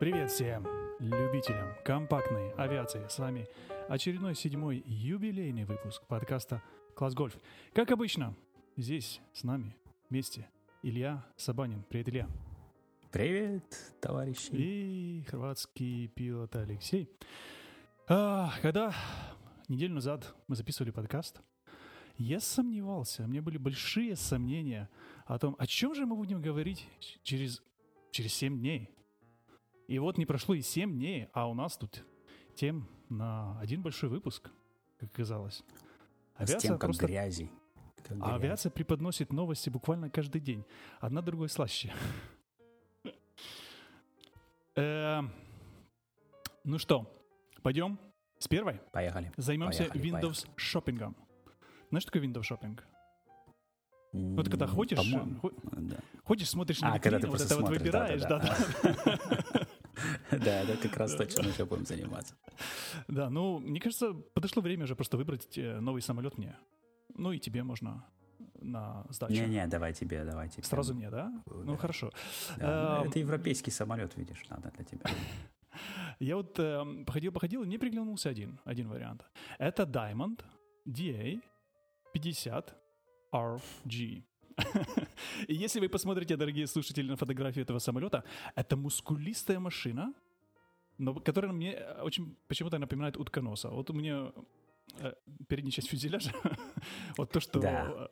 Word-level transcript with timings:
Привет 0.00 0.30
всем 0.30 0.66
любителям 0.98 1.74
компактной 1.84 2.52
авиации. 2.52 3.06
С 3.06 3.18
вами 3.18 3.46
очередной 3.86 4.34
седьмой 4.34 4.82
юбилейный 4.86 5.64
выпуск 5.64 6.06
подкаста 6.06 6.62
«Класс 6.96 7.12
Гольф». 7.12 7.36
Как 7.74 7.90
обычно, 7.90 8.34
здесь 8.78 9.20
с 9.34 9.44
нами 9.44 9.76
вместе 10.08 10.48
Илья 10.82 11.22
Сабанин. 11.36 11.84
Привет, 11.86 12.08
Илья. 12.08 12.28
Привет, 13.12 13.62
товарищи. 14.00 14.48
И 14.52 15.26
хорватский 15.28 16.08
пилот 16.08 16.56
Алексей. 16.56 17.10
А, 18.08 18.54
когда 18.62 18.94
неделю 19.68 19.96
назад 19.96 20.34
мы 20.48 20.56
записывали 20.56 20.92
подкаст, 20.92 21.42
я 22.16 22.40
сомневался, 22.40 23.24
у 23.24 23.26
меня 23.26 23.42
были 23.42 23.58
большие 23.58 24.16
сомнения 24.16 24.88
о 25.26 25.38
том, 25.38 25.56
о 25.58 25.66
чем 25.66 25.94
же 25.94 26.06
мы 26.06 26.16
будем 26.16 26.40
говорить 26.40 26.88
через, 27.22 27.62
через 28.12 28.32
7 28.32 28.58
дней. 28.58 28.88
И 29.90 29.98
вот 29.98 30.18
не 30.18 30.24
прошло 30.24 30.54
и 30.54 30.62
7 30.62 30.92
дней, 30.92 31.26
а 31.32 31.48
у 31.50 31.54
нас 31.54 31.76
тут 31.76 32.04
тем 32.54 32.88
на 33.08 33.58
один 33.58 33.82
большой 33.82 34.08
выпуск, 34.08 34.48
как 35.00 35.10
оказалось. 35.10 35.64
Авиация 36.36 36.58
с 36.60 36.62
тем, 36.62 36.72
как 36.74 36.90
просто... 36.90 37.06
грязи. 37.08 37.50
Как 38.04 38.16
а 38.20 38.36
авиация 38.36 38.70
преподносит 38.70 39.32
новости 39.32 39.68
буквально 39.68 40.08
каждый 40.08 40.40
день. 40.40 40.64
Одна 41.00 41.22
другой 41.22 41.48
слаще. 41.48 41.92
Эм, 44.76 45.32
ну 46.62 46.78
что, 46.78 47.12
пойдем 47.60 47.98
с 48.38 48.46
первой? 48.46 48.80
Поехали. 48.92 49.32
Займемся 49.38 49.86
Windows 49.86 50.48
шопингом. 50.54 51.16
Знаешь, 51.88 52.04
что 52.04 52.12
такое 52.12 52.28
Windows 52.28 52.44
шопинг? 52.44 52.86
Вот 54.12 54.48
когда 54.48 54.68
ходишь, 54.68 55.00
да. 55.42 55.96
ходишь, 56.22 56.48
смотришь 56.48 56.80
на 56.80 56.92
а, 56.92 56.96
витрину, 56.96 57.28
вот 57.28 57.40
это 57.40 57.56
вот 57.56 57.68
выбираешь, 57.68 58.22
да, 58.22 58.38
да. 58.38 59.66
Да, 60.44 60.64
да, 60.64 60.76
как 60.76 60.96
раз 60.96 61.14
точно 61.14 61.48
еще 61.48 61.64
будем 61.64 61.84
заниматься. 61.84 62.34
Да, 63.08 63.30
ну, 63.30 63.58
мне 63.58 63.80
кажется, 63.80 64.12
подошло 64.12 64.62
время 64.62 64.84
уже 64.84 64.94
просто 64.94 65.16
выбрать 65.16 65.58
э, 65.58 65.80
новый 65.80 66.02
самолет 66.02 66.38
мне. 66.38 66.56
Ну 67.16 67.32
и 67.32 67.38
тебе 67.38 67.62
можно 67.62 68.04
на 68.60 69.06
сдачу. 69.10 69.32
Не-не, 69.32 69.66
давай 69.66 69.92
тебе, 69.92 70.24
давай 70.24 70.48
тебе. 70.48 70.62
Сразу 70.62 70.94
мне, 70.94 71.10
да? 71.10 71.32
Ну, 71.46 71.76
хорошо. 71.76 72.10
Ну, 72.56 73.04
это 73.04 73.18
европейский 73.18 73.70
самолет, 73.70 74.16
видишь, 74.16 74.44
надо 74.48 74.70
для 74.70 74.84
тебя. 74.84 75.10
Я 76.18 76.36
вот 76.36 76.58
э, 76.58 77.04
походил-походил, 77.06 77.62
и 77.62 77.66
мне 77.66 77.78
приглянулся 77.78 78.28
один, 78.28 78.60
один 78.64 78.88
вариант. 78.88 79.24
Это 79.58 79.84
Diamond 79.84 80.44
DA 80.86 81.40
50 82.12 82.74
RG. 83.32 84.24
И 85.48 85.54
если 85.54 85.80
вы 85.80 85.88
посмотрите, 85.88 86.36
дорогие 86.36 86.66
слушатели, 86.66 87.08
на 87.10 87.16
фотографию 87.16 87.62
этого 87.62 87.78
самолета, 87.78 88.24
это 88.54 88.76
мускулистая 88.76 89.58
машина, 89.58 90.14
но 90.98 91.14
которая 91.14 91.52
мне 91.52 91.78
очень 92.02 92.36
почему-то 92.48 92.78
напоминает 92.78 93.16
утконоса. 93.16 93.68
Вот 93.68 93.90
у 93.90 93.92
меня 93.92 94.32
э, 94.98 95.12
передняя 95.48 95.72
часть 95.72 95.88
фюзеляжа, 95.88 96.32
вот 97.16 97.30
то, 97.30 97.40
что... 97.40 97.60
Да. 97.60 98.10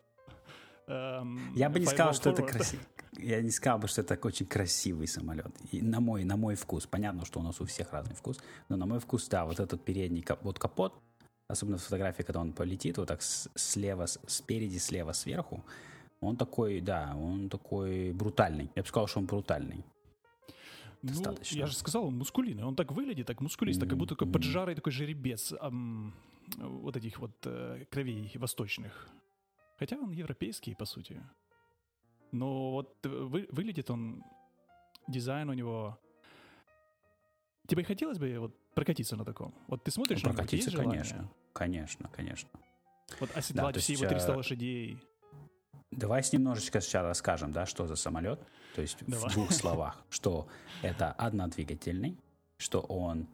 Эм, 0.89 1.53
я 1.55 1.69
бы 1.69 1.81
не 1.81 1.86
сказал, 1.86 2.14
что 2.14 2.31
это 2.31 2.42
красиво. 2.42 2.83
Я 3.19 3.42
не 3.42 3.51
сказал 3.51 3.79
бы, 3.79 3.89
что 3.89 4.01
это 4.01 4.19
очень 4.27 4.47
красивый 4.47 5.06
самолет. 5.06 5.55
И 5.70 5.83
на 5.83 6.01
мой, 6.01 6.25
на 6.25 6.36
мой 6.36 6.55
вкус. 6.55 6.86
Понятно, 6.86 7.25
что 7.27 7.41
у 7.41 7.42
нас 7.42 7.61
у 7.61 7.64
всех 7.64 7.92
разный 7.92 8.14
вкус, 8.14 8.39
но 8.69 8.77
на 8.77 8.86
мой 8.86 9.01
вкус, 9.01 9.29
да, 9.29 9.45
вот 9.45 9.61
этот 9.61 9.84
передний 9.84 10.25
вот 10.42 10.59
капот, 10.59 10.95
особенно 11.48 11.79
в 11.79 11.83
фотографии, 11.83 12.23
когда 12.23 12.41
он 12.41 12.53
полетит, 12.53 12.98
вот 12.98 13.09
так 13.09 13.20
слева, 13.23 14.06
спереди, 14.06 14.79
слева, 14.79 15.12
сверху, 15.12 15.64
он 16.20 16.36
такой, 16.36 16.80
да, 16.80 17.14
он 17.16 17.48
такой 17.48 18.12
брутальный. 18.12 18.70
Я 18.74 18.83
бы 18.83 18.88
сказал, 18.88 19.06
что 19.06 19.20
он 19.20 19.27
брутальный. 19.27 19.84
Ну, 21.02 21.11
Достаточно. 21.11 21.58
я 21.58 21.66
же 21.66 21.77
сказал, 21.77 22.06
он 22.06 22.19
мускулиный. 22.19 22.64
Он 22.64 22.74
так 22.74 22.91
выглядит, 22.92 23.27
так 23.27 23.41
мускулист, 23.41 23.80
mm-hmm. 23.80 23.88
как 23.88 23.98
будто 23.98 24.14
такой 24.14 24.33
поджарый 24.33 24.74
такой 24.74 24.92
жеребец 24.92 25.52
эм, 25.52 26.12
вот 26.56 26.96
этих 26.96 27.19
вот 27.19 27.36
э, 27.44 27.84
кровей 27.90 28.33
восточных. 28.34 29.08
Хотя 29.79 29.96
он 29.96 30.11
европейский, 30.11 30.74
по 30.74 30.84
сути. 30.84 31.23
Но 32.33 32.73
вот 32.73 32.98
вы, 33.05 33.46
выглядит 33.50 33.90
он, 33.90 34.24
дизайн 35.06 35.48
у 35.48 35.52
него... 35.52 35.98
Тебе 37.68 37.85
хотелось 37.85 38.18
бы 38.18 38.39
вот 38.39 38.56
прокатиться 38.74 39.14
на 39.14 39.24
таком? 39.24 39.55
Вот 39.68 39.85
ты 39.85 39.90
смотришь 39.90 40.23
ну, 40.23 40.30
прокатиться, 40.30 40.70
на 40.70 40.83
конечно, 40.83 41.30
конечно, 41.52 42.08
конечно. 42.08 42.48
Вот 43.20 43.30
оседлать 43.36 43.74
да, 43.74 43.80
все 43.80 43.92
его 43.92 44.06
300 44.06 44.36
лошадей. 44.36 44.98
Давай 45.90 46.22
с 46.22 46.32
немножечко 46.32 46.80
сейчас 46.80 47.04
расскажем, 47.04 47.52
да, 47.52 47.66
что 47.66 47.86
за 47.86 47.96
самолет. 47.96 48.40
То 48.74 48.82
есть 48.82 48.98
Давай. 49.06 49.30
в 49.30 49.32
двух 49.32 49.52
словах, 49.52 50.04
что 50.10 50.46
это 50.82 51.12
однодвигательный, 51.12 52.16
что 52.58 52.80
он 52.80 53.26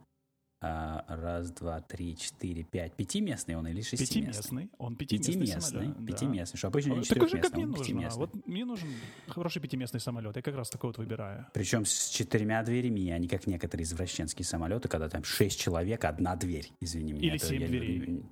а, 0.61 1.03
раз, 1.07 1.51
два, 1.51 1.81
три, 1.81 2.17
четыре, 2.17 2.63
пять, 2.63 2.93
пятиместный 2.93 3.55
он 3.55 3.67
или 3.67 3.81
шестиместный? 3.81 4.31
Пятиместный, 4.31 4.69
он 4.79 4.95
пятиместный, 4.95 5.33
пятиместный 5.33 5.61
самолет. 5.61 6.05
Пятиместный, 6.07 6.53
да. 6.53 6.57
что 6.57 6.67
обычно 6.69 6.93
не 6.93 7.01
Такой 7.03 7.29
же, 7.29 7.37
как 7.39 7.53
мне 7.53 7.65
нужно. 7.65 8.09
Вот 8.15 8.47
мне 8.47 8.65
нужен 8.65 8.89
хороший 9.27 9.61
пятиместный 9.61 9.99
самолет, 9.99 10.35
я 10.35 10.41
как 10.41 10.55
раз 10.55 10.69
такой 10.69 10.89
вот 10.89 10.97
выбираю. 10.97 11.45
Причем 11.53 11.85
с 11.85 12.09
четырьмя 12.09 12.63
дверями, 12.63 13.11
а 13.11 13.19
не 13.19 13.27
как 13.27 13.45
некоторые 13.45 13.83
извращенские 13.83 14.45
самолеты, 14.45 14.87
когда 14.87 15.09
там 15.09 15.23
шесть 15.23 15.59
человек, 15.59 16.05
одна 16.05 16.35
дверь, 16.35 16.71
извини 16.79 17.13
меня. 17.13 17.31
Или 17.31 17.37
семь 17.37 17.67
дверей. 17.67 18.23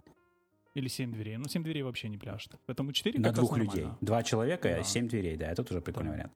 Или 0.75 0.87
семь 0.87 1.11
дверей. 1.11 1.37
Ну, 1.37 1.45
семь 1.47 1.63
дверей 1.63 1.83
вообще 1.83 2.09
не 2.09 2.17
пляшет. 2.17 2.55
Поэтому 2.65 2.91
четыре 2.93 3.19
На 3.19 3.31
двух 3.31 3.57
людей. 3.57 3.87
Два 4.01 4.23
человека, 4.23 4.77
да. 4.77 4.83
семь 4.83 5.07
дверей, 5.07 5.37
да, 5.37 5.51
это 5.51 5.63
тоже 5.63 5.81
прикольный 5.81 6.11
да. 6.11 6.15
вариант. 6.15 6.33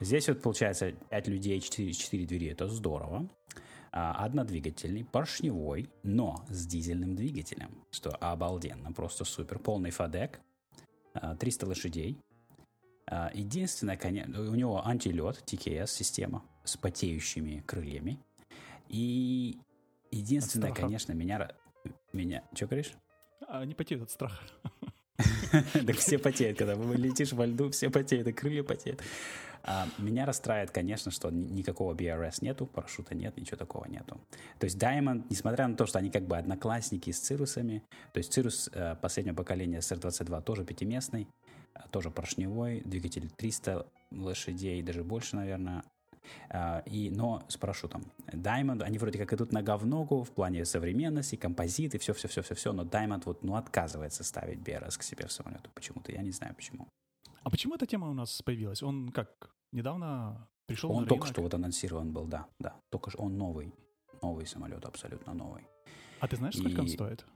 Здесь 0.00 0.28
вот 0.28 0.40
получается 0.40 0.92
пять 1.10 1.28
людей, 1.28 1.60
четыре, 1.60 1.92
четыре 1.92 2.24
двери, 2.24 2.48
это 2.48 2.66
здорово. 2.68 3.28
А, 3.92 4.24
однодвигательный, 4.24 5.04
поршневой, 5.04 5.90
но 6.02 6.44
с 6.48 6.66
дизельным 6.66 7.14
двигателем, 7.14 7.84
что 7.90 8.10
обалденно, 8.10 8.92
просто 8.92 9.24
супер. 9.24 9.58
Полный 9.58 9.90
фадек, 9.90 10.40
300 11.38 11.66
лошадей. 11.66 12.18
А, 13.06 13.30
единственное, 13.34 13.96
конечно, 13.96 14.40
у 14.50 14.54
него 14.54 14.84
антилет, 14.86 15.42
TKS 15.46 15.88
система 15.88 16.42
с 16.64 16.76
потеющими 16.76 17.62
крыльями. 17.66 18.18
И 18.88 19.58
единственное, 20.10 20.72
конечно, 20.72 21.12
меня... 21.12 21.50
меня... 22.12 22.42
Что 22.54 22.66
говоришь? 22.66 22.94
Они 23.60 23.74
потеют 23.74 24.02
от 24.02 24.10
страха. 24.10 24.42
Так 25.86 25.96
все 25.96 26.18
потеют, 26.18 26.58
когда 26.58 26.74
летишь 26.74 27.32
во 27.32 27.46
льду, 27.46 27.70
все 27.70 27.88
потеют, 27.88 28.26
и 28.26 28.32
крылья 28.32 28.64
потеют. 28.64 29.00
А, 29.62 29.88
меня 29.98 30.26
расстраивает, 30.26 30.72
конечно, 30.72 31.12
что 31.12 31.30
никакого 31.30 31.94
BRS 31.94 32.38
нету, 32.40 32.66
парашюта 32.66 33.14
нет, 33.14 33.36
ничего 33.36 33.56
такого 33.56 33.86
нету. 33.86 34.20
То 34.58 34.64
есть 34.64 34.76
Diamond, 34.76 35.24
несмотря 35.30 35.68
на 35.68 35.76
то, 35.76 35.86
что 35.86 36.00
они 36.00 36.10
как 36.10 36.26
бы 36.26 36.36
одноклассники 36.36 37.10
с 37.12 37.20
Цирусами, 37.20 37.84
то 38.12 38.18
есть 38.18 38.32
Цирус 38.32 38.68
э, 38.72 38.96
последнего 39.00 39.36
поколения 39.36 39.78
SR-22 39.78 40.42
тоже 40.42 40.64
пятиместный, 40.64 41.28
э, 41.74 41.78
тоже 41.92 42.10
поршневой, 42.10 42.82
двигатель 42.84 43.30
300 43.30 43.86
лошадей, 44.10 44.82
даже 44.82 45.04
больше, 45.04 45.36
наверное, 45.36 45.84
и, 46.86 47.10
но 47.14 47.42
с 47.48 47.56
парашютом. 47.56 48.04
Diamond, 48.26 48.82
они 48.82 48.98
вроде 48.98 49.18
как 49.18 49.32
идут 49.32 49.52
нога 49.52 49.76
в 49.76 49.86
ногу 49.86 50.22
в 50.22 50.30
плане 50.30 50.64
современности, 50.64 51.36
композиты, 51.36 51.98
все-все-все-все-все, 51.98 52.72
но 52.72 52.84
Diamond 52.84 53.22
вот, 53.26 53.42
ну, 53.42 53.56
отказывается 53.56 54.24
ставить 54.24 54.58
BRS 54.58 54.98
к 54.98 55.02
себе 55.02 55.26
в 55.26 55.32
самолету 55.32 55.70
почему-то, 55.74 56.12
я 56.12 56.22
не 56.22 56.30
знаю 56.30 56.54
почему. 56.54 56.88
А 57.42 57.50
почему 57.50 57.74
эта 57.74 57.86
тема 57.86 58.08
у 58.08 58.14
нас 58.14 58.42
появилась? 58.42 58.82
Он 58.82 59.10
как, 59.10 59.50
недавно 59.72 60.48
пришел 60.66 60.90
Он 60.90 61.02
на 61.02 61.08
только 61.08 61.26
что 61.26 61.42
вот 61.42 61.54
анонсирован 61.54 62.12
был, 62.12 62.26
да, 62.26 62.46
да, 62.58 62.74
только 62.90 63.10
что 63.10 63.22
он 63.22 63.36
новый, 63.36 63.74
новый 64.22 64.46
самолет, 64.46 64.84
абсолютно 64.84 65.34
новый. 65.34 65.66
А 66.20 66.28
ты 66.28 66.36
знаешь, 66.36 66.56
сколько 66.56 66.76
и... 66.76 66.80
он 66.80 66.88
стоит? 66.88 67.26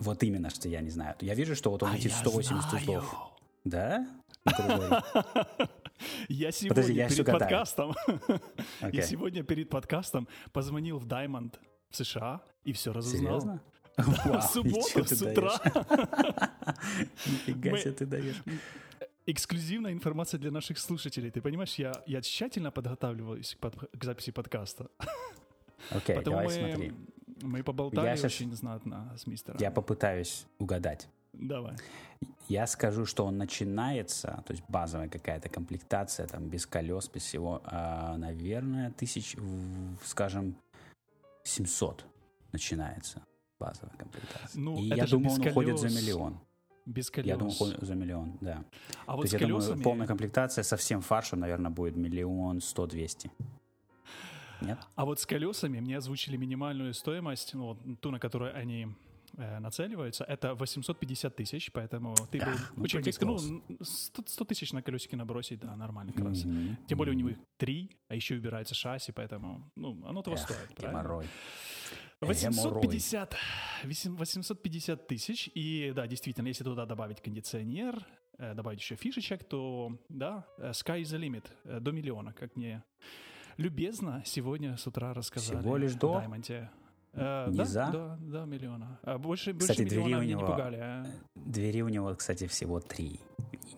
Вот 0.00 0.22
именно, 0.22 0.50
что 0.50 0.68
я 0.68 0.80
не 0.80 0.90
знаю. 0.90 1.16
Я 1.20 1.34
вижу, 1.34 1.54
что 1.54 1.70
вот 1.70 1.82
он 1.82 1.90
а 1.90 1.96
летит 1.96 2.12
180 2.12 2.72
узлов. 2.72 3.32
Да? 3.64 4.06
Я 6.28 6.52
сегодня 6.52 6.74
Подожди, 6.74 6.92
я 6.94 7.08
перед 7.08 7.26
подкастом, 7.26 7.94
okay. 8.06 8.90
я 8.92 9.02
сегодня 9.02 9.42
перед 9.42 9.68
подкастом 9.68 10.28
позвонил 10.52 10.98
в 10.98 11.06
Diamond 11.06 11.58
в 11.90 11.96
США 11.96 12.40
и 12.62 12.72
все 12.72 12.92
разузнал. 12.92 13.40
Серьезно? 13.40 13.62
в 13.96 14.42
субботу 14.42 15.04
с 15.04 15.22
утра. 15.22 15.60
Нифига 17.26 17.76
себе 17.78 17.92
ты 17.92 18.06
даешь. 18.06 18.42
Эксклюзивная 19.26 19.92
информация 19.92 20.38
для 20.38 20.50
наших 20.50 20.78
слушателей. 20.78 21.30
Ты 21.30 21.42
понимаешь, 21.42 21.74
я, 21.74 21.92
я 22.06 22.22
тщательно 22.22 22.70
подготавливаюсь 22.70 23.56
к, 23.56 23.58
под, 23.58 23.74
к 23.76 24.04
записи 24.04 24.30
подкаста. 24.30 24.88
Окей, 25.90 26.16
okay, 26.16 26.22
давай 26.22 26.46
мы, 26.46 26.52
смотри. 26.52 26.92
Мы 27.42 27.62
поболтали 27.62 28.06
я 28.06 28.12
очень 28.12 28.30
сейчас, 28.30 28.58
знатно 28.58 29.14
с 29.16 29.26
мистером. 29.26 29.58
Я 29.60 29.70
попытаюсь 29.70 30.46
угадать. 30.58 31.08
Давай. 31.32 31.76
Я 32.48 32.66
скажу, 32.66 33.04
что 33.04 33.26
он 33.26 33.36
начинается, 33.36 34.42
то 34.46 34.52
есть 34.52 34.64
базовая 34.68 35.08
какая-то 35.08 35.48
комплектация, 35.48 36.26
там, 36.26 36.48
без 36.48 36.66
колес, 36.66 37.08
без 37.08 37.22
всего, 37.22 37.60
а, 37.64 38.16
наверное, 38.16 38.90
тысяч, 38.92 39.36
скажем, 40.02 40.56
700 41.44 42.06
начинается 42.52 43.22
базовая 43.60 43.94
комплектация. 43.96 44.60
Ну, 44.60 44.78
И 44.78 44.86
это 44.86 44.96
я 44.96 45.06
думаю, 45.06 45.30
он 45.32 45.36
колес. 45.38 45.52
уходит 45.52 45.78
за 45.78 45.88
миллион. 45.88 46.40
Без 46.86 47.10
колес. 47.10 47.28
Я 47.28 47.36
думаю, 47.36 47.52
уходит 47.54 47.80
за 47.82 47.94
миллион, 47.94 48.38
да. 48.40 48.64
А 49.04 49.16
вот 49.16 49.22
То 49.22 49.24
есть, 49.24 49.30
с 49.30 49.32
я 49.34 49.38
колесами... 49.40 49.68
думаю, 49.68 49.84
полная 49.84 50.06
комплектация 50.06 50.64
со 50.64 50.78
всем 50.78 51.02
фаршем, 51.02 51.40
наверное, 51.40 51.70
будет 51.70 51.96
миллион 51.96 52.62
сто 52.62 52.86
двести. 52.86 53.30
Нет? 54.62 54.78
А 54.94 55.04
вот 55.04 55.20
с 55.20 55.26
колесами 55.26 55.80
мне 55.80 55.98
озвучили 55.98 56.36
минимальную 56.36 56.94
стоимость, 56.94 57.54
ну, 57.54 57.66
вот 57.66 58.00
ту, 58.00 58.10
на 58.10 58.18
которую 58.18 58.56
они 58.56 58.88
э, 59.38 59.58
нацеливаются, 59.60 60.24
это 60.24 60.54
850 60.54 61.34
тысяч, 61.34 61.72
поэтому 61.72 62.14
ты 62.30 62.38
был 62.38 62.52
ну, 62.76 62.82
очень 62.82 63.00
близко. 63.00 63.24
Ну, 63.24 63.36
close. 63.36 63.84
100, 63.84 64.24
100 64.26 64.44
тысяч 64.44 64.72
на 64.72 64.82
колесики 64.82 65.14
набросить, 65.14 65.60
да, 65.60 65.74
нормально 65.76 66.12
как 66.12 66.26
раз. 66.26 66.44
Мгм. 66.44 66.76
Тем 66.86 66.98
более 66.98 67.14
у 67.14 67.18
него 67.18 67.30
три, 67.56 67.90
а 68.08 68.14
еще 68.14 68.34
убирается 68.34 68.74
шасси, 68.74 69.12
поэтому, 69.12 69.70
ну, 69.76 70.04
оно 70.06 70.22
того 70.22 70.36
Эх, 70.36 70.42
стоит, 70.42 70.74
правильно? 70.76 71.02
геморрой. 71.02 71.26
850, 72.20 73.36
8 73.84 74.16
850 74.16 75.06
тысяч, 75.06 75.50
и 75.54 75.92
да, 75.94 76.06
действительно, 76.06 76.48
если 76.48 76.64
туда 76.64 76.84
добавить 76.84 77.22
кондиционер, 77.22 78.04
э, 78.38 78.54
добавить 78.54 78.80
еще 78.80 78.96
фишечек, 78.96 79.44
то, 79.44 79.96
да, 80.08 80.44
э, 80.58 80.70
sky 80.70 81.00
is 81.02 81.14
the 81.14 81.20
limit, 81.20 81.44
э, 81.64 81.78
до 81.78 81.92
миллиона, 81.92 82.32
как 82.32 82.56
мне 82.56 82.82
любезно 83.56 84.22
сегодня 84.24 84.76
с 84.76 84.86
утра 84.86 85.14
рассказали. 85.14 85.60
Всего 85.60 85.76
лишь 85.76 85.94
до? 85.94 86.14
в 86.14 86.20
Даймонде. 86.20 86.70
Э, 87.18 87.50
Не 87.50 87.56
да, 87.58 87.64
за? 87.64 87.86
до, 87.90 88.16
до 88.20 88.44
миллиона. 88.44 88.98
А 89.02 89.18
больше, 89.18 89.52
Кстати, 89.54 89.80
больше 89.82 89.90
двери 89.94 90.02
у 90.02 90.06
меня 90.06 90.24
не 90.24 90.30
него- 90.32 90.46
пугали. 90.46 90.76
а. 90.80 91.06
Двери 91.34 91.82
у 91.82 91.88
него, 91.88 92.14
кстати, 92.14 92.46
всего 92.46 92.80
три, 92.80 93.20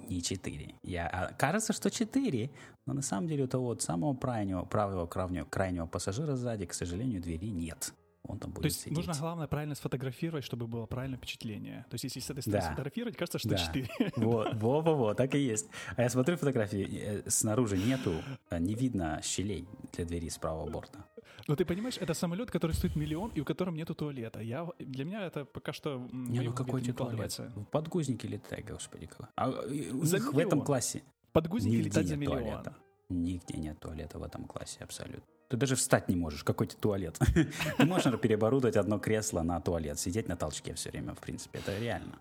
не 0.09 0.23
четыре. 0.23 0.75
Я, 0.83 1.07
а, 1.09 1.33
кажется, 1.35 1.73
что 1.73 1.91
четыре, 1.91 2.51
но 2.87 2.95
на 2.95 3.03
самом 3.03 3.29
деле 3.29 3.45
у 3.45 3.47
того 3.49 3.67
вот 3.67 3.83
самого 3.83 4.15
крайнего, 4.15 4.65
правого 4.65 5.07
крайнего, 5.07 5.45
крайнего 5.45 5.87
пассажира 5.87 6.35
сзади, 6.37 6.67
к 6.67 6.75
сожалению, 6.75 7.21
двери 7.23 7.47
нет. 7.51 7.93
Он 8.31 8.39
там 8.39 8.51
будет 8.51 8.63
То 8.63 8.67
есть 8.67 8.81
сидеть. 8.81 8.97
нужно, 8.97 9.15
главное, 9.19 9.47
правильно 9.47 9.75
сфотографировать, 9.75 10.45
чтобы 10.45 10.67
было 10.67 10.87
правильное 10.87 11.19
впечатление. 11.19 11.85
То 11.91 11.95
есть 11.95 12.05
если 12.05 12.21
с 12.21 12.31
этой 12.31 12.41
стороны 12.41 12.61
Да. 12.61 12.67
сфотографировать, 12.69 13.17
кажется, 13.17 13.39
что 13.39 13.49
Да. 13.49 13.57
4. 13.57 13.89
Вот, 14.17 14.55
во, 14.55 14.81
во, 14.81 14.95
во, 14.95 15.15
так 15.15 15.35
и 15.35 15.39
есть. 15.39 15.69
А 15.97 16.03
я 16.03 16.09
смотрю 16.09 16.37
фотографии, 16.37 16.87
э, 17.27 17.31
снаружи 17.31 17.77
нету, 17.77 18.13
э, 18.51 18.59
не 18.59 18.75
видно 18.75 19.21
щелей 19.23 19.67
для 19.93 20.05
двери 20.05 20.29
с 20.29 20.39
правого 20.39 20.71
борта. 20.71 21.05
Но 21.49 21.57
ты 21.57 21.65
понимаешь, 21.65 21.97
это 21.99 22.15
самолет, 22.15 22.51
который 22.51 22.73
стоит 22.73 22.97
миллион 22.97 23.31
и 23.35 23.41
у 23.41 23.45
котором 23.45 23.75
нету 23.75 23.95
туалета. 23.95 24.41
Я, 24.41 24.69
для 24.79 25.05
меня 25.05 25.27
это 25.27 25.45
пока 25.45 25.73
что 25.73 26.07
Не, 26.13 26.41
ну 26.41 26.53
какой 26.53 26.83
тебе 26.83 26.93
туалет? 26.93 27.37
В 27.39 27.65
подгузнике 27.65 28.29
летай, 28.29 28.63
господи. 28.63 29.09
А 29.37 29.49
у 29.49 30.05
За 30.05 30.19
них 30.19 30.33
в 30.33 30.39
этом 30.39 30.61
классе 30.63 31.03
Подгузники 31.33 31.77
летать 31.83 32.07
за 32.07 32.17
нет 32.17 32.29
миллион. 32.29 32.43
туалета. 32.45 32.75
нигде 33.09 33.57
нет 33.59 33.79
туалета 33.81 34.19
в 34.19 34.23
этом 34.23 34.45
классе 34.45 34.79
абсолютно. 34.81 35.23
Ты 35.51 35.57
даже 35.57 35.75
встать 35.75 36.09
не 36.09 36.15
можешь. 36.15 36.45
Какой 36.45 36.69
тебе 36.69 36.81
туалет? 36.81 37.19
Ты 37.77 37.85
можешь 37.85 38.21
переоборудовать 38.21 38.77
одно 38.77 39.01
кресло 39.01 39.43
на 39.43 39.61
туалет, 39.61 39.99
сидеть 39.99 40.29
на 40.29 40.37
толчке 40.37 40.75
все 40.75 40.91
время, 40.91 41.13
в 41.15 41.19
принципе. 41.19 41.59
Это 41.59 41.77
реально. 41.77 42.21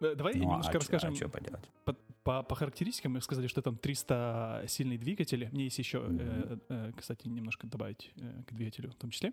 Э, 0.00 0.14
Давай 0.14 0.34
Ну, 0.34 0.42
а 0.42 0.44
немножко 0.44 0.72
чё- 0.74 0.78
расскажем 0.78 1.12
а 1.12 1.16
что 1.16 1.28
поделать? 1.28 1.68
по, 1.84 1.94
по- 2.22 2.42
по 2.44 2.54
характеристикам. 2.54 3.12
Мы 3.14 3.20
сказали, 3.20 3.48
что 3.48 3.60
там 3.60 3.76
300 3.76 4.66
сильный 4.68 4.98
двигатель. 4.98 5.48
Мне 5.50 5.64
есть 5.64 5.78
еще, 5.78 6.06
э, 6.08 6.58
э, 6.68 6.92
кстати, 6.96 7.26
немножко 7.26 7.66
добавить 7.66 8.12
э, 8.16 8.42
к 8.46 8.52
двигателю 8.52 8.90
в 8.92 8.94
том 8.94 9.10
числе. 9.10 9.32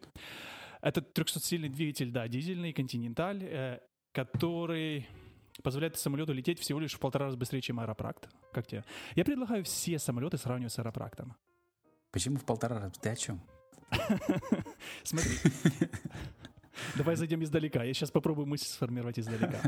Это 0.82 1.02
300-сильный 1.02 1.70
двигатель, 1.70 2.12
да, 2.12 2.28
дизельный, 2.28 2.74
континенталь, 2.74 3.44
э, 3.44 3.80
который 4.14 5.08
позволяет 5.62 5.96
самолету 6.00 6.34
лететь 6.34 6.60
всего 6.60 6.80
лишь 6.80 6.94
в 6.94 7.00
полтора 7.00 7.26
раза 7.26 7.38
быстрее, 7.38 7.62
чем 7.62 7.80
аэропракт. 7.80 8.30
Как 8.52 8.66
тебе? 8.66 8.84
Я 9.16 9.24
предлагаю 9.24 9.64
все 9.64 10.00
самолеты 10.00 10.38
сравнивать 10.40 10.74
с 10.74 10.80
аэропрактом. 10.80 11.36
Почему 12.14 12.38
в 12.38 12.46
полтора 12.46 12.80
раза? 12.80 12.94
Ты 13.02 13.10
о 13.10 13.16
чем? 13.16 13.42
Смотри. 15.04 15.32
Давай 16.96 17.16
зайдем 17.16 17.44
издалека. 17.44 17.84
Я 17.84 17.94
сейчас 17.94 18.12
попробую 18.12 18.46
мысль 18.46 18.68
сформировать 18.68 19.18
издалека. 19.18 19.60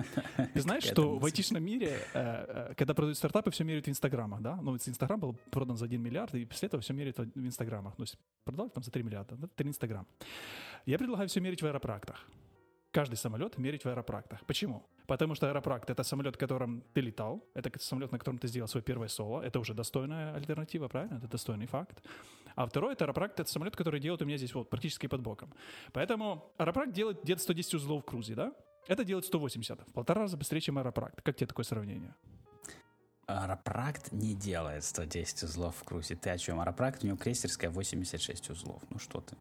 Ты 0.54 0.62
знаешь, 0.62 0.84
что 0.84 1.18
в 1.18 1.26
айтишном 1.26 1.64
мире, 1.64 1.98
э, 2.14 2.70
э, 2.70 2.74
когда 2.76 2.94
продают 2.94 3.18
стартапы, 3.18 3.50
все 3.50 3.64
меряют 3.64 3.88
в 3.88 3.90
инстаграмах, 3.90 4.42
да? 4.42 4.60
Ну, 4.62 4.76
Инстаграм 4.76 5.20
был 5.20 5.34
продан 5.50 5.76
за 5.78 5.86
1 5.86 6.00
миллиард, 6.00 6.36
и 6.36 6.46
после 6.46 6.68
этого 6.68 6.82
все 6.84 6.94
меряют 6.94 7.18
в 7.18 7.46
инстаграмах. 7.46 7.96
Ну, 7.98 8.06
продал 8.44 8.70
там 8.70 8.84
за 8.84 8.92
3 8.92 9.02
миллиарда, 9.02 9.36
да? 9.38 9.48
3 9.56 9.70
инстаграм. 9.70 10.06
Я 10.86 11.00
предлагаю 11.00 11.28
все 11.28 11.40
мерить 11.42 11.64
в 11.64 11.66
аэропрактах. 11.66 12.28
Каждый 12.96 13.18
самолет 13.18 13.58
мерить 13.58 13.84
в 13.84 13.88
аэропрактах. 13.88 14.46
Почему? 14.46 14.82
Потому 15.06 15.36
что 15.36 15.50
аэропракт— 15.50 15.90
это 15.90 16.04
самолет, 16.04 16.36
в 16.36 16.38
котором 16.38 16.82
ты 16.94 17.02
летал, 17.02 17.44
это 17.54 17.70
самолет, 17.78 18.14
на 18.14 18.18
котором 18.18 18.38
ты 18.38 18.48
сделал 18.48 18.70
свое 18.70 18.84
первое 18.84 19.10
соло, 19.10 19.42
это 19.42 19.60
уже 19.60 19.74
достойная 19.74 20.34
альтернатива, 20.34 20.88
правильно? 20.88 21.18
Это 21.18 21.28
достойный 21.28 21.66
факт. 21.66 22.02
А 22.56 22.66
второй— 22.66 22.94
это 22.96 23.04
аэропракт, 23.04 23.38
это 23.38 23.52
самолет, 23.52 23.76
который 23.76 24.00
делает 24.00 24.22
у 24.22 24.26
меня 24.26 24.38
здесь 24.38 24.56
вот 24.56 24.70
практически 24.70 25.08
под 25.08 25.20
боком. 25.20 25.54
Поэтому 25.92 26.54
аэропракт 26.58 26.94
делает 26.94 27.22
где-то 27.22 27.42
110 27.42 27.74
узлов 27.74 28.04
в 28.04 28.06
крузе, 28.06 28.34
да? 28.34 28.54
Это 28.88 29.04
делает 29.04 29.26
180, 29.26 29.90
в 29.90 29.92
полтора 29.92 30.22
раза 30.22 30.38
быстрее, 30.38 30.62
чем 30.62 30.78
аэропракт. 30.78 31.22
Как 31.22 31.36
тебе 31.36 31.48
такое 31.48 31.66
сравнение? 31.66 32.16
Аэропракт 33.28 34.14
не 34.14 34.36
делает 34.36 34.86
110 34.86 35.44
узлов 35.44 35.76
в 35.76 35.84
крузе. 35.84 36.16
Ты 36.16 36.30
о 36.30 36.38
чем? 36.38 36.62
Аэропракт, 36.62 37.04
у 37.04 37.08
него 37.08 37.18
крейсерская 37.18 37.70
86 37.70 38.52
узлов. 38.52 38.82
Ну 38.90 39.00
что 39.00 39.20
ты? 39.20 39.36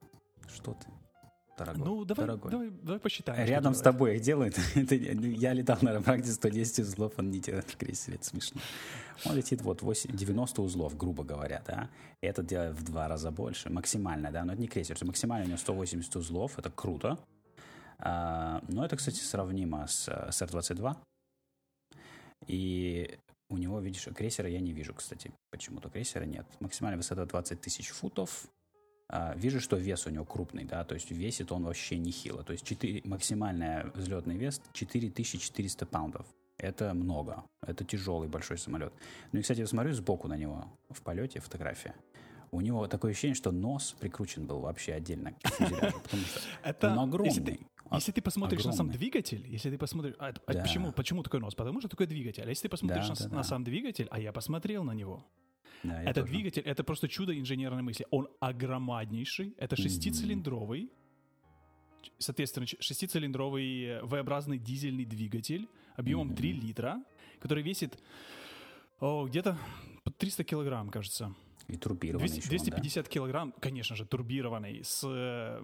Что 0.48 0.74
ты? 0.74 0.88
Дорогой. 1.56 1.84
ну, 1.84 2.04
давай, 2.04 2.26
дорогой. 2.26 2.50
давай, 2.50 2.70
давай 2.70 2.98
посчитаем. 3.00 3.46
Рядом 3.46 3.74
с 3.74 3.80
тобой 3.80 4.16
их 4.16 4.22
делают. 4.22 4.58
Это- 4.74 4.96
ну, 5.14 5.26
я 5.26 5.52
летал 5.52 5.78
на 5.82 5.92
аэропракте 5.92 6.32
110 6.32 6.80
узлов, 6.80 7.12
он 7.16 7.30
не 7.30 7.38
делает 7.38 7.70
в 7.70 7.76
крейсере, 7.76 8.16
это 8.16 8.24
смешно. 8.24 8.60
Он 9.24 9.36
летит 9.36 9.62
вот 9.62 9.82
8, 9.82 10.16
90 10.16 10.62
узлов, 10.62 10.96
грубо 10.96 11.22
говоря, 11.22 11.62
да. 11.66 11.88
И 12.20 12.26
этот 12.26 12.46
делает 12.46 12.74
в 12.74 12.82
два 12.82 13.06
раза 13.08 13.30
больше, 13.30 13.70
максимально, 13.70 14.32
да, 14.32 14.44
но 14.44 14.52
это 14.52 14.60
не 14.62 14.68
крейсер, 14.68 14.96
это 14.96 15.06
максимально 15.06 15.44
у 15.44 15.48
него 15.48 15.58
180 15.58 16.16
узлов, 16.16 16.58
это 16.58 16.70
круто. 16.70 17.18
А, 17.98 18.60
но 18.68 18.84
это, 18.84 18.96
кстати, 18.96 19.20
сравнимо 19.20 19.86
с, 19.86 20.08
с 20.08 20.42
R-22. 20.42 20.96
И 22.48 23.16
у 23.48 23.56
него, 23.56 23.80
видишь, 23.80 24.08
крейсера 24.14 24.48
я 24.48 24.60
не 24.60 24.72
вижу, 24.72 24.92
кстати. 24.94 25.32
Почему-то 25.50 25.88
крейсера 25.88 26.24
нет. 26.24 26.46
Максимальная 26.60 26.96
высота 26.98 27.24
20 27.24 27.60
тысяч 27.60 27.90
футов. 27.90 28.46
А, 29.08 29.34
вижу, 29.36 29.60
что 29.60 29.76
вес 29.76 30.06
у 30.06 30.10
него 30.10 30.24
крупный, 30.24 30.64
да, 30.64 30.82
то 30.84 30.94
есть 30.94 31.10
весит 31.10 31.52
он 31.52 31.64
вообще 31.64 31.98
нехило. 31.98 32.42
То 32.42 32.52
есть 32.52 32.64
4, 32.66 33.02
максимальный 33.04 33.84
взлетный 33.94 34.36
вес 34.36 34.60
4400 34.72 35.86
паундов. 35.86 36.26
Это 36.56 36.94
много. 36.94 37.44
Это 37.66 37.84
тяжелый 37.84 38.28
большой 38.28 38.58
самолет. 38.58 38.92
Ну 39.32 39.40
и, 39.40 39.42
кстати, 39.42 39.60
я 39.60 39.66
смотрю 39.66 39.92
сбоку 39.92 40.28
на 40.28 40.36
него 40.36 40.64
в 40.90 41.02
полете 41.02 41.40
фотография. 41.40 41.94
У 42.52 42.60
него 42.60 42.86
такое 42.86 43.10
ощущение, 43.10 43.34
что 43.34 43.50
нос 43.50 43.96
прикручен 43.98 44.46
был 44.46 44.60
вообще 44.60 44.94
отдельно 44.94 45.32
к 45.32 45.48
фюзеляжу, 45.48 46.00
потому 46.00 46.22
что 46.22 46.40
Это, 46.62 46.90
он 46.92 46.98
огромный. 47.08 47.28
Если 47.28 47.42
ты, 47.42 47.60
если 47.92 48.12
ты 48.12 48.22
посмотришь 48.22 48.64
на 48.64 48.72
сам 48.72 48.90
двигатель, 48.90 49.44
если 49.48 49.70
ты 49.70 49.76
посмотришь... 49.78 50.14
а, 50.20 50.28
а 50.46 50.52
Да. 50.52 50.62
почему, 50.62 50.92
почему 50.92 51.22
такой 51.24 51.40
нос? 51.40 51.54
Потому 51.56 51.80
что 51.80 51.88
такой 51.88 52.06
двигатель. 52.06 52.44
А 52.44 52.48
если 52.48 52.62
ты 52.62 52.68
посмотришь 52.68 53.02
Да, 53.04 53.08
на, 53.10 53.14
с- 53.16 53.22
да, 53.24 53.28
на 53.28 53.36
да. 53.38 53.42
сам 53.42 53.64
двигатель, 53.64 54.06
а 54.10 54.20
я 54.20 54.32
посмотрел 54.32 54.84
на 54.84 54.92
него, 54.92 55.24
Да, 55.84 56.02
я 56.02 56.10
Этот 56.10 56.25
тоже. 56.25 56.32
двигатель— 56.32 56.62
это 56.64 56.82
просто 56.84 57.08
чудо 57.08 57.38
инженерной 57.38 57.82
мысли. 57.82 58.06
Он 58.10 58.28
огромаднейший, 58.40 59.54
это 59.59 59.76
шестицилиндровый, 59.76 60.90
ч- 62.02 62.12
соответственно, 62.18 62.66
шестицилиндровый 62.66 63.85
э, 63.85 64.02
V-образный 64.04 64.59
дизельный 64.59 65.04
двигатель 65.04 65.68
объемом 65.97 66.35
3 66.35 66.52
литра, 66.52 67.02
который 67.38 67.62
весит 67.62 67.99
о, 69.00 69.26
где-то 69.26 69.59
под 70.04 70.16
300 70.16 70.44
килограмм, 70.44 70.88
кажется. 70.90 71.35
И 71.66 71.76
турбированный 71.78 72.28
200 72.28 72.38
еще 72.40 72.49
он, 72.49 72.56
да. 72.56 72.76
250 72.76 73.09
килограмм, 73.09 73.52
конечно 73.59 73.97
же, 73.97 74.04
турбированный, 74.04 74.85
с, 74.85 75.02
э, 75.06 75.62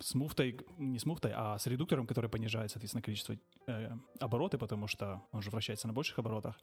с 0.00 0.14
муфтой, 0.14 0.60
не 0.78 0.98
с 0.98 1.04
муфтой, 1.04 1.32
а 1.34 1.58
с 1.58 1.66
редуктором, 1.66 2.06
который 2.06 2.30
понижает, 2.30 2.70
соответственно, 2.70 3.02
количество 3.02 3.36
э, 3.66 3.90
обороты, 4.18 4.56
потому 4.56 4.86
что 4.86 5.22
он 5.32 5.42
же 5.42 5.50
вращается 5.50 5.86
на 5.88 5.92
больших 5.92 6.18
оборотах. 6.18 6.58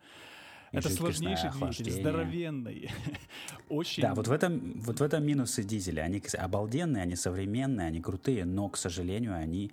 Это 0.74 0.89
сложнейший 0.89 1.51
двигатель, 1.51 1.92
здоровенный. 1.92 2.89
Очень 3.70 4.01
Да, 4.01 4.15
вот 4.15 4.27
в 4.27 4.32
этом, 4.32 4.82
вот 4.82 5.00
в 5.00 5.03
этом 5.03 5.24
минусы 5.24 5.63
дизеля. 5.63 6.01
Они 6.01 6.22
обалденные, 6.38 7.03
они 7.03 7.15
современные, 7.15 7.88
они 7.88 8.01
крутые, 8.01 8.44
но, 8.46 8.70
к 8.70 8.77
сожалению, 8.77 9.36
они 9.36 9.72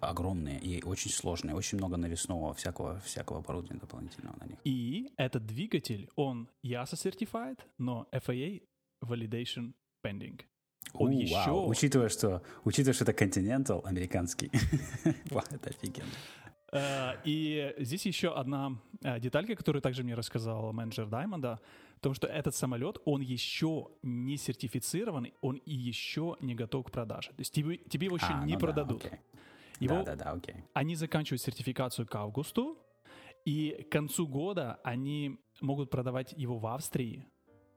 огромные 0.00 0.58
и 0.58 0.82
очень 0.82 1.10
сложные. 1.10 1.54
Очень 1.54 1.78
много 1.78 1.96
навесного 1.96 2.52
всякого, 2.54 3.00
всякого 3.00 3.38
оборудования 3.38 3.80
дополнительного 3.80 4.36
на 4.40 4.46
них. 4.46 4.58
И 4.64 5.12
этот 5.16 5.46
двигатель, 5.46 6.10
он 6.16 6.48
EASA 6.64 6.94
certified, 6.94 7.58
но 7.78 8.06
FAA 8.12 8.62
validation 9.02 9.72
pending. 10.04 10.40
Он 10.92 11.10
У, 11.10 11.18
еще... 11.18 11.34
вау. 11.34 11.68
Учитывая, 11.68 12.08
что, 12.08 12.42
учитывая, 12.64 12.94
что 12.94 13.04
это 13.04 13.12
Continental 13.12 13.82
американский. 13.84 14.50
Вау, 15.30 15.42
это 15.50 15.70
офигенно. 15.70 16.10
Э, 16.74 17.12
И 17.24 17.74
здесь 17.78 18.04
еще 18.06 18.34
одна 18.34 18.76
э, 19.02 19.20
деталька, 19.20 19.54
которую 19.54 19.80
также 19.82 20.02
мне 20.02 20.14
рассказал 20.14 20.72
менеджер 20.72 21.06
Даймонда, 21.06 21.60
в 21.96 22.00
том, 22.00 22.14
что 22.14 22.26
этот 22.26 22.54
самолет, 22.54 22.98
он 23.04 23.22
еще 23.22 23.88
не 24.02 24.36
сертифицированный, 24.36 25.32
он 25.40 25.56
и 25.56 25.72
еще 25.72 26.36
не 26.40 26.54
готов 26.54 26.86
к 26.86 26.90
продаже. 26.90 27.30
То 27.30 27.40
есть 27.40 27.54
тебе, 27.54 27.76
тебе 27.78 28.06
его 28.06 28.16
еще 28.16 28.26
А, 28.28 28.44
не 28.44 28.54
ну 28.54 28.58
да, 28.60 28.66
продадут. 28.66 29.04
окей. 29.06 29.18
Его, 29.80 29.96
Да, 29.96 30.04
да, 30.04 30.16
да, 30.16 30.30
окей. 30.32 30.56
Они 30.74 30.96
заканчивают 30.96 31.40
сертификацию 31.42 32.06
к 32.06 32.14
августу, 32.16 32.76
и 33.44 33.86
к 33.88 33.92
концу 33.92 34.26
года 34.26 34.78
они 34.84 35.38
могут 35.60 35.90
продавать 35.90 36.34
его 36.36 36.58
в 36.58 36.66
Австрии. 36.66 37.24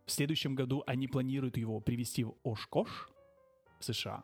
В 0.05 0.11
следующем 0.11 0.55
году 0.55 0.83
они 0.87 1.07
планируют 1.07 1.57
его 1.57 1.79
привезти 1.81 2.23
в 2.23 2.35
Ошкош, 2.43 3.09
в 3.79 3.83
США. 3.85 4.23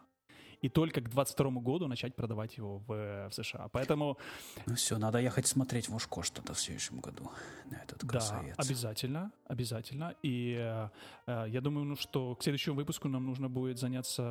И 0.64 0.70
только 0.70 1.02
к 1.02 1.10
22 1.10 1.52
году 1.62 1.88
начать 1.88 2.16
продавать 2.16 2.58
его 2.58 2.78
в, 2.88 3.30
в 3.30 3.32
США. 3.34 3.68
Поэтому... 3.74 4.18
Ну 4.66 4.76
все, 4.76 4.98
надо 4.98 5.20
ехать 5.20 5.46
смотреть 5.46 5.90
в 5.90 5.96
Ушко 5.96 6.24
что-то 6.24 6.54
в 6.54 6.60
следующем 6.60 7.02
году 7.02 7.30
на 7.70 7.76
этот 7.76 8.00
красавец. 8.08 8.56
Да, 8.56 8.64
обязательно, 8.64 9.32
обязательно. 9.46 10.16
И 10.24 10.56
э, 10.58 10.90
э, 11.28 11.46
я 11.50 11.60
думаю, 11.60 11.86
ну, 11.86 11.96
что 11.98 12.36
к 12.36 12.44
следующему 12.44 12.78
выпуску 12.78 13.10
нам 13.10 13.26
нужно 13.26 13.50
будет 13.50 13.78
заняться 13.78 14.22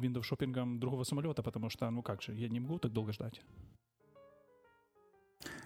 Windows 0.00 0.22
шопингом 0.22 0.78
другого 0.78 1.04
самолета, 1.04 1.42
потому 1.42 1.70
что, 1.70 1.90
ну 1.90 2.02
как 2.02 2.20
же, 2.20 2.34
я 2.34 2.48
не 2.48 2.60
могу 2.60 2.78
так 2.78 2.92
долго 2.92 3.12
ждать. 3.12 3.40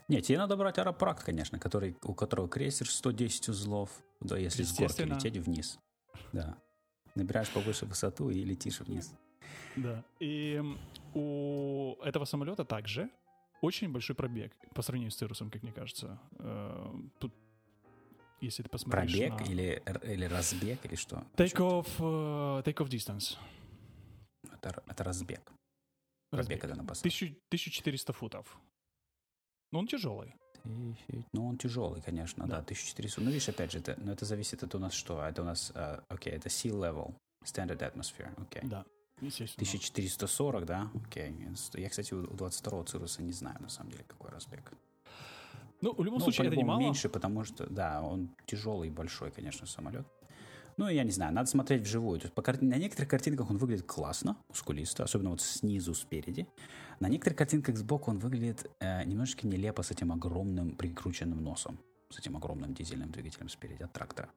Нет, 0.07 0.23
тебе 0.23 0.39
надо 0.39 0.57
брать 0.57 0.79
аэропракт, 0.79 1.25
конечно, 1.25 1.59
который, 1.59 1.97
у 2.05 2.15
которого 2.15 2.49
крейсер 2.49 2.89
110 2.89 3.49
узлов, 3.49 3.91
да, 4.21 4.39
если 4.39 4.63
с 4.63 4.73
горки 4.79 5.03
лететь 5.03 5.39
вниз. 5.39 5.81
Да. 6.33 6.57
Набираешь 7.17 7.51
повыше 7.51 7.87
высоту 7.87 8.31
и 8.31 8.45
летишь 8.45 8.79
вниз. 8.81 9.13
Да. 9.77 10.05
И 10.21 10.63
у 11.15 11.97
этого 12.03 12.25
самолета 12.25 12.65
также 12.65 13.11
очень 13.61 13.91
большой 13.91 14.15
пробег 14.17 14.53
по 14.75 14.83
сравнению 14.83 15.11
с 15.11 15.17
Цирусом, 15.17 15.51
как 15.51 15.63
мне 15.63 15.73
кажется. 15.73 16.19
Э, 16.39 16.93
тут, 17.19 17.33
если 18.41 18.63
ты 18.63 18.69
посмотришь 18.69 19.13
Пробег 19.13 19.41
на... 19.41 19.45
или, 19.45 19.83
или 20.03 20.25
разбег, 20.27 20.85
или 20.85 20.97
что? 20.97 21.25
Take-off, 21.37 21.89
uh, 21.99 22.63
take 22.63 22.77
off 22.77 22.89
distance. 22.89 23.39
Это, 24.53 24.83
это 24.87 25.05
разбег. 25.05 25.41
Разбег, 26.31 26.63
разбег. 26.63 26.65
это 26.65 26.75
на 26.75 26.85
посадку. 26.85 27.09
1400 27.09 28.13
футов. 28.13 28.59
Но 29.73 29.79
он 29.79 29.87
тяжелый. 29.87 30.35
Ну, 31.33 31.47
он 31.47 31.59
тяжелый, 31.59 32.01
конечно, 32.01 32.47
да, 32.47 32.57
да 32.57 32.63
1400. 32.63 33.21
Ну, 33.21 33.31
видишь, 33.31 33.49
опять 33.49 33.73
же, 33.73 33.79
это, 33.79 33.97
но 33.99 34.13
это 34.13 34.25
зависит 34.25 34.63
от 34.63 34.75
у 34.75 34.79
нас 34.79 34.95
что? 34.95 35.23
Это 35.23 35.43
у 35.43 35.45
нас, 35.45 35.73
uh, 35.75 36.03
окей, 36.09 36.33
okay, 36.33 36.37
это 36.37 36.49
sea 36.49 36.73
level, 36.73 37.15
standard 37.45 37.79
atmosphere, 37.79 38.33
окей. 38.41 38.63
Okay. 38.63 38.69
Да. 38.69 38.85
1440, 39.29 40.65
да? 40.65 40.91
Окей. 41.07 41.35
Я, 41.75 41.89
кстати, 41.89 42.15
у 42.15 42.25
22-го 42.25 42.83
Цируса 42.85 43.23
не 43.23 43.33
знаю, 43.33 43.57
на 43.61 43.69
самом 43.69 43.91
деле, 43.91 44.05
какой 44.07 44.31
разбег. 44.31 44.73
Ну, 45.81 45.95
в 45.95 46.03
любом 46.03 46.19
ну, 46.19 46.25
случае, 46.25 46.47
это 46.47 46.57
немало. 46.57 46.81
меньше, 46.81 47.09
потому 47.09 47.45
что, 47.45 47.67
да, 47.69 48.01
он 48.03 48.31
тяжелый 48.47 48.89
и 48.89 48.91
большой, 48.91 49.31
конечно, 49.31 49.67
самолет. 49.67 50.07
Ну, 50.77 50.89
я 50.89 51.05
не 51.05 51.11
знаю, 51.11 51.33
надо 51.33 51.49
смотреть 51.49 51.83
вживую. 51.83 52.19
То 52.19 52.27
есть 52.27 52.35
по 52.35 52.43
кар... 52.43 52.61
На 52.61 52.77
некоторых 52.77 53.09
картинках 53.09 53.51
он 53.51 53.59
выглядит 53.59 53.87
классно, 53.87 54.37
мускулисто, 54.49 55.05
особенно 55.05 55.31
вот 55.31 55.41
снизу, 55.41 55.95
спереди. 55.95 56.47
На 57.01 57.09
некоторых 57.09 57.39
картинках 57.39 57.77
сбоку 57.77 58.11
он 58.11 58.19
выглядит 58.19 58.71
э, 58.81 59.05
немножечко 59.05 59.47
нелепо 59.47 59.83
с 59.83 59.91
этим 59.91 60.11
огромным 60.11 60.77
прикрученным 60.77 61.43
носом, 61.43 61.79
с 62.09 62.19
этим 62.19 62.37
огромным 62.37 62.75
дизельным 62.75 63.11
двигателем 63.11 63.49
спереди 63.49 63.83
от 63.83 63.93
трактора. 63.93 64.31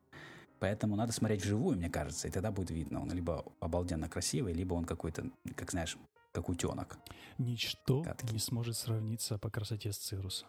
Поэтому 0.59 0.95
надо 0.95 1.11
смотреть 1.11 1.43
вживую, 1.43 1.77
мне 1.77 1.89
кажется, 1.89 2.27
и 2.27 2.31
тогда 2.31 2.51
будет 2.51 2.71
видно, 2.71 3.01
он 3.01 3.11
либо 3.11 3.45
обалденно 3.59 4.09
красивый, 4.09 4.53
либо 4.53 4.73
он 4.73 4.85
какой-то, 4.85 5.29
как 5.55 5.71
знаешь, 5.71 5.97
как 6.31 6.49
утенок. 6.49 6.97
Ничто 7.37 8.03
Катки. 8.03 8.33
не 8.33 8.39
сможет 8.39 8.75
сравниться 8.75 9.37
по 9.37 9.49
красоте 9.49 9.91
с 9.91 9.97
Цирусом. 9.97 10.47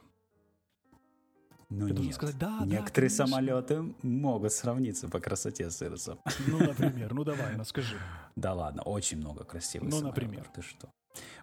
Ну 1.70 1.86
Я 1.86 1.94
нет. 1.94 2.14
сказать, 2.14 2.38
да, 2.38 2.62
Некоторые 2.64 3.10
да, 3.10 3.16
самолеты 3.26 3.94
могут 4.02 4.52
сравниться 4.52 5.08
по 5.08 5.20
красоте 5.20 5.68
с 5.68 5.76
Цирусом. 5.76 6.18
Ну, 6.46 6.58
например, 6.58 7.12
ну 7.12 7.24
давай, 7.24 7.56
ну 7.56 7.64
скажи. 7.64 7.98
Да 8.36 8.54
ладно, 8.54 8.82
очень 8.82 9.18
много 9.18 9.44
красивых 9.44 9.90
Ну, 9.90 10.00
например. 10.00 10.48
Ты 10.54 10.62
что? 10.62 10.90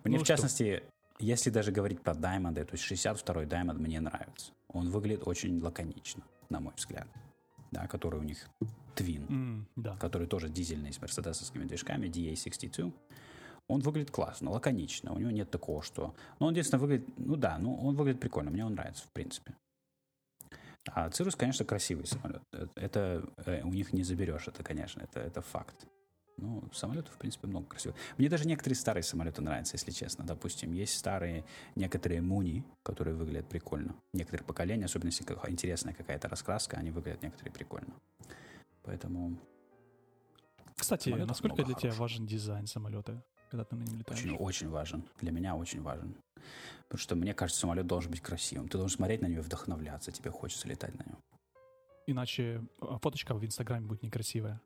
Мне, 0.03 0.17
ну, 0.17 0.23
в 0.23 0.27
частности, 0.27 0.77
что? 0.77 0.87
если 1.19 1.51
даже 1.51 1.71
говорить 1.71 2.01
про 2.01 2.13
Diamond, 2.13 2.55
то 2.55 2.73
есть 2.73 2.91
62-й 2.91 3.45
Diamond 3.45 3.77
мне 3.77 3.99
нравится. 3.99 4.51
Он 4.69 4.89
выглядит 4.89 5.27
очень 5.27 5.61
лаконично, 5.61 6.23
на 6.49 6.59
мой 6.59 6.73
взгляд. 6.75 7.07
Да, 7.75 7.87
который 7.87 8.21
у 8.21 8.23
них 8.23 8.47
Twin, 8.95 9.27
mm, 9.27 9.63
да. 9.75 9.97
который 9.97 10.27
тоже 10.27 10.47
дизельный 10.47 10.93
с 10.93 11.01
мерседесовскими 11.01 11.65
движками, 11.65 12.07
DA62. 12.07 12.93
Он 13.67 13.81
выглядит 13.81 14.11
классно, 14.11 14.51
лаконично. 14.51 15.11
У 15.11 15.19
него 15.19 15.31
нет 15.31 15.51
такого, 15.51 15.81
что... 15.81 16.15
Ну, 16.39 16.45
он 16.45 16.53
единственное 16.53 16.79
выглядит... 16.79 17.07
Ну 17.17 17.35
да, 17.35 17.57
ну 17.57 17.75
он 17.75 17.95
выглядит 17.95 18.21
прикольно. 18.21 18.51
Мне 18.51 18.65
он 18.65 18.75
нравится, 18.75 19.03
в 19.05 19.11
принципе. 19.11 19.55
А 20.85 21.09
Цирус, 21.09 21.35
конечно, 21.35 21.65
красивый 21.65 22.05
самолет. 22.05 22.43
Э, 22.53 22.67
это 22.75 23.27
э, 23.45 23.63
у 23.63 23.73
них 23.73 23.91
не 23.91 24.03
заберешь, 24.03 24.47
это, 24.47 24.63
конечно, 24.63 25.01
это, 25.01 25.19
это 25.19 25.41
факт. 25.41 25.87
Ну, 26.37 26.63
самолетов, 26.73 27.13
в 27.13 27.17
принципе, 27.17 27.47
много 27.47 27.67
красивых. 27.67 27.95
Мне 28.17 28.29
даже 28.29 28.45
некоторые 28.45 28.75
старые 28.75 29.03
самолеты 29.03 29.41
нравятся, 29.41 29.75
если 29.75 29.91
честно. 29.91 30.25
Допустим, 30.25 30.73
есть 30.73 30.97
старые 30.97 31.45
некоторые 31.75 32.21
Муни, 32.21 32.63
которые 32.83 33.15
выглядят 33.15 33.47
прикольно. 33.47 33.95
Некоторые 34.11 34.45
поколения, 34.45 34.85
особенно 34.85 35.09
если 35.09 35.23
интересная 35.49 35.93
какая-то 35.93 36.27
раскраска, 36.27 36.77
они 36.77 36.91
выглядят 36.91 37.23
некоторые 37.23 37.53
прикольно. 37.53 37.93
Поэтому... 38.83 39.37
Кстати, 40.75 41.09
насколько 41.09 41.63
для 41.63 41.73
тебя 41.73 41.93
важен 41.93 42.25
дизайн 42.25 42.67
самолета, 42.67 43.23
когда 43.49 43.63
ты 43.63 43.75
на 43.75 43.83
нем 43.83 43.99
летаешь? 43.99 44.19
Очень, 44.19 44.35
очень 44.35 44.69
важен. 44.69 45.03
Для 45.21 45.31
меня 45.31 45.55
очень 45.55 45.81
важен. 45.81 46.15
Потому 46.83 46.99
что 46.99 47.15
мне 47.15 47.33
кажется, 47.33 47.61
самолет 47.61 47.87
должен 47.87 48.11
быть 48.11 48.21
красивым. 48.21 48.67
Ты 48.67 48.77
должен 48.77 48.97
смотреть 48.97 49.21
на 49.21 49.27
него 49.27 49.39
и 49.39 49.43
вдохновляться. 49.43 50.11
Тебе 50.11 50.31
хочется 50.31 50.67
летать 50.67 50.93
на 50.95 51.03
нем. 51.03 51.17
Иначе 52.07 52.61
а, 52.81 52.99
фоточка 52.99 53.33
в 53.33 53.43
Инстаграме 53.43 53.87
будет 53.87 54.03
некрасивая. 54.03 54.61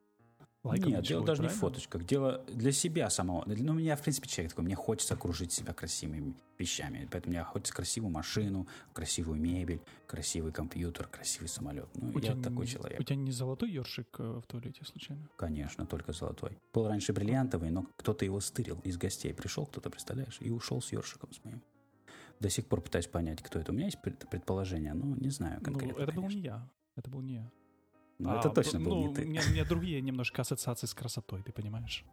Лайком 0.62 0.90
Нет, 0.90 1.04
дело 1.04 1.24
даже 1.24 1.38
правильно? 1.38 1.54
не 1.54 1.56
в 1.56 1.60
фоточках. 1.60 2.04
Дело 2.04 2.44
для 2.48 2.70
себя 2.70 3.08
самого. 3.08 3.44
Ну, 3.46 3.72
меня, 3.72 3.96
в 3.96 4.02
принципе, 4.02 4.28
человек 4.28 4.52
такой. 4.52 4.64
Мне 4.64 4.74
хочется 4.74 5.14
окружить 5.14 5.52
себя 5.52 5.72
красивыми 5.72 6.34
вещами. 6.58 7.08
Поэтому 7.10 7.32
мне 7.32 7.42
хочется 7.44 7.72
красивую 7.72 8.10
машину, 8.10 8.68
красивую 8.92 9.40
мебель, 9.40 9.80
красивый 10.06 10.52
компьютер, 10.52 11.06
красивый 11.06 11.48
самолет. 11.48 11.88
Ну, 11.94 12.10
у 12.10 12.18
я 12.18 12.32
тебя 12.32 12.42
такой 12.42 12.66
человек. 12.66 13.00
У 13.00 13.02
тебя 13.02 13.16
не 13.16 13.32
золотой 13.32 13.70
ёршик 13.70 14.08
э, 14.18 14.40
в 14.44 14.46
туалете, 14.46 14.84
случайно? 14.84 15.26
Конечно, 15.36 15.86
только 15.86 16.12
золотой. 16.12 16.58
Был 16.74 16.88
раньше 16.88 17.14
бриллиантовый, 17.14 17.70
но 17.70 17.86
кто-то 17.96 18.26
его 18.26 18.40
стырил 18.40 18.80
из 18.84 18.98
гостей. 18.98 19.32
Пришел 19.32 19.64
кто-то, 19.64 19.88
представляешь, 19.88 20.36
и 20.40 20.50
ушел 20.50 20.82
с 20.82 20.92
ёршиком 20.92 21.32
с 21.32 21.42
моим. 21.42 21.62
До 22.38 22.50
сих 22.50 22.66
пор 22.66 22.82
пытаюсь 22.82 23.06
понять, 23.06 23.42
кто 23.42 23.58
это. 23.58 23.72
У 23.72 23.74
меня 23.74 23.86
есть 23.86 24.00
предположение, 24.02 24.92
но 24.92 25.16
не 25.16 25.30
знаю 25.30 25.56
ну, 25.60 25.64
конкретно. 25.64 25.96
Ну, 25.96 26.02
это 26.02 26.12
конечно. 26.12 26.22
был 26.22 26.36
не 26.36 26.42
я. 26.42 26.68
Это 26.96 27.10
был 27.10 27.20
не 27.22 27.34
я. 27.34 27.50
Ну, 28.20 28.30
а, 28.30 28.38
это 28.38 28.50
точно 28.50 28.78
был 28.80 28.96
ну, 28.96 29.08
не 29.08 29.14
ты. 29.14 29.22
У 29.22 29.26
меня, 29.26 29.40
у 29.46 29.50
меня 29.50 29.64
другие 29.64 30.00
немножко 30.02 30.42
ассоциации 30.42 30.86
с 30.86 30.92
красотой, 30.92 31.42
ты 31.42 31.52
понимаешь? 31.52 32.04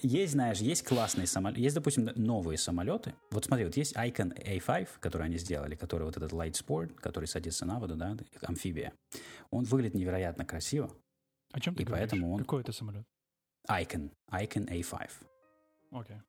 Есть, 0.00 0.32
знаешь, 0.32 0.58
есть 0.58 0.84
классные 0.84 1.26
самолеты. 1.26 1.60
Есть, 1.60 1.74
допустим, 1.74 2.08
новые 2.14 2.56
самолеты. 2.56 3.14
Вот 3.30 3.44
смотри, 3.44 3.64
вот 3.64 3.76
есть 3.76 3.94
Icon 3.96 4.32
A5, 4.32 4.88
который 5.00 5.26
они 5.26 5.38
сделали, 5.38 5.74
который 5.74 6.04
вот 6.04 6.16
этот 6.16 6.32
Light 6.32 6.52
Sport, 6.52 6.94
который 6.94 7.26
садится 7.26 7.66
на 7.66 7.78
воду, 7.78 7.96
да, 7.96 8.16
амфибия. 8.42 8.92
Он 9.50 9.64
выглядит 9.64 9.94
невероятно 9.94 10.44
красиво. 10.44 10.90
О 11.52 11.60
чем 11.60 11.74
ты 11.74 11.82
и 11.82 11.86
говоришь? 11.86 12.10
Поэтому 12.10 12.32
он... 12.32 12.40
Какой 12.40 12.62
это 12.62 12.72
самолет? 12.72 13.04
Icon. 13.68 14.10
Icon 14.30 14.68
A5. 14.68 15.10
Окей. 15.90 16.16
Okay. 16.16 16.20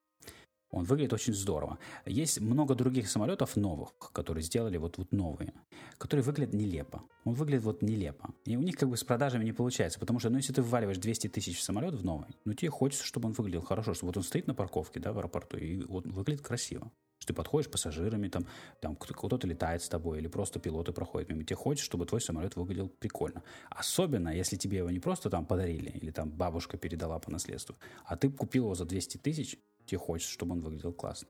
Он 0.74 0.86
выглядит 0.86 1.14
очень 1.14 1.34
здорово. 1.34 1.78
Есть 2.06 2.42
много 2.42 2.74
других 2.74 3.08
самолетов 3.08 3.56
новых, 3.56 3.94
которые 4.12 4.44
сделали 4.44 4.78
вот, 4.78 4.98
вот 4.98 5.12
новые, 5.12 5.54
которые 6.00 6.24
выглядят 6.24 6.56
нелепо. 6.56 7.04
Он 7.26 7.36
выглядит 7.36 7.64
вот 7.64 7.84
нелепо. 7.84 8.34
И 8.46 8.58
у 8.58 8.62
них 8.62 8.76
как 8.76 8.90
бы 8.90 8.98
с 8.98 9.04
продажами 9.04 9.44
не 9.44 9.54
получается, 9.54 10.00
потому 10.00 10.20
что, 10.20 10.32
ну, 10.32 10.38
если 10.38 10.52
ты 10.52 10.64
вваливаешь 10.64 10.98
200 10.98 11.28
тысяч 11.28 11.60
в 11.60 11.64
самолет 11.64 11.94
в 11.94 12.04
новый, 12.04 12.28
ну, 12.44 12.54
тебе 12.54 12.72
хочется, 12.72 13.06
чтобы 13.06 13.28
он 13.28 13.34
выглядел 13.34 13.62
хорошо, 13.62 13.94
чтобы 13.94 14.10
вот 14.10 14.18
он 14.18 14.24
стоит 14.24 14.48
на 14.48 14.56
парковке, 14.56 15.00
да, 15.00 15.14
в 15.14 15.20
аэропорту, 15.20 15.58
и 15.58 15.84
вот 15.84 16.08
выглядит 16.08 16.42
красиво. 16.42 16.92
Что 17.20 17.34
ты 17.34 17.38
подходишь 17.38 17.72
пассажирами, 17.72 18.28
там, 18.28 18.48
там 18.82 18.96
кто-то 18.96 19.48
летает 19.48 19.84
с 19.84 19.88
тобой, 19.88 20.18
или 20.18 20.28
просто 20.28 20.60
пилоты 20.60 20.92
проходят 20.92 21.30
мимо. 21.30 21.44
Тебе 21.44 21.56
хочется, 21.56 21.86
чтобы 21.86 22.06
твой 22.06 22.20
самолет 22.20 22.56
выглядел 22.56 22.90
прикольно. 22.90 23.44
Особенно, 23.70 24.30
если 24.30 24.58
тебе 24.58 24.80
его 24.80 24.90
не 24.90 25.00
просто 25.00 25.30
там 25.30 25.46
подарили, 25.46 25.92
или 25.92 26.12
там 26.12 26.32
бабушка 26.32 26.78
передала 26.78 27.20
по 27.20 27.32
наследству, 27.32 27.78
а 28.06 28.18
ты 28.18 28.30
купил 28.30 28.66
его 28.66 28.76
за 28.76 28.86
200 28.86 29.18
тысяч, 29.18 29.58
тебе 29.86 29.98
хочется, 29.98 30.34
чтобы 30.34 30.54
он 30.54 30.60
выглядел 30.60 30.94
классно. 30.94 31.28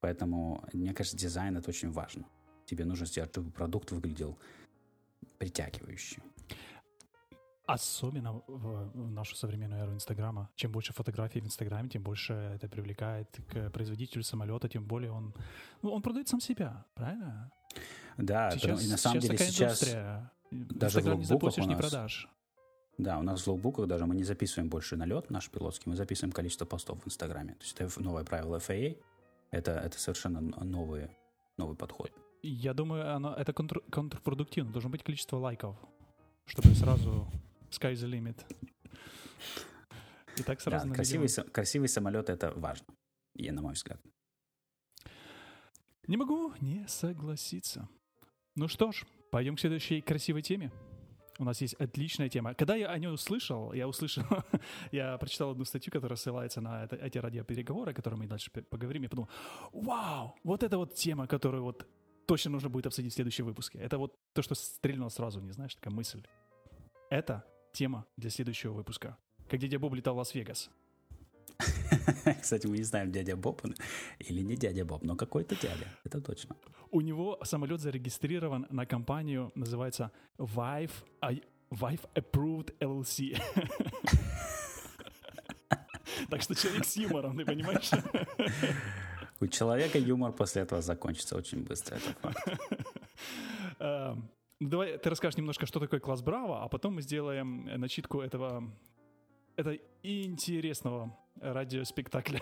Поэтому, 0.00 0.64
мне 0.72 0.94
кажется, 0.94 1.16
дизайн 1.16 1.56
это 1.56 1.70
очень 1.70 1.90
важно. 1.90 2.24
Тебе 2.66 2.84
нужно 2.84 3.06
сделать, 3.06 3.30
чтобы 3.30 3.50
продукт 3.50 3.90
выглядел 3.90 4.38
притягивающе. 5.38 6.22
Особенно 7.66 8.42
в, 8.46 8.90
в 8.94 9.10
нашу 9.10 9.36
современную 9.36 9.82
эру 9.82 9.94
Инстаграма. 9.94 10.50
Чем 10.56 10.72
больше 10.72 10.92
фотографий 10.92 11.40
в 11.40 11.44
Инстаграме, 11.44 11.88
тем 11.88 12.02
больше 12.02 12.32
это 12.32 12.68
привлекает 12.68 13.28
к 13.48 13.70
производителю 13.70 14.24
самолета, 14.24 14.68
тем 14.68 14.84
более 14.84 15.12
он, 15.12 15.34
ну, 15.82 15.92
он 15.92 16.02
продает 16.02 16.28
сам 16.28 16.40
себя, 16.40 16.84
правильно? 16.94 17.52
Да, 18.16 18.50
сейчас, 18.50 18.84
и 18.84 18.88
на 18.88 18.96
самом 18.96 19.20
деле 19.20 19.38
сейчас 19.38 19.84
даже 20.50 20.98
Инстаграм 20.98 21.18
не 21.18 21.24
запустишь, 21.24 21.66
не 21.66 21.76
продашь. 21.76 22.28
Да, 23.00 23.18
у 23.18 23.22
нас 23.22 23.42
в 23.42 23.46
лоукбуках 23.46 23.86
даже 23.86 24.04
мы 24.04 24.14
не 24.14 24.24
записываем 24.24 24.68
больше 24.68 24.94
налет 24.94 25.30
наш 25.30 25.48
пилотский, 25.48 25.90
мы 25.90 25.96
записываем 25.96 26.32
количество 26.32 26.66
постов 26.66 27.02
в 27.02 27.06
Инстаграме. 27.06 27.54
То 27.54 27.64
есть 27.64 27.80
это 27.80 28.02
новое 28.02 28.24
правило 28.24 28.58
FAA, 28.58 29.02
это, 29.50 29.70
это 29.72 29.98
совершенно 29.98 30.40
новый, 30.40 31.08
новый 31.56 31.76
подход. 31.76 32.12
Я 32.42 32.74
думаю, 32.74 33.14
оно, 33.14 33.34
это 33.34 33.54
контр, 33.54 33.80
контрпродуктивно. 33.90 34.70
Должно 34.70 34.90
быть 34.90 35.02
количество 35.02 35.38
лайков, 35.38 35.76
чтобы 36.44 36.74
сразу 36.74 37.26
sky 37.70 37.94
the 37.94 38.06
limit. 38.06 38.38
И 40.36 40.42
так 40.42 40.60
сразу 40.60 40.88
да, 40.88 40.94
красивый, 40.94 41.28
красивый 41.52 41.88
самолет— 41.88 42.28
это 42.30 42.52
важно, 42.54 42.86
я, 43.34 43.52
на 43.54 43.62
мой 43.62 43.72
взгляд. 43.72 44.00
Не 46.06 46.18
могу 46.18 46.52
не 46.60 46.86
согласиться. 46.86 47.88
Ну 48.56 48.68
что 48.68 48.92
ж, 48.92 49.06
пойдем 49.30 49.56
к 49.56 49.60
следующей 49.60 50.02
красивой 50.02 50.42
теме. 50.42 50.70
У 51.40 51.44
нас 51.44 51.62
есть 51.62 51.72
отличная 51.80 52.28
тема. 52.28 52.54
Когда 52.54 52.76
я 52.76 52.88
о 52.88 52.98
ней 52.98 53.08
услышал, 53.08 53.72
я 53.72 53.88
услышал, 53.88 54.24
я 54.92 55.16
прочитал 55.16 55.52
одну 55.52 55.64
статью, 55.64 55.90
которая 55.90 56.18
ссылается 56.18 56.60
на 56.60 56.84
это, 56.84 56.96
эти 56.96 57.16
радиопереговоры, 57.16 57.92
о 57.92 57.94
которых 57.94 58.18
мы 58.18 58.26
дальше 58.26 58.50
поговорим. 58.50 59.04
Я 59.04 59.08
подумал, 59.08 59.30
вау, 59.72 60.34
вот 60.44 60.62
это 60.62 60.76
вот 60.76 60.94
тема, 60.94 61.26
которую 61.26 61.62
вот 61.62 61.86
точно 62.26 62.50
нужно 62.50 62.68
будет 62.68 62.88
обсудить 62.88 63.12
в 63.12 63.14
следующем 63.14 63.46
выпуске. 63.46 63.78
Это 63.78 63.96
вот 63.96 64.14
то, 64.34 64.42
что 64.42 64.54
стрельнуло 64.54 65.08
сразу, 65.08 65.40
не 65.40 65.52
знаешь, 65.52 65.74
такая 65.74 65.94
мысль. 65.94 66.22
Это 67.08 67.42
тема 67.72 68.04
для 68.18 68.28
следующего 68.28 68.74
выпуска. 68.74 69.16
Как 69.48 69.60
дядя 69.60 69.78
Боб 69.78 69.94
летал 69.94 70.14
в 70.16 70.18
Лас-Вегас. 70.18 70.70
Кстати, 72.42 72.66
мы 72.66 72.78
не 72.78 72.84
знаем, 72.84 73.12
дядя 73.12 73.36
Боб 73.36 73.62
или 74.18 74.42
не 74.42 74.56
дядя 74.56 74.84
Боб, 74.84 75.02
но 75.02 75.16
какой-то 75.16 75.54
дядя, 75.56 75.86
это 76.04 76.20
точно. 76.20 76.56
У 76.90 77.00
него 77.00 77.38
самолет 77.44 77.80
зарегистрирован 77.80 78.66
на 78.70 78.86
компанию, 78.86 79.52
называется 79.54 80.10
Vive, 80.38 80.92
Vive 81.70 82.08
Approved 82.14 82.74
LLC. 82.80 83.40
Так 86.28 86.42
что 86.42 86.54
человек 86.54 86.84
с 86.84 86.96
юмором, 86.96 87.36
ты 87.36 87.44
понимаешь? 87.44 87.90
У 89.40 89.46
человека 89.46 89.98
юмор 89.98 90.32
после 90.32 90.62
этого 90.62 90.82
закончится 90.82 91.36
очень 91.36 91.64
быстро, 91.64 91.96
это 91.96 92.12
факт. 92.20 92.48
Эм, 93.78 94.30
давай 94.60 94.98
ты 94.98 95.08
расскажешь 95.08 95.38
немножко, 95.38 95.66
что 95.66 95.80
такое 95.80 96.00
класс 96.00 96.20
Браво, 96.20 96.62
а 96.62 96.68
потом 96.68 96.94
мы 96.94 97.02
сделаем 97.02 97.64
начитку 97.80 98.20
этого, 98.20 98.70
этого 99.56 99.76
интересного 100.02 101.16
радиоспектакля. 101.40 102.40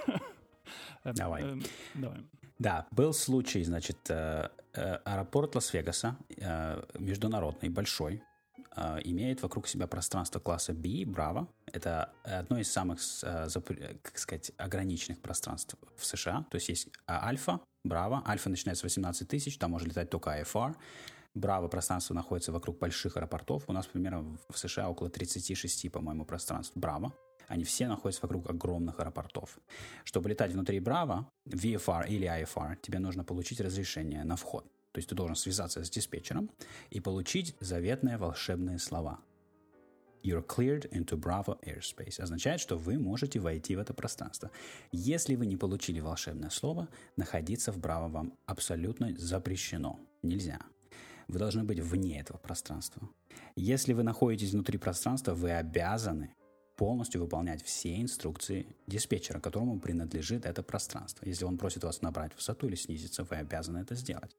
Давай. 1.04 1.42
Эм, 1.42 1.62
давай. 1.94 2.18
Да, 2.58 2.86
был 2.90 3.12
случай, 3.12 3.62
значит, 3.62 3.98
э, 4.10 4.48
э, 4.74 4.94
аэропорт 5.04 5.54
Лас-Вегаса, 5.54 6.16
э, 6.36 6.82
международный, 6.98 7.68
большой, 7.68 8.22
имеет 9.02 9.42
вокруг 9.42 9.66
себя 9.66 9.88
пространство 9.88 10.38
класса 10.38 10.72
B, 10.72 11.04
Браво. 11.04 11.48
Это 11.66 12.12
одно 12.22 12.60
из 12.60 12.70
самых, 12.70 13.00
как 13.20 14.18
сказать, 14.18 14.52
ограниченных 14.56 15.20
пространств 15.20 15.74
в 15.96 16.06
США. 16.06 16.44
То 16.48 16.56
есть 16.56 16.68
есть 16.68 16.88
Альфа, 17.10 17.58
Браво. 17.82 18.22
Альфа 18.24 18.50
начинается 18.50 18.82
с 18.82 18.84
18 18.84 19.26
тысяч, 19.26 19.58
там 19.58 19.72
может 19.72 19.88
летать 19.88 20.10
только 20.10 20.30
IFR. 20.30 20.76
Браво 21.38 21.68
пространство 21.68 22.14
находится 22.14 22.52
вокруг 22.52 22.78
больших 22.78 23.16
аэропортов. 23.16 23.64
У 23.68 23.72
нас 23.72 23.86
примерно 23.86 24.38
в 24.48 24.58
США 24.58 24.90
около 24.90 25.08
36, 25.08 25.90
по-моему, 25.90 26.24
пространств 26.24 26.76
Браво. 26.76 27.12
Они 27.46 27.64
все 27.64 27.88
находятся 27.88 28.22
вокруг 28.22 28.50
огромных 28.50 29.00
аэропортов. 29.00 29.58
Чтобы 30.04 30.28
летать 30.28 30.52
внутри 30.52 30.80
Браво, 30.80 31.30
VFR 31.46 32.06
или 32.08 32.28
IFR, 32.28 32.76
тебе 32.82 32.98
нужно 32.98 33.24
получить 33.24 33.60
разрешение 33.60 34.24
на 34.24 34.36
вход. 34.36 34.64
То 34.92 34.98
есть 34.98 35.08
ты 35.08 35.14
должен 35.14 35.36
связаться 35.36 35.82
с 35.84 35.90
диспетчером 35.90 36.50
и 36.90 37.00
получить 37.00 37.54
заветные 37.60 38.18
волшебные 38.18 38.78
слова. 38.78 39.20
You're 40.22 40.44
cleared 40.44 40.90
into 40.90 41.16
Bravo 41.16 41.58
airspace. 41.62 42.20
Означает, 42.20 42.60
что 42.60 42.76
вы 42.76 42.98
можете 42.98 43.38
войти 43.38 43.76
в 43.76 43.78
это 43.78 43.94
пространство. 43.94 44.50
Если 44.92 45.36
вы 45.36 45.46
не 45.46 45.56
получили 45.56 46.00
волшебное 46.00 46.50
слово, 46.50 46.88
находиться 47.16 47.72
в 47.72 47.78
Браво 47.78 48.08
вам 48.08 48.32
абсолютно 48.46 49.14
запрещено. 49.16 49.98
Нельзя. 50.22 50.58
Вы 51.28 51.38
должны 51.38 51.64
быть 51.64 51.78
вне 51.78 52.20
этого 52.20 52.38
пространства. 52.38 53.08
Если 53.54 53.92
вы 53.92 54.02
находитесь 54.02 54.52
внутри 54.52 54.78
пространства, 54.78 55.34
вы 55.34 55.52
обязаны 55.52 56.34
полностью 56.76 57.20
выполнять 57.20 57.62
все 57.62 58.00
инструкции 58.00 58.66
диспетчера, 58.86 59.40
которому 59.40 59.80
принадлежит 59.80 60.46
это 60.46 60.62
пространство. 60.62 61.26
Если 61.26 61.44
он 61.44 61.58
просит 61.58 61.84
вас 61.84 62.02
набрать 62.02 62.34
высоту 62.34 62.68
или 62.68 62.76
снизиться, 62.76 63.24
вы 63.24 63.36
обязаны 63.36 63.78
это 63.78 63.94
сделать. 63.94 64.36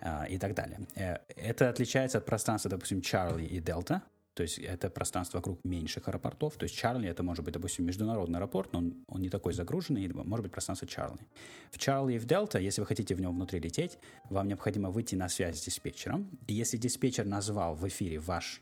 А, 0.00 0.24
и 0.24 0.38
так 0.38 0.54
далее. 0.54 0.80
Э, 0.94 1.18
это 1.36 1.68
отличается 1.70 2.18
от 2.18 2.26
пространства, 2.26 2.70
допустим, 2.70 3.00
Чарли 3.00 3.44
и 3.44 3.60
Дельта. 3.60 4.02
То 4.36 4.42
есть 4.42 4.58
это 4.58 4.90
пространство 4.90 5.38
вокруг 5.38 5.64
меньших 5.64 6.08
аэропортов. 6.08 6.56
То 6.58 6.64
есть 6.64 6.76
Чарли 6.76 7.08
это 7.08 7.22
может 7.22 7.42
быть, 7.42 7.54
допустим, 7.54 7.86
международный 7.86 8.38
аэропорт, 8.38 8.70
но 8.74 8.80
он, 8.80 8.94
он 9.08 9.22
не 9.22 9.30
такой 9.30 9.54
загруженный, 9.54 10.06
может 10.08 10.42
быть 10.42 10.52
пространство 10.52 10.86
Чарли. 10.86 11.26
В 11.70 11.78
Чарли 11.78 12.16
и 12.16 12.18
в 12.18 12.26
Дельта, 12.26 12.58
если 12.58 12.82
вы 12.82 12.86
хотите 12.86 13.14
в 13.14 13.20
нем 13.20 13.34
внутри 13.34 13.60
лететь, 13.60 13.98
вам 14.28 14.48
необходимо 14.48 14.90
выйти 14.90 15.14
на 15.14 15.30
связь 15.30 15.58
с 15.58 15.64
диспетчером. 15.64 16.28
И 16.48 16.52
если 16.52 16.76
диспетчер 16.76 17.24
назвал 17.24 17.74
в 17.74 17.88
эфире 17.88 18.18
ваш 18.18 18.60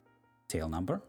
tail 0.48 0.70
number, 0.70 1.02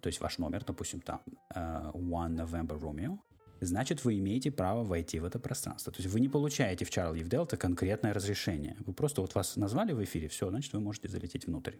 то 0.00 0.06
есть 0.06 0.20
ваш 0.20 0.38
номер, 0.38 0.64
допустим, 0.64 1.00
там 1.02 1.20
uh, 1.54 1.92
One 1.92 2.34
November 2.34 2.80
Romeo, 2.80 3.18
значит, 3.60 4.06
вы 4.06 4.18
имеете 4.18 4.50
право 4.50 4.84
войти 4.84 5.20
в 5.20 5.24
это 5.26 5.38
пространство. 5.38 5.92
То 5.92 6.00
есть 6.00 6.10
вы 6.10 6.20
не 6.20 6.28
получаете 6.28 6.86
в 6.86 6.90
Charlie 6.90 7.20
и 7.20 7.24
в 7.24 7.28
Delta 7.28 7.58
конкретное 7.58 8.14
разрешение. 8.14 8.76
Вы 8.86 8.94
просто 8.94 9.20
вот 9.20 9.34
вас 9.34 9.56
назвали 9.56 9.92
в 9.92 10.02
эфире, 10.02 10.28
все, 10.28 10.48
значит, 10.48 10.72
вы 10.72 10.80
можете 10.80 11.08
залететь 11.08 11.46
внутрь. 11.46 11.74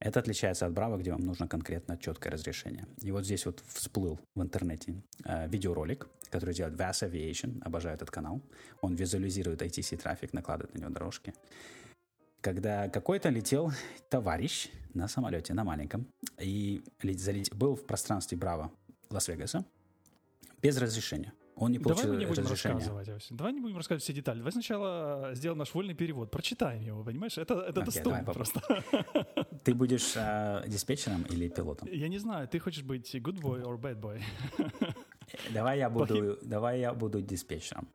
Это 0.00 0.20
отличается 0.20 0.66
от 0.66 0.72
Браво, 0.72 0.96
где 0.96 1.10
вам 1.10 1.22
нужно 1.22 1.48
конкретно 1.48 1.98
четкое 1.98 2.32
разрешение. 2.32 2.86
И 3.02 3.10
вот 3.10 3.24
здесь 3.24 3.46
вот 3.46 3.62
всплыл 3.66 4.20
в 4.34 4.42
интернете 4.42 5.02
э, 5.24 5.48
видеоролик, 5.48 6.08
который 6.30 6.54
делает 6.54 6.78
Vass 6.78 7.02
Aviation, 7.02 7.60
обожаю 7.62 7.96
этот 7.96 8.10
канал. 8.10 8.40
Он 8.80 8.94
визуализирует 8.94 9.62
ITC-трафик, 9.62 10.32
накладывает 10.32 10.74
на 10.74 10.80
него 10.80 10.90
дорожки 10.90 11.34
когда 12.40 12.88
какой-то 12.88 13.28
летел 13.28 13.72
товарищ 14.08 14.70
на 14.94 15.08
самолете, 15.08 15.54
на 15.54 15.64
маленьком, 15.64 16.06
и 16.38 16.82
был 17.52 17.74
в 17.74 17.84
пространстве 17.84 18.38
Браво 18.38 18.72
Лас-Вегаса 19.10 19.64
без 20.62 20.78
разрешения. 20.78 21.32
Он 21.60 21.72
не 21.72 21.78
получил 21.78 22.04
Давай 22.04 22.16
мы 22.16 22.24
не 22.24 22.28
будем 22.28 22.42
разрешения. 22.44 22.74
рассказывать. 22.76 23.26
Давай 23.30 23.52
не 23.52 23.60
будем 23.60 23.76
рассказывать 23.76 24.04
все 24.04 24.12
детали. 24.12 24.38
Давай 24.38 24.52
сначала 24.52 25.30
сделаем 25.34 25.58
наш 25.58 25.74
вольный 25.74 25.94
перевод. 25.94 26.30
Прочитаем 26.30 26.82
его, 26.82 27.02
понимаешь? 27.02 27.36
Это, 27.36 27.54
это 27.54 27.80
okay, 27.80 27.84
достойно 27.84 28.24
просто. 28.24 28.60
Ты 29.64 29.74
будешь 29.74 30.12
э, 30.16 30.64
диспетчером 30.68 31.22
или 31.24 31.48
пилотом? 31.48 31.88
Я 31.90 32.08
не 32.08 32.18
знаю. 32.18 32.46
Ты 32.48 32.60
хочешь 32.60 32.84
быть 32.84 33.12
good 33.16 33.40
boy 33.40 33.62
or 33.62 33.78
bad 33.78 34.00
boy? 34.00 34.22
Давай 35.52 35.78
я 35.78 35.90
буду, 35.90 36.38
давай 36.42 36.80
я 36.80 36.92
буду 36.94 37.20
диспетчером. 37.20 37.88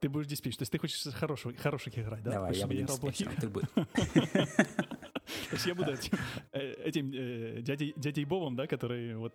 Ты 0.00 0.08
будешь 0.08 0.26
диспетчер. 0.26 0.58
То 0.58 0.62
есть 0.62 0.72
ты 0.72 0.78
хочешь 0.78 1.02
хороших, 1.14 1.58
хороших 1.58 1.98
играть, 1.98 2.22
да? 2.22 2.32
Давай, 2.32 2.54
я 2.54 2.66
буду 2.66 3.00
плохих. 3.00 3.34
Ты 3.40 3.48
будешь. 3.48 3.68
То 3.72 5.52
есть 5.52 5.66
я 5.66 5.74
буду 5.74 5.92
этим, 5.92 6.18
э, 6.52 6.72
этим 6.84 7.12
э, 7.12 7.62
дядей, 7.62 7.94
дядей 7.96 8.24
Бобом, 8.24 8.56
да, 8.56 8.66
который 8.66 9.16
вот... 9.16 9.34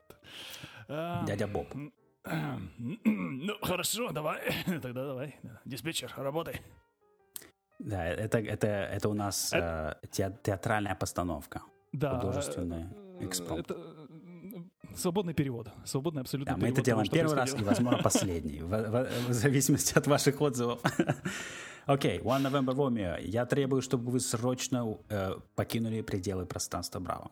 Дядя 0.88 1.48
Боб. 1.48 1.68
Ну, 3.44 3.54
хорошо, 3.62 4.12
давай. 4.12 4.40
Тогда 4.82 5.06
давай. 5.06 5.36
Диспетчер, 5.66 6.14
работай. 6.18 6.62
Да, 7.80 8.06
это, 8.06 8.38
это, 8.38 8.68
это 8.68 9.10
у 9.10 9.14
нас 9.14 9.52
это... 9.52 10.00
Э, 10.04 10.08
театральная 10.44 10.96
постановка. 10.96 11.64
Да. 11.92 12.20
Художественный 12.20 12.86
экспромт. 13.20 13.72
Это, 13.72 13.76
Свободный 14.96 15.34
перевод. 15.34 15.70
Свободный 15.86 16.22
абсолютно 16.22 16.56
да, 16.56 16.60
Мы 16.60 16.70
это 16.70 16.82
делаем 16.82 17.08
того, 17.08 17.16
первый 17.16 17.36
раз 17.36 17.54
и, 17.54 17.64
возможно, 17.64 17.98
последний, 18.04 18.62
в, 18.62 18.68
в, 18.68 19.10
в 19.30 19.34
зависимости 19.34 19.98
от 19.98 20.08
ваших 20.08 20.42
отзывов. 20.42 20.80
Окей, 21.86 22.20
okay, 22.20 22.24
One 22.24 22.44
November 22.44 22.76
Romeo. 22.76 23.20
Я 23.22 23.46
требую, 23.46 23.82
чтобы 23.82 24.12
вы 24.12 24.20
срочно 24.20 24.98
э, 25.10 25.36
покинули 25.56 26.02
пределы 26.02 26.46
пространства 26.46 27.00
Браво. 27.00 27.32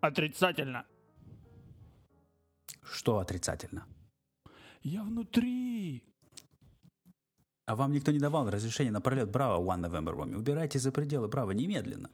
Отрицательно. 0.00 0.84
Что 2.92 3.18
отрицательно? 3.18 3.86
Я 4.82 5.02
внутри. 5.02 6.04
А 7.66 7.76
вам 7.76 7.92
никто 7.92 8.12
не 8.12 8.18
давал 8.18 8.50
разрешения 8.50 8.90
на 8.90 9.00
пролет 9.00 9.30
Браво 9.30 9.62
One 9.62 9.84
November 9.84 10.14
Romeo. 10.16 10.38
Убирайтесь 10.38 10.82
за 10.82 10.92
пределы 10.92 11.28
Браво 11.28 11.50
немедленно. 11.50 12.10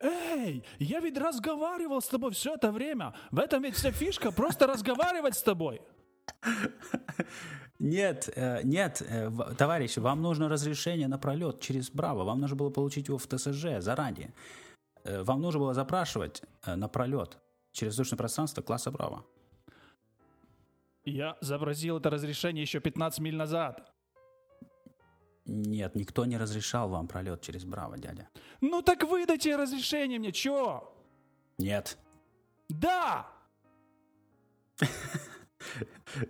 Эй, 0.00 0.64
я 0.78 1.00
ведь 1.00 1.18
разговаривал 1.18 2.00
с 2.00 2.08
тобой 2.08 2.30
все 2.30 2.54
это 2.54 2.70
время. 2.70 3.14
В 3.32 3.38
этом 3.40 3.62
ведь 3.62 3.74
вся 3.74 3.90
фишка, 3.90 4.30
просто 4.30 4.66
разговаривать 4.66 5.34
с 5.34 5.42
тобой. 5.42 5.80
Нет, 7.80 8.28
э, 8.34 8.62
нет, 8.64 9.02
э, 9.08 9.30
товарищ, 9.56 9.98
вам 9.98 10.20
нужно 10.20 10.48
разрешение 10.48 11.06
на 11.06 11.16
пролет 11.16 11.60
через 11.60 11.90
Браво. 11.90 12.24
Вам 12.24 12.40
нужно 12.40 12.56
было 12.56 12.70
получить 12.70 13.06
его 13.06 13.18
в 13.18 13.26
ТСЖ 13.26 13.78
заранее. 13.78 14.34
Э, 15.04 15.22
вам 15.22 15.40
нужно 15.40 15.60
было 15.60 15.74
запрашивать 15.74 16.42
на 16.66 16.88
пролет 16.88 17.38
через 17.70 17.92
воздушное 17.92 18.18
пространство 18.18 18.62
класса 18.62 18.90
Браво. 18.90 19.24
Я 21.08 21.36
запросил 21.40 21.98
это 21.98 22.10
разрешение 22.10 22.62
еще 22.62 22.80
15 22.80 23.20
миль 23.20 23.36
назад. 23.36 23.92
Нет, 25.46 25.94
никто 25.94 26.26
не 26.26 26.36
разрешал 26.36 26.90
вам 26.90 27.08
пролет 27.08 27.40
через 27.40 27.64
Браво, 27.64 27.96
дядя. 27.96 28.28
Ну 28.60 28.82
так 28.82 29.02
выдайте 29.04 29.56
разрешение 29.56 30.18
мне, 30.18 30.32
чё? 30.32 30.94
Нет. 31.56 31.98
Да! 32.68 33.26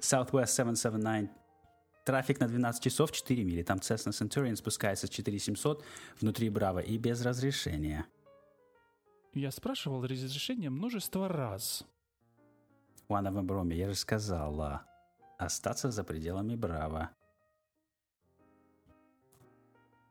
Southwest 0.01 0.47
779 0.47 1.31
Трафик 2.05 2.41
на 2.41 2.47
12 2.47 2.83
часов 2.83 3.11
4 3.11 3.45
мили. 3.45 3.63
Там 3.63 3.79
Cessna 3.79 4.13
Centurion 4.13 4.55
спускается 4.57 5.09
с 5.09 5.11
4700 5.11 5.85
внутри 6.21 6.49
Браво 6.51 6.79
и 6.79 6.97
без 6.97 7.21
разрешения. 7.23 8.07
Я 9.35 9.51
спрашивал 9.51 10.07
разрешение 10.07 10.71
множество 10.71 11.29
раз. 11.29 11.85
One 13.09 13.27
of 13.27 13.35
them, 13.35 13.75
я 13.75 13.89
же 13.89 13.95
сказала. 13.95 14.83
Остаться 15.39 15.91
за 15.91 16.05
пределами 16.05 16.57
Браво. 16.57 17.11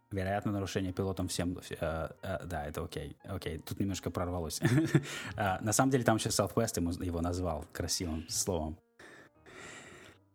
Вероятно, 0.10 0.51
нарушение 0.53 0.93
пилотом 0.93 1.27
всем... 1.27 1.57
Э, 1.81 2.10
э, 2.21 2.45
да, 2.45 2.65
это 2.65 2.83
окей. 2.83 3.17
Окей, 3.25 3.60
тут 3.60 3.79
немножко 3.79 4.10
прорвалось. 4.10 4.62
э, 4.62 5.57
на 5.62 5.73
самом 5.73 5.91
деле 5.91 6.05
там 6.05 6.17
сейчас 6.17 6.39
Southwest 6.39 6.77
ему, 6.77 6.91
его 6.91 7.21
назвал 7.21 7.65
красивым 7.73 8.27
словом. 8.29 8.77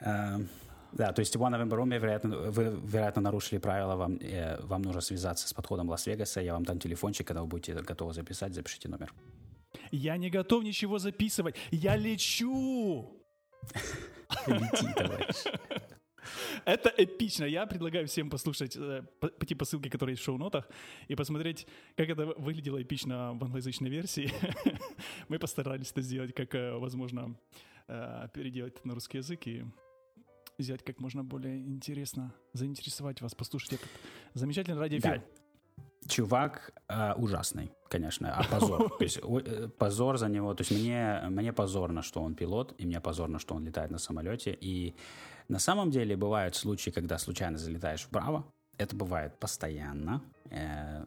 Э, 0.01 0.39
да, 0.93 1.13
то 1.13 1.21
есть 1.21 1.35
One 1.37 1.55
November 1.55 1.83
Romeo, 1.83 1.99
вероятно, 1.99 2.37
вы, 2.37 2.79
вероятно, 2.85 3.23
нарушили 3.23 3.59
правила, 3.59 3.97
вам, 3.97 4.19
э, 4.21 4.61
вам 4.61 4.83
нужно 4.83 5.01
связаться 5.01 5.49
с 5.49 5.55
подходом 5.55 5.89
Лас-Вегаса, 5.89 6.43
я 6.43 6.53
вам 6.53 6.65
дам 6.65 6.79
телефончик, 6.79 7.27
когда 7.27 7.41
вы 7.41 7.47
будете 7.47 7.73
готовы 7.73 8.13
записать, 8.13 8.53
запишите 8.55 8.89
номер. 8.89 9.11
Я 9.93 10.17
не 10.17 10.31
готов 10.31 10.65
ничего 10.65 10.99
записывать, 10.99 11.55
я 11.71 11.97
лечу! 11.97 13.23
Лети, 14.47 14.93
товарищ. 14.97 15.37
Это 16.65 16.93
эпично. 16.97 17.45
Я 17.45 17.67
предлагаю 17.67 18.07
всем 18.07 18.31
послушать, 18.31 18.77
э, 18.77 19.03
по 19.21 19.65
ссылке, 19.65 19.91
которая 19.91 20.13
есть 20.13 20.23
в 20.23 20.25
шоу-нотах, 20.25 20.69
и 21.09 21.15
посмотреть, 21.15 21.67
как 21.97 22.09
это 22.09 22.27
выглядело 22.27 22.81
эпично 22.81 23.35
в 23.35 23.45
англоязычной 23.45 23.91
версии. 23.91 24.33
Мы 25.29 25.39
постарались 25.39 25.91
это 25.91 26.01
сделать, 26.01 26.33
как 26.35 26.55
э, 26.55 26.77
возможно, 26.79 27.37
э, 27.89 28.29
переделать 28.33 28.77
это 28.77 28.89
на 28.89 28.95
русский 28.95 29.19
язык 29.19 29.47
и 29.47 29.65
сделать 30.59 30.85
как 30.85 31.01
можно 31.01 31.25
более 31.25 31.59
интересно, 31.59 32.33
заинтересовать 32.53 33.21
вас, 33.21 33.35
послушать 33.35 33.75
этот 33.75 33.89
замечательный 34.35 34.79
радиоэфир. 34.79 35.19
Да. 35.19 35.42
Чувак 36.09 36.73
э, 36.89 37.15
ужасный, 37.15 37.73
конечно, 37.89 38.35
а 38.35 38.45
позор. 38.45 38.91
То 38.99 39.05
есть 39.05 39.21
э, 39.23 39.69
позор 39.79 40.19
за 40.19 40.29
него. 40.29 40.55
То 40.55 40.63
есть 40.63 40.73
мне, 40.73 41.23
мне 41.29 41.53
позорно, 41.53 42.03
что 42.03 42.23
он 42.23 42.35
пилот, 42.35 42.75
и 42.79 42.87
мне 42.87 43.01
позорно, 43.01 43.39
что 43.39 43.55
он 43.55 43.65
летает 43.65 43.91
на 43.91 43.99
самолете. 43.99 44.57
И 44.61 44.95
на 45.49 45.59
самом 45.59 45.91
деле 45.91 46.17
бывают 46.17 46.55
случаи, 46.57 46.91
когда 46.91 47.19
случайно 47.19 47.59
залетаешь 47.59 48.03
вправо. 48.03 48.45
Это 48.79 48.97
бывает 48.97 49.39
постоянно. 49.39 50.23
Э, 50.51 51.05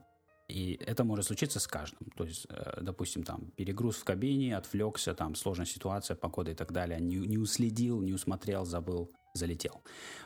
и 0.48 0.80
это 0.86 1.04
может 1.04 1.26
случиться 1.26 1.60
с 1.60 1.68
каждым. 1.68 2.12
То 2.16 2.24
есть, 2.24 2.46
э, 2.50 2.82
допустим, 2.82 3.24
там 3.24 3.52
перегруз 3.56 3.96
в 3.96 4.04
кабине, 4.04 4.56
отвлекся, 4.56 5.14
там 5.14 5.36
сложная 5.36 5.66
ситуация, 5.66 6.16
погода 6.16 6.52
и 6.52 6.56
так 6.56 6.72
далее, 6.72 7.00
не, 7.00 7.16
не 7.18 7.38
уследил, 7.38 8.02
не 8.02 8.14
усмотрел, 8.14 8.66
забыл, 8.66 9.12
залетел. 9.34 9.82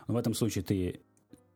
В 0.08 0.18
этом 0.18 0.34
случае 0.34 0.64
ты, 0.64 1.02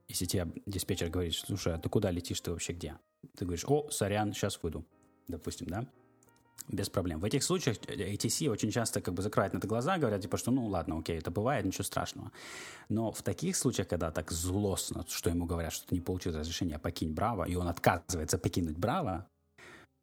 если 0.07 0.25
тебе 0.25 0.47
диспетчер 0.65 1.09
говорит, 1.09 1.33
слушай, 1.33 1.73
а 1.73 1.77
ты 1.77 1.89
куда 1.89 2.11
летишь, 2.11 2.41
ты 2.41 2.51
вообще 2.51 2.73
где? 2.73 2.97
Ты 3.37 3.45
говоришь, 3.45 3.65
о, 3.67 3.89
сорян, 3.89 4.33
сейчас 4.33 4.59
выйду, 4.61 4.85
допустим, 5.27 5.67
да? 5.67 5.85
Без 6.69 6.89
проблем. 6.89 7.19
В 7.19 7.25
этих 7.25 7.43
случаях 7.43 7.77
ATC 7.77 8.47
очень 8.47 8.71
часто 8.71 9.01
как 9.01 9.13
бы 9.13 9.21
закрывают 9.21 9.53
на 9.53 9.57
это 9.57 9.67
глаза, 9.67 9.97
говорят, 9.97 10.21
типа, 10.21 10.37
что 10.37 10.51
ну 10.51 10.67
ладно, 10.67 10.99
окей, 10.99 11.17
это 11.17 11.29
бывает, 11.29 11.65
ничего 11.65 11.83
страшного. 11.83 12.31
Но 12.89 13.11
в 13.11 13.21
таких 13.21 13.57
случаях, 13.57 13.87
когда 13.87 14.11
так 14.11 14.31
злостно, 14.31 15.05
что 15.09 15.29
ему 15.29 15.45
говорят, 15.45 15.73
что 15.73 15.87
ты 15.87 15.95
не 15.95 16.01
получил 16.01 16.37
разрешение 16.37 16.79
покинь 16.79 17.13
Браво, 17.13 17.43
и 17.43 17.55
он 17.55 17.67
отказывается 17.67 18.37
покинуть 18.37 18.77
Браво, 18.77 19.27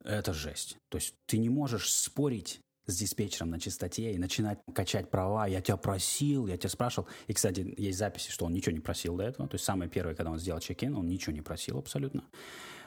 это 0.05 0.33
жесть. 0.33 0.77
То 0.91 0.99
есть 0.99 1.15
ты 1.27 1.39
не 1.39 1.49
можешь 1.49 1.93
спорить 1.93 2.61
с 2.91 2.97
диспетчером 2.97 3.51
на 3.51 3.61
чистоте 3.61 4.13
и 4.13 4.19
начинать 4.19 4.59
качать 4.75 5.11
права. 5.11 5.47
Я 5.47 5.61
тебя 5.61 5.77
просил, 5.77 6.47
я 6.47 6.57
тебя 6.57 6.69
спрашивал. 6.69 7.09
И, 7.27 7.33
кстати, 7.33 7.75
есть 7.77 7.99
записи, 7.99 8.31
что 8.31 8.47
он 8.47 8.53
ничего 8.53 8.73
не 8.73 8.81
просил 8.81 9.17
до 9.17 9.25
этого. 9.25 9.49
То 9.49 9.55
есть 9.55 9.65
самое 9.65 9.91
первое, 9.91 10.15
когда 10.15 10.31
он 10.31 10.39
сделал 10.39 10.61
чек-ин, 10.61 10.97
он 10.97 11.07
ничего 11.07 11.33
не 11.33 11.43
просил 11.43 11.79
абсолютно. 11.79 12.25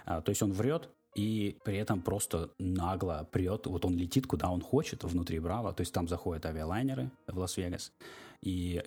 А, 0.06 0.22
то 0.22 0.30
есть 0.30 0.42
он 0.42 0.52
врет, 0.52 0.90
и 1.16 1.58
при 1.64 1.78
этом 1.78 2.02
просто 2.02 2.52
нагло 2.58 3.28
прет, 3.32 3.68
вот 3.68 3.86
он 3.86 3.96
летит 3.96 4.28
куда 4.28 4.50
он 4.50 4.62
хочет 4.62 5.04
внутри 5.04 5.40
Браво, 5.40 5.74
то 5.74 5.82
есть 5.82 5.94
там 5.94 6.08
заходят 6.08 6.46
авиалайнеры 6.46 7.12
в 7.28 7.38
Лас-Вегас, 7.38 7.92
и 8.42 8.82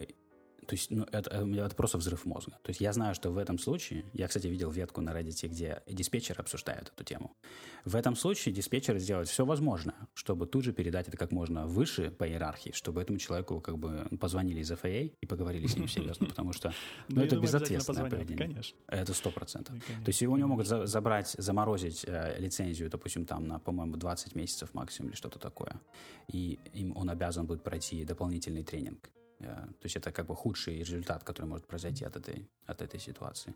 то 0.67 0.75
есть, 0.75 0.91
ну, 0.91 1.07
это, 1.13 1.31
это 1.31 1.77
просто 1.77 1.99
взрыв 1.99 2.25
мозга. 2.25 2.53
То 2.63 2.71
есть 2.71 2.81
я 2.81 2.93
знаю, 2.93 3.15
что 3.15 3.31
в 3.31 3.39
этом 3.39 3.59
случае, 3.59 4.05
я, 4.13 4.27
кстати, 4.27 4.49
видел 4.49 4.71
ветку 4.71 5.01
на 5.01 5.11
Reddit, 5.11 5.49
где 5.49 5.83
диспетчеры 5.87 6.41
обсуждают 6.41 6.93
эту 6.95 7.05
тему. 7.05 7.37
В 7.85 7.95
этом 7.95 8.17
случае 8.17 8.53
диспетчеры 8.53 8.99
сделают 8.99 9.29
все 9.29 9.45
возможное, 9.45 9.95
чтобы 10.15 10.47
тут 10.47 10.65
же 10.65 10.73
передать 10.73 11.07
это 11.09 11.17
как 11.17 11.31
можно 11.31 11.67
выше 11.67 12.11
по 12.11 12.27
иерархии, 12.27 12.73
чтобы 12.73 13.01
этому 13.01 13.19
человеку 13.19 13.61
как 13.61 13.79
бы 13.79 14.09
позвонили 14.21 14.61
из 14.61 14.71
ФАА 14.71 15.11
и 15.21 15.27
поговорили 15.27 15.69
с 15.69 15.77
ним 15.77 15.87
серьезно, 15.89 16.27
потому 16.29 16.53
что 16.53 16.73
ну, 17.09 17.23
это 17.23 17.37
безответственное 17.37 18.11
поведение. 18.11 18.49
Конечно. 18.49 18.77
Это 18.89 19.15
сто 19.15 19.31
процентов. 19.31 19.77
То 19.79 20.09
есть 20.09 20.21
его 20.21 20.37
не 20.37 20.45
могут 20.45 20.67
забрать, 20.67 21.35
заморозить 21.39 22.05
э, 22.07 22.37
лицензию, 22.41 22.91
допустим, 22.91 23.25
там 23.25 23.47
на, 23.47 23.61
по-моему, 23.61 23.97
20 23.97 24.35
месяцев 24.35 24.75
максимум 24.75 25.11
или 25.11 25.17
что-то 25.17 25.39
такое. 25.39 25.81
И 26.27 26.59
им 26.73 26.97
он 26.97 27.09
обязан 27.09 27.47
будет 27.47 27.63
пройти 27.63 28.05
дополнительный 28.05 28.65
тренинг. 28.65 29.11
Э, 29.41 29.45
то 29.45 29.85
есть 29.85 29.97
это 29.97 30.13
как 30.13 30.27
бы 30.27 30.35
худший 30.35 30.79
результат, 30.79 31.25
который 31.25 31.47
может 31.47 31.67
произойти 31.67 32.05
от 32.05 32.17
этой, 32.17 32.49
от 32.67 32.83
этой 32.83 33.01
ситуации. 33.01 33.55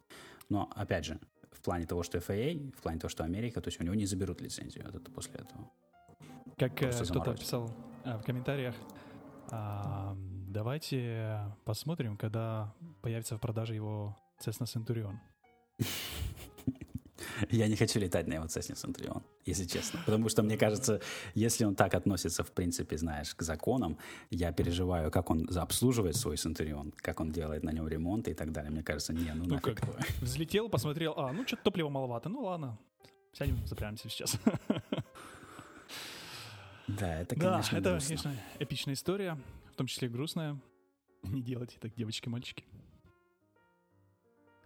Но, 0.48 0.70
опять 0.74 1.04
же, 1.04 1.18
в 1.52 1.60
плане 1.60 1.86
того, 1.86 2.02
что 2.02 2.18
FAA, 2.18 2.72
в 2.76 2.82
плане 2.82 2.98
того, 2.98 3.08
что 3.08 3.24
Америка, 3.24 3.60
то 3.60 3.68
есть 3.68 3.80
у 3.80 3.84
него 3.84 3.94
не 3.94 4.06
заберут 4.06 4.40
лицензию 4.40 4.88
от 4.88 4.94
этого 4.94 5.14
после 5.14 5.34
этого. 5.34 5.70
Как 6.56 6.82
э, 6.82 6.90
кто-то 6.90 7.34
писал 7.36 7.70
а, 8.04 8.18
в 8.18 8.22
комментариях, 8.22 8.74
а, 9.50 10.14
давайте 10.48 11.40
посмотрим, 11.64 12.16
когда 12.16 12.74
появится 13.02 13.36
в 13.36 13.40
продаже 13.40 13.74
его 13.74 14.16
Cessna 14.44 14.66
Centurion. 14.66 15.16
Я 17.50 17.68
не 17.68 17.76
хочу 17.76 17.98
летать 17.98 18.26
на 18.26 18.34
его 18.34 18.44
Cessna 18.44 18.74
Centurion, 18.74 19.22
если 19.50 19.66
честно. 19.66 20.00
Потому 20.06 20.28
что, 20.28 20.42
мне 20.42 20.56
кажется, 20.56 21.00
если 21.34 21.64
он 21.64 21.74
так 21.74 21.94
относится, 21.94 22.42
в 22.42 22.50
принципе, 22.52 22.96
знаешь, 22.96 23.34
к 23.34 23.42
законам, 23.42 23.98
я 24.30 24.52
переживаю, 24.52 25.10
как 25.10 25.30
он 25.30 25.48
обслуживает 25.56 26.16
свой 26.16 26.36
Centurion, 26.36 26.92
как 26.96 27.20
он 27.20 27.30
делает 27.30 27.64
на 27.64 27.72
нем 27.72 27.88
ремонт 27.88 28.28
и 28.28 28.34
так 28.34 28.52
далее. 28.52 28.70
Мне 28.70 28.82
кажется, 28.82 29.12
не, 29.12 29.32
ну, 29.34 29.44
ну 29.44 29.60
как, 29.60 29.80
взлетел, 30.20 30.68
посмотрел, 30.68 31.14
а, 31.16 31.32
ну 31.32 31.46
что-то 31.46 31.64
топлива 31.64 31.88
маловато, 31.88 32.28
ну 32.28 32.42
ладно, 32.42 32.78
сядем, 33.32 33.58
запрямимся 33.66 34.08
сейчас. 34.08 34.38
Да, 36.98 37.20
это, 37.20 37.36
конечно, 37.36 37.80
Да, 37.80 37.96
это, 37.96 38.06
конечно, 38.06 38.34
эпичная 38.58 38.94
история, 38.94 39.38
в 39.72 39.76
том 39.76 39.86
числе 39.86 40.08
грустная. 40.08 40.58
Не 41.22 41.42
делайте 41.42 41.76
так, 41.78 41.94
девочки, 41.94 42.28
мальчики. 42.28 42.64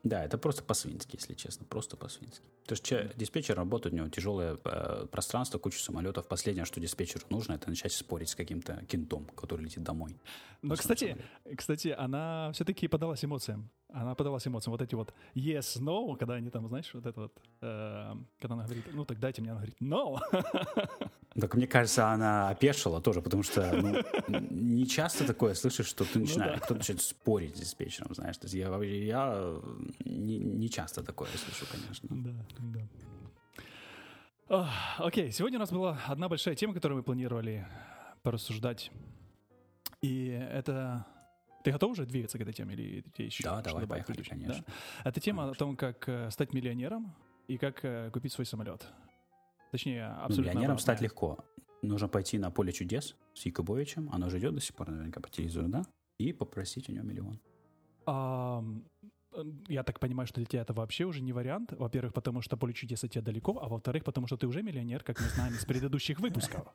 Да, 0.04 0.22
это 0.22 0.36
просто 0.36 0.62
по-свински, 0.62 1.16
если 1.16 1.32
честно, 1.32 1.64
просто 1.64 1.96
по-свински. 1.96 2.44
То 2.66 2.74
есть 2.74 2.84
че, 2.84 3.10
диспетчер 3.16 3.56
работает, 3.56 3.94
у 3.94 3.96
него 3.96 4.08
тяжелое 4.08 4.58
э, 4.62 5.06
пространство, 5.10 5.58
куча 5.58 5.78
самолетов. 5.78 6.28
Последнее, 6.28 6.66
что 6.66 6.78
диспетчеру 6.78 7.24
нужно, 7.30 7.54
это 7.54 7.70
начать 7.70 7.92
спорить 7.92 8.28
с 8.28 8.34
каким-то 8.34 8.84
кентом, 8.86 9.24
который 9.34 9.64
летит 9.64 9.82
домой. 9.82 10.18
Но, 10.60 10.76
кстати, 10.76 11.16
кстати, 11.56 11.88
она 11.88 12.52
все-таки 12.52 12.86
подалась 12.86 13.24
эмоциям. 13.24 13.70
Она 13.94 14.14
подалась 14.14 14.46
эмоциям. 14.46 14.72
Вот 14.72 14.82
эти 14.82 14.94
вот 14.96 15.14
yes, 15.34 15.80
no, 15.80 16.16
когда 16.16 16.34
они 16.34 16.50
там, 16.50 16.68
знаешь, 16.68 16.90
вот 16.94 17.06
это 17.06 17.20
вот, 17.20 17.32
э, 17.60 18.14
когда 18.40 18.54
она 18.54 18.64
говорит, 18.64 18.84
ну 18.92 19.04
так 19.04 19.20
дайте 19.20 19.40
мне, 19.40 19.52
она 19.52 19.60
говорит, 19.60 19.80
no. 19.80 20.18
Так 21.40 21.54
мне 21.54 21.66
кажется, 21.66 22.12
она 22.12 22.48
опешила 22.48 23.00
тоже, 23.00 23.20
потому 23.20 23.42
что 23.42 23.72
ну, 23.72 24.04
не 24.50 24.86
часто 24.86 25.26
такое 25.26 25.54
слышишь, 25.54 25.86
что 25.86 26.04
ты 26.04 26.20
начинаешь, 26.20 26.52
ну, 26.52 26.58
да. 26.58 26.64
кто 26.64 26.74
начинает 26.74 27.02
спорить 27.02 27.56
с 27.56 27.60
диспетчером, 27.60 28.14
знаешь. 28.14 28.36
То 28.36 28.44
есть 28.46 28.54
я, 28.54 28.68
я 28.82 29.60
не, 30.04 30.38
не 30.38 30.70
часто 30.70 31.02
такое 31.02 31.28
слышу, 31.30 31.66
конечно. 31.70 32.08
Да, 32.10 32.30
да. 34.48 34.70
Окей, 34.98 35.28
okay, 35.28 35.32
сегодня 35.32 35.58
у 35.58 35.60
нас 35.60 35.72
была 35.72 35.98
одна 36.06 36.28
большая 36.28 36.54
тема, 36.54 36.72
которую 36.72 36.98
мы 36.98 37.02
планировали 37.02 37.66
порассуждать. 38.22 38.92
И 40.02 40.28
это... 40.28 41.06
Ты 41.64 41.72
готов 41.72 41.92
уже 41.92 42.04
двигаться 42.04 42.36
к 42.36 42.42
этой 42.42 42.52
теме? 42.52 42.74
Или 42.74 43.00
тебе 43.14 43.24
еще 43.24 43.42
да, 43.42 43.62
давай, 43.62 43.86
поехали, 43.86 44.22
конечно. 44.22 44.62
Да? 44.66 45.10
Это 45.10 45.18
тема 45.18 45.44
конечно. 45.44 45.56
о 45.56 45.58
том, 45.58 45.76
как 45.76 46.06
э, 46.10 46.30
стать 46.30 46.52
миллионером 46.52 47.14
и 47.48 47.56
как 47.56 47.82
э, 47.84 48.10
купить 48.12 48.34
свой 48.34 48.44
самолет. 48.44 48.86
Точнее, 49.72 50.04
абсолютно 50.04 50.42
Миллионером 50.42 50.62
обратное. 50.72 50.82
стать 50.82 51.00
легко. 51.00 51.38
Нужно 51.80 52.06
пойти 52.06 52.38
на 52.38 52.50
поле 52.50 52.70
чудес 52.70 53.16
с 53.32 53.46
Якубовичем, 53.46 54.10
оно 54.12 54.28
же 54.28 54.38
идет 54.38 54.54
до 54.54 54.60
сих 54.60 54.76
пор 54.76 54.90
наверняка 54.90 55.20
по 55.20 55.30
телевизору, 55.30 55.68
да? 55.68 55.84
И 56.18 56.34
попросить 56.34 56.90
у 56.90 56.92
него 56.92 57.04
миллион. 57.06 57.40
А, 58.04 58.62
я 59.68 59.82
так 59.82 60.00
понимаю, 60.00 60.26
что 60.26 60.36
для 60.36 60.46
тебя 60.46 60.62
это 60.62 60.72
вообще 60.72 61.04
уже 61.04 61.20
не 61.20 61.32
вариант. 61.32 61.72
Во-первых, 61.72 62.12
потому 62.12 62.40
что 62.40 62.56
поле 62.56 62.72
чудес 62.72 63.04
от 63.04 63.10
тебя 63.10 63.22
далеко, 63.22 63.58
а 63.60 63.68
во-вторых, 63.68 64.04
потому 64.04 64.26
что 64.26 64.36
ты 64.36 64.46
уже 64.46 64.62
миллионер, 64.62 65.02
как 65.02 65.20
мы 65.20 65.28
знаем 65.28 65.54
из 65.54 65.64
предыдущих 65.64 66.20
выпусков. 66.20 66.66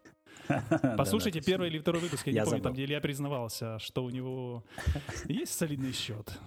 Послушайте 0.98 1.42
первый 1.42 1.70
или 1.70 1.80
второй 1.80 2.02
выпуск, 2.02 2.28
я 2.28 2.34
не 2.34 2.44
помню, 2.44 2.62
там, 2.62 2.74
где 2.74 2.86
Илья 2.86 3.02
признавался, 3.02 3.80
что 3.80 4.04
у 4.04 4.10
него 4.10 4.64
есть 5.26 5.54
солидный 5.54 5.94
счет. 5.94 6.38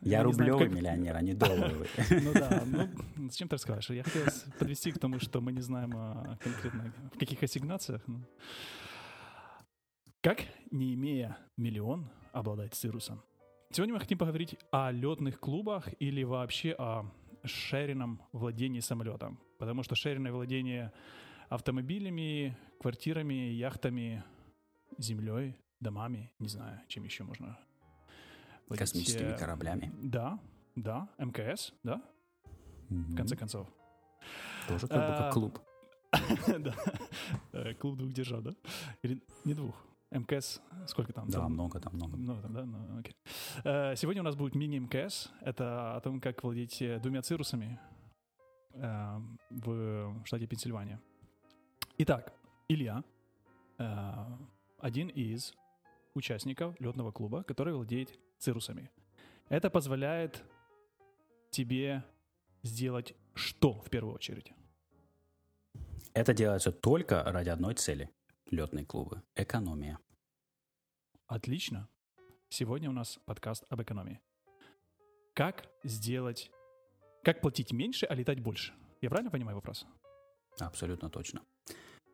Я 0.00 0.22
рублевый 0.22 0.68
миллионер, 0.68 1.16
а 1.16 1.22
не 1.22 1.34
долларовый. 1.34 1.88
Ну 2.10 2.32
да, 2.34 2.62
ну 2.66 2.88
зачем 3.28 3.48
ты 3.48 3.54
рассказываешь? 3.54 3.90
Я 3.90 4.02
хотел 4.02 4.24
подвести 4.58 4.92
к 4.92 4.98
тому, 4.98 5.20
что 5.20 5.40
мы 5.40 5.52
не 5.52 5.60
знаем 5.60 5.92
а, 5.94 6.36
конкретно 6.42 6.92
в 7.14 7.18
каких 7.18 7.42
ассигнациях. 7.42 8.02
Ну. 8.06 8.20
Как, 10.20 10.42
не 10.70 10.94
имея 10.94 11.36
миллион, 11.56 12.08
обладать 12.32 12.74
цирусом? 12.74 13.22
Сегодня 13.72 13.94
мы 13.94 14.00
хотим 14.00 14.18
поговорить 14.18 14.58
о 14.70 14.90
летных 14.90 15.40
клубах 15.40 15.88
или 15.98 16.24
вообще 16.24 16.72
о 16.72 17.06
шеренном 17.42 18.20
владении 18.32 18.80
самолетом. 18.80 19.40
Потому 19.58 19.82
что 19.82 19.94
шеренное 19.94 20.30
владение 20.30 20.92
автомобилями, 21.48 22.54
квартирами, 22.80 23.32
яхтами, 23.32 24.24
землей, 24.98 25.56
домами, 25.80 26.30
не 26.38 26.48
знаю, 26.48 26.80
чем 26.86 27.04
еще 27.04 27.24
можно 27.24 27.58
владеть. 28.68 28.78
Космическими 28.80 29.38
кораблями. 29.38 29.90
Да, 30.02 30.38
да, 30.76 31.08
МКС, 31.16 31.72
да? 31.82 32.02
в 32.90 33.16
конце 33.16 33.36
концов. 33.36 33.66
Тоже 34.68 34.86
как 34.86 34.98
бы 34.98 35.16
как 35.16 35.28
А, 35.28 35.32
клуб. 35.32 35.58
Да. 36.58 36.74
Э, 37.52 37.72
Клуб 37.72 37.96
двух 37.96 38.12
держав, 38.12 38.42
да? 38.42 38.54
Или 39.00 39.22
не 39.46 39.54
двух? 39.54 39.74
МКС, 40.12 40.60
сколько 40.86 41.12
там? 41.12 41.28
Да, 41.28 41.40
Там 41.40 41.52
много 41.52 41.80
там, 41.80 41.94
много. 41.94 42.16
Много 42.16 42.42
там, 42.42 42.52
да? 42.54 42.64
Ну, 42.64 42.98
окей. 42.98 43.14
Э, 43.64 43.96
Сегодня 43.96 44.22
у 44.22 44.24
нас 44.24 44.36
будет 44.36 44.54
мини-МКС. 44.54 45.30
Это 45.40 45.96
о 45.96 46.00
том, 46.00 46.20
как 46.20 46.42
владеть 46.42 46.82
э, 46.82 46.98
двумя 46.98 47.22
цирусами 47.22 47.80
э, 48.74 49.18
в 49.50 50.24
штате 50.24 50.46
Пенсильвания. 50.46 51.00
Итак, 51.98 52.32
Илья 52.68 53.02
один 54.78 55.08
из 55.08 55.54
участников 56.14 56.78
летного 56.80 57.10
клуба, 57.10 57.42
который 57.42 57.74
владеет 57.74 58.18
цирусами. 58.38 58.90
Это 59.48 59.70
позволяет 59.70 60.44
тебе 61.50 62.04
сделать 62.62 63.14
что 63.34 63.72
в 63.80 63.90
первую 63.90 64.14
очередь? 64.14 64.52
Это 66.14 66.34
делается 66.34 66.72
только 66.72 67.22
ради 67.24 67.48
одной 67.48 67.74
цели. 67.74 68.10
Летные 68.52 68.84
клубы. 68.84 69.22
Экономия. 69.34 69.98
Отлично. 71.26 71.88
Сегодня 72.50 72.90
у 72.90 72.92
нас 72.92 73.18
подкаст 73.24 73.64
об 73.70 73.80
экономии. 73.80 74.20
Как 75.32 75.64
сделать... 75.84 76.50
Как 77.24 77.40
платить 77.40 77.72
меньше, 77.72 78.04
а 78.04 78.14
летать 78.14 78.40
больше? 78.40 78.74
Я 79.00 79.08
правильно 79.08 79.30
понимаю 79.30 79.56
вопрос? 79.56 79.86
Абсолютно 80.58 81.08
точно. 81.08 81.40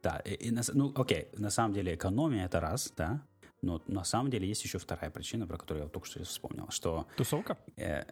Да, 0.01 0.21
и, 0.21 0.35
и 0.35 0.51
на 0.53 0.63
ну, 0.75 0.93
окей, 0.95 1.27
на 1.37 1.51
самом 1.51 1.75
деле 1.75 1.97
экономия 1.97 2.45
это 2.45 2.61
раз, 2.61 2.93
да, 2.97 3.27
но 3.61 3.83
на 3.89 4.05
самом 4.05 4.31
деле 4.31 4.47
есть 4.47 4.63
еще 4.63 4.79
вторая 4.79 5.11
причина, 5.11 5.45
про 5.45 5.59
которую 5.59 5.87
я 5.87 5.91
только 5.91 6.07
что 6.07 6.23
вспомнил, 6.23 6.71
что 6.71 7.09
Тусовка? 7.17 7.59
э, 7.75 8.05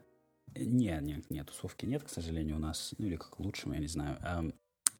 нет, 0.56 1.00
нет, 1.00 1.30
нет, 1.30 1.46
тусовки 1.46 1.86
нет, 1.86 2.02
к 2.02 2.08
сожалению, 2.08 2.56
у 2.56 2.58
нас, 2.58 2.92
ну 2.98 3.06
или 3.06 3.14
как 3.14 3.38
лучше, 3.38 3.68
я 3.68 3.78
не 3.78 3.86
знаю. 3.86 4.18
Эм, 4.24 4.54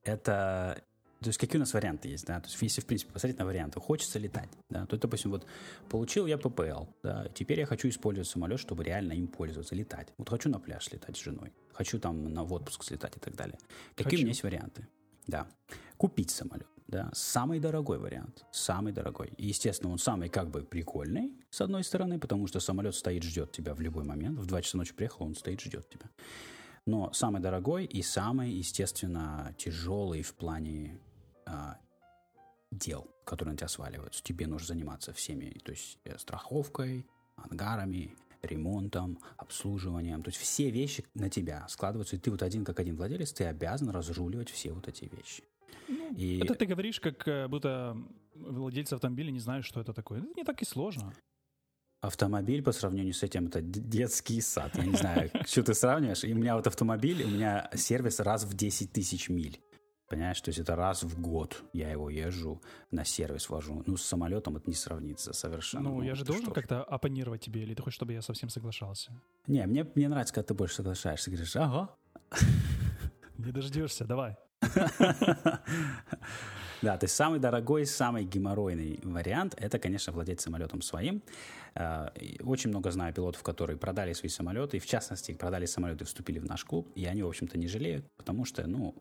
это, 0.04 0.80
то 1.26 1.30
есть 1.30 1.40
какие 1.40 1.56
у 1.56 1.60
нас 1.60 1.74
варианты 1.74 2.08
есть, 2.08 2.24
да, 2.24 2.38
то 2.38 2.46
есть 2.46 2.62
если, 2.62 2.80
в 2.80 2.86
принципе, 2.86 3.12
посмотреть 3.12 3.38
на 3.40 3.46
варианты, 3.46 3.80
хочется 3.80 4.20
летать, 4.20 4.48
да, 4.70 4.86
то, 4.86 4.96
допустим, 4.96 5.32
вот 5.32 5.44
получил 5.88 6.26
я 6.26 6.38
ППЛ, 6.38 6.84
да, 7.02 7.28
теперь 7.34 7.58
я 7.58 7.66
хочу 7.66 7.88
использовать 7.88 8.28
самолет, 8.28 8.60
чтобы 8.60 8.84
реально 8.84 9.12
им 9.14 9.26
пользоваться, 9.26 9.74
летать. 9.74 10.08
Вот 10.18 10.28
хочу 10.28 10.48
на 10.48 10.60
пляж 10.60 10.88
летать 10.92 11.16
с 11.16 11.20
женой, 11.20 11.52
хочу 11.72 11.98
там 11.98 12.32
на 12.32 12.44
в 12.44 12.52
отпуск 12.52 12.84
слетать 12.84 13.16
и 13.16 13.18
так 13.18 13.34
далее. 13.34 13.58
Какие 13.96 14.04
Хочу. 14.04 14.16
у 14.18 14.20
меня 14.20 14.28
есть 14.28 14.44
варианты? 14.44 14.86
Да. 15.26 15.48
Купить 15.96 16.30
самолет, 16.30 16.68
да, 16.86 17.10
самый 17.12 17.58
дорогой 17.58 17.98
вариант, 17.98 18.44
самый 18.52 18.92
дорогой. 18.92 19.32
И, 19.36 19.48
естественно, 19.48 19.90
он 19.90 19.98
самый 19.98 20.28
как 20.28 20.48
бы 20.48 20.62
прикольный, 20.62 21.32
с 21.50 21.60
одной 21.60 21.82
стороны, 21.82 22.20
потому 22.20 22.46
что 22.46 22.60
самолет 22.60 22.94
стоит, 22.94 23.24
ждет 23.24 23.50
тебя 23.50 23.74
в 23.74 23.80
любой 23.80 24.04
момент. 24.04 24.38
В 24.38 24.46
2 24.46 24.62
часа 24.62 24.78
ночи 24.78 24.94
приехал, 24.94 25.26
он 25.26 25.34
стоит, 25.34 25.60
ждет 25.60 25.88
тебя. 25.88 26.08
Но 26.86 27.12
самый 27.12 27.40
дорогой 27.40 27.84
и 27.84 28.00
самый, 28.00 28.52
естественно, 28.52 29.52
тяжелый 29.58 30.22
в 30.22 30.34
плане 30.34 31.00
а, 31.46 31.78
дел, 32.70 33.08
которые 33.24 33.52
на 33.52 33.58
тебя 33.58 33.68
сваливаются. 33.68 34.22
Тебе 34.22 34.46
нужно 34.46 34.68
заниматься 34.68 35.12
всеми, 35.12 35.50
то 35.64 35.72
есть 35.72 35.98
э, 36.04 36.18
страховкой, 36.18 37.06
ангарами, 37.36 38.16
ремонтом, 38.42 39.18
обслуживанием. 39.36 40.22
То 40.22 40.28
есть 40.28 40.40
все 40.40 40.70
вещи 40.70 41.04
на 41.14 41.30
тебя 41.30 41.66
складываются, 41.68 42.16
и 42.16 42.18
ты 42.18 42.30
вот 42.30 42.42
один 42.42 42.64
как 42.64 42.80
один 42.80 42.96
владелец, 42.96 43.32
ты 43.32 43.44
обязан 43.44 43.90
разруливать 43.90 44.50
все 44.50 44.72
вот 44.72 44.88
эти 44.88 45.04
вещи. 45.04 45.44
И 46.16 46.40
Это 46.42 46.54
ты 46.54 46.66
говоришь, 46.66 47.00
как 47.00 47.26
э, 47.28 47.48
будто 47.48 47.96
владельцы 48.34 48.94
автомобиля 48.94 49.30
не 49.30 49.40
знают, 49.40 49.64
что 49.64 49.80
это 49.80 49.92
такое. 49.92 50.20
Это 50.20 50.28
не 50.36 50.44
так 50.44 50.60
и 50.62 50.64
сложно. 50.64 51.12
автомобиль 52.00 52.62
по 52.62 52.72
сравнению 52.72 53.14
с 53.14 53.22
этим 53.22 53.46
это 53.46 53.60
детский 53.60 54.40
сад. 54.40 54.76
Я 54.76 54.84
не 54.84 54.96
знаю, 54.96 55.30
что 55.46 55.62
ты 55.62 55.74
сравниваешь. 55.74 56.24
И 56.24 56.32
у 56.32 56.36
меня 56.36 56.56
вот 56.56 56.66
автомобиль, 56.66 57.22
у 57.24 57.28
меня 57.28 57.70
сервис 57.74 58.20
раз 58.20 58.44
в 58.44 58.54
10 58.54 58.92
тысяч 58.92 59.28
миль. 59.28 59.60
Понимаешь, 60.08 60.40
то 60.40 60.50
есть 60.50 60.60
это 60.60 60.76
раз 60.76 61.02
в 61.02 61.20
год 61.20 61.64
я 61.72 61.90
его 61.90 62.08
езжу, 62.10 62.62
на 62.92 63.04
сервис 63.04 63.48
вожу. 63.48 63.82
Ну, 63.86 63.96
с 63.96 64.02
самолетом 64.02 64.56
это 64.56 64.70
не 64.70 64.76
сравнится 64.76 65.32
совершенно. 65.32 65.90
Ну, 65.90 66.02
я 66.02 66.14
же 66.14 66.24
должен 66.24 66.52
как-то 66.52 66.84
оппонировать 66.84 67.40
тебе, 67.42 67.62
или 67.62 67.74
ты 67.74 67.82
хочешь, 67.82 67.96
чтобы 67.96 68.12
я 68.12 68.22
совсем 68.22 68.48
соглашался? 68.48 69.10
Не, 69.48 69.66
мне, 69.66 69.84
мне 69.94 70.08
нравится, 70.08 70.32
когда 70.32 70.46
ты 70.46 70.54
больше 70.54 70.76
соглашаешься. 70.76 71.30
Говоришь, 71.30 71.56
ага. 71.56 71.90
Не 73.38 73.50
дождешься, 73.52 74.04
давай. 74.04 74.36
Да, 76.82 76.98
то 76.98 77.04
есть 77.04 77.16
самый 77.16 77.40
дорогой, 77.40 77.86
самый 77.86 78.24
геморройный 78.24 79.00
вариант– 79.02 79.54
это, 79.58 79.78
конечно, 79.78 80.12
владеть 80.12 80.42
самолетом 80.42 80.82
своим. 80.82 81.22
И 82.20 82.38
Очень 82.44 82.68
много 82.68 82.90
знаю 82.90 83.14
пилотов, 83.14 83.42
которые 83.42 83.78
продали 83.78 84.12
свои 84.12 84.28
самолеты, 84.28 84.76
и 84.76 84.80
в 84.80 84.86
частности, 84.86 85.32
продали 85.32 85.64
самолеты 85.64 86.04
и 86.04 86.06
вступили 86.06 86.38
в 86.38 86.44
наш 86.44 86.64
клуб, 86.64 86.90
и 86.94 87.06
они, 87.06 87.22
в 87.22 87.28
общем-то, 87.28 87.56
не 87.58 87.66
жалеют, 87.66 88.06
потому 88.16 88.44
что, 88.44 88.66
ну, 88.66 88.94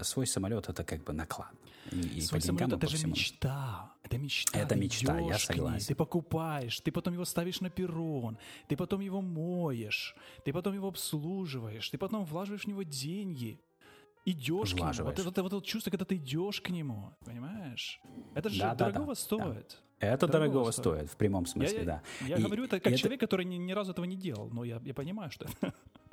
свой 0.00 0.26
самолет– 0.26 0.68
это 0.68 0.84
как 0.84 1.04
бы 1.04 1.12
наклад. 1.12 1.52
И, 1.90 1.96
и 1.98 2.20
Свой 2.20 2.40
по 2.40 2.46
деньгам, 2.46 2.58
самолет 2.70 2.72
и 2.72 2.86
это 2.86 2.90
же 2.90 2.96
всему. 2.96 3.12
мечта. 3.12 3.92
Это 4.02 4.18
мечта. 4.18 4.58
Это 4.58 4.74
мечта, 4.76 5.18
я 5.18 5.26
к 5.26 5.30
ней, 5.30 5.38
согласен. 5.38 5.86
Ты 5.88 5.94
покупаешь, 5.94 6.80
ты 6.80 6.90
потом 6.92 7.14
его 7.14 7.24
ставишь 7.24 7.60
на 7.60 7.70
перрон, 7.70 8.38
ты 8.68 8.76
потом 8.76 9.00
его 9.00 9.20
моешь, 9.20 10.14
ты 10.44 10.52
потом 10.52 10.74
его 10.74 10.88
обслуживаешь, 10.88 11.88
ты 11.90 11.98
потом 11.98 12.24
влаживаешь 12.24 12.64
в 12.64 12.68
него 12.68 12.82
деньги. 12.84 13.60
Идешь 14.24 14.72
к 14.72 14.76
нему. 14.76 14.86
Вот 15.04 15.18
это, 15.18 15.24
вот 15.24 15.38
это 15.38 15.42
вот 15.56 15.64
чувство, 15.66 15.90
когда 15.90 16.04
ты 16.04 16.14
идешь 16.14 16.60
к 16.60 16.70
нему, 16.70 17.12
понимаешь? 17.24 18.00
Это 18.34 18.48
же 18.50 18.60
Да, 18.60 18.74
да, 18.74 18.86
дорогого 18.90 19.14
да, 19.14 19.20
стоит. 19.20 19.82
Это 19.98 20.26
Дорогого 20.26 20.30
дорогого 20.30 20.70
стоит. 20.70 20.96
стоит, 20.96 21.10
в 21.10 21.16
прямом 21.16 21.46
смысле, 21.46 21.78
я- 21.78 21.84
да. 21.84 22.02
я 22.28 22.36
И 22.36 22.42
говорю 22.42 22.64
это 22.64 22.78
как 22.80 22.92
это- 22.92 22.98
человек, 23.00 23.20
который 23.20 23.44
ни, 23.44 23.56
ни 23.56 23.72
разу 23.72 23.90
этого 23.92 24.04
не 24.04 24.16
делал, 24.16 24.48
но 24.50 24.62
я, 24.64 24.80
я 24.84 24.94
понимаю, 24.94 25.30
что 25.32 25.46
это. 25.46 25.74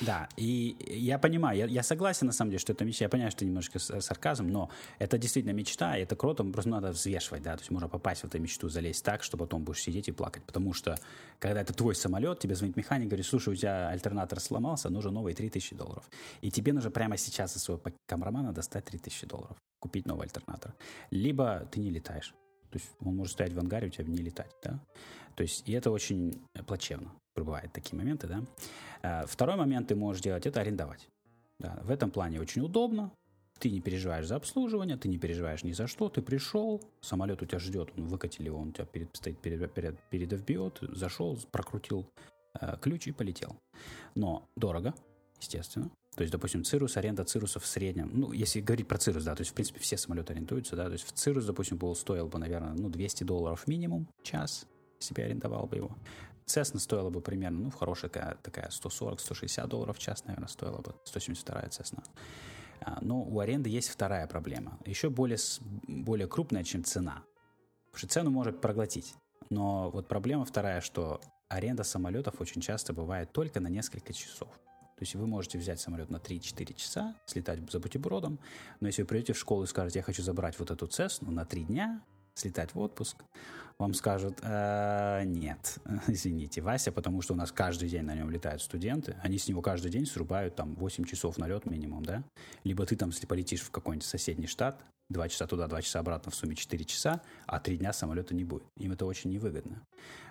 Да, 0.00 0.28
и 0.36 0.76
я 0.88 1.18
понимаю, 1.18 1.58
я, 1.58 1.66
я 1.66 1.82
согласен 1.82 2.26
на 2.26 2.32
самом 2.32 2.50
деле, 2.50 2.58
что 2.58 2.72
это 2.72 2.84
мечта. 2.84 3.04
Я 3.04 3.08
понимаю, 3.08 3.30
что 3.30 3.44
немножко 3.44 3.78
сарказм, 3.78 4.48
но 4.48 4.70
это 4.98 5.18
действительно 5.18 5.52
мечта, 5.52 5.96
и 5.96 6.02
это 6.02 6.16
круто, 6.16 6.44
просто 6.44 6.70
надо 6.70 6.90
взвешивать, 6.90 7.42
да, 7.42 7.56
то 7.56 7.60
есть 7.60 7.70
можно 7.70 7.88
попасть 7.88 8.22
в 8.22 8.24
эту 8.24 8.38
мечту, 8.38 8.68
залезть 8.68 9.04
так, 9.04 9.22
что 9.22 9.36
потом 9.36 9.64
будешь 9.64 9.80
сидеть 9.80 10.08
и 10.08 10.12
плакать, 10.12 10.42
потому 10.44 10.72
что 10.72 10.98
когда 11.38 11.60
это 11.60 11.72
твой 11.72 11.94
самолет, 11.94 12.40
тебе 12.40 12.54
звонит 12.54 12.76
механик, 12.76 13.08
говорит, 13.08 13.26
слушай, 13.26 13.52
у 13.52 13.56
тебя 13.56 13.88
альтернатор 13.88 14.40
сломался, 14.40 14.90
нужен 14.90 15.14
новый 15.14 15.34
3000 15.34 15.76
долларов. 15.76 16.04
И 16.40 16.50
тебе 16.50 16.72
нужно 16.72 16.90
прямо 16.90 17.16
сейчас 17.16 17.56
из 17.56 17.62
своего 17.62 17.82
камрамана 18.06 18.52
достать 18.52 18.84
3000 18.84 19.26
долларов, 19.26 19.56
купить 19.80 20.06
новый 20.06 20.24
альтернатор. 20.24 20.74
Либо 21.10 21.68
ты 21.70 21.80
не 21.80 21.90
летаешь. 21.90 22.34
То 22.74 22.80
есть 22.80 22.90
он 23.04 23.14
может 23.14 23.34
стоять 23.34 23.52
в 23.52 23.60
ангаре, 23.60 23.86
у 23.86 23.90
тебя 23.90 24.04
не 24.04 24.16
летать, 24.16 24.50
да? 24.64 24.80
То 25.36 25.44
есть, 25.44 25.68
и 25.68 25.72
это 25.72 25.92
очень 25.92 26.42
плачевно. 26.66 27.12
Бывают 27.36 27.72
такие 27.72 27.96
моменты, 27.96 28.26
да? 28.26 28.42
А, 29.00 29.26
Второй 29.26 29.54
момент 29.54 29.86
ты 29.86 29.94
можешь 29.94 30.20
делать, 30.20 30.44
это 30.44 30.60
арендовать. 30.60 31.08
Да, 31.60 31.78
в 31.84 31.90
этом 31.92 32.10
плане 32.10 32.40
очень 32.40 32.62
удобно. 32.62 33.12
Ты 33.60 33.70
не 33.70 33.80
переживаешь 33.80 34.26
за 34.26 34.34
обслуживание, 34.34 34.96
ты 34.96 35.06
не 35.06 35.18
переживаешь 35.18 35.62
ни 35.62 35.70
за 35.70 35.86
что. 35.86 36.08
Ты 36.08 36.20
пришел, 36.20 36.82
самолет 37.00 37.42
у 37.42 37.46
тебя 37.46 37.60
ждет, 37.60 37.90
он 37.96 38.08
выкатили 38.08 38.48
он 38.48 38.70
у 38.70 38.72
тебя 38.72 38.86
перед, 38.86 39.14
стоит 39.14 39.38
перед, 39.38 39.72
перед, 39.72 39.96
перед 40.10 40.32
FBO, 40.32 40.96
зашел, 40.96 41.38
прокрутил 41.52 42.10
э, 42.60 42.76
ключ 42.80 43.06
и 43.06 43.12
полетел. 43.12 43.54
Но 44.16 44.48
дорого, 44.56 44.94
естественно. 45.40 45.92
То 46.16 46.22
есть, 46.22 46.32
допустим, 46.32 46.64
Cirrus, 46.64 46.96
аренда 46.96 47.24
Cirrus 47.24 47.54
ов 47.54 47.64
в 47.64 47.66
среднем, 47.66 48.10
ну, 48.12 48.32
если 48.32 48.60
говорить 48.60 48.86
про 48.86 48.98
Cirrus, 48.98 49.24
да, 49.24 49.34
то 49.34 49.40
есть, 49.40 49.50
в 49.50 49.54
принципе, 49.54 49.80
все 49.80 49.96
самолеты 49.96 50.32
арендуются, 50.32 50.76
да, 50.76 50.86
то 50.86 50.92
есть, 50.92 51.04
в 51.04 51.12
Cirrus, 51.12 51.44
допустим, 51.44 51.76
был, 51.76 51.94
стоил 51.96 52.28
бы, 52.28 52.38
наверное, 52.38 52.72
ну, 52.72 52.88
200 52.88 53.24
долларов 53.24 53.66
минимум 53.66 54.08
час, 54.22 54.66
я 55.16 55.24
арендовал 55.24 55.66
бы 55.66 55.76
его. 55.76 55.96
Cessna 56.46 56.78
стоила 56.78 57.10
бы 57.10 57.20
примерно, 57.20 57.58
ну, 57.64 57.70
хорошая 57.70 58.10
такая, 58.10 58.36
такая 58.42 58.68
140-160 58.68 59.66
долларов 59.66 59.96
в 59.96 60.00
час, 60.00 60.24
наверное, 60.24 60.48
стоила 60.48 60.78
бы, 60.78 60.94
172 61.04 61.68
Cessna. 61.70 62.02
А, 62.80 62.98
Но 63.00 63.22
у 63.22 63.40
аренды 63.40 63.70
есть 63.70 63.88
вторая 63.88 64.26
проблема, 64.26 64.78
еще 64.84 65.10
более, 65.10 65.38
более 65.88 66.28
крупная, 66.28 66.62
чем 66.64 66.84
цена. 66.84 67.24
Потому 67.86 67.98
что 67.98 68.08
цену 68.08 68.30
может 68.30 68.60
проглотить. 68.60 69.14
Но 69.50 69.90
вот 69.90 70.06
проблема 70.06 70.44
вторая, 70.44 70.80
что 70.80 71.20
аренда 71.48 71.82
самолетов 71.84 72.40
очень 72.40 72.60
часто 72.60 72.92
бывает 72.92 73.32
только 73.32 73.60
на 73.60 73.68
несколько 73.68 74.12
часов. 74.12 74.48
Есть 75.04 75.16
вы 75.16 75.26
можете 75.26 75.58
взять 75.58 75.78
самолет 75.80 76.08
на 76.08 76.16
3-4 76.16 76.72
часа, 76.72 77.14
слетать 77.26 77.60
за 77.70 77.78
бутербродом, 77.78 78.38
но 78.80 78.86
если 78.86 79.02
вы 79.02 79.08
придете 79.08 79.34
в 79.34 79.38
школу 79.38 79.64
и 79.64 79.66
скажете, 79.66 79.98
я 79.98 80.02
хочу 80.02 80.22
забрать 80.22 80.58
вот 80.58 80.70
эту 80.70 80.86
Цесну 80.86 81.30
на 81.30 81.44
3 81.44 81.64
дня, 81.64 82.00
слетать 82.32 82.74
в 82.74 82.78
отпуск, 82.78 83.18
вам 83.76 83.92
скажут, 83.92 84.38
«Э, 84.42 85.24
нет, 85.26 85.76
извините, 86.06 86.62
Вася, 86.62 86.90
потому 86.90 87.20
что 87.20 87.34
у 87.34 87.36
нас 87.36 87.52
каждый 87.52 87.90
день 87.90 88.04
на 88.04 88.14
нем 88.14 88.30
летают 88.30 88.62
студенты, 88.62 89.14
они 89.22 89.36
с 89.36 89.46
него 89.46 89.60
каждый 89.60 89.90
день 89.90 90.06
срубают 90.06 90.56
там 90.56 90.74
8 90.74 91.04
часов 91.04 91.36
на 91.36 91.46
лет 91.48 91.66
минимум, 91.66 92.02
да? 92.02 92.24
Либо 92.64 92.86
ты 92.86 92.96
там, 92.96 93.10
полетишь 93.28 93.60
в 93.60 93.70
какой-нибудь 93.70 94.06
соседний 94.06 94.46
штат, 94.46 94.80
2 95.10 95.28
часа 95.28 95.46
туда, 95.46 95.66
2 95.66 95.82
часа 95.82 96.00
обратно, 96.00 96.32
в 96.32 96.34
сумме 96.34 96.56
4 96.56 96.82
часа, 96.86 97.20
а 97.44 97.60
3 97.60 97.76
дня 97.76 97.92
самолета 97.92 98.34
не 98.34 98.44
будет. 98.44 98.64
Им 98.78 98.92
это 98.92 99.04
очень 99.04 99.28
невыгодно. 99.28 99.82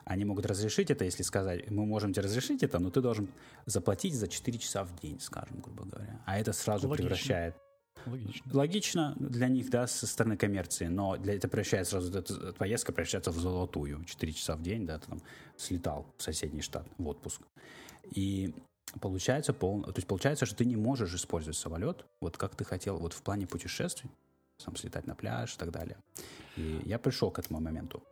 Они 0.06 0.26
могут 0.26 0.46
разрешить 0.46 0.92
это, 0.92 1.06
если 1.06 1.24
сказать, 1.24 1.70
мы 1.72 1.86
можем 1.86 2.14
тебе 2.14 2.24
разрешить 2.24 2.64
это, 2.64 2.80
но 2.80 2.90
ты 2.90 3.02
должен 3.02 3.30
заплатить 3.66 4.16
за 4.16 4.28
4 4.28 4.58
часа 4.58 4.84
в 4.84 5.00
день, 5.00 5.20
скажем, 5.20 5.60
грубо 5.62 5.86
говоря. 5.86 6.22
А 6.26 6.40
это 6.40 6.54
сразу 6.54 6.88
Логично. 6.88 7.08
превращает 7.08 7.56
Логично. 8.06 8.52
Логично 8.54 9.16
для 9.18 9.48
них, 9.48 9.70
да, 9.70 9.88
со 9.88 10.08
стороны 10.08 10.36
коммерции, 10.38 10.88
но 10.88 11.18
для 11.18 11.36
это 11.36 11.48
превращает 11.48 11.88
сразу, 11.88 12.18
эта 12.18 12.54
поездка 12.54 12.92
превращается 12.92 13.32
в 13.32 13.38
золотую. 13.38 14.04
4 14.04 14.34
часа 14.34 14.56
в 14.56 14.62
день, 14.62 14.86
да, 14.86 15.00
ты 15.00 15.08
там 15.08 15.22
слетал 15.58 16.06
в 16.18 16.24
соседний 16.24 16.62
штат 16.62 16.86
в 16.98 17.08
отпуск. 17.08 17.42
И 18.12 18.54
получается, 19.00 19.54
пол... 19.54 19.84
то 19.84 19.94
есть 19.96 20.08
получается, 20.08 20.46
что 20.46 20.56
ты 20.56 20.66
не 20.66 20.76
можешь 20.76 21.14
использовать 21.14 21.58
самолет, 21.58 22.06
вот 22.20 22.38
как 22.38 22.56
ты 22.56 22.66
хотел, 22.66 22.98
вот 22.98 23.14
в 23.14 23.22
плане 23.22 23.48
путешествий, 23.48 24.10
сам 24.58 24.76
слетать 24.76 25.08
на 25.08 25.16
пляж 25.16 25.56
и 25.56 25.58
так 25.58 25.72
далее. 25.72 25.98
И 26.58 26.82
я 26.86 27.00
пришел 27.00 27.32
к 27.32 27.40
этому 27.40 27.60
моменту. 27.60 28.04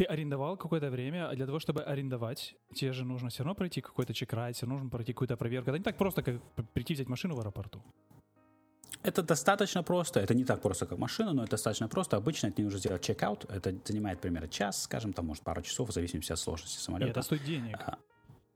Ты 0.00 0.06
арендовал 0.06 0.56
какое-то 0.56 0.88
время, 0.88 1.28
а 1.28 1.34
для 1.34 1.44
того, 1.44 1.58
чтобы 1.58 1.82
арендовать, 1.82 2.54
тебе 2.72 2.94
же 2.94 3.04
нужно 3.04 3.28
все 3.28 3.42
равно 3.42 3.54
пройти 3.54 3.82
какой-то 3.82 4.14
чекрайт, 4.14 4.56
все 4.56 4.64
нужно 4.66 4.88
пройти 4.88 5.12
какую-то 5.12 5.36
проверку. 5.36 5.68
Это 5.68 5.78
не 5.78 5.84
так 5.84 5.98
просто, 5.98 6.22
как 6.22 6.40
прийти 6.72 6.94
взять 6.94 7.10
машину 7.10 7.34
в 7.34 7.40
аэропорту. 7.40 7.82
Это 9.02 9.22
достаточно 9.22 9.82
просто. 9.82 10.20
Это 10.20 10.34
не 10.34 10.46
так 10.46 10.62
просто, 10.62 10.86
как 10.86 10.96
машина, 10.96 11.34
но 11.34 11.42
это 11.42 11.50
достаточно 11.50 11.86
просто. 11.86 12.16
Обычно 12.16 12.50
не 12.56 12.64
нужно 12.64 12.78
сделать 12.78 13.02
чек-аут. 13.02 13.44
Это 13.50 13.74
занимает 13.84 14.22
примерно 14.22 14.48
час, 14.48 14.84
скажем, 14.84 15.12
там, 15.12 15.26
может, 15.26 15.44
пару 15.44 15.60
часов, 15.60 15.90
в 15.90 15.92
зависимости 15.92 16.32
от 16.32 16.38
сложности 16.38 16.78
самолета. 16.78 17.08
И 17.08 17.10
это 17.10 17.20
стоит 17.20 17.44
денег. 17.44 17.76
А, 17.84 17.98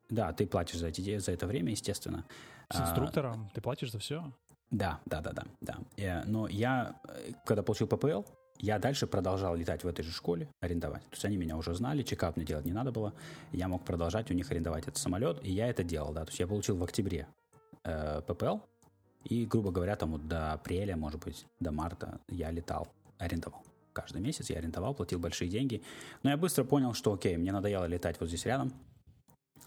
да, 0.08 0.32
ты 0.32 0.46
платишь 0.46 0.78
за, 0.78 0.88
эти, 0.88 1.18
за 1.18 1.32
это 1.32 1.46
время, 1.46 1.72
естественно. 1.72 2.24
С 2.70 2.80
инструктором 2.80 3.48
а, 3.50 3.54
ты 3.54 3.60
платишь 3.60 3.92
за 3.92 3.98
все? 3.98 4.32
Да, 4.70 4.98
да, 5.04 5.20
да, 5.20 5.32
да, 5.32 5.44
да. 5.60 5.78
Э, 5.98 6.24
но 6.24 6.48
я, 6.48 6.98
э, 7.06 7.32
когда 7.44 7.62
получил 7.62 7.86
ППЛ, 7.86 8.22
я 8.58 8.78
дальше 8.78 9.06
продолжал 9.06 9.56
летать 9.56 9.84
в 9.84 9.88
этой 9.88 10.02
же 10.02 10.12
школе, 10.12 10.48
арендовать. 10.60 11.02
То 11.02 11.12
есть 11.12 11.24
они 11.24 11.36
меня 11.36 11.56
уже 11.56 11.74
знали, 11.74 12.02
чекаут 12.02 12.36
мне 12.36 12.46
делать 12.46 12.64
не 12.64 12.72
надо 12.72 12.92
было. 12.92 13.12
Я 13.52 13.68
мог 13.68 13.84
продолжать 13.84 14.30
у 14.30 14.34
них 14.34 14.50
арендовать 14.50 14.84
этот 14.84 14.96
самолет, 14.96 15.38
и 15.42 15.52
я 15.52 15.68
это 15.68 15.82
делал, 15.82 16.12
да. 16.12 16.24
То 16.24 16.30
есть 16.30 16.40
я 16.40 16.46
получил 16.46 16.76
в 16.76 16.84
октябре 16.84 17.26
э, 17.84 18.22
ППЛ, 18.26 18.58
и, 19.24 19.46
грубо 19.46 19.70
говоря, 19.70 19.96
там 19.96 20.12
вот 20.12 20.28
до 20.28 20.52
апреля, 20.52 20.96
может 20.96 21.24
быть, 21.24 21.46
до 21.58 21.72
марта 21.72 22.20
я 22.28 22.50
летал, 22.50 22.88
арендовал. 23.18 23.62
Каждый 23.92 24.20
месяц 24.20 24.50
я 24.50 24.58
арендовал, 24.58 24.94
платил 24.94 25.18
большие 25.18 25.48
деньги. 25.48 25.82
Но 26.22 26.30
я 26.30 26.36
быстро 26.36 26.64
понял, 26.64 26.92
что 26.94 27.12
окей, 27.12 27.36
мне 27.36 27.52
надоело 27.52 27.84
летать 27.86 28.18
вот 28.20 28.28
здесь 28.28 28.44
рядом. 28.44 28.72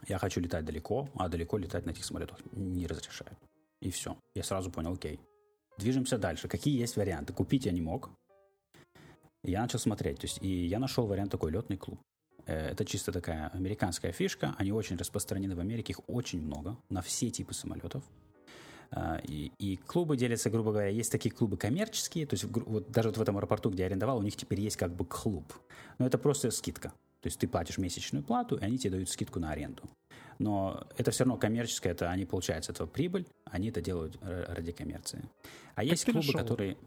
Я 0.08 0.19
хочу 0.19 0.41
летать 0.41 0.65
далеко, 0.65 1.10
а 1.15 1.28
далеко 1.28 1.58
летать 1.58 1.86
на 1.86 1.91
этих 1.91 2.06
самолетах 2.06 2.38
не 2.52 2.86
разрешают. 2.86 3.38
И 3.82 3.89
все. 3.89 4.15
Я 4.36 4.43
сразу 4.43 4.69
понял, 4.69 4.93
окей. 4.93 5.19
Движемся 5.78 6.17
дальше. 6.17 6.47
Какие 6.47 6.80
есть 6.80 6.97
варианты? 6.97 7.34
Купить 7.34 7.65
я 7.65 7.71
не 7.71 7.82
мог. 7.82 8.10
Я 9.48 9.62
начал 9.62 9.80
смотреть. 9.80 10.20
То 10.20 10.26
есть, 10.26 10.40
и 10.42 10.66
я 10.66 10.78
нашел 10.78 11.08
вариант 11.08 11.32
такой 11.32 11.52
летный 11.52 11.78
клуб. 11.78 12.00
Э, 12.46 12.72
это 12.72 12.86
чисто 12.86 13.12
такая 13.12 13.48
американская 13.48 14.12
фишка. 14.12 14.54
Они 14.58 14.72
очень 14.72 14.98
распространены 14.98 15.56
в 15.56 15.60
Америке. 15.60 15.94
Их 15.94 16.02
очень 16.08 16.42
много 16.42 16.78
на 16.90 17.02
все 17.02 17.30
типы 17.30 17.54
самолетов. 17.54 18.04
А, 18.92 19.20
и, 19.24 19.52
и 19.58 19.78
клубы 19.78 20.18
делятся, 20.18 20.50
грубо 20.50 20.72
говоря, 20.72 20.90
есть 20.90 21.12
такие 21.12 21.34
клубы 21.34 21.58
коммерческие, 21.58 22.26
то 22.26 22.36
есть 22.36 22.46
вот 22.46 22.90
даже 22.90 23.10
вот 23.10 23.18
в 23.18 23.22
этом 23.22 23.38
аэропорту, 23.38 23.70
где 23.70 23.84
я 23.84 23.88
арендовал, 23.88 24.18
у 24.18 24.22
них 24.22 24.38
теперь 24.38 24.62
есть 24.62 24.78
как 24.78 24.96
бы 24.96 25.06
клуб. 25.06 25.54
Но 25.98 26.06
это 26.06 26.18
просто 26.18 26.52
скидка. 26.52 26.90
То 27.22 27.28
есть 27.28 27.40
ты 27.40 27.48
платишь 27.48 27.78
месячную 27.78 28.24
плату, 28.24 28.56
и 28.56 28.64
они 28.64 28.78
тебе 28.78 28.92
дают 28.92 29.10
скидку 29.10 29.40
на 29.40 29.52
аренду. 29.52 29.84
Но 30.40 30.88
это 30.98 31.12
все 31.12 31.24
равно 31.24 31.38
коммерческое, 31.38 31.94
это 31.94 32.12
они 32.12 32.26
получают 32.26 32.66
с 32.66 32.70
этого 32.70 32.88
прибыль, 32.88 33.26
они 33.46 33.70
это 33.70 33.82
делают 33.82 34.18
ради 34.22 34.72
коммерции. 34.72 35.24
А 35.76 35.82
как 35.82 35.86
есть 35.86 36.06
клубы, 36.06 36.20
нашел? 36.20 36.40
которые... 36.40 36.78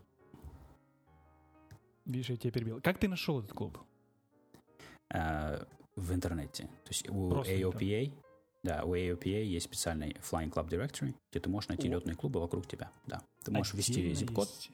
Видишь, 2.11 2.31
я 2.31 2.37
тебя 2.37 2.51
перебил. 2.51 2.81
Как 2.81 2.99
ты 2.99 3.09
нашел 3.09 3.39
этот 3.41 3.53
клуб? 3.53 3.79
А, 5.13 5.67
в 5.97 6.13
интернете. 6.13 6.65
То 6.65 6.91
есть 6.91 7.09
у 7.09 7.31
Просто 7.31 7.53
AOPA, 7.53 8.05
интернет. 8.05 8.25
Да, 8.63 8.85
у 8.85 8.95
AOPA 8.95 9.45
есть 9.45 9.67
специальный 9.67 10.17
Flying 10.21 10.53
Club 10.53 10.69
Directory, 10.69 11.15
где 11.31 11.41
ты 11.41 11.49
можешь 11.49 11.69
найти 11.69 11.89
О. 11.89 11.93
летные 11.93 12.17
клубы 12.17 12.41
вокруг 12.41 12.67
тебя. 12.67 12.91
Да. 13.07 13.23
Ты 13.45 13.53
можешь 13.53 13.75
отдельно 13.75 14.09
ввести 14.09 14.25
zip-код. 14.25 14.49
Есть, 14.49 14.71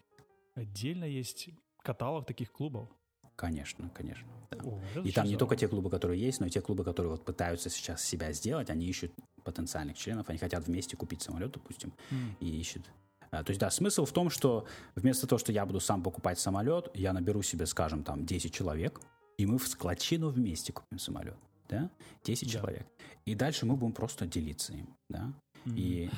отдельно 0.54 1.04
есть 1.04 1.50
каталог 1.82 2.26
таких 2.26 2.50
клубов. 2.50 2.88
Конечно, 3.36 3.90
конечно. 3.90 4.26
Да. 4.50 4.58
О, 4.64 4.80
и 5.04 5.12
там 5.12 5.26
не 5.26 5.36
только 5.36 5.56
те 5.56 5.68
клубы, 5.68 5.90
которые 5.90 6.20
есть, 6.20 6.40
но 6.40 6.46
и 6.46 6.50
те 6.50 6.62
клубы, 6.62 6.84
которые 6.84 7.10
вот 7.10 7.24
пытаются 7.24 7.68
сейчас 7.68 8.02
себя 8.02 8.32
сделать, 8.32 8.70
они 8.70 8.86
ищут 8.86 9.12
потенциальных 9.44 9.98
членов, 9.98 10.28
они 10.30 10.38
хотят 10.38 10.66
вместе 10.66 10.96
купить 10.96 11.20
самолет, 11.20 11.52
допустим, 11.52 11.92
mm. 12.10 12.36
и 12.40 12.58
ищут. 12.58 12.90
А, 13.36 13.44
то 13.44 13.50
есть, 13.50 13.60
да, 13.60 13.70
смысл 13.70 14.04
в 14.04 14.12
том, 14.12 14.30
что 14.30 14.66
вместо 14.94 15.26
того, 15.26 15.38
что 15.38 15.52
я 15.52 15.66
буду 15.66 15.80
сам 15.80 16.02
покупать 16.02 16.38
самолет, 16.38 16.90
я 16.94 17.12
наберу 17.12 17.42
себе, 17.42 17.66
скажем, 17.66 18.02
там 18.02 18.24
10 18.24 18.52
человек, 18.52 19.00
и 19.36 19.46
мы 19.46 19.58
в 19.58 19.68
складчину 19.68 20.30
вместе 20.30 20.72
купим 20.72 20.98
самолет 20.98 21.36
да, 21.68 21.90
10 22.24 22.46
да. 22.46 22.52
человек. 22.52 22.86
И 23.24 23.34
дальше 23.34 23.66
мы 23.66 23.76
будем 23.76 23.92
просто 23.92 24.26
делиться 24.26 24.72
им, 24.72 24.96
да. 25.08 25.32
Mm-hmm. 25.64 25.76
И, 25.76 26.10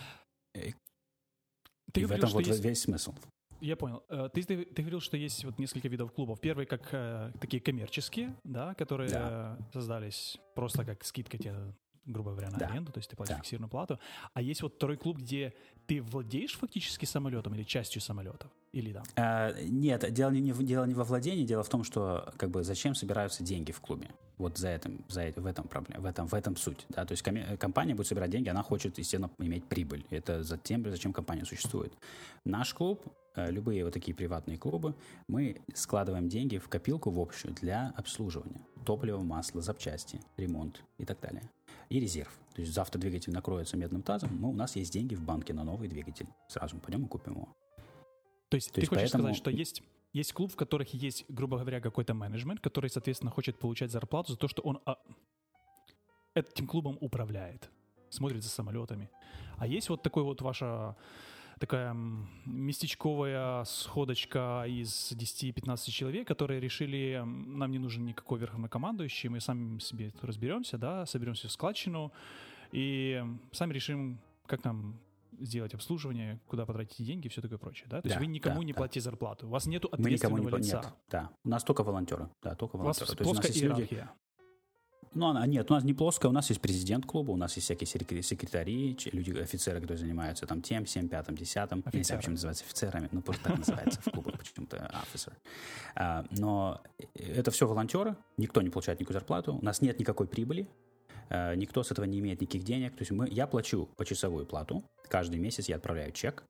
и, 0.54 0.74
Ты 1.92 2.00
и 2.02 2.04
в 2.04 2.12
этом 2.12 2.30
вот 2.30 2.46
есть... 2.46 2.62
весь 2.62 2.82
смысл. 2.82 3.14
Я 3.60 3.74
понял. 3.76 4.04
Э, 4.08 4.28
ты, 4.32 4.44
ты, 4.44 4.64
ты 4.64 4.82
говорил, 4.82 5.00
что 5.00 5.16
есть 5.16 5.44
вот 5.44 5.58
несколько 5.58 5.88
видов 5.88 6.12
клубов. 6.12 6.38
Первый 6.40 6.66
как 6.66 6.88
э, 6.92 7.32
такие 7.40 7.60
коммерческие, 7.60 8.36
да, 8.44 8.74
которые 8.74 9.10
да. 9.10 9.58
создались 9.72 10.38
просто 10.54 10.84
как 10.84 11.04
скидка 11.04 11.38
тебе 11.38 11.56
грубо 12.08 12.32
говоря, 12.32 12.50
на 12.50 12.58
да. 12.58 12.66
аренду, 12.66 12.90
то 12.90 12.98
есть 12.98 13.10
ты 13.10 13.16
платишь 13.16 13.36
да. 13.36 13.42
фиксированную 13.42 13.70
плату. 13.70 13.98
А 14.32 14.42
есть 14.42 14.62
вот 14.62 14.74
второй 14.74 14.96
клуб, 14.96 15.18
где 15.18 15.54
ты 15.86 16.02
владеешь 16.02 16.56
фактически 16.56 17.04
самолетом 17.04 17.54
или 17.54 17.62
частью 17.62 18.00
самолетов? 18.00 18.50
Или 18.72 18.92
да? 18.92 19.02
А, 19.16 19.54
нет, 19.62 20.12
дело 20.12 20.30
не, 20.30 20.52
дело 20.52 20.84
не 20.84 20.94
во 20.94 21.04
владении, 21.04 21.44
дело 21.44 21.62
в 21.62 21.68
том, 21.68 21.84
что 21.84 22.32
как 22.36 22.50
бы 22.50 22.64
зачем 22.64 22.94
собираются 22.94 23.44
деньги 23.44 23.72
в 23.72 23.80
клубе. 23.80 24.08
Вот 24.38 24.56
за 24.56 24.68
этим, 24.68 25.04
за 25.08 25.22
это, 25.22 25.40
в 25.40 25.46
этом 25.46 25.66
проблема, 25.66 26.02
в 26.02 26.06
этом, 26.06 26.26
в 26.28 26.34
этом 26.34 26.56
суть. 26.56 26.86
Да? 26.90 27.04
То 27.04 27.12
есть 27.12 27.24
компания 27.58 27.94
будет 27.94 28.06
собирать 28.06 28.30
деньги, 28.30 28.48
она 28.48 28.62
хочет, 28.62 28.98
естественно, 28.98 29.30
иметь 29.38 29.64
прибыль. 29.64 30.04
Это 30.10 30.42
за 30.42 30.58
тем, 30.58 30.88
зачем 30.88 31.12
компания 31.12 31.44
существует. 31.44 31.92
Наш 32.44 32.72
клуб, 32.72 33.04
э, 33.34 33.50
любые 33.50 33.84
вот 33.84 33.94
такие 33.94 34.14
приватные 34.14 34.58
клубы, 34.58 34.94
мы 35.26 35.60
складываем 35.74 36.28
деньги 36.28 36.58
в 36.58 36.68
копилку 36.68 37.10
в 37.10 37.18
общую 37.18 37.54
для 37.54 37.92
обслуживания. 37.96 38.60
Топливо, 38.84 39.20
масло, 39.20 39.60
запчасти, 39.60 40.20
ремонт 40.36 40.82
и 40.98 41.04
так 41.04 41.20
далее 41.20 41.42
и 41.88 42.00
резерв. 42.00 42.32
То 42.54 42.62
есть 42.62 42.72
завтра 42.74 42.98
двигатель 42.98 43.32
накроется 43.32 43.76
медным 43.76 44.02
тазом, 44.02 44.36
мы, 44.36 44.48
у 44.48 44.54
нас 44.54 44.76
есть 44.76 44.92
деньги 44.92 45.14
в 45.14 45.22
банке 45.22 45.54
на 45.54 45.64
новый 45.64 45.88
двигатель. 45.88 46.26
Сразу 46.48 46.76
мы 46.76 46.80
пойдем 46.80 47.04
и 47.04 47.08
купим 47.08 47.34
его. 47.34 47.56
То 48.48 48.56
есть 48.56 48.68
То 48.68 48.74
ты 48.74 48.80
есть 48.80 48.88
хочешь 48.88 49.02
поэтому... 49.04 49.22
сказать, 49.24 49.36
что 49.36 49.50
есть, 49.50 49.82
есть 50.12 50.32
клуб, 50.32 50.52
в 50.52 50.56
которых 50.56 50.92
есть, 50.94 51.24
грубо 51.28 51.58
говоря, 51.58 51.80
какой-то 51.80 52.14
менеджмент, 52.14 52.60
который, 52.60 52.90
соответственно, 52.90 53.30
хочет 53.30 53.58
получать 53.58 53.90
зарплату 53.90 54.32
за 54.32 54.38
то, 54.38 54.48
что 54.48 54.62
он 54.62 54.80
а, 54.86 54.96
этим 56.34 56.66
клубом 56.66 56.98
управляет, 57.00 57.70
смотрит 58.10 58.42
за 58.42 58.48
самолетами. 58.48 59.10
А 59.56 59.66
есть 59.66 59.88
вот 59.88 60.02
такой 60.02 60.22
вот 60.22 60.40
ваша 60.40 60.96
такая 61.58 61.96
местечковая 62.46 63.64
сходочка 63.64 64.64
из 64.66 65.12
10-15 65.12 65.90
человек, 65.90 66.26
которые 66.26 66.60
решили, 66.60 67.22
нам 67.24 67.70
не 67.70 67.78
нужен 67.78 68.04
никакой 68.04 68.38
верховнокомандующий, 68.38 69.28
мы 69.28 69.40
сами 69.40 69.78
себе 69.78 70.12
разберемся, 70.22 70.78
да, 70.78 71.06
соберемся 71.06 71.48
в 71.48 71.52
складчину 71.52 72.12
и 72.72 73.24
сами 73.52 73.72
решим, 73.72 74.20
как 74.46 74.64
нам 74.64 75.00
сделать 75.40 75.74
обслуживание, 75.74 76.40
куда 76.48 76.66
потратить 76.66 77.04
деньги 77.04 77.28
все 77.28 77.40
такое 77.40 77.58
прочее, 77.58 77.86
да? 77.88 78.02
То 78.02 78.08
да, 78.08 78.14
есть 78.14 78.20
вы 78.20 78.26
никому 78.26 78.60
да, 78.60 78.64
не 78.64 78.72
да. 78.72 78.78
платите 78.78 79.00
зарплату, 79.00 79.46
у 79.46 79.50
вас 79.50 79.66
нету 79.66 79.88
ответственного 79.88 80.36
мы 80.36 80.40
никому 80.40 80.56
не, 80.56 80.64
лица. 80.64 80.76
Нет, 80.82 80.94
да, 81.10 81.30
у 81.44 81.48
нас 81.48 81.64
только 81.64 81.82
волонтеры, 81.82 82.28
да, 82.42 82.54
только 82.54 82.76
волонтеры. 82.76 83.06
У 83.06 83.08
вас 83.08 83.16
То 83.16 83.22
есть 83.24 83.32
у 83.32 83.34
нас 83.34 83.46
есть 83.46 83.62
иерархия. 83.62 84.00
Люди, 84.00 84.10
ну, 85.14 85.28
она, 85.28 85.46
нет, 85.46 85.70
у 85.70 85.74
нас 85.74 85.84
не 85.84 85.94
плоская, 85.94 86.30
у 86.30 86.32
нас 86.32 86.48
есть 86.48 86.60
президент 86.60 87.06
клуба, 87.06 87.32
у 87.32 87.36
нас 87.36 87.56
есть 87.56 87.66
всякие 87.66 87.86
секретари, 88.22 88.96
люди, 89.12 89.32
офицеры, 89.38 89.80
которые 89.80 89.98
занимаются 89.98 90.46
там 90.46 90.62
тем, 90.62 90.84
всем, 90.84 91.08
пятым, 91.08 91.36
десятым. 91.36 91.82
Я 91.92 91.98
не 91.98 92.04
знаю, 92.04 92.20
почему 92.20 92.34
называется 92.34 92.64
офицерами, 92.64 93.08
ну, 93.12 93.22
просто 93.22 93.44
так 93.44 93.58
называется 93.58 94.00
в 94.00 94.10
клубах 94.10 94.38
почему-то 94.38 94.76
officer. 94.76 95.32
А, 95.94 96.24
но 96.30 96.80
это 97.14 97.50
все 97.50 97.66
волонтеры, 97.66 98.16
никто 98.36 98.62
не 98.62 98.70
получает 98.70 99.00
никакую 99.00 99.14
зарплату, 99.14 99.58
у 99.60 99.64
нас 99.64 99.80
нет 99.80 99.98
никакой 99.98 100.26
прибыли, 100.26 100.68
а, 101.30 101.54
никто 101.54 101.82
с 101.82 101.90
этого 101.90 102.04
не 102.04 102.18
имеет 102.18 102.40
никаких 102.40 102.64
денег. 102.64 102.92
То 102.92 103.02
есть 103.02 103.10
мы, 103.10 103.28
я 103.28 103.46
плачу 103.46 103.88
почасовую 103.96 104.46
плату, 104.46 104.84
каждый 105.08 105.38
месяц 105.38 105.68
я 105.68 105.76
отправляю 105.76 106.12
чек, 106.12 106.44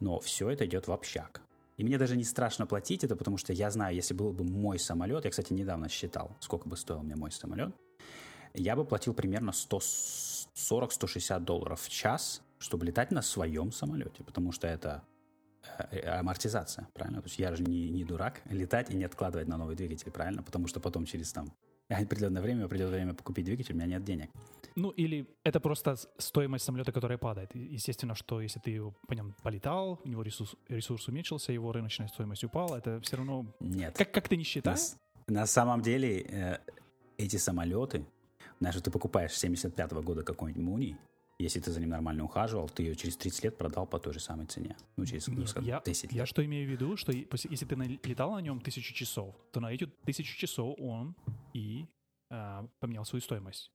но 0.00 0.20
все 0.20 0.50
это 0.50 0.66
идет 0.66 0.86
в 0.86 0.92
общак. 0.92 1.40
И 1.76 1.84
мне 1.84 1.98
даже 1.98 2.16
не 2.16 2.24
страшно 2.24 2.66
платить 2.66 3.04
это, 3.04 3.16
потому 3.16 3.36
что 3.36 3.52
я 3.52 3.70
знаю, 3.70 3.94
если 3.94 4.14
был 4.14 4.32
бы 4.32 4.44
мой 4.44 4.78
самолет, 4.78 5.24
я, 5.24 5.30
кстати, 5.30 5.52
недавно 5.52 5.88
считал, 5.88 6.36
сколько 6.40 6.68
бы 6.68 6.76
стоил 6.76 7.02
мне 7.02 7.16
мой 7.16 7.30
самолет, 7.30 7.74
я 8.56 8.76
бы 8.76 8.84
платил 8.84 9.14
примерно 9.14 9.50
140-160 9.50 11.40
долларов 11.40 11.80
в 11.80 11.88
час, 11.88 12.42
чтобы 12.58 12.86
летать 12.86 13.10
на 13.10 13.22
своем 13.22 13.72
самолете, 13.72 14.22
потому 14.24 14.52
что 14.52 14.66
это 14.66 15.02
э, 15.78 15.98
э, 15.98 16.18
амортизация, 16.18 16.88
правильно? 16.94 17.20
То 17.22 17.28
есть 17.28 17.38
я 17.38 17.54
же 17.54 17.62
не, 17.62 17.90
не 17.90 18.04
дурак 18.04 18.42
летать 18.50 18.90
и 18.90 18.96
не 18.96 19.04
откладывать 19.04 19.48
на 19.48 19.56
новый 19.56 19.76
двигатель, 19.76 20.10
правильно? 20.10 20.42
Потому 20.42 20.66
что 20.66 20.80
потом 20.80 21.04
через 21.04 21.32
там 21.32 21.52
определенное 21.88 22.42
время, 22.42 22.68
придет 22.68 22.90
время 22.90 23.14
покупить 23.14 23.44
двигатель, 23.44 23.74
у 23.74 23.76
меня 23.76 23.86
нет 23.86 24.04
денег. 24.04 24.30
Ну, 24.74 24.90
или 24.90 25.26
это 25.44 25.60
просто 25.60 25.96
стоимость 26.18 26.64
самолета, 26.64 26.92
которая 26.92 27.16
падает. 27.16 27.54
Естественно, 27.54 28.14
что 28.14 28.40
если 28.40 28.58
ты 28.58 28.82
по 29.06 29.14
нем 29.14 29.34
полетал, 29.42 30.00
у 30.04 30.08
него 30.08 30.22
ресурс, 30.22 30.54
ресурс 30.68 31.08
уменьшился, 31.08 31.52
его 31.52 31.72
рыночная 31.72 32.08
стоимость 32.08 32.44
упала, 32.44 32.76
это 32.76 33.00
все 33.00 33.16
равно... 33.16 33.46
Нет. 33.60 33.96
Как, 33.96 34.12
как 34.12 34.28
ты 34.28 34.36
не 34.36 34.44
считаешь? 34.44 34.96
На, 35.26 35.40
на 35.40 35.46
самом 35.46 35.80
деле 35.80 36.20
э, 36.20 36.58
эти 37.16 37.36
самолеты, 37.36 38.04
даже 38.60 38.80
ты 38.80 38.90
покупаешь 38.90 39.32
75 39.32 39.92
-го 39.92 40.02
года 40.02 40.22
какой-нибудь 40.22 40.62
Муни, 40.62 40.96
если 41.38 41.60
ты 41.60 41.70
за 41.70 41.80
ним 41.80 41.90
нормально 41.90 42.24
ухаживал, 42.24 42.68
ты 42.68 42.82
ее 42.82 42.96
через 42.96 43.16
30 43.16 43.44
лет 43.44 43.58
продал 43.58 43.86
по 43.86 43.98
той 43.98 44.14
же 44.14 44.20
самой 44.20 44.46
цене. 44.46 44.76
Ну, 44.96 45.04
через 45.04 45.28
Нет, 45.28 45.48
скажем, 45.48 45.68
я, 45.68 45.82
10 45.84 46.04
лет. 46.04 46.12
Я 46.12 46.26
что 46.26 46.42
имею 46.42 46.66
в 46.66 46.70
виду, 46.70 46.96
что 46.96 47.12
если 47.12 47.66
ты 47.66 47.74
летал 48.04 48.32
на 48.32 48.40
нем 48.40 48.60
тысячу 48.60 48.94
часов, 48.94 49.34
то 49.52 49.60
на 49.60 49.70
эти 49.70 49.86
тысячу 50.04 50.38
часов 50.38 50.74
он 50.78 51.14
и 51.52 51.86
а, 52.30 52.66
поменял 52.80 53.04
свою 53.04 53.20
стоимость. 53.20 53.70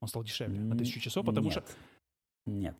Он 0.00 0.08
стал 0.08 0.22
дешевле 0.22 0.60
на 0.60 0.76
тысячу 0.76 1.00
часов, 1.00 1.24
потому 1.24 1.48
Нет. 1.48 1.52
что 1.52 1.64
Нет. 2.46 2.76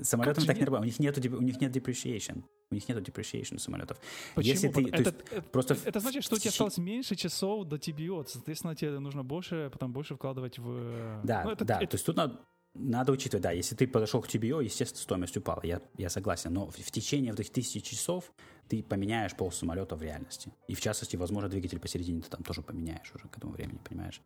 Самолетами 0.00 0.46
так 0.46 0.58
не 0.58 0.64
работает. 0.64 0.82
У 0.82 0.86
них 0.86 0.98
нету, 0.98 1.36
у 1.36 1.42
них 1.42 1.60
нет 1.60 1.76
depreciation. 1.76 2.44
У 2.70 2.74
них 2.74 2.88
нету 2.88 3.00
depreciation 3.00 3.58
самолетов. 3.58 3.98
Почему? 4.34 4.52
Если 4.52 4.68
ты, 4.68 4.88
это, 4.88 4.90
то 4.90 5.02
есть, 5.02 5.16
это, 5.30 5.42
просто 5.42 5.76
это 5.84 6.00
значит, 6.00 6.24
что 6.24 6.36
у 6.36 6.38
тебя 6.38 6.50
осталось 6.50 6.78
меньше 6.78 7.14
часов 7.14 7.66
до 7.66 7.76
TBO. 7.76 8.24
Соответственно, 8.26 8.74
тебе 8.74 8.98
нужно 8.98 9.22
больше, 9.22 9.70
потом 9.72 9.92
больше 9.92 10.14
вкладывать 10.14 10.58
в... 10.58 11.20
Да, 11.24 11.44
ну, 11.44 11.50
это, 11.50 11.64
да. 11.64 11.78
это... 11.80 11.90
То 11.90 11.94
есть 11.94 12.06
тут 12.06 12.16
надо, 12.16 12.40
надо 12.74 13.12
учитывать, 13.12 13.42
да, 13.42 13.52
если 13.52 13.76
ты 13.76 13.86
подошел 13.86 14.20
к 14.20 14.28
TBO, 14.28 14.62
естественно, 14.64 15.00
стоимость 15.00 15.36
упала, 15.36 15.60
я, 15.62 15.80
я 15.96 16.10
согласен, 16.10 16.52
но 16.52 16.66
в, 16.66 16.76
в 16.76 16.90
течение 16.90 17.32
этих 17.32 17.50
тысячи 17.50 17.80
часов 17.80 18.32
ты 18.68 18.82
поменяешь 18.82 19.34
пол 19.36 19.52
самолета 19.52 19.94
в 19.94 20.02
реальности. 20.02 20.52
И 20.66 20.74
в 20.74 20.80
частности, 20.80 21.16
возможно, 21.16 21.48
двигатель 21.48 21.78
посередине 21.78 22.22
ты 22.22 22.30
там 22.30 22.42
тоже 22.42 22.62
поменяешь 22.62 23.12
уже 23.14 23.28
к 23.28 23.36
этому 23.36 23.52
времени, 23.52 23.78
понимаешь? 23.88 24.20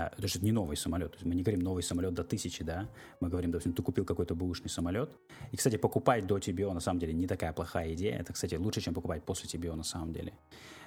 А, 0.00 0.12
это 0.16 0.28
же 0.28 0.40
не 0.40 0.52
новый 0.52 0.76
самолет. 0.76 1.18
Мы 1.22 1.34
не 1.34 1.42
говорим 1.42 1.60
новый 1.60 1.82
самолет 1.82 2.14
до 2.14 2.24
тысячи, 2.24 2.64
да? 2.64 2.88
Мы 3.20 3.28
говорим, 3.28 3.50
допустим, 3.50 3.72
ты 3.72 3.82
купил 3.82 4.04
какой-то 4.04 4.34
бэушный 4.34 4.70
самолет. 4.70 5.10
И, 5.52 5.56
кстати, 5.56 5.76
покупать 5.76 6.26
до 6.26 6.38
TBO 6.38 6.72
на 6.72 6.80
самом 6.80 7.00
деле 7.00 7.12
не 7.12 7.26
такая 7.26 7.52
плохая 7.52 7.92
идея. 7.92 8.18
Это, 8.18 8.32
кстати, 8.32 8.54
лучше, 8.54 8.80
чем 8.80 8.94
покупать 8.94 9.24
после 9.24 9.46
TBO 9.48 9.74
на 9.74 9.84
самом 9.84 10.12
деле. 10.12 10.32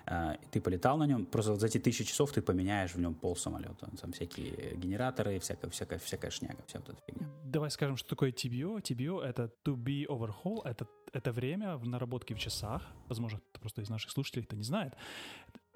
А, 0.06 0.38
ты 0.52 0.60
полетал 0.62 0.98
на 0.98 1.06
нем, 1.06 1.26
просто 1.26 1.52
вот 1.52 1.62
за 1.62 1.68
эти 1.68 1.78
тысячи 1.78 2.04
часов 2.04 2.32
ты 2.32 2.42
поменяешь 2.42 2.96
в 2.96 3.00
нем 3.00 3.14
пол 3.14 3.36
самолета. 3.36 3.90
Там 4.02 4.12
всякие 4.12 4.76
генераторы, 4.76 5.40
всякая, 5.40 5.70
всякая, 5.70 6.00
всякая 6.00 6.32
шняга, 6.32 6.64
вся 6.66 6.80
вот 6.80 6.90
эта 6.90 7.02
фигня. 7.08 7.28
Давай 7.44 7.70
скажем, 7.70 7.98
что 7.98 8.10
такое 8.10 8.32
TBO. 8.32 8.82
TBO— 8.82 9.22
это 9.24 9.52
to 9.64 9.76
be 9.76 10.08
overhaul, 10.08 10.62
это, 10.66 10.88
это 11.14 11.32
время 11.32 11.78
в 11.78 11.86
наработке 11.86 12.34
в 12.34 12.40
часах. 12.40 12.82
Возможно, 13.08 13.40
просто 13.62 13.82
из 13.82 13.90
наших 13.90 14.12
слушателей 14.12 14.44
это 14.44 14.56
не 14.56 14.64
знает. 14.64 14.94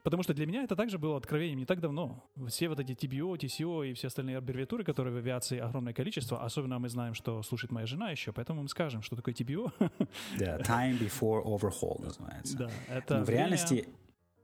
Потому 0.07 0.23
что 0.23 0.33
для 0.33 0.45
меня 0.45 0.63
это 0.63 0.77
также 0.77 0.97
было 0.97 1.17
откровением 1.17 1.59
не 1.59 1.65
так 1.65 1.81
давно. 1.81 2.23
Все 2.47 2.69
вот 2.69 2.79
эти 2.79 2.93
TBO, 2.93 3.37
TCO 3.37 3.89
и 3.89 3.93
все 3.93 4.07
остальные 4.07 4.37
аббревиатуры, 4.37 4.85
которые 4.85 5.13
в 5.13 5.17
авиации 5.17 5.59
огромное 5.59 5.91
количество, 5.91 6.45
особенно 6.45 6.79
мы 6.79 6.87
знаем, 6.87 7.13
что 7.13 7.43
слушает 7.43 7.73
моя 7.73 7.85
жена 7.85 8.09
еще, 8.11 8.31
поэтому 8.31 8.61
мы 8.61 8.69
скажем, 8.69 9.01
что 9.01 9.17
такое 9.17 9.33
TBO. 9.33 9.69
Да, 10.39 10.59
time 10.59 10.97
before 10.97 11.43
overhaul 11.43 12.01
называется. 12.01 12.57
Да, 12.57 12.71
это 12.87 13.17
Но 13.17 13.25
в 13.25 13.29
реальности 13.29 13.89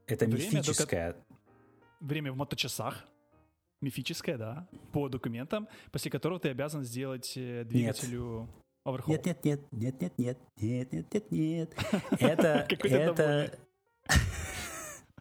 это 0.06 0.26
время, 0.26 0.58
мифическое. 0.58 1.12
До... 1.14 2.06
Время 2.06 2.32
в 2.32 2.36
моточасах, 2.36 3.02
мифическое, 3.80 4.36
да, 4.36 4.68
по 4.92 5.08
документам, 5.08 5.66
после 5.90 6.10
которого 6.10 6.40
ты 6.40 6.50
обязан 6.50 6.84
сделать 6.84 7.32
двигателю 7.36 8.40
нет. 8.40 8.50
overhaul. 8.86 9.08
Нет, 9.08 9.24
нет, 9.24 9.44
нет, 9.44 9.60
нет, 9.72 10.00
нет, 10.02 10.18
нет, 10.18 10.38
нет, 10.58 10.92
нет, 10.92 11.14
нет, 11.14 11.30
нет. 11.30 11.74
Это, 12.20 12.66
это, 12.86 13.58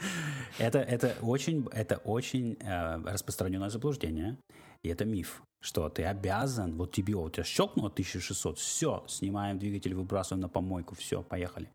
это, 0.57 0.79
это 0.79 1.15
очень, 1.21 1.67
это 1.71 1.97
очень 1.97 2.57
э, 2.59 3.01
распространенное 3.03 3.69
заблуждение, 3.69 4.37
и 4.83 4.89
это 4.89 5.05
миф, 5.05 5.43
что 5.61 5.89
ты 5.89 6.03
обязан, 6.03 6.75
вот 6.75 6.91
тебе, 6.91 7.15
вот 7.15 7.33
тебя 7.33 7.43
щелкнуло 7.43 7.89
1600, 7.89 8.57
все, 8.57 9.03
снимаем 9.07 9.57
двигатель, 9.57 9.93
выбрасываем 9.93 10.41
на 10.41 10.49
помойку, 10.49 10.95
все, 10.95 11.23
поехали. 11.23 11.69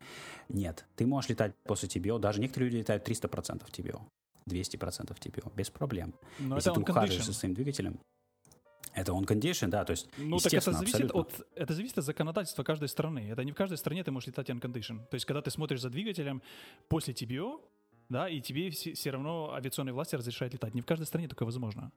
Нет, 0.49 0.85
ты 0.97 1.07
можешь 1.07 1.31
летать 1.31 1.55
после 1.65 1.89
TBO, 1.89 2.19
даже 2.19 2.41
некоторые 2.41 2.71
люди 2.71 2.81
летают 2.81 3.09
300% 3.09 3.63
TBO, 3.71 4.01
200% 4.49 5.19
TBO, 5.19 5.53
без 5.57 5.71
проблем. 5.71 6.15
Но 6.39 6.57
Если 6.57 6.71
ты 6.71 6.81
ухаживаешь 6.81 7.25
за 7.25 7.33
своим 7.33 7.55
двигателем, 7.55 7.99
это 8.95 9.13
on 9.13 9.25
condition, 9.25 9.69
да, 9.69 9.85
то 9.85 9.93
есть, 9.93 10.09
Ну, 10.19 10.39
так 10.39 10.53
это 10.53 10.73
зависит, 10.73 10.95
абсолютно. 10.95 11.21
от, 11.21 11.47
это 11.55 11.75
зависит 11.75 11.99
от 11.99 12.05
законодательства 12.05 12.65
каждой 12.65 12.89
страны. 12.89 13.29
Это 13.31 13.45
не 13.45 13.53
в 13.53 13.55
каждой 13.55 13.79
стране 13.79 14.03
ты 14.03 14.11
можешь 14.11 14.27
летать 14.27 14.51
on 14.51 14.61
condition. 14.61 14.99
То 15.11 15.15
есть, 15.15 15.25
когда 15.25 15.41
ты 15.41 15.51
смотришь 15.51 15.81
за 15.81 15.91
двигателем 15.91 16.43
после 16.89 17.15
TBO, 17.15 17.61
да, 18.09 18.29
и 18.29 18.41
тебе 18.41 18.71
все, 18.71 18.95
все 18.95 19.11
равно 19.11 19.53
авиационные 19.53 19.93
власти 19.93 20.17
разрешают 20.17 20.55
летать. 20.55 20.75
Не 20.75 20.81
в 20.81 20.87
каждой 20.87 21.05
стране 21.05 21.29
такое 21.29 21.47
возможно. 21.47 21.93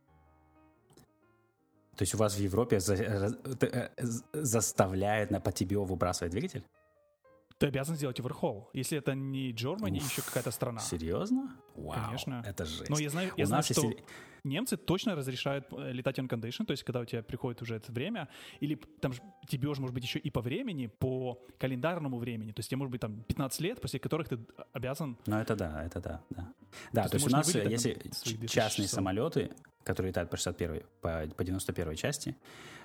То 1.95 2.03
есть 2.03 2.15
у 2.15 2.17
вас 2.17 2.35
в 2.35 2.39
Европе 2.39 2.79
за, 2.79 2.95
э, 2.95 3.89
заставляют 4.33 5.31
на 5.31 5.39
по 5.39 5.49
TBO 5.49 5.85
выбрасывать 5.85 6.31
двигатель? 6.31 6.63
Ты 7.61 7.67
обязан 7.67 7.95
сделать 7.95 8.19
оверхол. 8.19 8.69
Если 8.73 8.97
это 8.97 9.13
не 9.13 9.51
Германия, 9.51 9.99
еще 9.99 10.21
какая-то 10.23 10.51
страна. 10.51 10.79
Серьезно? 10.79 11.55
Вау, 11.75 11.93
Конечно. 12.07 12.43
это 12.45 12.65
жесть. 12.65 12.89
Но 12.89 12.97
я 12.99 13.09
знаю, 13.09 13.31
У 13.35 13.39
я 13.39 13.45
знаю 13.45 13.59
нас 13.59 13.65
что 13.65 13.81
если- 13.87 14.03
немцы 14.43 14.77
точно 14.77 15.15
разрешают 15.15 15.67
э, 15.71 15.91
летать 15.91 16.17
on 16.17 16.27
condition, 16.27 16.65
то 16.65 16.71
есть 16.71 16.83
когда 16.83 16.99
у 17.01 17.05
тебя 17.05 17.21
приходит 17.21 17.61
уже 17.61 17.75
это 17.75 17.91
время, 17.91 18.27
или 18.61 18.75
там 18.99 19.13
тебе 19.47 19.73
же 19.75 19.79
может 19.79 19.93
быть 19.93 20.03
еще 20.03 20.17
и 20.17 20.31
по 20.31 20.41
времени, 20.41 20.87
по 20.87 21.39
календарному 21.59 22.17
времени, 22.17 22.51
то 22.51 22.59
есть 22.61 22.69
тебе 22.69 22.77
может 22.79 22.91
быть 22.91 23.01
там 23.01 23.21
15 23.23 23.61
лет, 23.61 23.79
после 23.79 23.99
которых 23.99 24.27
ты 24.29 24.39
обязан... 24.73 25.17
Ну, 25.27 25.37
это 25.37 25.55
да, 25.55 25.83
это 25.85 25.99
да, 26.01 26.21
да. 26.31 26.53
Да, 26.91 27.01
есть 27.03 27.11
то 27.11 27.17
ты 27.17 27.17
есть 27.17 27.27
у 27.27 27.29
нас, 27.29 27.53
на 27.53 27.59
если 27.59 27.93
свои 27.93 27.93
ч- 27.93 28.37
2000 28.37 28.47
частные 28.47 28.85
часов. 28.87 28.95
самолеты, 28.95 29.51
которые 29.83 30.09
летают 30.09 30.31
по 30.31 30.37
61 30.37 30.81
по, 31.01 31.27
по 31.37 31.43
91 31.43 31.95
части, 31.95 32.29
э, 32.29 32.33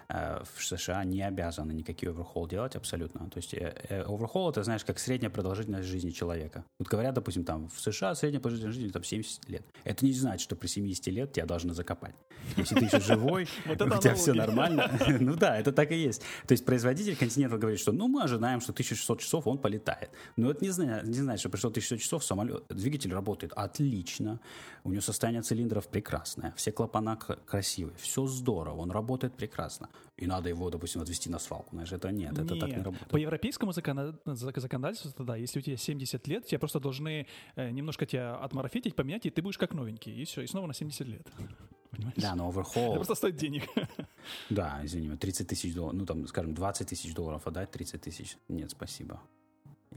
в 0.08 0.64
США 0.64 1.04
не 1.04 1.22
обязаны 1.22 1.72
никакие 1.72 2.10
оверхол 2.10 2.46
делать 2.46 2.76
абсолютно. 2.76 3.28
То 3.30 3.38
есть 3.38 3.54
э, 3.54 3.74
э, 3.88 4.02
оверхол 4.02 4.50
это, 4.50 4.62
знаешь, 4.62 4.84
как 4.84 4.98
средняя 4.98 5.30
продолжительность 5.30 5.88
жизни 5.88 6.10
человека. 6.10 6.64
Вот 6.78 6.88
говорят, 6.88 7.14
допустим, 7.14 7.44
там 7.44 7.68
в 7.68 7.80
США 7.80 8.14
средняя 8.14 8.40
продолжительность 8.40 8.78
жизни 8.78 8.92
там 8.92 9.02
70 9.02 9.48
лет. 9.48 9.64
Это 9.84 10.04
не 10.04 10.12
значит, 10.12 10.42
что 10.42 10.54
при 10.56 10.68
70 10.68 11.06
лет 11.08 11.32
тебя 11.32 11.46
должны 11.46 11.74
закопать. 11.74 12.14
Если 12.56 12.76
ты 12.76 12.84
еще 12.84 13.00
живой, 13.00 13.48
у 13.66 13.74
тебя 13.74 14.14
все 14.14 14.32
нормально. 14.32 14.90
Ну 15.26 15.34
да, 15.34 15.58
это 15.58 15.72
так 15.72 15.90
и 15.92 15.96
есть. 15.96 16.22
То 16.46 16.52
есть 16.52 16.64
производитель 16.64 17.14
Continental 17.14 17.58
говорит, 17.58 17.80
что 17.80 17.92
ну 17.92 18.06
мы 18.06 18.22
ожидаем, 18.22 18.60
что 18.60 18.72
1600 18.72 19.20
часов 19.20 19.46
он 19.46 19.58
полетает. 19.58 20.10
Но 20.36 20.50
это 20.50 20.64
не 20.64 20.70
значит, 20.70 21.40
что 21.40 21.48
пришло 21.48 21.70
1600 21.70 22.00
часов, 22.00 22.24
самолет, 22.24 22.64
двигатель 22.68 23.12
работает 23.12 23.52
отлично, 23.54 24.40
у 24.84 24.90
него 24.90 25.00
состояние 25.00 25.42
цилиндров 25.42 25.88
прекрасное, 25.88 26.52
все 26.56 26.70
клапана 26.70 27.16
красивые, 27.16 27.96
все 27.96 28.26
здорово, 28.26 28.82
он 28.82 28.90
работает 28.90 29.34
прекрасно. 29.34 29.88
И 30.16 30.26
надо 30.26 30.48
его, 30.48 30.70
допустим, 30.70 31.02
отвезти 31.02 31.28
на 31.28 31.38
свалку. 31.38 31.70
Знаешь, 31.72 31.92
это 31.92 32.10
нет, 32.10 32.38
это 32.38 32.56
так 32.56 32.70
не 32.70 32.82
работает. 32.82 33.08
По 33.08 33.16
европейскому 33.16 33.72
законодательству, 33.72 35.12
тогда, 35.12 35.36
если 35.36 35.58
у 35.58 35.62
тебя 35.62 35.76
70 35.76 36.26
лет, 36.26 36.46
тебя 36.46 36.58
просто 36.58 36.80
должны 36.80 37.26
э, 37.54 37.70
немножко 37.70 38.06
тебя 38.06 38.36
отмарафетить, 38.36 38.94
поменять, 38.94 39.26
и 39.26 39.30
ты 39.30 39.42
будешь 39.42 39.58
как 39.58 39.74
новенький. 39.74 40.14
И 40.14 40.24
все, 40.24 40.42
и 40.42 40.46
снова 40.46 40.66
на 40.66 40.74
70 40.74 41.06
лет. 41.06 41.26
Понимаешь? 41.90 42.14
Да, 42.16 42.34
но 42.34 42.50
Это 42.50 42.60
overhaul, 42.60 42.94
просто 42.94 43.14
стоит 43.14 43.36
денег. 43.36 43.64
да, 44.50 44.80
извини, 44.84 45.16
30 45.16 45.48
тысяч 45.48 45.74
долларов, 45.74 45.98
ну 45.98 46.06
там, 46.06 46.26
скажем, 46.26 46.54
20 46.54 46.88
тысяч 46.88 47.14
долларов 47.14 47.46
отдать, 47.46 47.70
30 47.70 48.00
тысяч, 48.00 48.36
нет, 48.48 48.70
спасибо. 48.70 49.20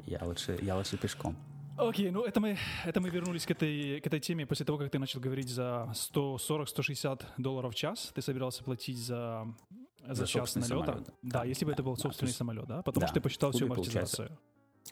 Я 0.06 0.20
лучше, 0.24 0.60
я 0.62 0.76
лучше 0.78 0.98
пешком. 0.98 1.36
Окей, 1.78 2.12
ну 2.12 2.24
это 2.24 2.42
мы, 2.42 2.58
это 2.86 3.00
мы 3.00 3.10
вернулись 3.10 3.46
к 3.46 3.52
этой, 3.52 4.02
к 4.02 4.08
этой 4.08 4.20
теме 4.20 4.46
после 4.46 4.66
того, 4.66 4.78
как 4.78 4.92
ты 4.92 5.00
начал 5.00 5.22
говорить 5.22 5.48
за 5.48 5.90
140-160 5.94 7.22
долларов 7.38 7.74
в 7.74 7.76
час. 7.76 8.12
Ты 8.14 8.22
собирался 8.22 8.66
платить 8.66 8.98
за, 8.98 9.48
за, 10.08 10.16
За 10.16 10.28
час 10.28 10.56
налета. 10.56 10.70
самолет, 10.70 11.06
Да, 11.22 11.40
да, 11.40 11.44
если 11.46 11.66
бы 11.66 11.72
да, 11.72 11.74
это 11.76 11.84
был 11.84 11.96
да, 11.96 12.02
собственный 12.02 12.30
есть- 12.30 12.38
самолет, 12.38 12.68
да? 12.68 12.82
Потому 12.82 13.02
да, 13.02 13.08
что 13.08 13.14
ты 13.16 13.22
посчитал 13.22 13.52
всю 13.52 13.68
получается- 13.68 14.00
амортизацию. 14.24 14.38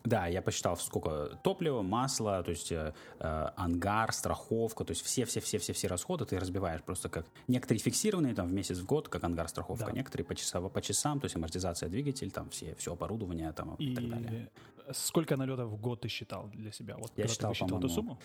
Да, 0.04 0.28
я 0.28 0.44
посчитал, 0.44 0.78
сколько 0.78 1.40
топлива, 1.44 1.82
масла, 1.82 2.44
то 2.44 2.52
есть 2.52 2.72
э, 2.72 2.94
э, 3.20 3.48
ангар, 3.56 4.14
страховка, 4.14 4.84
то 4.86 4.92
есть 4.92 5.02
все-все-все-все-все 5.04 5.88
расходы 5.88 6.24
ты 6.26 6.38
разбиваешь 6.40 6.84
просто 6.84 7.10
как... 7.10 7.26
Некоторые 7.48 7.80
фиксированные 7.82 8.36
там 8.36 8.48
в 8.48 8.54
месяц, 8.54 8.78
в 8.78 8.86
год, 8.86 9.08
как 9.10 9.24
ангар, 9.24 9.48
страховка, 9.48 9.88
Да. 9.88 9.92
некоторые 9.94 10.26
по, 10.26 10.36
часово, 10.36 10.70
по 10.70 10.82
часам, 10.82 11.20
то 11.20 11.26
есть 11.26 11.36
амортизация 11.36 11.90
двигатель, 11.90 12.30
там 12.30 12.50
все, 12.52 12.76
все 12.76 12.94
оборудование 12.94 13.52
там 13.54 13.74
и, 13.76 13.86
И 13.86 13.96
так 13.96 14.10
далее. 14.10 14.52
сколько 14.92 15.36
налетов 15.36 15.70
в 15.72 15.78
год 15.82 16.02
ты 16.02 16.10
считал 16.10 16.48
для 16.54 16.72
себя? 16.72 16.96
Вот 16.98 17.12
Я 17.16 17.28
считал, 17.28 17.54
ты 17.54 17.64
высчитал 17.64 17.80
эту 17.80 17.88
по-моему, 17.88 17.90
сумму? 17.96 18.20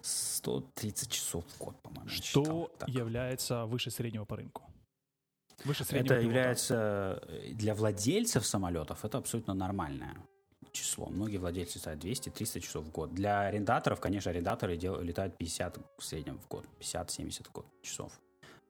130 0.00 1.08
часов 1.10 1.44
в 1.46 1.58
год, 1.58 1.80
по-моему. 1.82 2.08
Что 2.08 2.42
считал, 2.42 2.70
так. 2.78 2.88
является 2.88 3.64
выше 3.66 3.90
среднего 3.92 4.24
по 4.24 4.36
рынку? 4.36 4.62
Выше 5.64 5.84
среднего 5.84 6.14
Это 6.14 6.22
пилота. 6.22 6.26
является 6.38 7.22
э, 7.28 7.52
для 7.52 7.74
владельцев 7.74 8.44
самолетов 8.46 9.04
это 9.04 9.18
абсолютно 9.18 9.54
нормальное 9.54 10.16
число. 10.72 11.06
Многие 11.06 11.36
владельцы 11.36 11.78
ставят 11.78 12.02
200-300 12.02 12.60
часов 12.60 12.84
в 12.86 12.90
год. 12.90 13.12
Для 13.14 13.40
арендаторов, 13.42 14.00
конечно, 14.00 14.30
арендаторы 14.30 14.76
дел- 14.76 15.00
летают 15.00 15.36
50 15.36 15.78
в 15.98 16.04
среднем 16.04 16.38
в 16.38 16.48
год, 16.48 16.64
50-70 16.80 17.48
в 17.48 17.52
год 17.52 17.66
часов. 17.82 18.18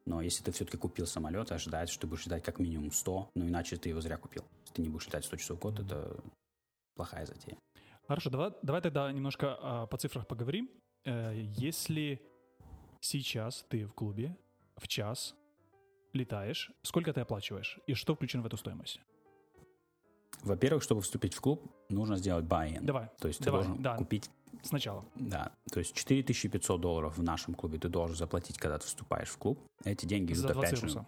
Но 0.05 0.21
если 0.21 0.43
ты 0.43 0.51
все-таки 0.51 0.77
купил 0.79 1.07
самолет, 1.07 1.53
ожидается, 1.53 1.95
что 1.95 2.03
ты 2.03 2.07
будешь 2.09 2.27
летать 2.27 2.43
как 2.43 2.59
минимум 2.59 2.91
100, 2.91 3.31
ну 3.37 3.47
иначе 3.49 3.77
ты 3.77 3.91
его 3.91 4.01
зря 4.01 4.17
купил. 4.17 4.45
Если 4.63 4.75
ты 4.75 4.83
не 4.83 4.89
будешь 4.89 5.07
летать 5.07 5.25
100 5.25 5.37
часов 5.37 5.59
в 5.59 5.61
год, 5.63 5.79
это 5.79 6.21
плохая 6.97 7.25
затея. 7.25 7.57
Хорошо, 8.09 8.31
давай, 8.31 8.51
давай 8.63 8.81
тогда 8.83 9.11
немножко 9.13 9.57
а, 9.63 9.87
по 9.87 9.97
цифрах 9.97 10.27
поговорим. 10.27 10.69
Э, 11.05 11.33
если 11.57 12.21
сейчас 13.01 13.65
ты 13.69 13.87
в 13.87 13.93
клубе 13.95 14.37
в 14.77 14.89
час 14.89 15.37
летаешь, 16.13 16.71
сколько 16.83 17.13
ты 17.13 17.21
оплачиваешь 17.21 17.79
и 17.87 17.95
что 17.95 18.15
включено 18.15 18.43
в 18.43 18.47
эту 18.47 18.57
стоимость? 18.57 19.01
Во-первых, 20.43 20.83
чтобы 20.83 21.03
вступить 21.03 21.35
в 21.35 21.41
клуб, 21.41 21.71
нужно 21.89 22.17
сделать 22.17 22.45
buy-in. 22.45 22.83
Давай, 22.83 23.11
То 23.21 23.29
есть 23.29 23.39
ты 23.41 23.47
давай, 23.47 23.63
должен 23.63 23.83
да. 23.83 23.97
купить 23.97 24.31
сначала. 24.63 25.05
Да, 25.15 25.53
то 25.73 25.79
есть 25.79 25.95
4500 25.95 26.81
долларов 26.81 27.17
в 27.17 27.23
нашем 27.23 27.55
клубе 27.55 27.79
ты 27.79 27.89
должен 27.89 28.17
заплатить, 28.17 28.59
когда 28.59 28.79
ты 28.79 28.87
вступаешь 28.87 29.29
в 29.29 29.39
клуб. 29.39 29.61
Эти 29.85 30.07
деньги 30.07 30.33
идут 30.33 30.43
За 30.43 30.53
два 30.53 30.63
опять 30.63 30.79
же... 30.79 31.07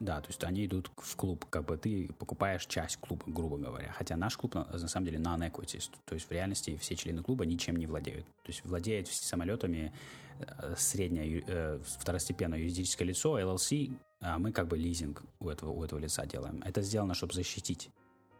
Да, 0.00 0.22
то 0.22 0.28
есть 0.28 0.42
они 0.44 0.64
идут 0.64 0.90
в 0.96 1.14
клуб, 1.14 1.44
как 1.50 1.66
бы 1.66 1.76
ты 1.76 2.08
покупаешь 2.18 2.64
часть 2.64 2.96
клуба, 2.96 3.22
грубо 3.26 3.58
говоря. 3.58 3.92
Хотя 3.92 4.16
наш 4.16 4.36
клуб 4.36 4.54
на, 4.54 4.64
на 4.64 4.88
самом 4.88 5.04
деле 5.04 5.18
non-equity, 5.18 5.90
то 6.06 6.14
есть 6.14 6.26
в 6.26 6.32
реальности 6.32 6.76
все 6.78 6.96
члены 6.96 7.22
клуба 7.22 7.44
ничем 7.44 7.76
не 7.76 7.86
владеют. 7.86 8.24
То 8.42 8.48
есть 8.48 8.64
владеет 8.64 9.08
самолетами 9.08 9.92
э, 10.38 10.74
среднее, 10.78 11.44
э, 11.46 11.80
второстепенное 11.98 12.58
юридическое 12.58 13.06
лицо, 13.06 13.38
LLC, 13.38 13.94
а 14.22 14.38
мы 14.38 14.52
как 14.52 14.68
бы 14.68 14.78
лизинг 14.78 15.22
у 15.38 15.50
этого, 15.50 15.70
у 15.70 15.84
этого 15.84 15.98
лица 15.98 16.24
делаем. 16.24 16.62
Это 16.64 16.80
сделано, 16.80 17.12
чтобы 17.12 17.34
защитить 17.34 17.90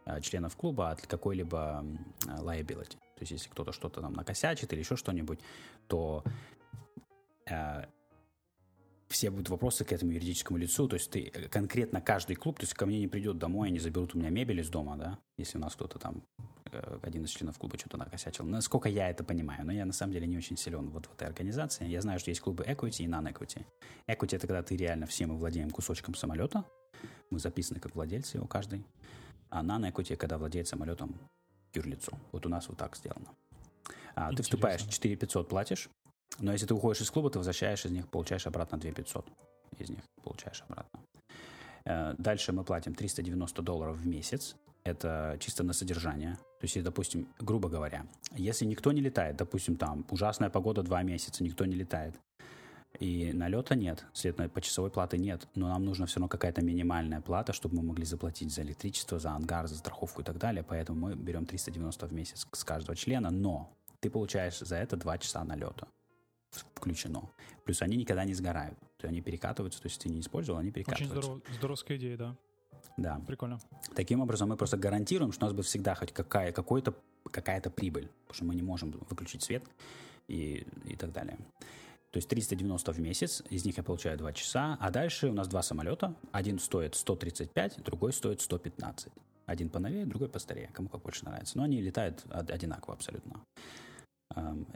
э, 0.07 0.19
членов 0.23 0.57
клуба 0.57 0.93
от 0.93 1.07
какой-либо 1.07 1.85
liability. 2.27 2.97
То 3.17 3.21
есть, 3.21 3.33
если 3.33 3.51
кто-то 3.51 3.73
что-то 3.73 4.01
там 4.01 4.15
накосячит 4.15 4.73
или 4.73 4.81
еще 4.81 4.97
что-нибудь, 4.97 5.41
то 5.89 6.25
все 9.11 9.31
будут 9.31 9.51
вопросы 9.51 9.85
к 9.85 9.93
этому 9.93 10.13
юридическому 10.13 10.59
лицу. 10.59 10.89
То 10.89 10.95
есть, 10.95 11.11
ты 11.11 11.31
конкретно 11.51 12.01
каждый 12.01 12.37
клуб, 12.37 12.59
то 12.59 12.63
есть, 12.63 12.75
ко 12.75 12.87
мне 12.87 13.01
не 13.01 13.09
придет 13.09 13.39
домой, 13.39 13.69
они 13.69 13.79
заберут 13.79 14.15
у 14.15 14.19
меня 14.19 14.31
мебель 14.31 14.61
из 14.61 14.71
дома, 14.71 14.97
да, 14.97 15.19
если 15.37 15.59
у 15.59 15.61
нас 15.61 15.75
кто-то 15.75 15.99
там 15.99 16.23
Э, 16.73 16.99
один 17.03 17.25
из 17.25 17.31
членов 17.31 17.59
клуба 17.59 17.79
что-то 17.79 17.97
накосячил. 17.97 18.45
Насколько 18.45 18.89
я 18.89 19.11
это 19.11 19.25
понимаю, 19.25 19.67
но 19.67 19.73
я 19.73 19.85
на 19.85 19.93
самом 19.93 20.13
деле 20.13 20.27
не 20.27 20.37
очень 20.37 20.57
силен 20.57 20.91
вот 20.91 21.07
в 21.07 21.13
этой 21.15 21.27
организации. 21.27 21.87
Я 21.87 22.01
знаю, 22.01 22.21
что 22.21 22.31
есть 22.31 22.41
клубы 22.41 22.65
equity 22.65 23.05
и 23.05 23.07
non-equity. 23.07 23.65
Equity— 24.07 24.37
это 24.37 24.47
когда 24.47 24.63
ты 24.63 24.77
реально 24.77 25.07
все 25.07 25.27
мы 25.27 25.37
владеем 25.37 25.71
кусочком 25.71 26.15
самолета, 26.15 26.65
мы 27.31 27.39
записаны 27.39 27.81
как 27.81 27.95
владельцы 27.95 28.37
его 28.37 28.47
каждый, 28.47 28.85
а 29.49 29.65
non-equity— 29.65 30.17
когда 30.17 30.39
владеет 30.39 30.69
самолетом 30.69 31.19
юрлицо. 31.75 32.13
Вот 32.33 32.47
у 32.47 32.49
нас 32.49 32.69
вот 32.69 32.79
так 32.79 32.97
сделано. 32.97 33.29
А, 34.15 34.33
ты 34.33 34.43
вступаешь, 34.43 34.83
4 34.83 35.17
500 35.17 35.49
платишь, 35.49 35.89
но 36.39 36.53
если 36.53 36.67
ты 36.67 36.75
уходишь 36.75 37.03
из 37.03 37.11
клуба, 37.11 37.31
ты 37.31 37.39
возвращаешь 37.39 37.85
из 37.85 37.91
них, 37.91 38.09
получаешь 38.09 38.47
обратно 38.47 38.79
2 38.79 38.93
500. 38.93 39.27
Из 39.79 39.89
них 39.91 40.01
получаешь 40.23 40.63
обратно. 40.69 41.01
Э, 41.85 42.15
дальше 42.19 42.53
мы 42.53 42.65
платим 42.65 42.95
390 42.95 43.63
долларов 43.63 43.97
в 43.97 44.07
месяц 44.07 44.57
это 44.85 45.37
чисто 45.41 45.63
на 45.63 45.73
содержание. 45.73 46.35
То 46.61 46.65
есть, 46.65 46.83
допустим, 46.83 47.29
грубо 47.39 47.69
говоря, 47.69 48.07
если 48.33 48.65
никто 48.65 48.93
не 48.93 49.01
летает, 49.01 49.37
допустим, 49.37 49.77
там 49.77 50.05
ужасная 50.11 50.51
погода 50.51 50.83
два 50.83 51.03
месяца, 51.03 51.45
никто 51.45 51.65
не 51.65 51.75
летает, 51.75 52.15
и 52.99 53.33
налета 53.33 53.75
нет, 53.77 54.05
следовательно, 54.13 54.49
почасовой 54.49 54.91
платы 54.91 55.17
нет, 55.17 55.47
но 55.55 55.69
нам 55.69 55.85
нужна 55.85 56.07
все 56.07 56.17
равно 56.17 56.29
какая-то 56.29 56.63
минимальная 56.63 57.21
плата, 57.21 57.53
чтобы 57.53 57.77
мы 57.77 57.83
могли 57.83 58.05
заплатить 58.05 58.53
за 58.53 58.63
электричество, 58.63 59.19
за 59.19 59.31
ангар, 59.31 59.69
за 59.69 59.77
страховку 59.77 60.23
и 60.23 60.25
так 60.25 60.39
далее, 60.39 60.65
поэтому 60.65 60.99
мы 60.99 61.15
берем 61.15 61.47
390 61.47 62.07
в 62.07 62.13
месяц 62.13 62.47
с 62.51 62.65
каждого 62.65 62.97
члена, 62.97 63.31
но 63.31 63.71
ты 64.01 64.11
получаешь 64.11 64.59
за 64.59 64.77
это 64.77 64.97
2 64.97 65.19
часа 65.19 65.45
налета 65.45 65.87
включено. 66.51 67.31
Плюс 67.65 67.83
они 67.83 67.97
никогда 67.97 68.25
не 68.25 68.35
сгорают. 68.35 68.79
То 68.79 69.07
есть 69.07 69.13
они 69.13 69.21
перекатываются, 69.21 69.81
то 69.81 69.89
есть 69.89 70.01
ты 70.01 70.09
не 70.09 70.21
использовал, 70.21 70.59
они 70.59 70.71
перекатываются. 70.71 71.19
Очень 71.19 71.23
здоров, 71.23 71.43
здоровская 71.57 71.97
идея, 71.97 72.17
да. 72.17 72.37
Да. 72.97 73.21
Прикольно. 73.27 73.61
Таким 73.95 74.21
образом, 74.21 74.49
мы 74.49 74.57
просто 74.57 74.77
гарантируем, 74.77 75.33
что 75.33 75.45
у 75.45 75.49
нас 75.49 75.55
будет 75.55 75.67
всегда 75.67 75.95
хоть 75.95 76.13
какая, 76.13 76.53
какой-то, 76.53 76.95
какая-то 77.31 77.71
прибыль, 77.71 78.09
потому 78.27 78.35
что 78.35 78.45
мы 78.45 78.55
не 78.55 78.63
можем 78.63 78.91
выключить 79.09 79.43
свет 79.43 79.63
и, 80.29 80.67
и 80.87 80.97
так 80.97 81.13
далее. 81.13 81.39
То 82.11 82.17
есть 82.17 82.29
390 82.29 82.93
в 82.93 82.99
месяц, 82.99 83.43
из 83.51 83.65
них 83.65 83.77
я 83.77 83.85
получаю 83.85 84.19
2 84.19 84.33
часа, 84.33 84.77
а 84.81 84.91
дальше 84.91 85.29
у 85.29 85.33
нас 85.33 85.47
два 85.47 85.63
самолета. 85.63 86.15
Один 86.33 86.59
стоит 86.59 86.97
135, 86.97 87.85
другой 87.85 88.13
стоит 88.13 88.41
115. 88.41 89.13
Один 89.47 89.69
поновее, 89.69 90.07
другой 90.07 90.29
постарее, 90.29 90.71
кому 90.73 90.89
как 90.89 91.03
больше 91.03 91.25
нравится. 91.25 91.57
Но 91.57 91.63
они 91.65 91.81
летают 91.81 92.25
одинаково 92.31 92.95
абсолютно. 92.95 93.41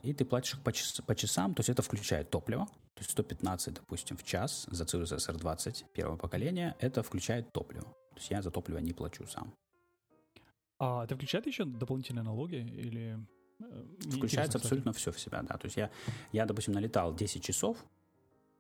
И 0.02 0.12
ты 0.12 0.24
платишь 0.24 0.58
по, 0.60 0.72
час, 0.72 1.00
по 1.06 1.14
часам, 1.14 1.54
то 1.54 1.60
есть 1.60 1.70
это 1.70 1.82
включает 1.82 2.30
топливо, 2.30 2.66
то 2.66 3.00
есть 3.00 3.10
115, 3.12 3.74
допустим, 3.74 4.16
в 4.16 4.24
час 4.24 4.66
за 4.70 4.84
Cirrus 4.84 5.16
SR20 5.16 5.84
первого 5.92 6.16
поколения, 6.16 6.76
это 6.80 7.02
включает 7.02 7.52
топливо. 7.52 7.84
То 7.84 8.16
есть 8.16 8.30
я 8.30 8.42
за 8.42 8.50
топливо 8.50 8.78
не 8.78 8.92
плачу 8.92 9.26
сам. 9.26 9.54
А 10.78 11.04
это 11.04 11.14
включает 11.14 11.46
еще 11.46 11.64
дополнительные 11.64 12.24
налоги 12.24 12.56
или... 12.56 13.18
Э, 13.60 13.84
Включается 14.10 14.58
абсолютно 14.58 14.92
все 14.92 15.12
в 15.12 15.20
себя, 15.20 15.42
да. 15.42 15.56
То 15.56 15.66
есть 15.66 15.76
я, 15.76 15.90
я, 16.32 16.46
допустим, 16.46 16.74
налетал 16.74 17.14
10 17.14 17.42
часов, 17.42 17.78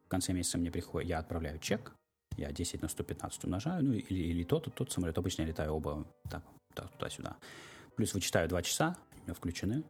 в 0.06 0.08
конце 0.08 0.32
месяца 0.32 0.58
мне 0.58 0.70
приходит, 0.70 1.08
я 1.08 1.18
отправляю 1.18 1.58
чек, 1.58 1.92
я 2.36 2.52
10 2.52 2.82
на 2.82 2.88
115 2.88 3.44
умножаю, 3.44 3.84
ну 3.84 3.92
или, 3.92 4.18
или 4.18 4.44
тот, 4.44 4.72
тот 4.74 4.92
самолет, 4.92 5.18
обычно 5.18 5.42
я 5.42 5.48
летаю 5.48 5.72
оба 5.72 6.06
так, 6.30 6.44
так 6.74 6.90
туда-сюда. 6.92 7.36
Плюс 7.96 8.14
вычитаю 8.14 8.48
2 8.48 8.62
часа, 8.62 8.96
у 9.20 9.24
меня 9.24 9.34
включены, 9.34 9.82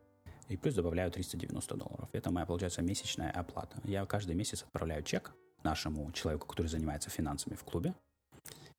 и 0.49 0.57
плюс 0.57 0.75
добавляю 0.75 1.11
390 1.11 1.77
долларов. 1.77 2.09
Это 2.13 2.31
моя, 2.31 2.47
получается, 2.47 2.83
месячная 2.83 3.31
оплата. 3.31 3.77
Я 3.85 4.05
каждый 4.07 4.35
месяц 4.35 4.63
отправляю 4.63 5.03
чек 5.03 5.33
нашему 5.63 6.13
человеку, 6.13 6.47
который 6.47 6.67
занимается 6.67 7.11
финансами 7.11 7.55
в 7.55 7.65
клубе, 7.65 7.95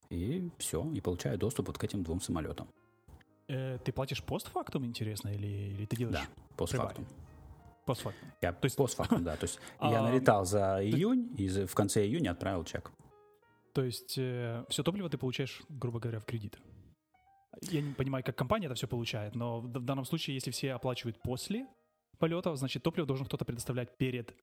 и 0.10 0.50
все, 0.58 0.90
и 0.92 1.02
получаю 1.02 1.38
доступ 1.38 1.68
вот 1.68 1.78
к 1.78 1.84
этим 1.84 2.04
двум 2.04 2.22
самолетам. 2.22 2.68
Э, 3.48 3.78
ты 3.84 3.92
платишь 3.92 4.24
постфактум, 4.24 4.86
интересно, 4.86 5.30
или, 5.30 5.48
или 5.48 5.86
ты 5.86 5.96
делаешь? 5.96 6.20
Да, 6.20 6.28
постфактум. 6.56 7.06
Постфактум. 7.86 8.32
Я 8.42 8.54
то 8.54 8.66
есть... 8.66 8.76
постфактум, 8.76 9.24
да. 9.24 9.36
То 9.36 9.46
есть 9.46 9.60
я 9.82 10.02
налетал 10.02 10.46
за 10.46 10.80
июнь 10.84 11.34
и 11.38 11.66
в 11.66 11.74
конце 11.76 12.06
июня 12.06 12.32
отправил 12.32 12.64
чек. 12.64 12.92
То 13.74 13.84
есть 13.84 14.16
э, 14.18 14.64
все 14.70 14.84
топливо 14.84 15.10
ты 15.10 15.18
получаешь, 15.18 15.62
грубо 15.70 16.00
говоря, 16.00 16.20
в 16.20 16.26
кредит? 16.26 16.58
Я 17.62 17.82
не 17.82 17.94
понимаю, 17.94 18.24
как 18.24 18.36
компания 18.36 18.66
это 18.66 18.76
все 18.76 18.88
получает, 18.88 19.36
но 19.36 19.62
в 19.62 19.68
данном 19.68 20.06
случае, 20.06 20.36
если 20.36 20.52
все 20.52 20.74
оплачивают 20.74 21.22
после 21.22 21.68
полетов, 22.18 22.58
значит, 22.58 22.84
топливо 22.84 23.08
должен 23.08 23.26
кто-то 23.26 23.46
предоставлять 23.46 23.98
перед 23.98 24.36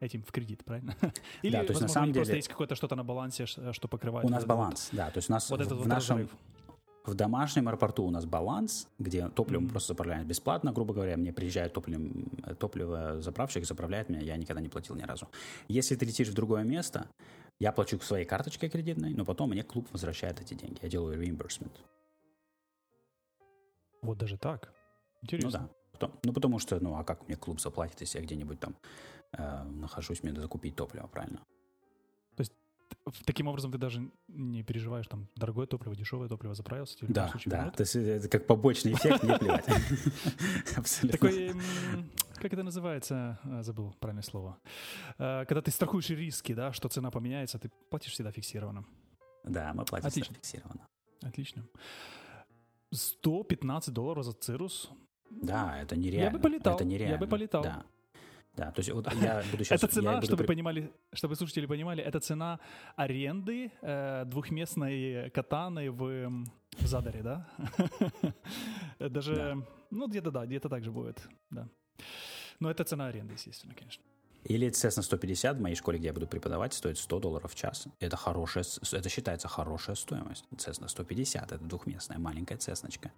этим 0.00 0.22
в 0.22 0.30
кредит, 0.32 0.64
правильно? 0.64 0.96
Или, 1.42 1.52
да, 1.52 1.58
то 1.58 1.70
есть 1.70 1.80
возможно, 1.80 1.86
на 1.86 1.88
самом 1.88 2.06
деле... 2.12 2.20
просто 2.20 2.36
есть 2.36 2.48
какое-то 2.48 2.74
что-то 2.74 2.96
на 2.96 3.04
балансе, 3.04 3.46
что 3.46 3.88
покрывает... 3.88 4.26
У 4.26 4.30
нас 4.30 4.44
баланс, 4.44 4.88
да, 4.92 5.10
то 5.10 5.18
есть 5.18 5.28
у 5.28 5.32
нас 5.32 5.50
вот 5.50 5.60
в, 5.60 5.62
этот 5.62 5.78
в 5.78 5.88
нашем... 5.88 6.28
В 7.04 7.14
домашнем 7.14 7.68
аэропорту 7.68 8.04
у 8.04 8.10
нас 8.10 8.26
баланс, 8.26 8.86
где 8.98 9.28
топливо 9.28 9.62
mm-hmm. 9.62 9.70
просто 9.70 9.94
заправляют 9.94 10.28
бесплатно, 10.28 10.72
грубо 10.72 10.92
говоря, 10.92 11.16
мне 11.16 11.32
приезжает 11.32 11.72
топливо, 11.72 12.54
топливо 12.58 13.22
заправщик, 13.22 13.64
заправляет 13.64 14.10
меня, 14.10 14.20
я 14.20 14.36
никогда 14.36 14.60
не 14.60 14.68
платил 14.68 14.94
ни 14.94 15.02
разу. 15.02 15.26
Если 15.68 15.96
ты 15.96 16.04
летишь 16.04 16.28
в 16.28 16.34
другое 16.34 16.64
место, 16.64 17.08
я 17.60 17.72
плачу 17.72 17.98
своей 18.00 18.26
карточкой 18.26 18.68
кредитной, 18.68 19.14
но 19.14 19.24
потом 19.24 19.50
мне 19.50 19.62
клуб 19.62 19.88
возвращает 19.90 20.40
эти 20.42 20.52
деньги. 20.52 20.78
Я 20.82 20.90
делаю 20.90 21.18
reimbursement. 21.18 21.72
Вот 24.02 24.18
даже 24.18 24.36
так? 24.36 24.72
Интересно. 25.22 25.50
Ну 25.50 25.58
да. 25.58 25.72
Потом, 25.92 26.20
ну 26.22 26.32
потому 26.32 26.58
что, 26.58 26.78
ну 26.80 26.94
а 26.94 27.04
как 27.04 27.26
мне 27.26 27.36
клуб 27.36 27.60
заплатит, 27.60 28.00
если 28.00 28.18
я 28.18 28.24
где-нибудь 28.24 28.60
там 28.60 28.76
э, 29.32 29.64
нахожусь, 29.64 30.22
мне 30.22 30.32
надо 30.32 30.42
закупить 30.42 30.76
топливо, 30.76 31.06
правильно? 31.08 31.40
То 32.36 32.42
есть 32.42 32.52
таким 33.24 33.48
образом 33.48 33.72
ты 33.72 33.78
даже 33.78 34.08
не 34.28 34.62
переживаешь, 34.62 35.06
там, 35.08 35.28
дорогое 35.34 35.66
топливо, 35.66 35.96
дешевое 35.96 36.28
топливо 36.28 36.54
заправился? 36.54 36.98
Тебе 36.98 37.12
да, 37.12 37.32
да, 37.46 37.70
то 37.70 37.82
есть 37.82 37.96
это 37.96 38.28
как 38.28 38.46
побочный 38.46 38.92
эффект, 38.92 39.24
не 39.24 39.36
плевать. 39.36 39.66
Абсолютно. 40.76 41.18
Такой, 41.18 41.52
как 42.36 42.52
это 42.52 42.62
называется, 42.62 43.40
а, 43.42 43.62
забыл 43.62 43.92
правильное 43.98 44.22
слово. 44.22 44.58
Э, 45.18 45.44
когда 45.46 45.62
ты 45.62 45.70
страхуешь 45.70 46.10
риски, 46.10 46.54
да, 46.54 46.72
что 46.72 46.88
цена 46.88 47.10
поменяется, 47.10 47.58
ты 47.58 47.70
платишь 47.90 48.12
всегда 48.12 48.30
фиксированно. 48.30 48.84
Да, 49.44 49.72
мы 49.74 49.84
платим 49.84 50.06
Отлично. 50.06 50.34
фиксированно. 50.34 50.86
Отлично. 51.22 51.66
115 52.92 53.92
долларов 53.92 54.24
за 54.24 54.32
Цирус. 54.32 54.90
Да, 55.30 55.80
это 55.80 55.96
нереально. 55.96 56.24
Я 56.24 56.30
бы 56.30 56.38
полетал. 56.38 56.74
Это 56.74 56.84
нереально. 56.84 57.14
Я 57.14 57.18
бы 57.18 57.26
полетал. 57.26 57.62
Да. 57.62 57.84
Да, 58.56 58.72
то 58.72 58.80
есть 58.80 58.90
вот 58.90 59.06
я 59.14 59.44
буду 59.52 59.62
сейчас... 59.62 59.82
Это 59.84 59.94
цена, 59.94 60.20
чтобы 60.22 60.42
понимали, 60.42 60.92
чтобы 61.12 61.36
слушатели 61.36 61.66
понимали, 61.66 62.02
это 62.02 62.18
цена 62.18 62.58
аренды 62.96 63.70
э, 63.82 64.24
двухместной 64.24 65.30
катаны 65.30 65.92
в, 65.92 66.28
в 66.72 66.86
Задаре, 66.86 67.22
да? 67.22 67.48
Даже, 68.98 69.34
да. 69.36 69.56
ну 69.90 70.08
где-то 70.08 70.32
да, 70.32 70.44
где-то 70.44 70.68
так 70.68 70.82
же 70.82 70.90
будет, 70.90 71.28
да. 71.50 71.68
Но 72.58 72.68
это 72.68 72.82
цена 72.82 73.06
аренды, 73.06 73.34
естественно, 73.34 73.74
конечно. 73.74 74.02
Или 74.44 74.68
Cessna 74.70 75.02
150 75.02 75.56
в 75.56 75.60
моей 75.60 75.74
школе, 75.74 75.98
где 75.98 76.08
я 76.08 76.12
буду 76.12 76.26
преподавать, 76.26 76.72
стоит 76.72 76.98
100 76.98 77.18
долларов 77.20 77.52
в 77.52 77.54
час. 77.54 77.86
Это 78.00 78.16
хорошая, 78.16 78.64
это 78.92 79.08
считается 79.08 79.48
хорошая 79.48 79.96
стоимость. 79.96 80.44
Cessna 80.56 80.88
150, 80.88 81.52
это 81.52 81.64
двухместная 81.64 82.18
маленькая 82.18 82.56
цесночка. 82.56 83.12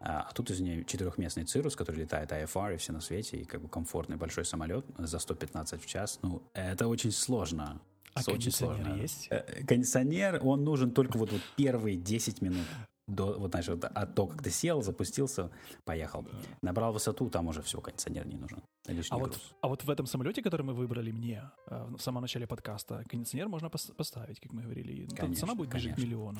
А, 0.00 0.26
а 0.28 0.32
тут 0.32 0.50
из 0.50 0.60
нее 0.60 0.84
четырехместный 0.84 1.44
Цирус, 1.44 1.76
который 1.76 1.96
летает 1.96 2.32
IFR 2.32 2.74
и 2.74 2.76
все 2.76 2.92
на 2.92 3.00
свете, 3.00 3.38
и 3.38 3.44
как 3.44 3.60
бы 3.60 3.68
комфортный 3.68 4.16
большой 4.16 4.44
самолет 4.44 4.84
за 4.98 5.18
115 5.18 5.82
в 5.82 5.86
час. 5.86 6.18
Ну, 6.22 6.42
это 6.54 6.88
очень 6.88 7.12
сложно. 7.12 7.80
А 8.14 8.20
очень 8.20 8.32
кондиционер 8.32 8.84
сложно. 8.84 9.00
есть? 9.00 9.26
Э, 9.30 9.64
кондиционер, 9.64 10.40
он 10.42 10.64
нужен 10.64 10.90
только 10.90 11.18
вот, 11.18 11.32
вот 11.32 11.40
первые 11.56 11.96
10 11.96 12.42
минут 12.42 12.66
до, 13.06 13.38
вот, 13.38 13.50
знаешь, 13.50 13.68
вот 13.68 13.84
от 13.84 14.14
того, 14.14 14.28
как 14.28 14.42
ты 14.42 14.50
сел, 14.50 14.82
запустился, 14.82 15.50
поехал. 15.84 16.24
Набрал 16.62 16.92
высоту, 16.92 17.28
там 17.30 17.48
уже 17.48 17.62
все, 17.62 17.80
кондиционер 17.80 18.26
не 18.26 18.36
нужен. 18.36 18.62
А 19.10 19.18
вот, 19.18 19.38
а 19.60 19.68
вот 19.68 19.84
в 19.84 19.90
этом 19.90 20.06
самолете, 20.06 20.42
который 20.42 20.62
мы 20.62 20.74
выбрали 20.74 21.12
мне 21.12 21.50
э, 21.66 21.86
в 21.96 22.00
самом 22.00 22.22
начале 22.22 22.46
подкаста, 22.46 23.04
кондиционер 23.08 23.48
можно 23.48 23.70
поставить, 23.70 24.40
как 24.40 24.52
мы 24.52 24.62
говорили. 24.62 25.06
Конечно, 25.14 25.46
Цена 25.46 25.54
будет 25.54 25.72
бежать 25.72 25.98
миллиона. 25.98 26.38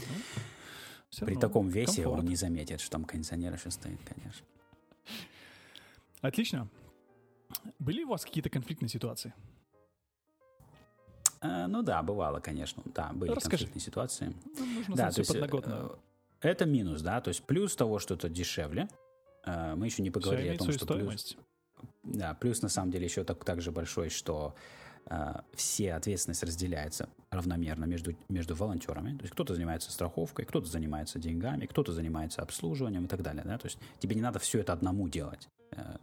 Ну, 1.21 1.27
При 1.27 1.37
таком 1.37 1.69
весе 1.69 2.03
комфорт. 2.03 2.21
он 2.21 2.29
не 2.29 2.37
заметит, 2.37 2.81
что 2.81 2.91
там 2.91 3.05
кондиционер 3.05 3.55
еще 3.55 3.71
стоит, 3.71 4.01
конечно. 4.05 4.47
Отлично. 6.21 6.69
Были 7.79 8.05
у 8.05 8.09
вас 8.09 8.25
какие-то 8.25 8.49
конфликтные 8.51 8.89
ситуации? 8.89 9.35
А, 11.41 11.67
ну 11.67 11.83
да, 11.83 12.03
бывало, 12.03 12.41
конечно. 12.41 12.83
Да, 12.87 13.11
были 13.13 13.33
Расскажи. 13.33 13.65
конфликтные 13.67 13.83
ситуации. 13.83 14.35
Ну, 14.59 14.67
нужно 14.67 14.97
да, 14.97 15.11
то 15.11 15.21
есть, 15.21 15.33
подноготно. 15.33 15.99
Э, 16.43 16.49
это 16.49 16.67
минус, 16.67 17.03
да, 17.03 17.21
то 17.21 17.29
есть 17.29 17.43
плюс 17.45 17.75
того, 17.77 17.99
что 17.99 18.15
это 18.15 18.29
дешевле. 18.29 18.89
Э, 19.45 19.75
мы 19.75 19.87
еще 19.87 20.03
не 20.03 20.11
поговорили 20.11 20.55
о 20.55 20.59
том, 20.59 20.73
что 20.73 20.85
стоимость. 20.85 21.37
плюс... 21.37 22.17
Да, 22.17 22.35
плюс 22.35 22.63
на 22.63 22.69
самом 22.69 22.91
деле 22.91 23.05
еще 23.05 23.25
так, 23.25 23.45
также 23.45 23.71
большой, 23.73 24.09
что 24.09 24.55
а, 25.07 25.45
все 25.55 25.95
ответственность 25.95 26.43
разделяется 26.43 27.09
равномерно 27.31 27.85
между, 27.85 28.15
между 28.29 28.55
волонтерами. 28.55 29.17
То 29.17 29.23
есть 29.23 29.33
кто-то 29.33 29.55
занимается 29.55 29.91
страховкой, 29.91 30.45
кто-то 30.45 30.67
занимается 30.67 31.19
деньгами, 31.19 31.67
кто-то 31.67 31.93
занимается 31.93 32.43
обслуживанием 32.43 33.07
и 33.07 33.09
так 33.09 33.23
далее. 33.23 33.43
Да? 33.45 33.59
То 33.59 33.67
есть 33.67 33.79
тебе 33.99 34.15
не 34.15 34.23
надо 34.23 34.39
все 34.39 34.61
это 34.61 34.73
одному 34.73 35.09
делать. 35.09 35.49
Э, 35.73 35.97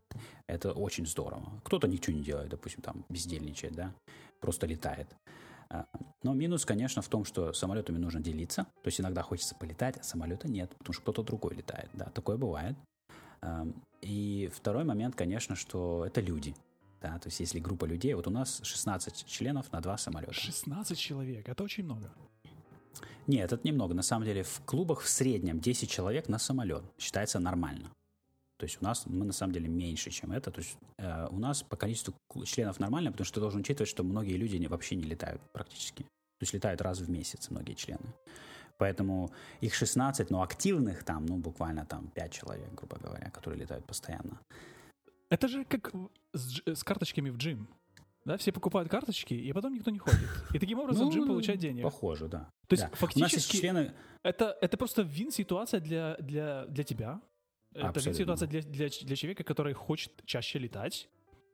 это 0.47 0.73
очень 0.73 1.05
здорово. 1.05 1.49
Кто-то 1.63 1.87
ничего 1.87 2.15
не 2.15 2.23
делает, 2.23 2.49
допустим, 2.49 2.81
там 2.81 3.05
бездельничает, 3.09 3.73
да, 3.73 3.93
просто 4.41 4.67
летает. 4.67 5.07
Но 6.23 6.33
минус, 6.33 6.65
конечно, 6.65 7.01
в 7.01 7.07
том, 7.07 7.25
что 7.25 7.53
самолетами 7.53 7.97
нужно 7.97 8.19
делиться. 8.19 8.63
То 8.83 8.87
есть 8.87 8.99
иногда 8.99 9.21
хочется 9.21 9.55
полетать, 9.55 9.97
а 9.97 10.03
самолета 10.03 10.49
нет, 10.49 10.75
потому 10.77 10.93
что 10.93 11.01
кто-то 11.03 11.23
другой 11.23 11.55
летает. 11.55 11.89
Да, 11.93 12.05
такое 12.05 12.37
бывает. 12.37 12.75
И 14.01 14.49
второй 14.53 14.83
момент, 14.83 15.15
конечно, 15.15 15.55
что 15.55 16.05
это 16.05 16.21
люди. 16.21 16.55
Да, 17.01 17.17
то 17.19 17.27
есть 17.27 17.39
если 17.39 17.59
группа 17.59 17.85
людей, 17.85 18.13
вот 18.13 18.27
у 18.27 18.31
нас 18.31 18.59
16 18.63 19.25
членов 19.25 19.71
на 19.71 19.79
два 19.79 19.97
самолета. 19.97 20.33
16 20.33 20.97
человек, 20.97 21.47
это 21.47 21.63
очень 21.63 21.85
много. 21.85 22.11
Нет, 23.27 23.53
это 23.53 23.65
немного. 23.65 23.93
На 23.93 24.01
самом 24.01 24.25
деле 24.25 24.43
в 24.43 24.61
клубах 24.65 25.01
в 25.01 25.07
среднем 25.07 25.59
10 25.59 25.89
человек 25.89 26.27
на 26.27 26.39
самолет 26.39 26.83
считается 26.97 27.39
нормально. 27.39 27.89
То 28.59 28.65
есть 28.65 28.77
у 28.81 28.83
нас 28.83 29.05
мы 29.05 29.25
на 29.25 29.31
самом 29.31 29.53
деле 29.53 29.69
меньше, 29.69 30.11
чем 30.11 30.33
это. 30.33 30.51
То 30.51 30.59
есть 30.59 30.77
э, 30.97 31.27
у 31.31 31.39
нас 31.39 31.63
по 31.63 31.77
количеству 31.77 32.13
членов 32.43 32.77
нормально, 32.79 33.11
потому 33.11 33.25
что 33.25 33.35
ты 33.35 33.39
должен 33.39 33.61
учитывать, 33.61 33.89
что 33.89 34.03
многие 34.03 34.35
люди 34.35 34.57
не, 34.57 34.67
вообще 34.67 34.97
не 34.97 35.03
летают 35.03 35.41
практически. 35.53 36.03
То 36.03 36.43
есть 36.43 36.53
летают 36.53 36.81
раз 36.81 36.99
в 36.99 37.09
месяц 37.09 37.49
многие 37.49 37.73
члены. 37.73 38.13
Поэтому 38.77 39.31
их 39.61 39.73
16, 39.73 40.29
но 40.29 40.41
активных 40.41 41.05
там, 41.05 41.25
ну, 41.25 41.37
буквально 41.37 41.85
там 41.85 42.07
5 42.09 42.31
человек, 42.33 42.73
грубо 42.73 42.97
говоря, 42.97 43.29
которые 43.29 43.61
летают 43.61 43.85
постоянно. 43.85 44.41
Это 45.29 45.47
же 45.47 45.63
как 45.63 45.93
с, 46.33 46.61
с 46.65 46.83
карточками 46.83 47.29
в 47.29 47.37
джим. 47.37 47.67
Да, 48.25 48.35
все 48.35 48.51
покупают 48.51 48.89
карточки, 48.89 49.33
и 49.33 49.53
потом 49.53 49.73
никто 49.73 49.91
не 49.91 49.99
ходит. 49.99 50.19
И 50.53 50.59
таким 50.59 50.79
образом 50.79 51.05
ну, 51.05 51.13
джим 51.13 51.27
получает 51.27 51.59
денег. 51.59 51.83
Похоже, 51.83 52.27
да. 52.27 52.49
То 52.67 52.73
есть 52.73 52.83
да. 52.83 52.95
фактически 52.95 53.57
члены... 53.57 53.93
это, 54.23 54.57
это 54.59 54.77
просто 54.77 55.01
вин-ситуация 55.01 55.79
для, 55.79 56.17
для, 56.19 56.65
для 56.65 56.83
тебя. 56.83 57.21
Это 57.73 57.87
Абсолютно. 57.87 58.09
вин-ситуация 58.09 58.47
для, 58.47 58.61
для, 58.61 58.89
для 58.89 59.15
человека, 59.15 59.43
который 59.43 59.73
хочет 59.73 60.11
чаще 60.25 60.59
летать, 60.59 61.09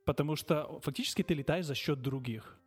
потому 0.06 0.36
что 0.36 0.80
фактически 0.82 1.24
ты 1.24 1.34
летаешь 1.34 1.66
за 1.66 1.76
счет 1.76 2.02
других. 2.02 2.58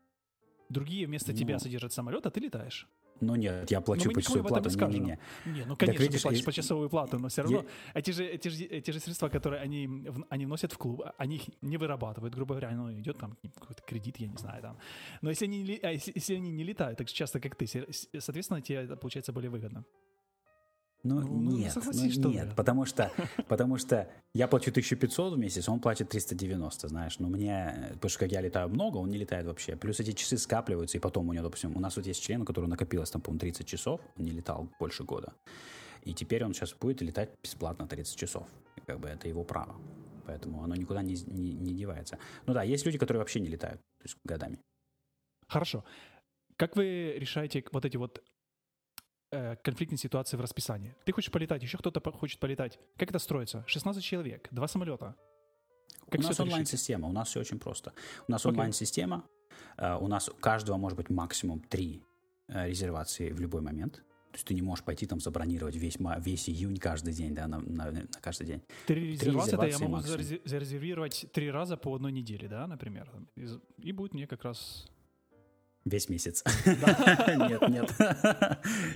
Другие 0.68 1.06
вместо 1.06 1.32
ну, 1.32 1.38
тебя 1.38 1.58
содержат 1.58 1.92
самолет, 1.92 2.26
а 2.26 2.30
ты 2.30 2.40
летаешь. 2.40 2.86
Ну 3.20 3.34
нет, 3.34 3.70
я 3.70 3.80
плачу 3.80 4.12
почасовую 4.12 4.44
плату. 4.44 4.70
Не, 4.70 4.98
не, 4.98 5.18
не. 5.46 5.64
ну 5.64 5.76
конечно, 5.76 6.02
видишь, 6.02 6.20
ты 6.20 6.28
платишь 6.28 6.44
почасовую 6.44 6.88
плату, 6.88 7.18
но 7.18 7.28
все 7.28 7.42
равно 7.42 7.58
я... 7.58 7.64
эти, 7.94 8.12
же, 8.12 8.24
эти, 8.24 8.48
же, 8.48 8.64
эти 8.64 8.90
же 8.92 9.00
средства, 9.00 9.28
которые 9.28 9.60
они, 9.60 9.88
они 10.28 10.46
вносят 10.46 10.72
в 10.72 10.78
клуб, 10.78 11.02
они 11.16 11.36
их 11.36 11.42
не 11.62 11.76
вырабатывают, 11.78 12.34
грубо 12.34 12.54
говоря, 12.54 12.70
ну 12.76 12.92
идет 12.92 13.18
там 13.18 13.36
какой-то 13.54 13.82
кредит, 13.82 14.18
я 14.18 14.28
не 14.28 14.36
знаю 14.36 14.62
там. 14.62 14.78
Но 15.20 15.30
если 15.30 15.46
они, 15.46 15.80
а 15.82 15.90
если, 15.90 16.12
если 16.14 16.36
они 16.36 16.50
не 16.52 16.62
летают 16.62 16.98
так 16.98 17.08
часто, 17.08 17.40
как 17.40 17.56
ты, 17.56 17.66
соответственно, 17.66 18.60
тебе 18.60 18.84
это 18.84 18.96
получается 18.96 19.32
более 19.32 19.50
выгодно. 19.50 19.84
Ну, 21.04 21.20
ну, 21.20 21.28
ну 21.28 21.56
нет, 21.56 21.72
ну, 21.76 22.10
что 22.10 22.28
нет, 22.28 22.54
потому 22.56 22.84
что, 22.84 23.12
потому 23.48 23.78
что 23.78 24.10
я 24.34 24.48
плачу 24.48 24.70
1500 24.70 25.34
в 25.34 25.38
месяц, 25.38 25.68
он 25.68 25.78
платит 25.78 26.08
390, 26.08 26.88
знаешь, 26.88 27.18
но 27.20 27.28
мне, 27.28 27.90
потому 27.94 28.10
что 28.10 28.18
как 28.18 28.32
я 28.32 28.40
летаю 28.40 28.68
много, 28.68 28.96
он 28.96 29.08
не 29.08 29.16
летает 29.16 29.46
вообще, 29.46 29.76
плюс 29.76 30.00
эти 30.00 30.10
часы 30.10 30.36
скапливаются, 30.38 30.98
и 30.98 31.00
потом 31.00 31.28
у 31.28 31.32
него, 31.32 31.44
допустим, 31.44 31.76
у 31.76 31.80
нас 31.80 31.96
вот 31.96 32.06
есть 32.06 32.20
член, 32.22 32.42
у 32.42 32.44
которого 32.44 32.68
накопилось 32.68 33.10
там, 33.10 33.22
по-моему, 33.22 33.38
30 33.40 33.66
часов, 33.66 34.00
он 34.18 34.24
не 34.24 34.32
летал 34.32 34.68
больше 34.80 35.04
года, 35.04 35.32
и 36.02 36.12
теперь 36.12 36.44
он 36.44 36.52
сейчас 36.52 36.74
будет 36.74 37.00
летать 37.00 37.30
бесплатно 37.42 37.86
30 37.86 38.16
часов, 38.16 38.48
и 38.76 38.80
как 38.80 38.98
бы 38.98 39.08
это 39.08 39.28
его 39.28 39.44
право, 39.44 39.76
поэтому 40.26 40.64
оно 40.64 40.74
никуда 40.74 41.02
не, 41.02 41.14
не, 41.26 41.52
не 41.52 41.74
девается. 41.74 42.18
Ну 42.46 42.54
да, 42.54 42.64
есть 42.64 42.84
люди, 42.84 42.98
которые 42.98 43.20
вообще 43.20 43.38
не 43.38 43.48
летают, 43.48 43.80
то 43.98 44.04
есть 44.04 44.16
годами. 44.24 44.58
Хорошо. 45.46 45.84
Как 46.56 46.74
вы 46.74 47.14
решаете 47.16 47.64
вот 47.70 47.84
эти 47.84 47.96
вот 47.96 48.20
э, 49.30 49.56
конфликтные 49.56 49.98
ситуации 49.98 50.36
в 50.36 50.40
расписании. 50.40 50.94
Ты 51.04 51.12
хочешь 51.12 51.30
полетать, 51.30 51.62
еще 51.62 51.78
кто-то 51.78 52.00
хочет 52.12 52.40
полетать. 52.40 52.78
Как 52.96 53.10
это 53.10 53.18
строится? 53.18 53.64
16 53.66 54.02
человек, 54.02 54.48
два 54.50 54.68
самолета. 54.68 55.14
Как 56.10 56.20
у 56.20 56.24
нас 56.24 56.40
онлайн-система, 56.40 57.08
у 57.08 57.12
нас 57.12 57.28
все 57.28 57.40
очень 57.40 57.58
просто. 57.58 57.92
У 58.26 58.32
нас 58.32 58.44
okay. 58.44 58.50
онлайн-система, 58.50 59.24
э, 59.76 59.96
у 59.96 60.08
нас 60.08 60.28
у 60.28 60.34
каждого 60.34 60.76
может 60.76 60.96
быть 60.96 61.10
максимум 61.10 61.60
три 61.60 62.02
э, 62.48 62.68
резервации 62.68 63.30
в 63.30 63.40
любой 63.40 63.60
момент. 63.60 64.02
То 64.30 64.34
есть 64.34 64.46
ты 64.46 64.54
не 64.54 64.62
можешь 64.62 64.84
пойти 64.84 65.06
там 65.06 65.20
забронировать 65.20 65.76
весь, 65.76 65.96
весь 66.18 66.48
июнь 66.50 66.76
каждый 66.76 67.14
день, 67.14 67.34
да, 67.34 67.48
на, 67.48 67.60
на, 67.60 67.90
на 67.90 68.06
каждый 68.20 68.46
день. 68.46 68.62
Три 68.86 69.12
резервации, 69.12 69.54
это 69.54 69.66
я 69.66 69.78
могу 69.78 69.92
максимум. 69.92 70.40
зарезервировать 70.44 71.26
три 71.32 71.50
раза 71.50 71.78
по 71.78 71.94
одной 71.94 72.12
неделе, 72.12 72.46
да, 72.46 72.66
например. 72.66 73.10
И 73.78 73.92
будет 73.92 74.12
мне 74.12 74.26
как 74.26 74.44
раз 74.44 74.86
Весь 75.88 76.08
месяц. 76.08 76.44
Нет, 76.66 77.68
нет. 77.68 77.96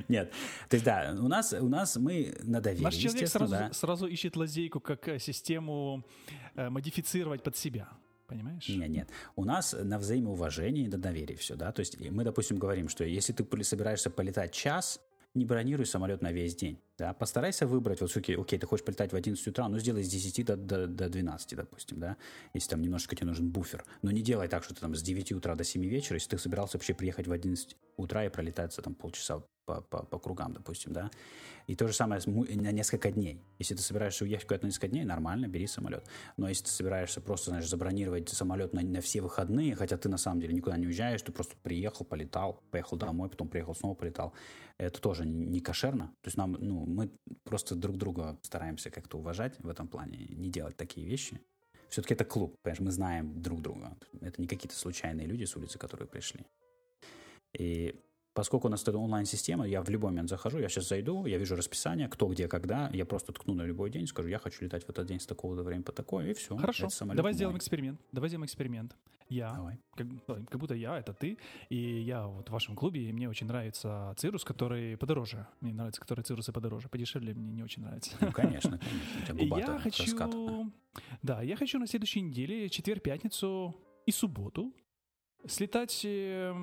Нет. 0.09 0.32
То 0.68 0.76
есть, 0.76 0.84
да, 0.84 1.14
у 1.18 1.28
нас, 1.28 1.53
у 1.53 1.68
нас 1.68 1.97
мы 1.97 2.34
на 2.43 2.61
доверие, 2.61 2.84
Наш 2.84 2.95
человек 2.95 3.28
сразу, 3.28 3.53
да. 3.53 3.72
сразу 3.72 4.07
ищет 4.07 4.36
лазейку, 4.36 4.80
как 4.80 5.09
э, 5.09 5.18
систему 5.18 6.05
э, 6.55 6.68
модифицировать 6.68 7.43
под 7.43 7.57
себя. 7.57 7.88
Понимаешь? 8.26 8.68
Нет, 8.68 8.88
нет. 8.88 9.09
У 9.36 9.45
нас 9.45 9.74
на 9.78 9.99
взаимоуважении 9.99 10.84
и 10.84 10.88
на 10.88 10.99
доверии 10.99 11.34
все, 11.34 11.55
да. 11.55 11.72
То 11.72 11.80
есть 11.80 11.99
мы, 12.01 12.24
допустим, 12.24 12.59
говорим, 12.59 12.88
что 12.88 13.05
если 13.05 13.32
ты 13.32 13.64
собираешься 13.64 14.11
полетать 14.11 14.53
час, 14.53 15.01
не 15.35 15.45
бронируй 15.45 15.87
самолет 15.87 16.22
на 16.22 16.33
весь 16.33 16.55
день. 16.55 16.78
Да? 16.99 17.14
Постарайся 17.14 17.66
выбрать, 17.66 18.01
вот 18.01 18.14
окей, 18.16 18.37
окей, 18.37 18.59
ты 18.59 18.66
хочешь 18.66 18.85
полетать 18.85 19.12
в 19.12 19.16
11 19.16 19.47
утра, 19.49 19.68
ну 19.68 19.78
сделай 19.78 20.03
с 20.03 20.09
10 20.09 20.45
до, 20.45 20.57
до, 20.57 20.87
до 20.87 21.09
12, 21.09 21.57
допустим, 21.57 21.99
да, 21.99 22.16
если 22.55 22.70
там 22.70 22.83
немножко 22.83 23.16
тебе 23.16 23.26
нужен 23.26 23.51
буфер. 23.51 23.85
Но 24.03 24.11
не 24.11 24.22
делай 24.22 24.49
так, 24.49 24.64
что 24.64 24.74
ты 24.74 24.80
там 24.80 24.95
с 24.95 25.03
9 25.03 25.33
утра 25.33 25.55
до 25.55 25.64
7 25.64 25.83
вечера, 25.85 26.16
если 26.16 26.30
ты 26.30 26.39
собирался 26.39 26.76
вообще 26.76 26.95
приехать 26.95 27.26
в 27.26 27.33
11 27.33 27.76
утра 27.97 28.24
и 28.24 28.28
пролетать 28.28 28.74
за 28.74 28.83
там 28.83 28.95
полчаса 28.95 29.43
по, 29.73 29.81
по, 29.81 30.05
по 30.05 30.18
кругам, 30.18 30.53
допустим, 30.53 30.93
да. 30.93 31.11
И 31.66 31.77
то 31.77 31.87
же 31.87 31.95
самое 31.95 32.20
на 32.27 32.73
несколько 32.73 33.11
дней. 33.11 33.41
Если 33.59 33.75
ты 33.75 33.83
собираешься 33.83 34.25
уехать 34.25 34.47
куда-то 34.47 34.64
на 34.64 34.68
несколько 34.68 34.89
дней, 34.89 35.05
нормально, 35.05 35.47
бери 35.47 35.66
самолет. 35.66 36.05
Но 36.37 36.49
если 36.49 36.64
ты 36.64 36.70
собираешься 36.70 37.20
просто, 37.20 37.51
знаешь, 37.51 37.68
забронировать 37.68 38.29
самолет 38.29 38.73
на, 38.73 38.83
на 38.83 39.01
все 39.01 39.20
выходные, 39.20 39.77
хотя 39.77 39.97
ты 39.97 40.09
на 40.09 40.18
самом 40.18 40.41
деле 40.41 40.55
никуда 40.55 40.77
не 40.77 40.87
уезжаешь, 40.87 41.23
ты 41.23 41.31
просто 41.31 41.55
приехал, 41.62 42.05
полетал, 42.05 42.61
поехал 42.70 42.97
домой, 42.97 43.29
потом 43.29 43.49
приехал, 43.49 43.75
снова 43.75 43.95
полетал, 43.95 44.33
это 44.79 45.01
тоже 45.01 45.25
не, 45.25 45.61
кошерно. 45.61 46.09
То 46.23 46.29
есть 46.29 46.37
нам, 46.37 46.53
ну, 46.59 46.85
мы 46.85 47.11
просто 47.45 47.77
друг 47.77 47.97
друга 47.97 48.39
стараемся 48.43 48.91
как-то 48.91 49.18
уважать 49.18 49.55
в 49.61 49.68
этом 49.68 49.87
плане, 49.87 50.27
не 50.31 50.51
делать 50.51 50.77
такие 50.77 51.07
вещи. 51.07 51.41
Все-таки 51.89 52.14
это 52.14 52.25
клуб, 52.25 52.57
понимаешь, 52.62 52.81
мы 52.81 52.91
знаем 52.91 53.43
друг 53.43 53.61
друга. 53.61 53.97
Это 54.20 54.41
не 54.41 54.49
какие-то 54.49 54.77
случайные 54.77 55.27
люди 55.27 55.45
с 55.45 55.55
улицы, 55.57 55.79
которые 55.79 56.09
пришли. 56.09 56.47
И 57.53 58.01
Поскольку 58.35 58.68
у 58.68 58.70
нас 58.70 58.83
это 58.83 58.97
онлайн-система, 58.99 59.66
я 59.66 59.83
в 59.83 59.91
любой 59.91 60.11
момент 60.11 60.30
захожу, 60.30 60.59
я 60.59 60.68
сейчас 60.68 60.89
зайду, 60.89 61.26
я 61.26 61.39
вижу 61.39 61.55
расписание, 61.55 62.09
кто, 62.09 62.28
где, 62.28 62.49
когда, 62.49 62.91
я 62.93 63.05
просто 63.05 63.33
ткну 63.33 63.55
на 63.55 63.62
любой 63.62 63.91
день, 63.91 64.07
скажу, 64.07 64.28
я 64.28 64.39
хочу 64.39 64.64
летать 64.64 64.85
в 64.85 64.91
этот 64.91 65.07
день 65.07 65.20
с 65.20 65.26
такого-то 65.26 65.62
времени 65.62 65.83
по 65.83 65.93
такое, 65.93 66.30
и 66.30 66.35
все. 66.35 66.57
Хорошо, 66.57 66.89
давай 67.14 67.35
сделаем 67.35 67.59
эксперимент. 67.59 68.01
Давай 68.12 68.28
сделаем 68.28 68.47
эксперимент. 68.47 68.97
Я, 69.28 69.55
Давай. 69.55 69.78
Как, 69.95 70.07
как 70.26 70.61
будто 70.61 70.74
я, 70.74 70.99
это 70.99 71.14
ты, 71.14 71.39
и 71.70 71.76
я 71.76 72.26
вот 72.26 72.51
в 72.51 72.53
вашем 72.53 72.76
клубе, 72.76 73.09
и 73.09 73.12
мне 73.12 73.30
очень 73.30 73.47
нравится 73.47 74.12
цирус, 74.18 74.45
который 74.45 74.99
подороже. 74.99 75.47
Мне 75.61 75.72
нравится, 75.72 76.03
который 76.03 76.22
цирусы 76.22 76.53
подороже. 76.53 76.91
Подешевле 76.91 77.33
мне 77.33 77.51
не 77.51 77.62
очень 77.62 77.83
нравится. 77.83 78.14
Ну, 78.20 78.30
конечно, 78.30 78.78
конечно. 79.26 79.57
Я 79.59 79.78
хочу... 79.78 80.70
Да, 81.22 81.41
я 81.41 81.57
хочу 81.57 81.78
на 81.78 81.87
следующей 81.87 82.20
неделе, 82.20 82.68
четверг, 82.68 83.03
пятницу 83.03 83.74
и 84.05 84.12
субботу 84.12 84.74
слетать 85.47 86.03
э, 86.05 86.55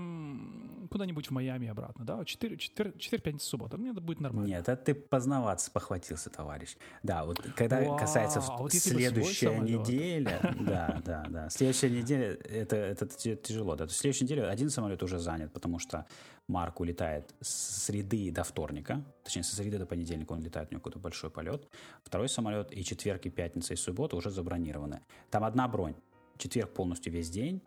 куда-нибудь 0.89 1.27
в 1.27 1.31
Майами 1.31 1.67
обратно, 1.67 2.05
да, 2.05 2.23
4, 2.23 2.57
4, 2.57 2.93
4 2.97 3.21
пятница, 3.21 3.47
суббота, 3.47 3.77
мне 3.77 3.91
это 3.91 4.01
будет 4.01 4.19
нормально. 4.19 4.47
Нет, 4.47 4.69
это 4.69 4.75
ты 4.75 4.93
поздновато 4.93 5.69
похватился, 5.71 6.29
товарищ. 6.29 6.75
Да, 7.03 7.25
вот 7.25 7.39
когда 7.55 7.81
Вау, 7.81 7.97
касается 7.97 8.39
а 8.39 8.57
вот 8.57 8.73
следующая 8.73 9.57
неделя, 9.59 10.39
да, 10.59 11.01
да, 11.05 11.25
да, 11.29 11.49
следующая 11.49 11.89
неделя, 11.89 12.33
это, 12.33 12.75
это 12.75 13.07
тяжело, 13.07 13.75
да, 13.75 13.87
следующая 13.87 14.25
неделя 14.25 14.49
один 14.49 14.69
самолет 14.69 15.03
уже 15.03 15.19
занят, 15.19 15.51
потому 15.51 15.79
что 15.79 16.05
Марк 16.47 16.79
улетает 16.79 17.33
с 17.41 17.85
среды 17.85 18.31
до 18.31 18.43
вторника, 18.43 19.03
точнее, 19.23 19.43
со 19.43 19.55
среды 19.55 19.77
до 19.77 19.85
понедельника 19.85 20.33
он 20.33 20.41
летает, 20.41 20.69
у 20.69 20.73
него 20.73 20.79
какой-то 20.79 20.99
большой 20.99 21.29
полет, 21.29 21.67
второй 22.03 22.29
самолет 22.29 22.75
и 22.75 22.83
четверг, 22.83 23.25
и 23.25 23.29
пятница, 23.29 23.73
и 23.73 23.77
суббота 23.77 24.15
уже 24.15 24.31
забронированы. 24.31 25.01
Там 25.29 25.43
одна 25.43 25.67
бронь, 25.67 25.95
четверг 26.37 26.73
полностью 26.73 27.13
весь 27.13 27.29
день, 27.29 27.61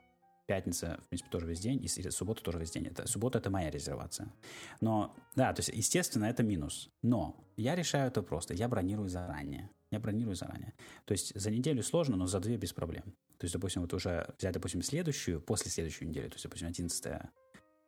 пятница, 0.46 0.98
в 1.04 1.08
принципе, 1.08 1.30
тоже 1.30 1.46
весь 1.46 1.60
день, 1.60 1.82
и 1.84 1.88
суббота 1.88 2.42
тоже 2.42 2.58
весь 2.58 2.70
день. 2.70 2.86
Это, 2.86 3.06
суббота— 3.06 3.38
это 3.40 3.50
моя 3.50 3.70
резервация. 3.70 4.32
Но, 4.80 5.14
да, 5.34 5.52
то 5.52 5.60
есть, 5.60 5.70
естественно, 5.72 6.26
это 6.26 6.42
минус. 6.42 6.90
Но 7.02 7.36
я 7.56 7.74
решаю 7.74 8.08
это 8.08 8.22
просто. 8.22 8.54
Я 8.54 8.68
бронирую 8.68 9.08
заранее. 9.08 9.70
Я 9.90 10.00
бронирую 10.00 10.34
заранее. 10.34 10.74
То 11.04 11.12
есть 11.12 11.38
за 11.38 11.50
неделю 11.50 11.82
сложно, 11.82 12.16
но 12.16 12.26
за 12.26 12.40
две 12.40 12.56
без 12.56 12.72
проблем. 12.72 13.04
То 13.38 13.44
есть, 13.44 13.54
допустим, 13.54 13.82
вот 13.82 13.92
уже 13.92 14.34
взять, 14.38 14.54
допустим, 14.54 14.82
следующую, 14.82 15.40
после 15.40 15.70
следующей 15.70 16.06
недели, 16.06 16.28
то 16.28 16.34
есть, 16.34 16.44
допустим, 16.44 16.68
11 16.68 17.22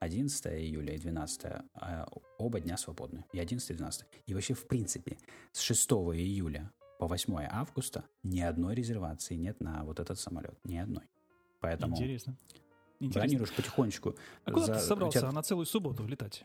11 0.00 0.46
июля 0.46 0.94
и 0.94 0.98
12 0.98 1.46
а 1.74 2.07
оба 2.38 2.61
дня 2.61 2.76
свободны. 2.76 3.24
И 3.32 3.38
11 3.38 3.70
и 3.70 3.74
12. 3.74 4.07
И 4.26 4.34
вообще, 4.34 4.55
в 4.55 4.66
принципе, 4.66 5.18
с 5.52 5.61
6 5.61 5.90
июля 5.90 6.70
по 6.98 7.07
8 7.07 7.34
августа 7.50 8.05
ни 8.22 8.40
одной 8.40 8.74
резервации 8.74 9.34
нет 9.34 9.61
на 9.61 9.84
вот 9.84 10.00
этот 10.00 10.18
самолет. 10.18 10.59
Ни 10.64 10.76
одной. 10.76 11.05
Поэтому... 11.64 11.94
Интересно. 11.96 12.36
Интересно. 13.00 13.20
Бронируешь 13.20 13.52
потихонечку. 13.52 14.14
А 14.44 14.50
куда 14.52 14.66
За- 14.66 14.74
ты 14.74 14.78
собрался 14.80 15.18
тебя- 15.20 15.32
на 15.32 15.42
целую 15.42 15.66
субботу 15.66 16.06
летать? 16.06 16.44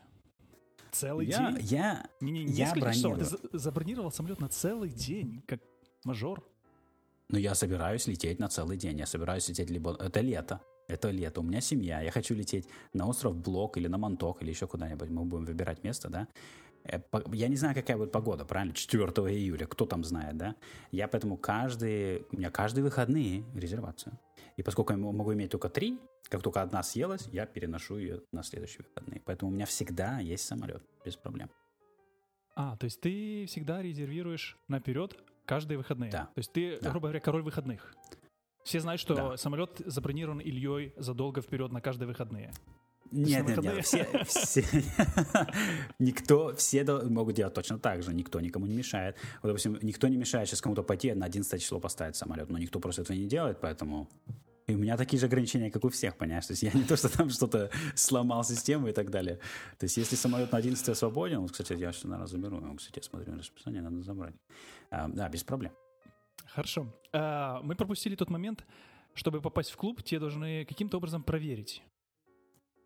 Целый 0.92 1.26
Я, 1.26 1.52
день? 1.52 1.58
я, 1.66 2.06
Не, 2.20 2.30
не, 2.32 2.44
я 2.44 2.64
часов. 2.66 2.74
Ты 2.74 2.80
бронирую. 2.80 3.24
за- 3.24 3.38
забронировал 3.58 4.10
самолет 4.10 4.40
на 4.40 4.48
целый 4.48 4.90
день, 4.90 5.42
как 5.46 5.60
мажор. 6.04 6.42
ну, 7.28 7.38
я 7.38 7.54
собираюсь 7.54 8.08
лететь 8.08 8.40
на 8.40 8.48
целый 8.48 8.76
день. 8.76 8.98
Я 8.98 9.06
собираюсь 9.06 9.48
лететь 9.48 9.70
либо... 9.70 9.94
Это 9.94 10.20
лето. 10.20 10.60
Это 10.88 11.10
лето. 11.12 11.40
У 11.40 11.44
меня 11.44 11.60
семья. 11.60 12.00
Я 12.02 12.10
хочу 12.10 12.34
лететь 12.34 12.68
на 12.92 13.06
остров 13.06 13.36
Блок 13.36 13.76
или 13.76 13.86
на 13.88 13.98
Монток 13.98 14.42
или 14.42 14.50
еще 14.50 14.66
куда-нибудь. 14.66 15.08
Мы 15.10 15.24
будем 15.24 15.44
выбирать 15.44 15.84
место, 15.84 16.08
да? 16.08 16.26
Э, 16.84 17.00
Я 17.32 17.48
не 17.48 17.56
знаю, 17.56 17.74
какая 17.74 17.96
будет 17.96 18.12
погода, 18.12 18.44
правильно? 18.44 18.74
4 18.74 19.02
июля. 19.34 19.66
Кто 19.66 19.86
там 19.86 20.04
знает, 20.04 20.36
да? 20.36 20.54
Я 20.90 21.08
поэтому 21.08 21.36
каждый... 21.36 22.22
У 22.32 22.36
меня 22.36 22.50
каждые 22.50 22.84
выходные 22.84 23.44
резервацию. 23.54 24.18
И 24.56 24.62
поскольку 24.62 24.92
я 24.92 24.98
могу 24.98 25.32
иметь 25.34 25.50
только 25.50 25.68
три, 25.68 25.98
как 26.28 26.42
только 26.42 26.62
одна 26.62 26.82
съелась, 26.82 27.26
я 27.32 27.46
переношу 27.46 27.98
ее 27.98 28.22
на 28.32 28.42
следующие 28.42 28.84
выходные. 28.86 29.20
Поэтому 29.24 29.50
у 29.50 29.54
меня 29.54 29.66
всегда 29.66 30.20
есть 30.20 30.44
самолет. 30.46 30.82
Без 31.04 31.16
проблем. 31.16 31.50
А, 32.54 32.76
то 32.76 32.84
есть 32.84 33.00
ты 33.00 33.46
всегда 33.46 33.80
резервируешь 33.82 34.56
наперед 34.68 35.16
каждые 35.46 35.78
выходные. 35.78 36.10
Да. 36.10 36.26
То 36.34 36.38
есть 36.38 36.52
ты, 36.52 36.78
Да. 36.80 36.90
грубо 36.90 37.08
говоря, 37.08 37.20
король 37.20 37.42
выходных. 37.42 37.94
Все 38.64 38.80
знают, 38.80 39.00
что 39.00 39.14
Да. 39.14 39.36
самолет 39.36 39.80
забронирован 39.86 40.38
Ильей 40.40 40.92
задолго 40.96 41.40
вперед 41.40 41.72
на 41.72 41.80
каждые 41.80 42.06
выходные. 42.08 42.52
Нет, 43.12 43.48
нет, 43.48 43.62
нет, 43.62 43.84
все, 43.84 44.06
все- 44.24 44.64
никто, 45.98 46.54
все 46.54 46.84
могут 46.84 47.34
делать 47.34 47.54
точно 47.54 47.78
так 47.78 48.02
же, 48.02 48.14
никто 48.14 48.40
никому 48.40 48.66
не 48.66 48.74
мешает. 48.74 49.16
Вот, 49.42 49.48
допустим, 49.48 49.78
никто 49.82 50.08
не 50.08 50.16
мешает 50.16 50.48
сейчас 50.48 50.60
кому-то 50.60 50.82
пойти 50.82 51.12
на 51.14 51.26
11 51.26 51.60
число 51.60 51.80
поставить 51.80 52.16
самолет, 52.16 52.50
но 52.50 52.58
никто 52.58 52.78
просто 52.80 53.02
этого 53.02 53.16
не 53.16 53.26
делает, 53.26 53.60
поэтому... 53.60 54.08
И 54.66 54.74
у 54.74 54.78
меня 54.78 54.96
такие 54.96 55.18
же 55.18 55.26
ограничения, 55.26 55.70
как 55.70 55.84
у 55.84 55.88
всех, 55.88 56.16
понимаешь? 56.16 56.46
То 56.46 56.52
есть 56.52 56.62
я 56.62 56.70
не 56.72 56.84
то, 56.84 56.96
что 56.96 57.08
там 57.08 57.28
что-то 57.30 57.70
сломал 57.96 58.44
систему 58.44 58.86
и 58.86 58.92
так 58.92 59.10
далее. 59.10 59.40
То 59.78 59.84
есть 59.84 59.96
если 59.96 60.14
самолет 60.14 60.52
на 60.52 60.58
11 60.58 60.96
свободен, 60.96 61.40
вот, 61.40 61.50
кстати, 61.50 61.72
я 61.72 61.90
сейчас, 61.90 62.04
наверное, 62.04 62.28
заберу, 62.28 62.58
его, 62.58 62.76
кстати, 62.76 62.98
я 62.98 63.02
смотрю 63.02 63.32
на 63.32 63.38
расписание, 63.38 63.82
надо 63.82 64.00
забрать. 64.02 64.34
А, 64.90 65.08
да, 65.08 65.28
без 65.28 65.42
проблем. 65.42 65.72
Хорошо. 66.46 66.86
А, 67.12 67.60
мы 67.62 67.74
пропустили 67.74 68.14
тот 68.14 68.30
момент, 68.30 68.64
чтобы 69.14 69.40
попасть 69.40 69.70
в 69.70 69.76
клуб, 69.76 70.02
тебе 70.04 70.20
должны 70.20 70.64
каким-то 70.64 70.98
образом 70.98 71.24
проверить. 71.24 71.82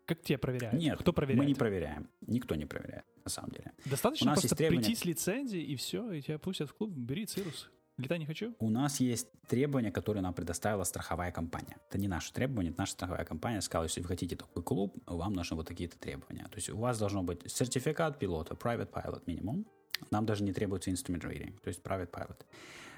Как 0.05 0.21
тебя 0.21 0.37
проверяют? 0.37 0.79
Нет, 0.79 0.99
Кто 0.99 1.13
проверяет? 1.13 1.39
мы 1.39 1.45
не 1.45 1.55
проверяем. 1.55 2.09
Никто 2.21 2.55
не 2.55 2.65
проверяет, 2.65 3.05
на 3.23 3.29
самом 3.29 3.51
деле. 3.51 3.71
Достаточно 3.85 4.27
У 4.27 4.29
нас 4.29 4.39
просто 4.41 4.55
требования. 4.55 4.85
прийти 4.85 5.01
с 5.01 5.05
лицензией, 5.05 5.63
и 5.65 5.75
все, 5.75 6.11
и 6.11 6.21
тебя 6.21 6.37
пустят 6.37 6.69
в 6.69 6.73
клуб. 6.75 6.91
Бери 6.91 7.25
цирус. 7.25 7.69
Летай 7.97 8.19
не 8.19 8.25
хочу. 8.25 8.53
У 8.59 8.69
нас 8.69 8.99
есть 8.99 9.29
требования, 9.47 9.89
которые 9.91 10.21
нам 10.21 10.33
предоставила 10.33 10.83
страховая 10.83 11.31
компания. 11.31 11.77
Это 11.89 11.97
не 11.97 12.07
наши 12.09 12.33
требования, 12.33 12.69
это 12.69 12.79
наша 12.79 12.91
страховая 12.91 13.23
компания 13.23 13.61
сказала, 13.61 13.85
если 13.85 14.01
вы 14.01 14.07
хотите 14.07 14.35
такой 14.35 14.61
клуб, 14.63 14.97
вам 15.07 15.33
нужны 15.33 15.55
вот 15.55 15.67
такие-то 15.67 15.97
требования. 15.97 16.43
То 16.43 16.55
есть 16.57 16.69
у 16.69 16.77
вас 16.77 16.99
должно 16.99 17.23
быть 17.23 17.49
сертификат 17.49 18.19
пилота, 18.19 18.53
private 18.53 18.91
pilot 18.91 19.23
минимум. 19.27 19.65
Нам 20.11 20.25
даже 20.25 20.43
не 20.43 20.51
требуется 20.51 20.91
instrument 20.91 21.21
reading, 21.21 21.57
то 21.63 21.69
есть 21.69 21.81
private 21.81 22.11
pilot. 22.11 22.45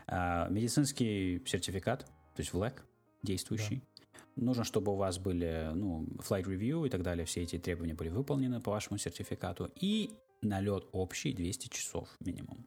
А, 0.08 0.50
медицинский 0.50 1.44
сертификат, 1.46 2.00
то 2.36 2.40
есть 2.42 2.52
VLEC, 2.52 2.82
действующий. 3.22 3.84
Нужно, 4.38 4.64
чтобы 4.64 4.92
у 4.92 4.96
вас 4.96 5.18
были, 5.18 5.72
ну, 5.74 6.06
flight 6.20 6.46
review 6.46 6.86
и 6.86 6.90
так 6.90 7.02
далее, 7.02 7.26
все 7.26 7.42
эти 7.42 7.58
требования 7.58 7.96
были 7.96 8.10
выполнены 8.10 8.62
по 8.62 8.72
вашему 8.72 8.98
сертификату. 8.98 9.72
И 9.76 10.12
налет 10.42 10.88
общий 10.92 11.34
200 11.34 11.70
часов 11.70 12.10
минимум. 12.20 12.66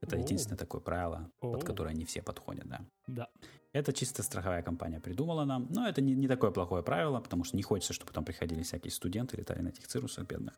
Это 0.00 0.16
О. 0.16 0.18
единственное 0.20 0.56
такое 0.56 0.80
правило, 0.80 1.30
под 1.40 1.62
О. 1.62 1.66
которое 1.66 1.94
не 1.94 2.04
все 2.04 2.22
подходят, 2.22 2.68
да. 2.68 2.80
Да. 3.06 3.28
Это 3.72 3.92
чисто 3.92 4.22
страховая 4.22 4.62
компания 4.62 5.00
придумала 5.00 5.44
нам, 5.44 5.66
но 5.70 5.88
это 5.88 6.00
не, 6.00 6.14
не 6.14 6.28
такое 6.28 6.50
плохое 6.50 6.82
правило, 6.82 7.20
потому 7.20 7.44
что 7.44 7.56
не 7.56 7.62
хочется, 7.62 7.92
чтобы 7.92 8.12
там 8.12 8.24
приходили 8.24 8.62
всякие 8.62 8.90
студенты, 8.90 9.36
летали 9.36 9.62
на 9.62 9.68
этих 9.68 9.86
цирусах 9.88 10.26
бедных. 10.26 10.54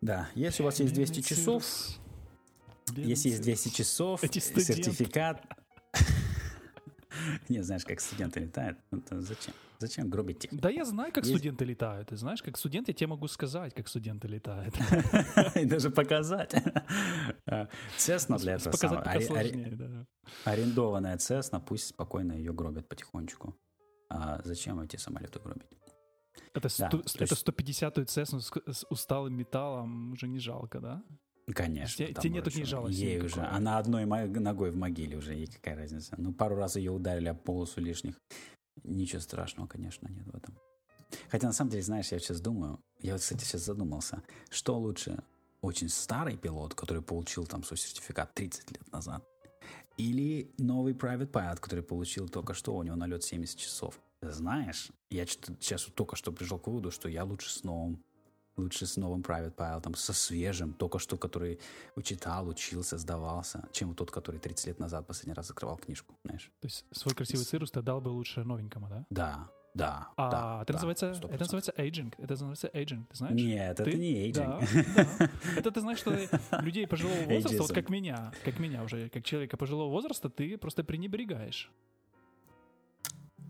Да, 0.00 0.28
если 0.34 0.62
у 0.62 0.66
вас 0.66 0.80
есть 0.80 0.94
200 0.94 1.12
Бедный 1.12 1.28
часов, 1.28 1.64
если 2.96 3.30
есть 3.30 3.44
цирус. 3.44 3.62
200 3.62 3.68
часов, 3.70 4.20
сертификат... 4.20 5.42
Не, 7.48 7.62
знаешь, 7.62 7.84
как 7.84 8.00
студенты 8.00 8.40
летают, 8.40 8.78
это 8.90 9.20
зачем? 9.20 9.54
Зачем 9.78 10.08
гробить 10.08 10.38
тех? 10.38 10.54
Да 10.54 10.70
я 10.70 10.84
знаю, 10.84 11.12
как 11.12 11.24
Есть- 11.24 11.36
студенты 11.36 11.64
летают. 11.64 12.08
Ты 12.10 12.16
знаешь, 12.16 12.40
как 12.42 12.56
студент 12.56 12.86
я 12.88 12.94
тебе 12.94 13.08
могу 13.08 13.26
сказать, 13.28 13.74
как 13.74 13.88
студенты 13.88 14.28
летают. 14.28 14.74
И 15.56 15.64
даже 15.64 15.90
показать. 15.90 16.54
Цесна 17.96 18.38
для 18.38 18.54
этого 18.54 18.76
самого. 18.76 19.02
Арендованная 20.44 21.18
Цесна, 21.18 21.60
пусть 21.60 21.88
спокойно 21.88 22.32
ее 22.32 22.52
гробят 22.52 22.88
потихонечку. 22.88 23.56
А 24.08 24.40
зачем 24.44 24.78
эти 24.80 24.96
самолеты 24.96 25.40
гробить? 25.40 25.66
Это, 26.54 26.68
Да, 26.78 26.88
сту- 26.88 26.98
то 27.02 27.24
это 27.24 27.24
есть- 27.34 27.48
150-ю 27.48 28.04
Цесну 28.04 28.40
с, 28.40 28.50
с 28.66 28.86
усталым 28.90 29.34
металлом 29.34 30.12
уже 30.12 30.28
не 30.28 30.38
жалко, 30.38 30.80
да? 30.80 31.02
Конечно. 31.46 32.06
Те- 32.06 32.12
там 32.14 32.22
те 32.22 32.28
нету 32.28 32.48
уже 32.48 32.54
к 32.54 32.56
ней 32.58 32.64
всё. 32.64 32.70
жалости 32.76 33.00
Ей 33.00 33.14
никакой. 33.16 33.26
уже. 33.26 33.40
Она 33.42 33.78
одной 33.78 34.06
ногой 34.06 34.70
в 34.70 34.76
могиле 34.76 35.16
уже, 35.16 35.34
ей 35.34 35.46
какая 35.46 35.76
разница. 35.76 36.14
Ну, 36.18 36.32
пару 36.32 36.56
раз 36.56 36.76
ее 36.76 36.90
ударили 36.92 37.28
об 37.28 37.40
полосу 37.40 37.80
лишних. 37.80 38.16
Ничего 38.84 39.20
страшного, 39.20 39.66
конечно, 39.66 40.08
нет 40.08 40.26
в 40.26 40.36
этом. 40.36 40.56
Хотя, 41.28 41.46
на 41.48 41.52
самом 41.52 41.70
деле, 41.70 41.82
знаешь, 41.82 42.10
я 42.12 42.18
сейчас 42.18 42.40
думаю, 42.40 42.78
я 43.00 43.12
вот, 43.12 43.20
кстати, 43.20 43.44
сейчас 43.44 43.64
задумался, 43.64 44.22
что 44.50 44.78
лучше, 44.78 45.22
очень 45.60 45.88
старый 45.88 46.36
пилот, 46.36 46.74
который 46.74 47.02
получил 47.02 47.46
там 47.46 47.64
свой 47.64 47.76
сертификат 47.78 48.32
30 48.34 48.70
лет 48.70 48.90
назад, 48.92 49.22
или 49.98 50.50
новый 50.58 50.94
private 50.94 51.30
pilot, 51.30 51.58
который 51.60 51.84
получил 51.84 52.28
только 52.28 52.54
что, 52.54 52.74
у 52.76 52.82
него 52.82 52.96
налет 52.96 53.22
70 53.24 53.58
часов. 53.58 54.00
Знаешь, 54.22 54.90
я 55.10 55.26
сейчас 55.26 55.82
только 55.94 56.16
что 56.16 56.32
пришел 56.32 56.58
к 56.58 56.66
выводу, 56.68 56.90
что 56.90 57.08
я 57.08 57.24
лучше 57.24 57.50
с 57.50 57.62
новым 57.62 58.02
лучше 58.56 58.86
с 58.86 58.96
новым 58.96 59.20
private 59.22 59.54
pilot, 59.54 59.96
со 59.96 60.12
свежим, 60.12 60.72
только 60.74 60.98
что, 60.98 61.16
который 61.16 61.58
читал, 62.02 62.48
учился, 62.48 62.98
сдавался, 62.98 63.68
чем 63.72 63.94
тот, 63.94 64.10
который 64.10 64.38
30 64.40 64.66
лет 64.66 64.78
назад 64.78 65.06
последний 65.06 65.34
раз 65.34 65.46
закрывал 65.48 65.76
книжку, 65.78 66.14
знаешь. 66.24 66.50
То 66.60 66.66
есть 66.66 66.84
свой 66.92 67.14
красивый 67.14 67.44
цирус 67.44 67.70
ты 67.70 67.82
дал 67.82 68.00
бы 68.00 68.08
лучше 68.10 68.44
новенькому, 68.44 68.88
да? 68.88 69.06
Да, 69.10 69.48
да, 69.74 70.08
А 70.16 70.30
да. 70.30 70.58
это, 70.62 70.72
да, 70.74 70.74
называется, 70.74 71.06
100%. 71.12 71.30
это 71.30 71.38
называется 71.44 71.72
aging. 71.78 72.14
Это 72.18 72.32
называется 72.32 72.66
aging, 72.74 73.06
ты 73.08 73.16
знаешь? 73.16 73.34
Нет, 73.34 73.80
это 73.80 73.84
Ты- 73.90 73.94
не 73.96 74.26
эйджинг. 74.26 74.60
Да, 74.94 75.06
да. 75.18 75.30
Это 75.56 75.70
ты 75.70 75.80
знаешь, 75.80 75.98
что 75.98 76.10
людей 76.62 76.86
пожилого 76.86 77.22
возраста, 77.24 77.58
вот 77.62 77.70
Ageism. 77.70 77.74
как 77.74 77.88
меня, 77.88 78.32
как 78.44 78.58
меня 78.58 78.82
уже, 78.84 79.08
как 79.08 79.24
человека 79.24 79.56
пожилого 79.56 79.90
возраста, 79.90 80.28
ты 80.28 80.58
просто 80.58 80.84
пренебрегаешь. 80.84 81.70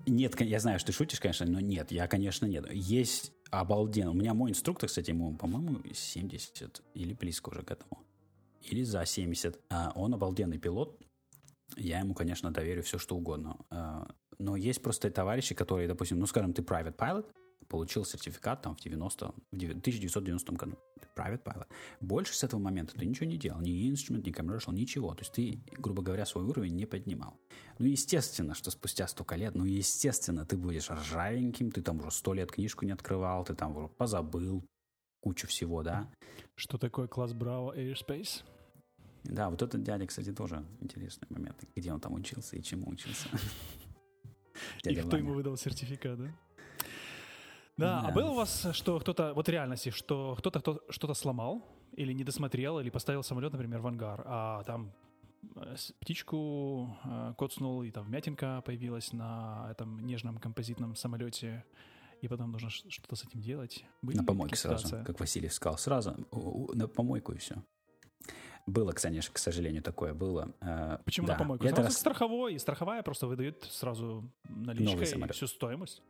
Нет, 0.07 0.41
я 0.41 0.59
знаю, 0.59 0.79
что 0.81 0.87
ты 0.89 0.93
шутишь, 0.93 1.21
конечно, 1.21 1.47
но 1.47 1.61
нет, 1.61 1.93
я, 1.93 2.09
конечно, 2.09 2.47
нет. 2.47 2.67
Есть 2.73 3.33
обалденно. 3.53 4.11
У 4.11 4.15
меня 4.15 4.35
мой 4.35 4.51
инструктор, 4.51 4.89
кстати, 4.89 5.11
ему, 5.11 5.37
по-моему, 5.37 5.81
70 5.93 6.83
или 6.95 7.13
близко 7.13 7.51
уже 7.51 7.63
к 7.63 7.71
этому. 7.71 8.03
Или 8.63 8.83
за 8.83 9.05
70. 9.05 9.61
А, 9.69 9.93
он 9.95 10.15
обалденный 10.15 10.59
пилот. 10.59 10.99
Я 11.77 12.01
ему, 12.01 12.15
конечно, 12.15 12.51
доверю 12.51 12.83
все, 12.83 12.99
что 12.99 13.15
угодно. 13.15 13.59
А, 13.71 14.09
но 14.39 14.57
есть 14.57 14.83
просто 14.83 15.11
товарищи, 15.11 15.55
которые, 15.55 15.87
допустим, 15.87 16.19
ну, 16.19 16.27
скажем, 16.27 16.55
ты 16.55 16.63
private 16.63 16.97
pilot, 16.97 17.27
получил 17.73 18.05
сертификат 18.05 18.61
там 18.63 18.77
в 18.77 18.81
90, 18.81 19.35
в 19.51 19.57
девя- 19.57 19.73
1990 19.81 20.53
году. 20.57 20.79
Private 21.17 21.43
pilot. 21.43 21.67
Больше 22.01 22.35
с 22.35 22.45
этого 22.45 22.61
момента 22.61 22.95
ты 22.95 23.07
ничего 23.07 23.27
не 23.27 23.39
делал. 23.39 23.61
Ни 23.61 23.91
instrument, 23.91 24.23
ни 24.25 24.33
commercial, 24.33 24.75
ничего. 24.75 25.15
То 25.15 25.23
есть 25.23 25.33
ты, 25.33 25.59
грубо 25.79 26.03
говоря, 26.03 26.27
свой 26.27 26.45
уровень 26.45 26.77
не 26.77 26.87
поднимал. 26.87 27.35
Ну, 27.79 27.87
естественно, 27.87 28.55
что 28.55 28.71
спустя 28.71 29.09
столько 29.09 29.37
лет, 29.37 29.55
ну, 29.55 29.65
естественно, 29.65 30.45
ты 30.45 30.57
будешь 30.57 30.91
ржавеньким, 30.91 31.71
ты 31.71 31.83
там 31.83 32.01
уже 32.01 32.11
сто 32.11 32.35
лет 32.35 32.53
книжку 32.53 32.85
не 32.85 32.93
открывал, 32.93 33.45
ты 33.45 33.55
там 33.55 33.77
уже 33.77 33.89
позабыл 33.89 34.63
кучу 35.21 35.47
всего, 35.47 35.83
да. 35.83 36.11
Что 36.55 36.79
такое 36.79 37.09
класс 37.09 37.33
Браво 37.33 37.77
Airspace? 37.77 38.43
Да, 39.25 39.49
вот 39.49 39.63
этот 39.63 39.83
дядя, 39.83 40.07
кстати, 40.07 40.33
тоже 40.33 40.65
интересный 40.81 41.27
момент. 41.31 41.57
Где 41.75 41.93
он 41.93 42.01
там 42.01 42.13
учился 42.15 42.57
и 42.57 42.63
чему 42.63 42.91
учился. 42.91 43.29
И 44.85 44.95
кто 44.95 45.17
ему 45.17 45.35
выдал 45.35 45.57
сертификат, 45.57 46.19
да? 46.19 46.31
Да, 47.77 48.01
а 48.01 48.13
было 48.13 48.31
у 48.31 48.35
вас, 48.35 48.67
что 48.73 48.99
кто-то, 49.01 49.33
вот 49.35 49.47
в 49.47 49.51
реальности, 49.51 49.91
что 49.91 50.35
кто-то 50.39 50.61
кто 50.61 50.83
что-то 50.91 51.15
сломал 51.15 51.67
или 51.93 52.13
не 52.13 52.25
досмотрел, 52.25 52.81
или 52.81 52.91
поставил 52.91 53.23
самолет, 53.23 53.53
например, 53.53 53.81
в 53.81 53.87
ангар, 53.87 54.23
а 54.27 54.63
там 54.65 54.93
э, 55.57 55.75
птичку 56.01 56.97
э, 57.05 57.35
коцнул, 57.39 57.83
и 57.83 57.91
там 57.91 58.05
вмятинка 58.05 58.63
появилась 58.65 59.13
на 59.13 59.69
этом 59.71 60.01
нежном 60.01 60.39
композитном 60.39 60.95
самолете, 60.97 61.65
и 62.21 62.29
потом 62.29 62.53
нужно 62.53 62.71
что-то 62.71 63.17
с 63.17 63.25
этим 63.25 63.41
делать. 63.41 63.85
Были 64.03 64.19
На 64.19 64.25
помойке 64.25 64.57
сразу, 64.57 65.03
как 65.05 65.19
Василий 65.19 65.49
сказал, 65.49 65.79
сразу 65.79 66.15
на 66.75 66.89
помойку 66.89 67.33
и 67.33 67.39
все. 67.39 67.63
Было, 68.67 68.93
конечно, 68.93 69.35
к 69.35 69.39
сожалению, 69.39 69.83
такое 69.83 70.15
было. 70.15 70.55
Э, 70.61 70.99
Почему 71.05 71.27
да. 71.27 71.33
на 71.33 71.39
помойку? 71.39 71.65
Это 71.65 71.77
Сразу 71.77 71.91
к 71.91 71.99
страховой, 71.99 72.55
и 72.55 72.59
страховая 72.59 73.03
просто 73.03 73.27
выдает 73.27 73.65
сразу 73.65 74.31
наличкой 74.45 75.07
всю 75.33 75.47
стоимость. 75.47 76.03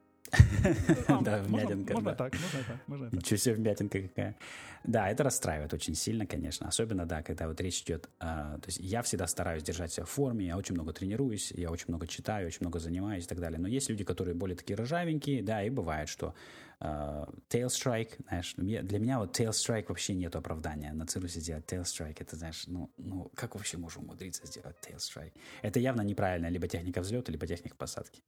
Да, 1.22 1.42
вмятинка. 1.42 1.94
Можно 1.94 2.14
так, 2.14 2.32
можно 2.40 2.64
так, 2.66 2.88
можно 2.88 3.10
так. 3.10 3.14
Ничего 3.14 3.36
себе 3.36 3.54
вмятинка 3.54 4.02
какая. 4.02 4.36
Да, 4.84 5.10
это 5.10 5.22
расстраивает 5.22 5.72
очень 5.74 5.94
сильно, 5.94 6.26
конечно. 6.26 6.66
Особенно, 6.68 7.06
да, 7.06 7.22
когда 7.22 7.46
вот 7.48 7.60
речь 7.60 7.82
идет... 7.82 8.08
а, 8.18 8.58
То 8.58 8.66
есть 8.68 8.78
я 8.80 9.02
всегда 9.02 9.26
стараюсь 9.26 9.62
держать 9.62 9.92
себя 9.92 10.04
в 10.06 10.10
форме, 10.10 10.46
я 10.46 10.56
очень 10.56 10.74
много 10.74 10.92
тренируюсь, 10.92 11.52
я 11.52 11.70
очень 11.70 11.86
много 11.88 12.06
читаю, 12.06 12.46
очень 12.46 12.58
много 12.60 12.78
занимаюсь 12.80 13.24
и 13.24 13.28
так 13.28 13.38
далее. 13.40 13.58
Но 13.60 13.68
есть 13.68 13.90
люди, 13.90 14.04
которые 14.04 14.34
более 14.34 14.56
такие 14.56 14.76
ржавенькие, 14.76 15.42
да, 15.42 15.62
и 15.62 15.70
бывает, 15.70 16.08
что 16.08 16.34
а, 16.80 17.28
tail 17.48 17.66
strike, 17.66 18.14
знаешь, 18.28 18.54
мне- 18.56 18.82
для 18.82 18.98
меня 18.98 19.18
вот 19.20 19.38
tail 19.38 19.50
strike 19.50 19.86
вообще 19.88 20.14
нет 20.14 20.34
оправдания. 20.34 20.92
На 20.92 21.06
цирусе 21.06 21.38
сделать 21.40 21.64
tail 21.72 21.82
strike, 21.82 22.16
это, 22.18 22.34
знаешь, 22.36 22.64
ну, 22.66 22.90
ну, 22.96 23.30
как 23.36 23.54
вообще 23.54 23.76
можно 23.78 24.02
умудриться 24.02 24.46
сделать 24.46 24.76
tail 24.84 24.96
strike? 24.96 25.32
Это 25.62 25.78
явно 25.78 26.00
неправильная 26.02 26.50
либо 26.50 26.66
техника 26.66 27.00
взлета, 27.00 27.30
либо 27.30 27.46
техника 27.46 27.76
посадки, 27.76 28.20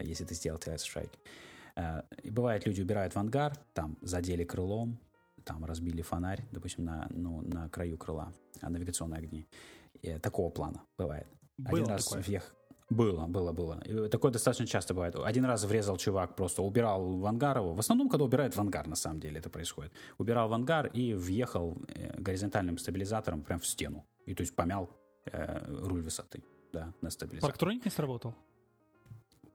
если 0.00 0.24
ты 0.24 0.34
сделал 0.34 0.58
strike. 0.58 1.12
Э, 1.76 2.02
И 2.22 2.30
бывает, 2.30 2.66
люди 2.66 2.82
убирают 2.82 3.14
в 3.14 3.18
ангар, 3.18 3.56
там 3.74 3.96
задели 4.02 4.44
крылом, 4.44 4.98
там 5.44 5.64
разбили 5.64 6.02
фонарь, 6.02 6.44
допустим, 6.52 6.84
на, 6.84 7.06
ну, 7.10 7.40
на 7.42 7.68
краю 7.68 7.96
крыла, 7.96 8.32
а, 8.60 8.68
навигационные 8.70 9.18
огни. 9.18 9.46
И 10.02 10.18
такого 10.18 10.50
плана 10.50 10.82
бывает. 10.98 11.26
Было 11.56 11.78
Один 11.78 11.86
раз 11.88 12.04
такое. 12.04 12.22
въех- 12.22 12.54
Было, 12.90 13.26
было, 13.26 13.52
было. 13.52 13.82
И 13.84 14.08
такое 14.08 14.30
достаточно 14.32 14.66
часто 14.66 14.94
бывает. 14.94 15.14
Один 15.16 15.44
раз 15.44 15.64
врезал 15.64 15.96
чувак, 15.98 16.36
просто 16.36 16.62
убирал 16.62 17.18
в 17.18 17.26
ангар 17.26 17.58
его. 17.58 17.74
В 17.74 17.78
основном, 17.80 18.08
когда 18.08 18.24
убирают 18.24 18.56
в 18.56 18.60
ангар, 18.60 18.86
на 18.86 18.96
самом 18.96 19.20
деле 19.20 19.38
это 19.40 19.50
происходит. 19.50 19.92
Убирал 20.18 20.48
в 20.48 20.52
ангар 20.54 20.86
и 20.86 21.12
въехал 21.14 21.76
э, 21.88 22.18
горизонтальным 22.18 22.78
стабилизатором 22.78 23.42
прям 23.42 23.58
в 23.60 23.66
стену. 23.66 24.06
И 24.26 24.34
то 24.34 24.42
есть 24.42 24.56
помял 24.56 24.88
э, 25.26 25.64
руль 25.86 26.00
высоты, 26.02 26.42
да, 26.72 26.92
на 27.02 27.10
стабилизатор. 27.10 27.50
Парктроник 27.50 27.84
не 27.84 27.90
сработал? 27.90 28.34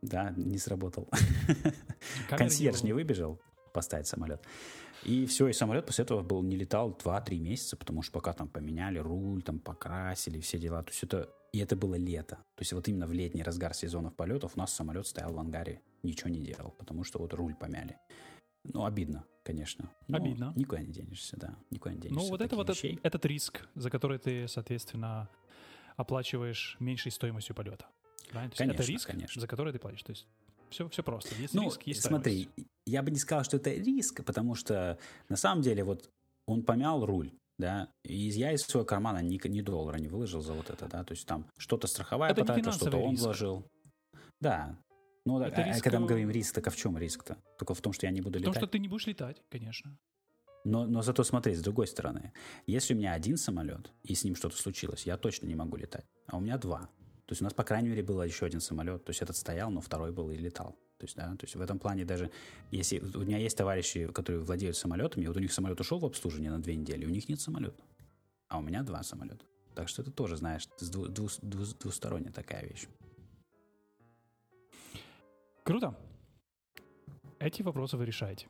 Да, 0.03 0.33
не 0.35 0.57
сработал. 0.57 1.09
Камеры 2.29 2.37
Консьерж 2.37 2.83
не 2.83 2.87
не 2.87 2.93
выбежал 2.93 3.39
поставить 3.73 4.07
самолет. 4.07 4.43
И 5.03 5.25
все, 5.25 5.47
и 5.47 5.53
самолет 5.53 5.85
после 5.85 6.03
этого 6.03 6.21
был 6.21 6.43
не 6.43 6.55
летал 6.55 6.97
2-3 7.03 7.39
месяца, 7.39 7.75
потому 7.75 8.01
что 8.03 8.13
пока 8.13 8.33
там 8.33 8.47
поменяли 8.47 8.99
руль, 8.99 9.41
там 9.41 9.59
покрасили, 9.59 10.39
все 10.39 10.57
дела. 10.57 10.83
То 10.83 10.91
есть 10.91 11.03
это, 11.03 11.29
и 11.51 11.59
это 11.59 11.75
было 11.75 11.95
лето. 11.95 12.35
То 12.55 12.61
есть 12.61 12.73
вот 12.73 12.87
именно 12.87 13.07
в 13.07 13.13
летний 13.13 13.43
разгар 13.43 13.73
сезонов 13.73 14.15
полетов 14.15 14.53
у 14.55 14.59
нас 14.59 14.73
самолет 14.73 15.07
стоял 15.07 15.33
в 15.33 15.39
ангаре, 15.39 15.81
ничего 16.03 16.29
не 16.29 16.39
делал, 16.39 16.71
потому 16.77 17.03
что 17.03 17.19
вот 17.19 17.33
руль 17.33 17.55
помяли. 17.55 17.97
Ну, 18.63 18.85
обидно, 18.85 19.25
конечно. 19.43 19.89
Но 20.07 20.17
Обидно. 20.17 20.53
Никуда 20.55 20.81
не 20.81 20.91
денешься, 20.93 21.37
да. 21.37 21.55
Никуда 21.69 21.95
не 21.95 22.01
денешься. 22.01 22.23
Ну, 22.23 22.29
вот 22.29 22.39
от 22.39 22.47
это 22.47 22.55
вот 22.55 22.67
таких 22.67 22.83
этот, 22.83 22.91
вещей. 22.91 22.99
этот 23.03 23.25
риск, 23.25 23.67
за 23.75 23.89
который 23.89 24.19
ты, 24.19 24.47
соответственно, 24.47 25.29
оплачиваешь 25.97 26.77
меньшей 26.79 27.11
стоимостью 27.11 27.55
полета. 27.55 27.87
Правильно? 28.30 28.51
То 28.51 28.53
есть 28.53 28.61
это 28.61 28.78
Конечно, 28.78 28.91
риск, 28.91 29.07
конечно. 29.07 29.41
за 29.41 29.47
который 29.47 29.74
ты 29.74 29.80
платишь. 29.80 30.03
То 30.03 30.11
есть 30.11 30.28
все, 30.69 30.88
все 30.89 31.03
просто. 31.03 31.36
Есть 31.36 31.53
Ну, 31.53 31.63
риск, 31.65 31.84
есть 31.84 32.01
смотри, 32.03 32.43
стоимость. 32.51 32.71
я 32.86 33.03
бы 33.03 33.11
не 33.11 33.17
сказал, 33.17 33.43
что 33.43 33.57
это 33.57 33.69
риск, 33.71 34.24
потому 34.26 34.55
что 34.55 34.97
на 35.30 35.36
самом 35.36 35.61
деле 35.61 35.84
вот 35.84 36.09
он 36.47 36.63
помял 36.63 37.05
руль, 37.05 37.32
да, 37.59 37.89
и 38.03 38.15
я 38.15 38.51
из 38.53 38.61
своего 38.61 38.86
кармана 38.86 39.19
ни, 39.21 39.39
ни 39.47 39.61
доллара 39.61 39.97
не 39.97 40.07
выложил 40.07 40.41
за 40.41 40.53
вот 40.53 40.69
это, 40.69 40.88
да, 40.88 41.03
то 41.03 41.13
есть 41.13 41.28
там 41.28 41.45
что-то 41.57 41.88
страховая 41.88 42.32
Это 42.32 42.41
потратила, 42.41 42.71
что-то 42.74 42.97
он 42.97 43.11
риск. 43.11 43.24
вложил. 43.24 43.65
Да. 44.41 44.78
Ну, 45.26 45.39
Это 45.39 45.61
а- 45.61 45.63
а 45.65 45.67
риск, 45.69 45.84
когда 45.84 45.99
мы 46.01 46.07
говорим 46.07 46.30
риск, 46.32 46.53
так 46.55 46.67
а 46.67 46.69
в 46.69 46.76
чем 46.76 46.97
риск-то? 46.97 47.38
Только 47.57 47.74
в 47.76 47.82
том, 47.82 47.93
что 47.93 48.07
я 48.07 48.11
не 48.11 48.19
буду 48.21 48.39
Потому 48.39 48.51
летать. 48.51 48.61
что 48.63 48.67
ты 48.67 48.80
не 48.80 48.89
будешь 48.89 49.07
летать, 49.07 49.41
конечно. 49.49 49.97
Но, 50.65 50.86
но 50.86 51.01
зато 51.01 51.24
смотри, 51.24 51.53
с 51.55 51.61
другой 51.61 51.88
стороны, 51.88 52.34
если 52.67 52.93
у 52.93 52.97
меня 52.97 53.13
один 53.13 53.38
самолет, 53.38 53.91
и 54.03 54.15
с 54.15 54.24
ним 54.26 54.36
что-то 54.36 54.57
случилось, 54.57 55.05
я 55.05 55.17
точно 55.17 55.45
не 55.45 55.55
могу 55.55 55.78
летать. 55.78 56.05
А 56.28 56.38
у 56.38 56.41
меня 56.41 56.57
два. 56.57 56.89
То 57.26 57.32
есть 57.32 57.41
у 57.41 57.45
нас, 57.45 57.53
по 57.53 57.63
крайней 57.63 57.89
мере, 57.89 58.03
был 58.03 58.21
еще 58.21 58.45
один 58.45 58.59
самолет. 58.59 59.05
То 59.05 59.11
есть 59.11 59.21
этот 59.21 59.38
стоял, 59.38 59.71
но 59.71 59.80
второй 59.82 60.11
был 60.11 60.30
и 60.30 60.36
летал. 60.36 60.76
То 60.97 61.05
есть, 61.05 61.15
да, 61.15 61.36
то 61.36 61.45
есть 61.45 61.55
в 61.55 61.61
этом 61.61 61.80
плане 61.80 62.05
даже, 62.05 62.32
если 62.71 62.99
у 62.99 63.21
меня 63.21 63.38
есть 63.38 63.57
товарищи, 63.57 64.07
которые 64.07 64.41
владеют 64.41 64.78
самолетами, 64.78 65.26
вот 65.28 65.38
у 65.38 65.39
них 65.39 65.51
самолет 65.51 65.80
ушел 65.80 65.99
в 65.99 66.05
обслуживание 66.05 66.51
на 66.51 66.61
две 66.61 66.76
недели, 66.76 67.05
у 67.05 67.09
них 67.09 67.30
нет 67.30 67.39
самолета. 67.39 67.82
А 68.47 68.59
у 68.59 68.61
меня 68.61 68.84
два 68.84 69.03
самолета. 69.03 69.45
Так 69.74 69.89
что 69.89 70.01
это 70.01 70.11
тоже, 70.11 70.38
знаешь, 70.38 70.67
дву- 70.80 71.07
двус- 71.07 71.39
двус- 71.41 71.78
двусторонняя 71.80 72.32
такая 72.32 72.65
вещь. 72.67 72.88
Круто. 75.63 75.97
Эти 77.39 77.61
вопросы 77.61 77.97
вы 77.97 78.05
решаете. 78.05 78.47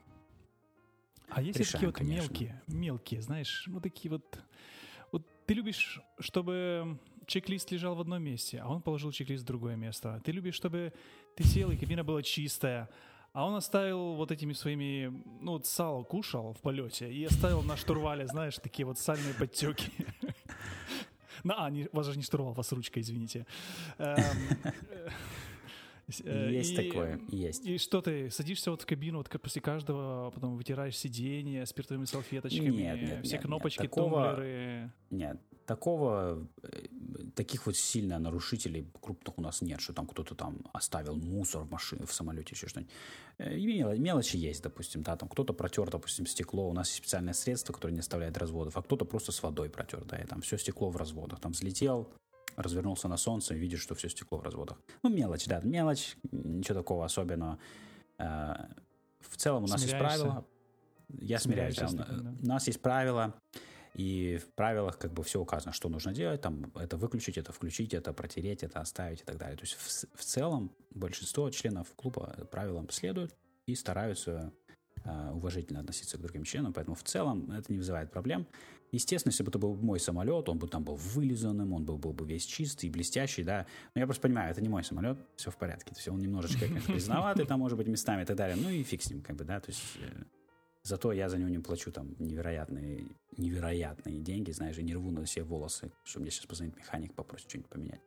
А 1.30 1.42
есть 1.42 1.58
ли 1.58 1.66
такие 1.66 1.80
Решаем, 1.80 1.86
вот 1.88 1.96
конечно. 1.96 2.22
мелкие, 2.22 2.62
мелкие, 2.68 3.22
знаешь, 3.22 3.64
ну 3.68 3.80
такие 3.80 4.12
вот... 4.12 4.40
Вот 5.12 5.26
ты 5.46 5.54
любишь, 5.54 6.02
чтобы 6.20 7.00
чек-лист 7.28 7.72
лежал 7.72 7.96
в 7.96 8.02
одном 8.02 8.22
месте, 8.24 8.60
а 8.60 8.68
он 8.70 8.82
положил 8.82 9.12
чек-лист 9.12 9.44
в 9.44 9.48
другое 9.48 9.76
место. 9.76 10.22
Ты 10.24 10.32
любишь, 10.32 10.56
чтобы 10.56 10.94
ты 11.36 11.44
сел, 11.44 11.72
и 11.72 11.78
кабина 11.78 12.04
была 12.04 12.22
чистая, 12.22 12.90
а 13.34 13.46
он 13.48 13.56
оставил 13.56 14.14
вот 14.14 14.32
этими 14.32 14.54
своими... 14.54 15.08
Ну, 15.42 15.54
вот 15.54 15.66
сало 15.66 16.04
кушал 16.04 16.54
в 16.54 16.62
полете 16.62 17.12
и 17.12 17.24
оставил 17.26 17.64
на 17.64 17.76
штурвале, 17.78 18.28
знаешь, 18.28 18.56
такие 18.58 18.86
вот 18.86 19.00
сальные 19.00 19.34
подтеки. 19.34 19.92
На, 21.44 21.66
а, 21.66 21.70
не, 21.70 21.90
вас 21.92 22.08
же 22.08 22.16
не 22.16 22.24
штурвал, 22.24 22.54
вас 22.54 22.72
ручка, 22.72 23.02
извините. 23.02 23.46
Эм, 23.98 24.18
э, 26.24 26.52
Есть 26.52 26.72
и- 26.72 26.76
такое, 26.76 27.20
есть. 27.30 27.66
и 27.66 27.78
что 27.78 28.02
ты, 28.02 28.30
садишься 28.30 28.72
вот 28.72 28.84
в 28.84 28.86
кабину, 28.86 29.18
вот 29.18 29.30
после 29.42 29.62
каждого, 29.62 30.32
потом 30.32 30.56
вытираешь 30.56 30.96
сиденье 30.98 31.66
спиртовыми 31.66 32.06
салфеточками, 32.06 32.70
Нет, 32.70 33.02
нет, 33.02 33.26
все 33.26 33.34
нет, 33.38 33.42
кнопочки, 33.46 33.82
нет, 33.82 33.92
такого- 33.92 34.26
тумблеры. 34.28 34.92
Нет, 35.10 35.38
такого, 35.66 36.48
э, 36.64 36.86
таких 37.36 37.66
вот 37.66 37.76
сильно 37.76 38.20
нарушителей 38.20 38.88
крупных 39.02 39.38
у 39.38 39.42
нас 39.42 39.62
нет, 39.62 39.82
что 39.82 39.94
там 39.94 40.08
кто-то 40.08 40.36
там 40.36 40.58
оставил 40.74 41.16
мусор 41.16 41.64
в 41.64 41.72
машине, 41.72 42.06
в 42.06 42.14
самолете, 42.14 42.56
еще 42.56 42.68
что-нибудь. 42.68 42.92
Э, 43.38 43.56
Мелочи 43.98 44.38
есть, 44.38 44.64
допустим, 44.64 45.04
да, 45.04 45.16
там 45.16 45.30
кто-то 45.30 45.54
протер, 45.54 45.90
допустим, 45.90 46.26
стекло, 46.26 46.70
у 46.70 46.74
нас 46.74 46.88
есть 46.90 46.98
специальное 46.98 47.34
средство, 47.34 47.74
которое 47.74 47.94
не 47.94 48.00
оставляет 48.00 48.38
разводов, 48.38 48.78
а 48.78 48.82
кто-то 48.82 49.06
просто 49.06 49.32
с 49.32 49.42
водой 49.44 49.70
протер, 49.70 50.04
да, 50.06 50.18
и 50.18 50.26
там 50.26 50.42
все 50.42 50.58
стекло 50.58 50.90
в 50.90 50.98
разводах, 50.98 51.40
там 51.40 51.52
взлетел, 51.54 52.10
развернулся 52.56 53.08
на 53.08 53.18
солнце 53.18 53.56
и 53.56 53.58
видишь, 53.58 53.82
что 53.82 53.96
все 53.96 54.10
стекло 54.10 54.38
в 54.38 54.44
разводах. 54.44 54.80
Ну, 55.02 55.10
мелочь, 55.10 55.46
да, 55.48 55.62
мелочь, 55.64 56.18
ничего 56.32 56.78
такого 56.80 57.06
особенного. 57.06 57.58
Э, 58.20 58.54
В 59.22 59.38
целом 59.38 59.64
у 59.64 59.68
нас 59.68 59.82
есть 59.82 59.92
Смиряешься? 59.94 60.20
правила. 60.20 60.46
Я 61.20 61.40
смиряюсь. 61.40 61.76
Да. 61.76 62.08
У 62.42 62.46
нас 62.46 62.68
есть 62.68 62.82
правила, 62.82 63.34
и 63.94 64.38
в 64.38 64.54
правилах 64.54 64.98
как 64.98 65.14
бы 65.14 65.24
все 65.24 65.40
указано, 65.40 65.72
что 65.72 65.88
нужно 65.88 66.14
делать, 66.14 66.42
там 66.42 66.72
это 66.76 66.98
выключить, 66.98 67.38
это 67.38 67.52
включить, 67.52 67.94
это 67.94 68.12
протереть, 68.14 68.64
это 68.64 68.80
оставить 68.80 69.22
и 69.22 69.24
так 69.24 69.38
далее. 69.38 69.56
То 69.56 69.64
есть 69.64 69.76
в, 69.76 70.18
в 70.18 70.24
целом 70.24 70.72
большинство 70.90 71.50
членов 71.52 71.88
клуба 71.96 72.48
правилам 72.52 72.90
следуют 72.90 73.36
и 73.68 73.76
стараются 73.76 74.52
э, 75.04 75.32
уважительно 75.32 75.80
относиться 75.80 76.18
к 76.18 76.22
другим 76.22 76.44
членам, 76.44 76.74
поэтому 76.74 76.96
в 76.96 77.04
целом 77.04 77.52
это 77.52 77.72
не 77.72 77.78
вызывает 77.78 78.12
проблем. 78.12 78.48
Естественно, 78.92 79.32
если 79.32 79.44
бы 79.44 79.50
это 79.50 79.58
был 79.58 79.76
мой 79.76 80.00
самолет, 80.00 80.50
он 80.50 80.60
бы 80.60 80.68
там 80.68 80.84
был 80.84 80.96
вылизанным, 80.96 81.74
он 81.74 81.84
был, 81.84 81.98
был 81.98 82.14
бы 82.14 82.28
весь 82.28 82.46
чистый, 82.46 82.92
блестящий, 82.92 83.44
да. 83.44 83.66
Но 83.96 84.02
я 84.02 84.06
просто 84.06 84.22
понимаю, 84.22 84.52
это 84.52 84.62
не 84.62 84.70
мой 84.70 84.84
самолет, 84.84 85.18
все 85.36 85.50
в 85.50 85.58
порядке. 85.58 85.92
То 85.92 85.98
есть 85.98 86.08
он 86.08 86.20
немножечко 86.20 86.60
конечно, 86.68 86.94
грязноватый, 86.94 87.46
там 87.46 87.60
может 87.60 87.78
быть 87.78 87.88
местами 87.88 88.22
и 88.22 88.26
так 88.26 88.38
далее. 88.38 88.56
Ну 88.56 88.70
и 88.70 88.84
фиг 88.84 89.02
с 89.02 89.10
ним, 89.10 89.22
как 89.22 89.36
бы, 89.36 89.46
да. 89.46 89.60
То 89.60 89.72
есть 89.72 89.82
э, 90.00 90.24
зато 90.84 91.14
я 91.14 91.30
за 91.30 91.38
него 91.38 91.50
не 91.50 91.60
плачу 91.60 91.92
там 91.92 92.16
невероятные, 92.20 93.06
невероятные 93.38 94.20
деньги, 94.20 94.52
знаешь, 94.52 94.78
и 94.78 94.84
не 94.84 94.94
рву 94.96 95.12
на 95.12 95.24
все 95.24 95.44
волосы, 95.44 95.92
что 96.04 96.20
мне 96.20 96.30
сейчас 96.30 96.46
позвонит 96.46 96.78
механик, 96.78 97.14
попросит 97.14 97.50
что-нибудь 97.50 97.70
поменять. 97.70 98.02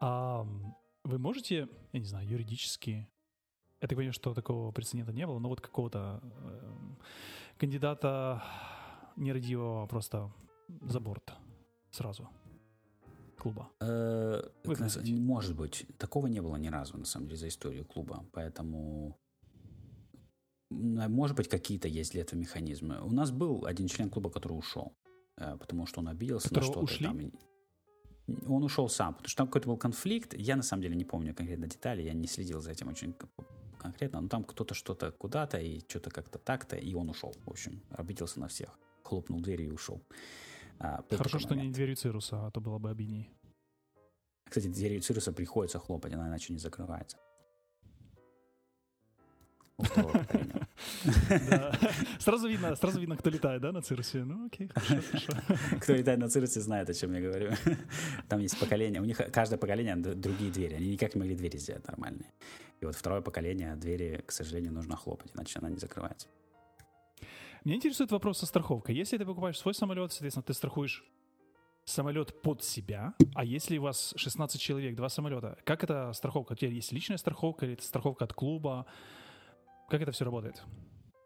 А 0.00 0.46
вы 1.04 1.18
можете, 1.18 1.68
я 1.92 2.00
не 2.00 2.06
знаю, 2.06 2.28
юридически, 2.28 3.08
я 3.80 3.88
так 3.88 3.96
понимаю, 3.96 4.12
что 4.12 4.34
такого 4.34 4.70
прецедента 4.72 5.12
не 5.12 5.26
было, 5.26 5.38
но 5.38 5.48
вот 5.48 5.60
какого-то 5.60 6.20
эм, 6.22 6.98
кандидата 7.56 8.42
нерадивого 9.16 9.86
просто 9.86 10.32
за 10.82 11.00
борт 11.00 11.32
сразу 11.90 12.28
клуба. 13.42 13.68
Э, 13.80 14.42
Может 14.64 15.56
быть. 15.56 15.86
Такого 15.98 16.28
не 16.28 16.40
было 16.40 16.56
ни 16.56 16.68
разу, 16.68 16.96
на 16.96 17.04
самом 17.04 17.26
деле, 17.26 17.38
за 17.38 17.48
историю 17.48 17.84
клуба. 17.84 18.24
Поэтому, 18.32 19.18
может 21.08 21.36
быть, 21.36 21.48
какие-то 21.48 21.88
есть 21.88 22.12
для 22.12 22.22
этого 22.22 22.38
механизмы. 22.38 23.00
У 23.02 23.10
нас 23.10 23.30
был 23.30 23.66
один 23.66 23.88
член 23.88 24.10
клуба, 24.10 24.30
который 24.30 24.54
ушел, 24.54 24.94
э, 25.36 25.56
потому 25.58 25.86
что 25.86 26.00
он 26.00 26.08
обиделся 26.08 26.52
на 26.52 26.60
Которого 26.60 26.86
что-то. 26.86 27.10
ушли? 27.10 27.30
Там. 28.26 28.42
Он 28.48 28.62
ушел 28.62 28.88
сам, 28.88 29.14
потому 29.14 29.28
что 29.28 29.38
там 29.38 29.46
какой-то 29.48 29.68
был 29.68 29.76
конфликт. 29.76 30.34
Я, 30.34 30.56
на 30.56 30.62
самом 30.62 30.82
деле, 30.82 30.96
не 30.96 31.04
помню 31.04 31.34
конкретно 31.34 31.66
детали, 31.66 32.02
я 32.02 32.12
не 32.12 32.26
следил 32.26 32.60
за 32.60 32.70
этим 32.70 32.88
очень 32.88 33.14
конкретно, 33.78 34.20
но 34.20 34.28
там 34.28 34.44
кто-то 34.44 34.74
что-то 34.74 35.10
куда-то, 35.10 35.58
и 35.58 35.80
что-то 35.80 36.10
как-то 36.10 36.38
так-то, 36.38 36.76
и 36.76 36.94
он 36.94 37.10
ушел, 37.10 37.34
в 37.44 37.50
общем, 37.50 37.82
обиделся 37.90 38.40
на 38.40 38.46
всех. 38.46 38.78
Хлопнул 39.02 39.40
дверью 39.40 39.68
и 39.68 39.72
ушел. 39.72 40.00
А, 40.78 41.04
Хорошо, 41.10 41.38
что 41.38 41.54
не 41.54 41.70
дверью 41.70 41.96
Цируса, 41.96 42.46
а 42.46 42.50
то 42.50 42.60
было 42.60 42.78
бы 42.78 42.90
обидней. 42.90 43.30
Кстати, 44.44 44.68
дверью 44.68 45.00
Цируса 45.00 45.32
приходится 45.32 45.78
хлопать, 45.78 46.12
она 46.12 46.28
иначе 46.28 46.52
не 46.52 46.58
закрывается. 46.58 47.18
Сразу 52.18 52.48
видно, 52.48 52.76
сразу 52.76 53.00
видно, 53.00 53.16
кто 53.16 53.30
летает, 53.30 53.62
да, 53.62 53.72
на 53.72 53.82
Цирсе? 53.82 54.24
Ну, 54.24 54.46
окей, 54.46 54.68
хорошо, 54.74 55.02
хорошо. 55.02 55.32
Кто 55.80 55.94
летает 55.94 56.18
на 56.18 56.28
Цирсе, 56.28 56.60
знает, 56.60 56.90
о 56.90 56.94
чем 56.94 57.14
я 57.14 57.20
говорю. 57.20 57.52
Там 58.28 58.40
есть 58.40 58.58
поколение, 58.58 59.00
у 59.00 59.04
них 59.04 59.20
каждое 59.32 59.58
поколение 59.58 59.96
другие 59.96 60.50
двери, 60.50 60.74
они 60.74 60.90
никак 60.90 61.14
не 61.14 61.20
могли 61.20 61.36
двери 61.36 61.58
сделать 61.58 61.86
нормальные. 61.86 62.30
И 62.80 62.84
вот 62.84 62.94
второе 62.94 63.20
поколение 63.20 63.76
двери, 63.76 64.22
к 64.26 64.32
сожалению, 64.32 64.72
нужно 64.72 64.96
хлопать, 64.96 65.30
иначе 65.34 65.58
она 65.60 65.70
не 65.70 65.78
закрывается. 65.78 66.28
Меня 67.64 67.76
интересует 67.76 68.10
вопрос 68.10 68.38
со 68.38 68.46
страховкой. 68.46 68.96
Если 68.96 69.16
ты 69.16 69.24
покупаешь 69.24 69.58
свой 69.58 69.74
самолет, 69.74 70.12
соответственно, 70.12 70.42
ты 70.42 70.52
страхуешь 70.52 71.04
самолет 71.84 72.42
под 72.42 72.62
себя, 72.62 73.14
а 73.34 73.44
если 73.44 73.78
у 73.78 73.82
вас 73.82 74.14
16 74.16 74.60
человек, 74.60 74.96
два 74.96 75.08
самолета, 75.08 75.58
как 75.64 75.84
эта 75.84 76.12
страховка? 76.12 76.52
У 76.52 76.56
тебя 76.56 76.70
есть 76.70 76.92
личная 76.92 77.18
страховка 77.18 77.66
или 77.66 77.74
это 77.74 77.84
страховка 77.84 78.24
от 78.24 78.32
клуба? 78.32 78.86
Как 79.88 80.00
это 80.00 80.12
все 80.12 80.24
работает? 80.24 80.62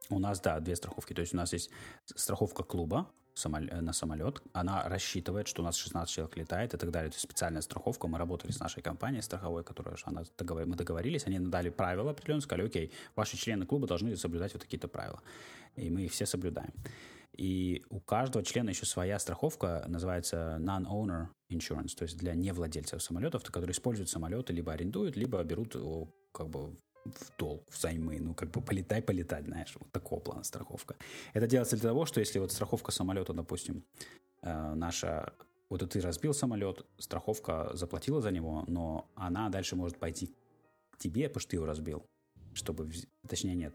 У 0.08 0.18
нас, 0.18 0.40
да, 0.40 0.60
две 0.60 0.76
страховки. 0.76 1.12
То 1.14 1.20
есть 1.20 1.34
у 1.34 1.36
нас 1.36 1.52
есть 1.52 1.70
страховка 2.04 2.62
клуба 2.62 3.10
на 3.44 3.92
самолет. 3.92 4.42
Она 4.52 4.88
рассчитывает, 4.88 5.46
что 5.46 5.62
у 5.62 5.64
нас 5.64 5.76
16 5.76 6.14
человек 6.14 6.36
летает 6.36 6.74
и 6.74 6.76
так 6.78 6.90
далее. 6.90 7.10
Это 7.10 7.20
специальная 7.20 7.60
страховка. 7.60 8.08
Мы 8.08 8.18
работали 8.18 8.50
с 8.52 8.60
нашей 8.60 8.82
компанией 8.82 9.22
страховой, 9.22 9.62
которая 9.62 9.96
она 10.04 10.22
договор... 10.38 10.66
мы 10.66 10.76
договорились, 10.76 11.26
они 11.26 11.38
дали 11.38 11.68
правила 11.70 12.12
определенные, 12.12 12.42
сказали, 12.42 12.66
окей, 12.66 12.92
ваши 13.14 13.36
члены 13.36 13.66
клуба 13.66 13.86
должны 13.86 14.16
соблюдать 14.16 14.54
вот 14.54 14.62
такие-то 14.62 14.88
правила. 14.88 15.20
И 15.74 15.90
мы 15.90 16.02
их 16.02 16.12
все 16.12 16.24
соблюдаем. 16.24 16.72
И 17.36 17.84
у 17.90 18.00
каждого 18.00 18.42
члена 18.42 18.70
еще 18.70 18.86
своя 18.86 19.18
страховка, 19.18 19.84
называется 19.86 20.56
non-owner 20.58 21.26
insurance, 21.50 21.94
то 21.94 22.04
есть 22.04 22.16
для 22.16 22.34
невладельцев 22.34 23.02
самолетов, 23.02 23.44
которые 23.44 23.72
используют 23.72 24.08
самолеты, 24.08 24.54
либо 24.54 24.72
арендуют, 24.72 25.16
либо 25.16 25.42
берут 25.42 25.76
как 26.32 26.48
бы 26.48 26.78
в 27.12 27.36
долг, 27.38 27.62
взаймы, 27.70 28.18
ну, 28.20 28.34
как 28.34 28.50
бы 28.50 28.60
полетай, 28.60 29.02
полетать, 29.02 29.46
знаешь, 29.46 29.74
вот 29.78 29.90
такого 29.92 30.20
плана 30.20 30.44
страховка. 30.44 30.96
Это 31.34 31.46
делается 31.46 31.76
для 31.76 31.88
того, 31.88 32.06
что 32.06 32.20
если 32.20 32.38
вот 32.38 32.52
страховка 32.52 32.92
самолета, 32.92 33.32
допустим, 33.32 33.84
э, 34.42 34.74
наша, 34.74 35.32
вот 35.68 35.88
ты 35.90 36.00
разбил 36.00 36.34
самолет, 36.34 36.86
страховка 36.98 37.70
заплатила 37.74 38.20
за 38.20 38.30
него, 38.30 38.64
но 38.66 39.08
она 39.14 39.48
дальше 39.48 39.76
может 39.76 39.98
пойти 39.98 40.34
к 40.90 40.98
тебе, 40.98 41.28
потому 41.28 41.40
что 41.40 41.50
ты 41.50 41.56
его 41.56 41.66
разбил, 41.66 42.06
чтобы, 42.54 42.90
точнее, 43.28 43.54
нет, 43.54 43.74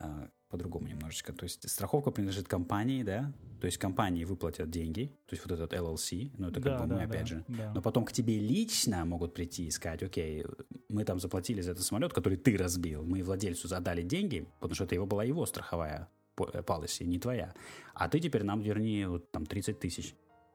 э, 0.00 0.28
по-другому 0.50 0.88
немножечко. 0.88 1.32
То 1.32 1.44
есть 1.44 1.68
страховка 1.70 2.10
принадлежит 2.10 2.48
компании, 2.48 3.02
да, 3.02 3.32
то 3.60 3.66
есть 3.66 3.78
компании 3.78 4.24
выплатят 4.24 4.68
деньги, 4.70 5.06
то 5.26 5.34
есть 5.34 5.44
вот 5.46 5.52
этот 5.52 5.72
LLC, 5.72 6.32
ну 6.36 6.48
это 6.48 6.60
как 6.60 6.72
да, 6.72 6.78
бы 6.78 6.86
мы 6.86 6.94
да, 6.96 7.02
опять 7.04 7.28
же. 7.28 7.44
Да. 7.48 7.72
Но 7.74 7.80
потом 7.80 8.04
к 8.04 8.12
тебе 8.12 8.38
лично 8.38 9.04
могут 9.04 9.32
прийти 9.32 9.66
и 9.66 9.70
сказать, 9.70 10.02
окей, 10.02 10.44
мы 10.88 11.04
там 11.04 11.20
заплатили 11.20 11.60
за 11.60 11.70
этот 11.70 11.84
самолет, 11.84 12.12
который 12.12 12.36
ты 12.36 12.56
разбил, 12.56 13.04
мы 13.04 13.22
владельцу 13.22 13.68
задали 13.68 14.02
деньги, 14.02 14.46
потому 14.58 14.74
что 14.74 14.84
это 14.84 14.96
его 14.96 15.06
была 15.06 15.24
его 15.24 15.46
страховая 15.46 16.08
policy, 16.36 17.04
не 17.04 17.18
твоя. 17.18 17.54
А 17.94 18.08
ты 18.08 18.18
теперь 18.18 18.42
нам 18.42 18.60
верни 18.60 19.04
вот 19.04 19.30
там 19.30 19.46
30 19.46 19.78
тысяч, 19.78 20.14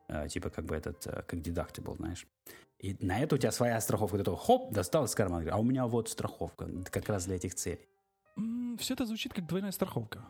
э, 0.09 0.27
типа 0.27 0.49
как 0.49 0.65
бы 0.65 0.75
этот, 0.75 1.07
э, 1.07 1.23
как 1.25 1.39
deductible, 1.39 1.95
знаешь. 1.95 2.27
И 2.79 2.97
на 2.99 3.19
это 3.19 3.35
у 3.35 3.37
тебя 3.37 3.51
своя 3.51 3.79
страховка, 3.79 4.17
ты 4.17 4.23
такой, 4.23 4.39
хоп, 4.39 4.73
достал 4.73 5.05
из 5.05 5.15
кармана, 5.15 5.49
а 5.51 5.57
у 5.57 5.63
меня 5.63 5.85
вот 5.87 6.09
страховка, 6.09 6.69
как 6.91 7.07
раз 7.07 7.25
для 7.25 7.35
этих 7.35 7.55
целей 7.55 7.87
все 8.77 8.93
это 8.93 9.05
звучит 9.05 9.33
как 9.33 9.47
двойная 9.47 9.71
страховка. 9.71 10.25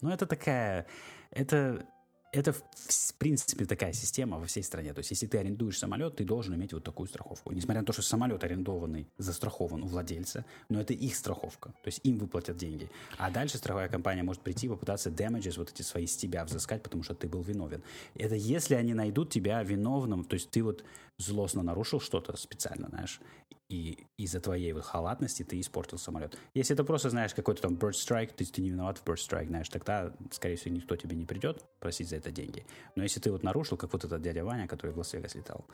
Ну, 0.00 0.10
это 0.10 0.26
такая... 0.26 0.86
Это 1.30 1.86
это, 2.34 2.52
в 2.52 3.14
принципе, 3.18 3.64
такая 3.64 3.92
система 3.92 4.38
во 4.38 4.46
всей 4.46 4.62
стране. 4.62 4.92
То 4.92 4.98
есть, 4.98 5.10
если 5.10 5.26
ты 5.26 5.38
арендуешь 5.38 5.78
самолет, 5.78 6.16
ты 6.16 6.24
должен 6.24 6.54
иметь 6.54 6.72
вот 6.72 6.82
такую 6.82 7.06
страховку. 7.06 7.52
Несмотря 7.52 7.82
на 7.82 7.86
то, 7.86 7.92
что 7.92 8.02
самолет 8.02 8.42
арендованный, 8.42 9.06
застрахован 9.18 9.84
у 9.84 9.86
владельца, 9.86 10.44
но 10.68 10.80
это 10.80 10.92
их 10.92 11.14
страховка. 11.14 11.70
То 11.70 11.86
есть, 11.86 12.00
им 12.02 12.18
выплатят 12.18 12.56
деньги. 12.56 12.90
А 13.18 13.30
дальше 13.30 13.56
страховая 13.58 13.88
компания 13.88 14.24
может 14.24 14.42
прийти 14.42 14.66
и 14.66 14.68
попытаться 14.68 15.10
damages 15.10 15.58
вот 15.58 15.70
эти 15.70 15.82
свои 15.82 16.06
с 16.06 16.16
тебя 16.16 16.44
взыскать, 16.44 16.82
потому 16.82 17.04
что 17.04 17.14
ты 17.14 17.28
был 17.28 17.42
виновен. 17.42 17.82
Это 18.16 18.34
если 18.34 18.74
они 18.74 18.94
найдут 18.94 19.30
тебя 19.30 19.62
виновным, 19.62 20.24
то 20.24 20.34
есть, 20.34 20.50
ты 20.50 20.62
вот 20.62 20.84
злостно 21.18 21.62
нарушил 21.62 22.00
что-то 22.00 22.36
специально, 22.36 22.88
знаешь, 22.88 23.20
и 23.68 24.06
из-за 24.18 24.40
твоей 24.40 24.72
вот 24.72 24.84
халатности 24.84 25.42
ты 25.42 25.58
испортил 25.60 25.98
самолет. 25.98 26.38
Если 26.54 26.74
это 26.74 26.84
просто, 26.84 27.10
знаешь, 27.10 27.34
какой-то 27.34 27.62
там 27.62 27.74
bird 27.74 27.92
strike, 27.92 28.34
ты, 28.34 28.44
ты 28.44 28.60
не 28.60 28.70
виноват 28.70 28.98
в 28.98 29.04
bird 29.04 29.16
strike, 29.16 29.46
знаешь, 29.46 29.68
тогда, 29.68 30.12
скорее 30.30 30.56
всего, 30.56 30.74
никто 30.74 30.96
тебе 30.96 31.16
не 31.16 31.24
придет 31.24 31.64
просить 31.80 32.08
за 32.08 32.16
это 32.16 32.30
деньги. 32.30 32.66
Но 32.94 33.02
если 33.02 33.20
ты 33.20 33.30
вот 33.30 33.42
нарушил, 33.42 33.76
как 33.76 33.92
вот 33.92 34.04
этот 34.04 34.20
дядя 34.22 34.44
Ваня, 34.44 34.68
который 34.68 34.92
в 34.92 34.98
Лас-Вегас 34.98 35.34
летал, 35.34 35.64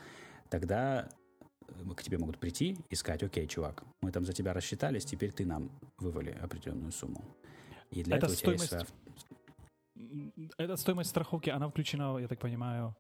тогда 0.49 1.09
э, 1.67 1.95
к 1.97 2.03
тебе 2.03 2.19
могут 2.19 2.39
прийти 2.39 2.79
и 2.89 2.95
сказать, 2.95 3.23
окей, 3.23 3.47
чувак, 3.49 3.83
мы 4.03 4.13
там 4.13 4.25
за 4.25 4.33
тебя 4.33 4.53
рассчитались, 4.53 5.05
теперь 5.05 5.33
ты 5.33 5.45
нам 5.45 5.71
вывали 5.99 6.31
определенную 6.41 6.93
сумму. 6.93 7.25
И 7.91 8.03
для 8.05 8.17
это 8.17 8.27
этого 8.27 8.37
стоимость... 8.37 8.65
у 8.65 8.67
тебя 8.69 8.87
есть. 9.97 10.53
Эта 10.57 10.77
стоимость 10.77 11.11
страховки, 11.11 11.51
она 11.51 11.69
включена, 11.69 12.19
я 12.19 12.29
так 12.29 12.39
понимаю, 12.39 12.95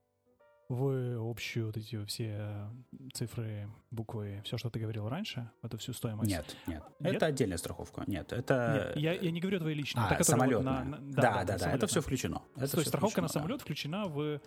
в 0.70 1.28
общую 1.28 1.66
вот 1.66 1.76
эти 1.76 2.02
все 2.04 2.70
цифры, 3.12 3.68
буквы, 3.90 4.40
все, 4.44 4.56
что 4.56 4.70
ты 4.70 4.78
говорил 4.78 5.08
раньше, 5.08 5.50
это 5.62 5.76
всю 5.78 5.92
стоимость? 5.92 6.30
Нет, 6.30 6.56
нет. 6.68 6.84
нет? 7.00 7.16
Это 7.16 7.26
отдельная 7.26 7.56
страховка. 7.56 8.04
Нет, 8.06 8.32
это... 8.32 8.92
Нет, 8.94 9.02
я, 9.02 9.12
я 9.14 9.30
не 9.32 9.40
говорю 9.40 9.58
твои 9.58 9.74
личные. 9.74 10.06
А, 10.06 10.22
самолетная. 10.22 10.84
На, 10.84 10.84
на, 10.84 10.98
да, 11.00 11.22
да, 11.22 11.44
да, 11.44 11.58
да, 11.58 11.72
это 11.72 11.88
все 11.88 12.00
включено. 12.00 12.42
Это 12.54 12.70
То 12.70 12.78
есть 12.78 12.88
страховка 12.88 13.20
включено, 13.20 13.22
на 13.22 13.28
самолет 13.28 13.58
да. 13.58 13.64
включена 13.64 14.04
в, 14.06 14.40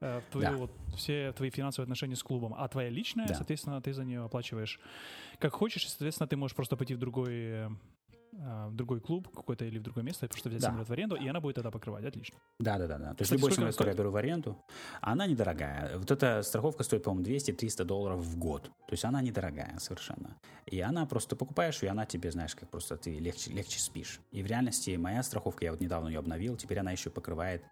э, 0.00 0.20
в 0.20 0.32
твою, 0.32 0.50
да. 0.50 0.56
вот, 0.56 0.72
все 0.96 1.32
твои 1.32 1.50
финансовые 1.50 1.84
отношения 1.84 2.16
с 2.16 2.24
клубом, 2.24 2.54
а 2.58 2.66
твоя 2.66 2.88
личная, 2.88 3.28
да. 3.28 3.34
соответственно, 3.34 3.80
ты 3.80 3.92
за 3.92 4.04
нее 4.04 4.24
оплачиваешь 4.24 4.80
как 5.38 5.52
хочешь, 5.52 5.84
и, 5.84 5.88
соответственно, 5.88 6.26
ты 6.26 6.36
можешь 6.36 6.56
просто 6.56 6.76
пойти 6.76 6.94
в 6.94 6.98
другой 6.98 7.34
э, 7.34 7.70
в 8.32 8.74
другой 8.74 9.00
клуб 9.00 9.28
какой-то 9.34 9.64
или 9.64 9.78
в 9.78 9.82
другое 9.82 10.04
место, 10.04 10.28
просто 10.28 10.48
взять 10.48 10.62
да. 10.62 10.68
самолет 10.68 10.88
в 10.88 10.92
аренду, 10.92 11.16
и 11.16 11.26
она 11.26 11.40
будет 11.40 11.56
тогда 11.56 11.70
покрывать. 11.70 12.04
Отлично. 12.04 12.38
Да, 12.58 12.78
да, 12.78 12.86
да. 12.86 12.98
да. 12.98 13.14
То 13.14 13.22
есть 13.22 13.32
любой 13.32 13.52
самолет, 13.52 13.74
который 13.74 13.90
я 13.90 13.96
беру 13.96 14.10
в 14.10 14.16
аренду, 14.16 14.56
она 15.00 15.26
недорогая. 15.26 15.98
Вот 15.98 16.10
эта 16.10 16.42
страховка 16.42 16.82
стоит, 16.82 17.02
по-моему, 17.02 17.28
200-300 17.28 17.84
долларов 17.84 18.20
в 18.20 18.38
год. 18.38 18.64
То 18.64 18.92
есть 18.92 19.04
она 19.04 19.22
недорогая 19.22 19.78
совершенно. 19.78 20.36
И 20.66 20.80
она 20.80 21.06
просто 21.06 21.36
покупаешь, 21.36 21.82
и 21.82 21.86
она 21.86 22.06
тебе, 22.06 22.30
знаешь, 22.30 22.54
как 22.54 22.70
просто 22.70 22.96
ты 22.96 23.18
легче, 23.18 23.50
легче 23.52 23.78
спишь. 23.78 24.20
И 24.30 24.42
в 24.42 24.46
реальности 24.46 24.96
моя 24.96 25.22
страховка, 25.22 25.64
я 25.64 25.72
вот 25.72 25.80
недавно 25.80 26.08
ее 26.08 26.18
обновил, 26.18 26.56
теперь 26.56 26.78
она 26.78 26.92
еще 26.92 27.10
покрывает 27.10 27.64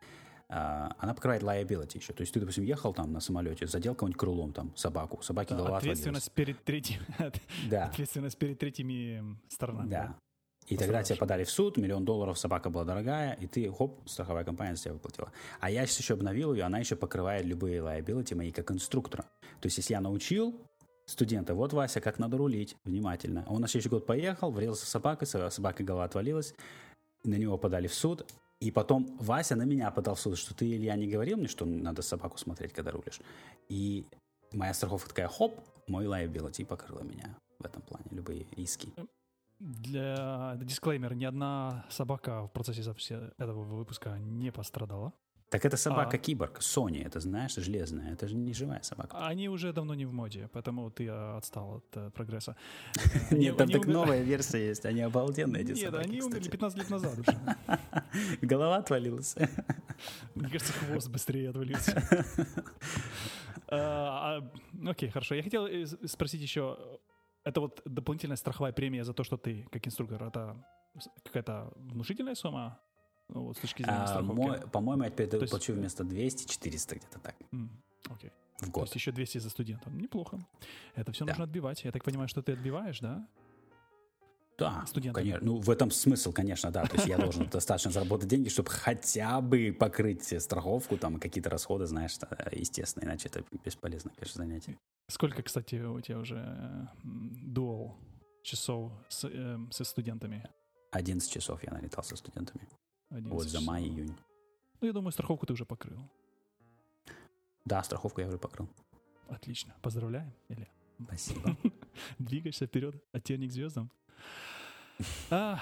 Uh, 0.49 0.95
она 0.99 1.13
покрывает 1.13 1.43
liability 1.43 1.97
еще. 1.99 2.13
То 2.13 2.21
есть 2.21 2.33
ты, 2.33 2.39
допустим, 2.39 2.63
ехал 2.63 2.95
там 2.95 3.13
на 3.13 3.19
самолете, 3.19 3.67
задел 3.67 3.97
кого-нибудь 3.97 4.21
крылом, 4.21 4.53
там, 4.53 4.73
собаку, 4.77 5.21
собаки 5.21 5.55
голова 5.55 5.79
Ответственность 5.79 6.31
перед 6.31 6.63
третьим. 6.63 7.01
да. 7.69 7.87
Ответственность 7.87 8.39
перед 8.39 8.57
третьими 8.57 9.37
сторонами. 9.49 9.91
Да. 9.91 10.17
И 10.69 10.77
тогда 10.77 11.03
тебе 11.03 11.17
подали 11.17 11.45
в 11.45 11.51
суд, 11.51 11.77
миллион 11.77 12.05
долларов, 12.05 12.39
собака 12.39 12.71
была 12.71 12.85
дорогая, 12.85 13.35
и 13.35 13.47
ты, 13.47 13.71
хоп, 13.71 14.01
страховая 14.07 14.45
компания 14.45 14.75
за 14.75 14.83
тебя 14.83 14.95
выплатила. 14.95 15.33
А 15.61 15.71
я 15.71 15.87
сейчас 15.87 16.01
еще 16.01 16.15
обновил 16.15 16.55
ее, 16.55 16.65
она 16.65 16.79
еще 16.79 16.97
покрывает 16.97 17.45
любые 17.45 17.81
liability 17.81 18.35
мои 18.35 18.51
как 18.51 18.71
инструктора. 18.73 19.25
То 19.61 19.67
есть, 19.67 19.79
если 19.79 19.95
я 19.95 20.01
научил 20.01 20.61
студента, 21.07 21.55
вот, 21.55 21.73
Вася, 21.73 22.01
как 22.01 22.19
надо 22.19 22.37
рулить, 22.37 22.77
внимательно. 22.85 23.45
Он 23.49 23.61
на 23.61 23.69
следующий 23.69 23.91
год 23.91 24.07
поехал, 24.07 24.51
врезался 24.51 24.87
собакой, 24.87 25.27
собака 25.27 25.85
голова 25.85 26.05
отвалилась, 26.05 26.53
на 27.23 27.37
него 27.37 27.59
подали 27.59 27.87
в 27.87 27.95
суд, 27.95 28.27
и 28.61 28.71
потом 28.71 29.17
Вася 29.21 29.55
на 29.55 29.63
меня 29.63 29.91
подал 29.91 30.15
в 30.15 30.21
суд, 30.21 30.37
что 30.37 30.55
ты, 30.55 30.69
Илья, 30.69 30.97
не 30.97 31.07
говорил 31.07 31.37
мне, 31.37 31.47
что 31.47 31.65
надо 31.65 32.03
собаку 32.03 32.39
смотреть, 32.39 32.73
когда 32.73 32.91
рулишь. 32.91 33.21
И 33.69 34.05
моя 34.53 34.75
страховка 34.75 35.11
такая, 35.11 35.29
хоп, 35.29 35.61
мой 35.87 36.07
liability 36.07 36.65
покрыла 36.65 37.03
меня 37.03 37.37
в 37.59 37.65
этом 37.65 37.83
плане, 37.83 38.07
любые 38.11 38.47
иски. 38.57 38.93
Для 39.59 40.57
дисклеймер, 40.57 41.15
ни 41.15 41.25
одна 41.25 41.87
собака 41.89 42.43
в 42.43 42.53
процессе 42.53 42.83
записи 42.83 43.19
этого 43.39 43.63
выпуска 43.63 44.19
не 44.19 44.53
пострадала. 44.53 45.13
Так 45.49 45.65
это 45.65 45.77
собака-киборг, 45.77 46.59
а... 46.59 46.61
Sony, 46.61 47.07
это 47.07 47.21
знаешь, 47.21 47.55
железная, 47.55 48.13
это 48.13 48.27
же 48.27 48.35
не 48.35 48.53
живая 48.53 48.83
собака. 48.83 49.27
Они 49.27 49.49
уже 49.49 49.73
давно 49.73 49.95
не 49.95 50.05
в 50.05 50.13
моде, 50.13 50.51
поэтому 50.53 50.91
ты 50.91 51.09
отстал 51.09 51.77
от 51.77 51.97
э, 51.97 52.11
прогресса. 52.11 52.57
Нет, 53.31 53.57
там 53.57 53.71
так 53.71 53.87
новая 53.87 54.23
версия 54.23 54.67
есть, 54.67 54.85
они 54.85 55.03
обалденные 55.03 55.63
эти 55.63 55.73
Нет, 55.73 55.95
они 55.95 56.21
умерли 56.21 56.49
15 56.49 56.79
лет 56.79 56.91
назад 56.91 57.19
уже. 57.19 57.39
Голова 58.43 58.79
отвалилась. 58.79 59.37
Мне 60.35 60.49
кажется, 60.49 60.73
хвост 60.73 61.09
быстрее 61.09 61.51
отвалился. 61.51 62.03
А, 63.69 64.41
а, 64.41 64.91
окей, 64.91 65.11
хорошо. 65.11 65.37
Я 65.37 65.43
хотел 65.43 65.67
э, 65.67 65.87
спросить 66.07 66.41
еще, 66.41 66.77
это 67.47 67.61
вот 67.61 67.81
дополнительная 67.85 68.37
страховая 68.37 68.73
премия 68.73 69.05
за 69.05 69.15
то, 69.15 69.23
что 69.23 69.37
ты 69.37 69.69
как 69.71 69.87
инструктор, 69.87 70.23
это 70.25 70.57
какая-то 71.23 71.73
внушительная 71.77 72.35
сумма? 72.35 72.81
Ну, 73.29 73.43
вот, 73.45 73.57
с 73.57 73.61
точки 73.61 73.83
зрения 73.83 74.03
а, 74.03 74.07
страховки. 74.07 74.37
Мой, 74.37 74.61
по-моему, 74.73 75.05
я 75.05 75.11
теперь 75.11 75.29
есть... 75.33 75.51
плачу 75.51 75.73
вместо 75.73 76.03
200 76.03 76.49
400 76.49 76.97
где-то 76.97 77.19
так. 77.21 77.37
Mm, 77.53 77.69
окей. 78.11 78.33
В 78.59 78.71
год. 78.71 78.75
То 78.75 78.81
есть 78.83 78.95
еще 78.97 79.13
200 79.13 79.39
за 79.39 79.51
студента. 79.51 79.91
Неплохо. 79.91 80.45
Это 80.97 81.13
все 81.13 81.25
да. 81.25 81.33
нужно 81.33 81.45
отбивать. 81.45 81.85
Я 81.85 81.93
так 81.93 82.03
понимаю, 82.03 82.29
что 82.29 82.43
ты 82.43 82.53
отбиваешь, 82.53 82.99
да? 83.01 83.27
Да, 84.59 84.85
студентам. 84.87 85.23
конечно. 85.23 85.47
Ну, 85.47 85.59
в 85.61 85.69
этом 85.71 85.91
смысл, 85.91 86.33
конечно, 86.33 86.71
да. 86.71 86.85
То 86.87 86.97
есть 86.97 87.07
я 87.07 87.19
должен 87.19 87.47
достаточно 87.51 87.91
заработать 87.91 88.29
деньги, 88.29 88.49
чтобы 88.49 88.71
хотя 88.71 89.41
бы 89.41 89.77
покрыть 89.79 90.43
страховку, 90.43 90.97
там, 90.97 91.21
какие-то 91.21 91.51
расходы, 91.51 91.87
знаешь, 91.87 92.17
естественно, 92.53 93.05
иначе 93.05 93.29
это 93.29 93.45
бесполезно, 93.65 94.11
конечно, 94.17 94.39
занятие. 94.45 94.79
Сколько, 95.09 95.43
кстати, 95.43 95.77
у 95.77 96.01
тебя 96.01 96.19
уже 96.19 96.89
дуал 97.05 97.97
часов 98.43 98.93
с, 99.09 99.29
э, 99.29 99.59
со 99.71 99.85
студентами? 99.85 100.49
11 100.93 101.31
часов 101.31 101.63
я 101.63 101.73
налетал 101.73 102.03
со 102.03 102.17
студентами. 102.17 102.67
11 103.11 103.33
Вот 103.33 103.43
за 103.45 103.59
часов. 103.59 103.67
май-июнь. 103.67 104.17
Ну, 104.81 104.87
я 104.87 104.93
думаю, 104.93 105.13
страховку 105.13 105.47
ты 105.47 105.53
уже 105.53 105.65
покрыл. 105.67 106.01
Да, 107.65 107.83
страховку 107.83 108.21
я 108.21 108.29
уже 108.29 108.39
покрыл. 108.39 108.69
Отлично. 109.29 109.75
Поздравляем, 109.83 110.33
Илья. 110.49 110.69
Спасибо. 111.05 111.57
Двигаешься 112.19 112.67
вперед 112.67 113.03
от 113.13 113.25
тени 113.25 113.49
к 113.49 113.53
звездам. 113.53 113.91
А. 115.31 115.61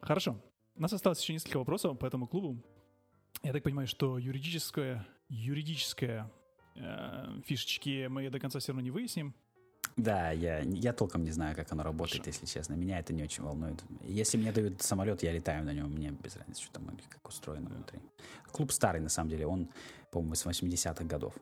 Хорошо. 0.00 0.36
У 0.74 0.82
нас 0.82 0.92
осталось 0.92 1.20
еще 1.20 1.32
несколько 1.32 1.58
вопросов 1.58 1.98
по 1.98 2.06
этому 2.06 2.26
клубу. 2.26 2.62
Я 3.42 3.52
так 3.52 3.62
понимаю, 3.62 3.86
что 3.86 4.18
юридическое, 4.18 5.06
юридическое 5.28 6.30
э, 6.76 7.40
фишечки 7.44 8.06
мы 8.08 8.28
до 8.30 8.40
конца 8.40 8.58
все 8.58 8.72
равно 8.72 8.82
не 8.82 8.90
выясним. 8.90 9.34
Да, 9.96 10.30
я, 10.30 10.60
я 10.60 10.92
толком 10.92 11.22
не 11.22 11.30
знаю, 11.30 11.54
как 11.54 11.70
оно 11.72 11.82
работает, 11.82 12.22
Хорошо. 12.22 12.30
если 12.30 12.46
честно. 12.46 12.74
Меня 12.74 12.98
это 12.98 13.12
не 13.12 13.22
очень 13.22 13.44
волнует. 13.44 13.82
Если 14.02 14.38
мне 14.38 14.50
дают 14.50 14.80
самолет, 14.80 15.22
я 15.22 15.32
летаю 15.32 15.64
на 15.64 15.72
нем, 15.72 15.90
мне 15.90 16.10
без 16.10 16.36
разницы, 16.36 16.62
что 16.62 16.72
там 16.72 16.98
как 17.08 17.28
устроено 17.28 17.68
внутри. 17.68 18.00
Клуб 18.50 18.72
старый, 18.72 19.00
на 19.00 19.10
самом 19.10 19.30
деле, 19.30 19.46
он, 19.46 19.68
по-моему, 20.10 20.34
с 20.34 20.46
80-х 20.46 21.04
годов. 21.04 21.34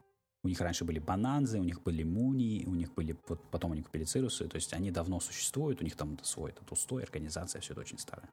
У 0.43 0.49
них 0.49 0.61
раньше 0.61 0.84
были 0.84 0.99
бананзы, 0.99 1.61
у 1.61 1.64
них 1.64 1.82
были 1.82 2.03
муни, 2.03 2.64
у 2.66 2.74
них 2.74 2.95
были, 2.95 3.14
вот 3.28 3.51
потом 3.51 3.72
они 3.72 3.82
купили 3.82 4.05
цирусы, 4.05 4.49
то 4.49 4.57
есть 4.57 4.72
они 4.72 4.91
давно 4.91 5.20
существуют, 5.20 5.80
у 5.82 5.84
них 5.84 5.97
там 5.97 6.18
свой 6.22 6.51
этот 6.53 6.72
устой, 6.72 7.03
организация, 7.03 7.61
все 7.61 7.72
это 7.72 7.80
очень 7.82 7.99
старое. 7.99 8.28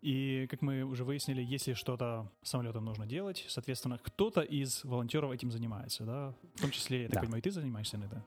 И, 0.00 0.46
как 0.48 0.62
мы 0.62 0.84
уже 0.84 1.04
выяснили, 1.04 1.42
если 1.42 1.72
что-то 1.74 2.30
самолетом 2.42 2.84
нужно 2.84 3.04
делать, 3.06 3.44
соответственно, 3.48 3.98
кто-то 3.98 4.42
из 4.42 4.84
волонтеров 4.84 5.32
этим 5.32 5.50
занимается, 5.50 6.04
да? 6.04 6.34
В 6.54 6.60
том 6.60 6.70
числе, 6.70 7.02
я 7.02 7.08
так 7.08 7.14
Да. 7.14 7.20
понимаю, 7.22 7.40
и 7.40 7.42
ты 7.42 7.50
занимаешься 7.50 7.96
иногда. 7.96 8.24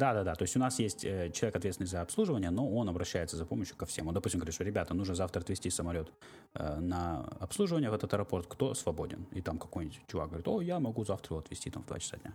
Да, 0.00 0.14
да, 0.14 0.24
да. 0.24 0.34
То 0.34 0.44
есть 0.44 0.56
у 0.56 0.58
нас 0.58 0.78
есть 0.78 1.04
э, 1.04 1.30
человек, 1.30 1.56
ответственный 1.56 1.86
за 1.86 2.00
обслуживание, 2.00 2.50
но 2.50 2.66
он 2.66 2.88
обращается 2.88 3.36
за 3.36 3.44
помощью 3.44 3.76
ко 3.76 3.84
всем. 3.84 4.08
Он, 4.08 4.14
допустим, 4.14 4.40
говорит, 4.40 4.54
что 4.54 4.64
ребята, 4.64 4.94
нужно 4.94 5.14
завтра 5.14 5.40
отвезти 5.40 5.68
самолет 5.68 6.10
э, 6.54 6.80
на 6.80 7.26
обслуживание 7.38 7.90
в 7.90 7.94
этот 7.94 8.14
аэропорт. 8.14 8.46
Кто 8.48 8.72
свободен? 8.74 9.26
И 9.32 9.42
там 9.42 9.58
какой-нибудь 9.58 10.00
чувак 10.06 10.28
говорит, 10.28 10.48
о, 10.48 10.62
я 10.62 10.80
могу 10.80 11.04
завтра 11.04 11.34
его 11.34 11.40
отвезти 11.40 11.70
там 11.70 11.82
в 11.82 11.86
2 11.86 11.98
часа 11.98 12.16
дня. 12.16 12.32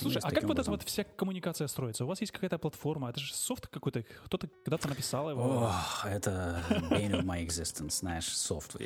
Слушай, 0.00 0.16
Мы 0.16 0.18
а 0.20 0.22
как 0.22 0.34
таким 0.34 0.48
вот 0.48 0.58
эта 0.58 0.70
образом- 0.70 0.74
вот 0.74 0.82
вся 0.88 1.04
коммуникация 1.04 1.68
строится? 1.68 2.04
У 2.04 2.08
вас 2.08 2.20
есть 2.20 2.32
какая-то 2.32 2.58
платформа? 2.58 3.10
Это 3.10 3.20
же 3.20 3.34
софт 3.34 3.66
какой-то, 3.66 4.04
кто-то 4.24 4.48
когда-то 4.64 4.88
написал 4.88 5.30
его. 5.30 5.42
Ох, 5.42 6.06
это 6.06 6.62
bane 6.90 7.10
of 7.10 7.24
my 7.24 7.44
existence, 7.46 7.98
знаешь, 7.98 8.26
софт. 8.28 8.76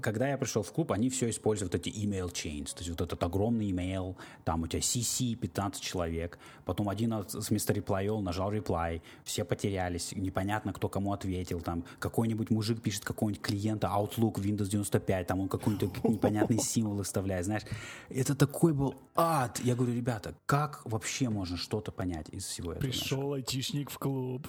Когда 0.00 0.28
я 0.28 0.38
пришел 0.38 0.62
в 0.62 0.72
клуб, 0.72 0.92
они 0.92 1.10
все 1.10 1.28
используют 1.28 1.74
эти 1.74 1.88
email 1.88 2.30
chains, 2.32 2.66
то 2.72 2.78
есть 2.78 2.90
вот 2.90 3.00
этот 3.00 3.22
огромный 3.22 3.70
email, 3.70 4.16
там 4.44 4.62
у 4.62 4.66
тебя 4.68 4.80
CC 4.80 5.34
15 5.34 5.82
человек, 5.82 6.38
потом 6.64 6.88
один 6.88 7.14
с 7.30 7.50
вместо 7.50 7.72
all 7.72 8.20
нажал 8.20 8.52
reply, 8.52 9.00
все 9.24 9.44
потерялись, 9.44 10.12
непонятно, 10.14 10.72
кто 10.72 10.88
кому 10.88 11.12
ответил, 11.12 11.60
там 11.60 11.84
какой-нибудь 11.98 12.50
мужик 12.50 12.82
пишет 12.82 13.04
какого-нибудь 13.04 13.42
клиента 13.42 13.88
Outlook 13.88 14.34
Windows 14.34 14.68
95, 14.68 15.26
там 15.26 15.40
он 15.40 15.48
какой-нибудь 15.48 16.04
непонятный 16.04 16.58
символ 16.58 16.96
выставляет, 16.96 17.44
знаешь. 17.44 17.62
Это 18.08 18.34
такой 18.34 18.72
был 18.72 18.94
ад. 19.14 19.60
Я 19.60 19.74
говорю, 19.74 19.94
ребята, 19.94 20.34
как 20.46 20.82
вообще 20.84 21.28
можно 21.28 21.56
что-то 21.56 21.92
понять 21.92 22.28
из 22.30 22.44
всего 22.44 22.72
этого? 22.72 22.86
нашего?» 22.86 23.00
Пришел 23.00 23.32
айтишник 23.34 23.90
в 23.90 23.98
клуб. 23.98 24.48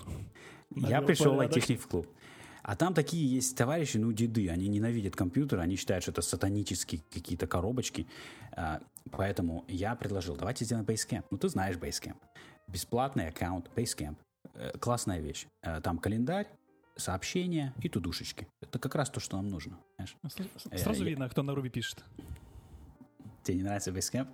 Я 0.75 1.01
пришел 1.01 1.39
айтишник 1.39 1.81
в 1.81 1.87
клуб. 1.87 2.07
А 2.63 2.77
там 2.77 2.93
такие 2.93 3.29
есть 3.29 3.57
товарищи, 3.57 3.97
ну, 3.97 4.13
деды, 4.13 4.49
они 4.49 4.69
ненавидят 4.69 5.17
компьютеры, 5.17 5.61
они 5.61 5.75
считают, 5.75 6.03
что 6.03 6.11
это 6.11 6.21
сатанические 6.21 7.01
какие-то 7.13 7.45
коробочки. 7.45 8.07
А, 8.53 8.79
поэтому 9.11 9.65
я 9.67 9.95
предложил, 9.95 10.37
давайте 10.37 10.63
сделаем 10.63 10.85
Basecamp. 10.85 11.25
Ну, 11.29 11.37
ты 11.37 11.49
знаешь 11.49 11.75
Basecamp. 11.75 12.15
Бесплатный 12.67 13.27
аккаунт 13.29 13.69
Basecamp. 13.75 14.17
Э, 14.55 14.71
классная 14.79 15.19
вещь. 15.19 15.47
Э, 15.61 15.81
там 15.81 15.97
календарь, 15.97 16.47
сообщения 16.95 17.73
и 17.81 17.89
тудушечки. 17.89 18.47
Это 18.61 18.79
как 18.79 18.95
раз 18.95 19.09
то, 19.09 19.19
что 19.19 19.37
нам 19.37 19.47
нужно. 19.47 19.79
Знаешь? 19.97 20.15
С- 20.27 20.81
Сразу 20.81 21.03
я- 21.03 21.09
видно, 21.09 21.29
кто 21.29 21.43
на 21.43 21.55
Руби 21.55 21.69
пишет. 21.69 22.03
Тебе 23.43 23.57
не 23.57 23.63
нравится 23.63 23.91
Basecamp? 23.91 24.27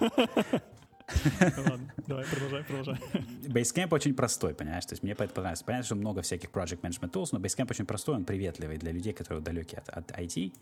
Ладно, 1.08 1.94
давай, 2.06 2.24
продолжай, 2.24 2.64
продолжай. 2.64 3.00
Basecamp 3.44 3.94
очень 3.94 4.14
простой, 4.14 4.54
понимаешь? 4.54 4.86
То 4.86 4.94
есть 4.94 5.02
мне 5.02 5.12
это 5.12 5.28
понравилось. 5.28 5.62
Понятно, 5.62 5.84
что 5.84 5.94
много 5.94 6.22
всяких 6.22 6.50
project 6.50 6.80
management 6.80 7.12
tools, 7.12 7.28
но 7.32 7.38
Basecamp 7.38 7.68
очень 7.70 7.86
простой, 7.86 8.16
он 8.16 8.24
приветливый 8.24 8.76
для 8.76 8.92
людей, 8.92 9.12
которые 9.12 9.42
далеки 9.42 9.76
от, 9.76 9.88
от 9.88 10.10
IT. 10.10 10.52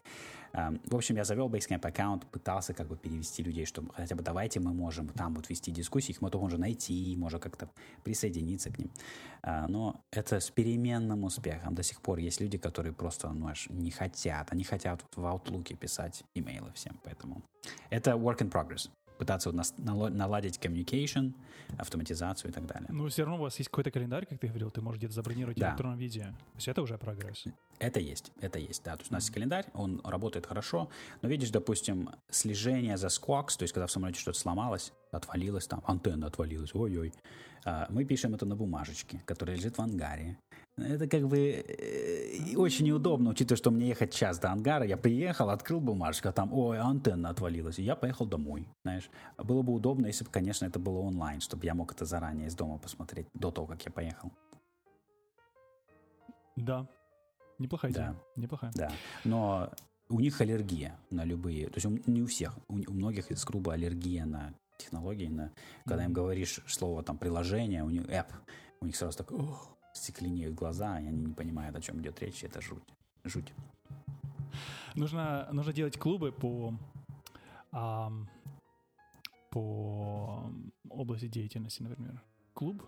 Ам, 0.53 0.80
в 0.84 0.95
общем, 0.95 1.16
я 1.16 1.24
завел 1.24 1.49
Basecamp 1.49 1.86
аккаунт, 1.86 2.26
пытался 2.26 2.74
как 2.74 2.88
бы 2.88 2.97
перевести 2.97 3.42
людей, 3.42 3.64
чтобы 3.64 3.92
хотя 3.95 4.14
бы 4.14 4.22
давайте 4.22 4.61
мы 4.61 4.72
можем 4.72 5.09
там 5.09 5.34
вот 5.34 5.49
вести 5.49 5.70
дискуссии, 5.72 6.12
их 6.12 6.20
можно 6.20 6.38
можно 6.38 6.59
найти, 6.59 7.16
можно 7.16 7.38
как-то 7.38 7.68
присоединиться 8.03 8.70
к 8.70 8.78
ним. 8.78 8.90
А, 9.42 9.66
но 9.68 10.01
это 10.11 10.40
с 10.40 10.51
переменным 10.51 11.24
успехом. 11.24 11.74
До 11.74 11.82
сих 11.82 12.01
пор 12.01 12.18
есть 12.18 12.40
люди, 12.40 12.59
которые 12.59 12.92
просто, 12.92 13.30
ну, 13.30 13.49
аж 13.49 13.68
не 13.70 13.90
хотят. 13.90 14.53
Они 14.53 14.64
хотят 14.64 15.05
в 15.16 15.24
Outlook 15.24 15.74
писать 15.76 16.24
имейлы 16.34 16.70
всем, 16.74 16.99
поэтому 17.03 17.42
это 17.90 18.12
work 18.12 18.38
in 18.38 18.51
progress. 18.51 18.90
Пытаться 19.18 19.50
вот 19.50 20.10
наладить 20.10 20.58
communication, 20.58 21.34
автоматизацию 21.78 22.50
и 22.50 22.54
так 22.54 22.66
далее. 22.66 22.88
Ну, 22.90 23.08
все 23.08 23.22
равно 23.22 23.38
у 23.38 23.42
вас 23.42 23.56
есть 23.58 23.70
какой-то 23.70 23.90
календарь, 23.90 24.26
как 24.26 24.38
ты 24.40 24.48
говорил, 24.48 24.70
ты 24.70 24.80
можешь 24.80 24.98
где-то 24.98 25.14
забронировать 25.14 25.56
в 25.56 25.60
Да. 25.60 25.70
электронном 25.70 25.98
виде. 25.98 26.22
То 26.22 26.56
есть 26.56 26.68
это 26.68 26.82
уже 26.82 26.98
прогресс. 26.98 27.44
Это 27.78 28.00
есть, 28.00 28.32
это 28.40 28.58
есть, 28.58 28.82
да. 28.84 28.96
То 28.96 29.00
есть 29.02 29.10
у 29.10 29.14
нас 29.14 29.24
есть 29.24 29.34
календарь, 29.34 29.66
он 29.74 30.00
работает 30.04 30.46
хорошо, 30.46 30.88
но 31.22 31.28
видишь, 31.28 31.50
допустим, 31.50 32.10
слежение 32.30 32.96
за 32.96 33.06
squawks, 33.08 33.56
то 33.58 33.62
есть 33.62 33.72
когда 33.72 33.86
в 33.86 33.90
самолете 33.92 34.18
что-то 34.20 34.38
сломалось, 34.38 34.92
отвалилось 35.16 35.66
там, 35.66 35.82
антенна 35.86 36.26
отвалилась, 36.26 36.74
ой-ой, 36.74 37.12
а, 37.64 37.86
мы 37.90 38.04
пишем 38.04 38.34
это 38.34 38.46
на 38.46 38.56
бумажечке, 38.56 39.22
которая 39.24 39.56
лежит 39.56 39.78
в 39.78 39.80
ангаре. 39.80 40.36
Это 40.76 41.06
как 41.06 41.28
бы 41.28 41.38
э, 41.38 42.56
очень 42.56 42.86
неудобно, 42.86 43.30
учитывая, 43.30 43.56
что 43.56 43.70
мне 43.70 43.88
ехать 43.88 44.12
час 44.12 44.40
до 44.40 44.50
ангара, 44.50 44.84
я 44.84 44.96
приехал, 44.96 45.50
открыл 45.50 45.80
бумажку, 45.80 46.28
а 46.28 46.32
там, 46.32 46.52
ой, 46.52 46.78
антенна 46.78 47.30
отвалилась, 47.30 47.78
и 47.78 47.82
я 47.82 47.94
поехал 47.94 48.26
домой, 48.26 48.66
знаешь. 48.84 49.08
Было 49.38 49.62
бы 49.62 49.72
удобно, 49.72 50.06
если 50.06 50.24
бы, 50.24 50.30
конечно, 50.30 50.66
это 50.66 50.80
было 50.80 50.98
онлайн, 50.98 51.40
чтобы 51.40 51.64
я 51.64 51.74
мог 51.74 51.92
это 51.92 52.04
заранее 52.04 52.48
из 52.48 52.56
дома 52.56 52.78
посмотреть, 52.78 53.28
до 53.34 53.52
того, 53.52 53.68
как 53.68 53.84
я 53.84 53.92
поехал. 53.92 54.32
Да. 56.56 56.86
Неплохая 57.58 57.92
идея. 57.92 58.16
Неплохая. 58.36 58.72
Да, 58.74 58.90
но 59.24 59.70
у 60.08 60.20
них 60.20 60.40
аллергия 60.40 60.98
на 61.10 61.24
любые, 61.24 61.68
то 61.68 61.74
есть 61.76 61.86
у- 61.86 62.10
не 62.10 62.22
у 62.22 62.26
всех, 62.26 62.58
у, 62.68 62.74
у 62.74 62.92
многих 62.92 63.30
из 63.30 63.44
клуба 63.44 63.74
аллергия 63.74 64.24
на 64.24 64.52
технологии, 64.77 65.29
на, 65.29 65.53
когда 65.87 66.05
им 66.05 66.12
говоришь 66.12 66.61
слово 66.66 67.03
там 67.03 67.18
приложение, 67.18 67.83
у 67.85 67.91
них 67.91 68.03
app, 68.07 68.33
у 68.81 68.87
них 68.87 68.97
сразу 68.97 69.16
так 69.18 69.31
ох, 69.33 69.77
стекленеют 69.95 70.55
глаза, 70.55 71.01
и 71.01 71.07
они 71.07 71.25
не 71.27 71.33
понимают, 71.35 71.77
о 71.77 71.81
чем 71.81 72.01
идет 72.01 72.20
речь, 72.20 72.45
это 72.45 72.61
жуть. 72.61 72.83
Жуть. 73.25 73.53
Нужно, 74.95 75.49
нужно 75.53 75.72
делать 75.72 75.99
клубы 75.99 76.31
по, 76.33 76.75
ам, 77.72 78.29
по 79.51 80.51
области 80.89 81.27
деятельности, 81.29 81.83
например. 81.83 82.20
Клуб 82.53 82.83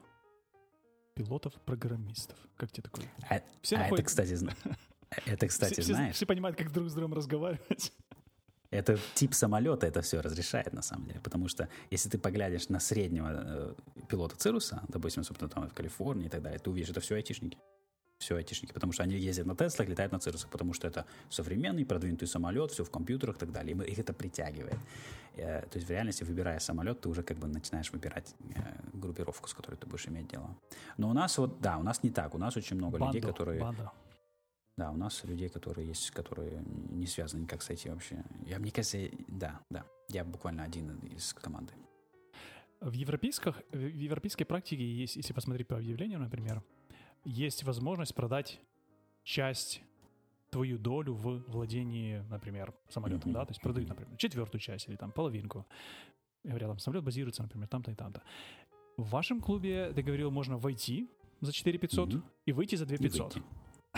пилотов-программистов. 1.15 2.39
Как 2.57 2.71
тебе 2.71 2.83
такое? 2.83 3.07
А, 3.29 3.41
Все 3.63 3.77
а 3.77 3.79
это, 3.81 3.85
находят- 3.91 4.07
кстати, 4.07 4.35
зна- 4.35 4.55
это, 5.27 5.49
кстати, 5.49 5.73
все, 5.73 5.83
все- 5.83 5.95
знаешь, 5.95 6.15
все 6.15 6.27
понимают, 6.27 6.57
как 6.59 6.71
друг 6.73 6.89
с 6.91 6.95
другом 6.95 7.15
разговаривать. 7.15 7.93
Это 8.77 8.99
тип 9.15 9.35
самолета 9.35 9.87
это 9.87 10.03
все 10.03 10.21
разрешает 10.21 10.73
на 10.73 10.83
самом 10.83 11.07
деле, 11.07 11.21
потому 11.21 11.49
что 11.49 11.69
если 11.91 12.09
ты 12.09 12.19
поглядишь 12.19 12.69
на 12.69 12.81
среднего 12.81 13.29
э, 13.33 13.75
пилота 14.09 14.37
Цируса, 14.37 14.83
допустим, 14.89 15.25
собственно, 15.25 15.51
там 15.51 15.69
в 15.69 15.75
Калифорнии 15.75 16.27
и 16.27 16.29
так 16.29 16.43
далее, 16.43 16.59
ты 16.59 16.71
увидишь, 16.71 16.91
это 16.91 17.01
все 17.01 17.15
айтишники. 17.15 17.59
Все 18.19 18.37
айтишники, 18.37 18.73
потому 18.73 18.93
что 18.93 19.03
они 19.03 19.15
ездят 19.15 19.47
на 19.47 19.55
Теслах, 19.55 19.89
летают 19.89 20.13
на 20.13 20.19
Цирусах, 20.19 20.51
потому 20.51 20.73
что 20.73 20.89
это 20.89 21.05
современный, 21.29 21.85
продвинутый 21.85 22.27
самолет, 22.27 22.71
все 22.71 22.83
в 22.83 22.91
компьютерах 22.91 23.37
и 23.37 23.39
так 23.39 23.53
далее. 23.53 23.77
И 23.77 23.93
их 23.93 23.99
это 23.99 24.15
притягивает. 24.15 24.79
Э, 25.37 25.61
то 25.71 25.77
есть 25.77 25.87
в 25.87 25.91
реальности, 25.91 26.25
выбирая 26.25 26.59
самолет, 26.59 27.01
ты 27.03 27.11
уже 27.11 27.23
как 27.23 27.37
бы 27.37 27.47
начинаешь 27.47 27.93
выбирать 27.93 28.35
э, 28.55 28.61
группировку, 28.95 29.49
с 29.49 29.55
которой 29.55 29.77
ты 29.77 29.87
будешь 29.87 30.09
иметь 30.09 30.29
дело. 30.29 30.57
Но 30.97 31.11
у 31.11 31.13
нас 31.13 31.37
вот, 31.37 31.61
да, 31.61 31.77
у 31.77 31.83
нас 31.83 32.03
не 32.03 32.11
так. 32.11 32.35
У 32.35 32.39
нас 32.39 32.57
очень 32.57 32.77
много 32.77 32.97
людей, 32.97 33.21
Банду, 33.21 33.29
которые... 33.29 33.61
банда. 33.61 33.93
Да, 34.77 34.91
у 34.91 34.97
нас 34.97 35.25
людей, 35.25 35.49
которые 35.49 35.89
есть, 35.89 36.11
которые 36.11 36.63
не 36.91 37.07
связаны 37.07 37.43
никак 37.43 37.63
с 37.63 37.71
IT 37.71 37.91
вообще. 37.91 38.23
Я, 38.45 38.59
мне 38.59 38.71
кажется, 38.71 38.99
да, 39.27 39.61
да. 39.71 39.87
Я 40.09 40.23
буквально 40.25 40.65
один 40.65 40.99
из 40.99 41.33
команды. 41.33 41.73
В, 42.81 42.93
европейских, 42.93 43.63
в 43.73 43.79
европейской 43.79 44.45
практике 44.45 44.85
есть, 44.85 45.17
если 45.17 45.33
посмотреть 45.33 45.67
по 45.67 45.77
объявлениям, 45.77 46.21
например, 46.21 46.63
есть 47.25 47.65
возможность 47.65 48.15
продать 48.15 48.61
часть 49.25 49.83
твою 50.51 50.79
долю 50.79 51.15
в 51.15 51.43
владении, 51.49 52.23
например, 52.29 52.75
самолетом, 52.91 53.31
Мгм. 53.31 53.41
да, 53.41 53.47
то 53.47 53.53
есть 53.53 53.63
продают, 53.63 53.89
например, 53.89 54.15
четвертую 54.19 54.61
часть 54.61 54.89
или 54.89 54.97
там 54.97 55.11
половинку. 55.11 55.67
Я 56.45 56.51
говорил, 56.51 56.69
там 56.69 56.79
самолет 56.79 57.03
базируется, 57.03 57.43
например, 57.43 57.67
там-то 57.67 57.91
и 57.91 57.95
там-то. 57.95 58.23
В 58.99 59.09
вашем 59.09 59.41
клубе, 59.41 59.93
ты 59.95 60.03
говорил, 60.03 60.31
можно 60.31 60.59
войти 60.59 61.09
за 61.41 61.53
4 61.53 61.79
500 61.79 62.09
Мгм. 62.11 62.25
и 62.45 62.53
выйти 62.53 62.77
за 62.77 62.85
2 62.85 62.97
И 62.97 62.99
500. 62.99 63.39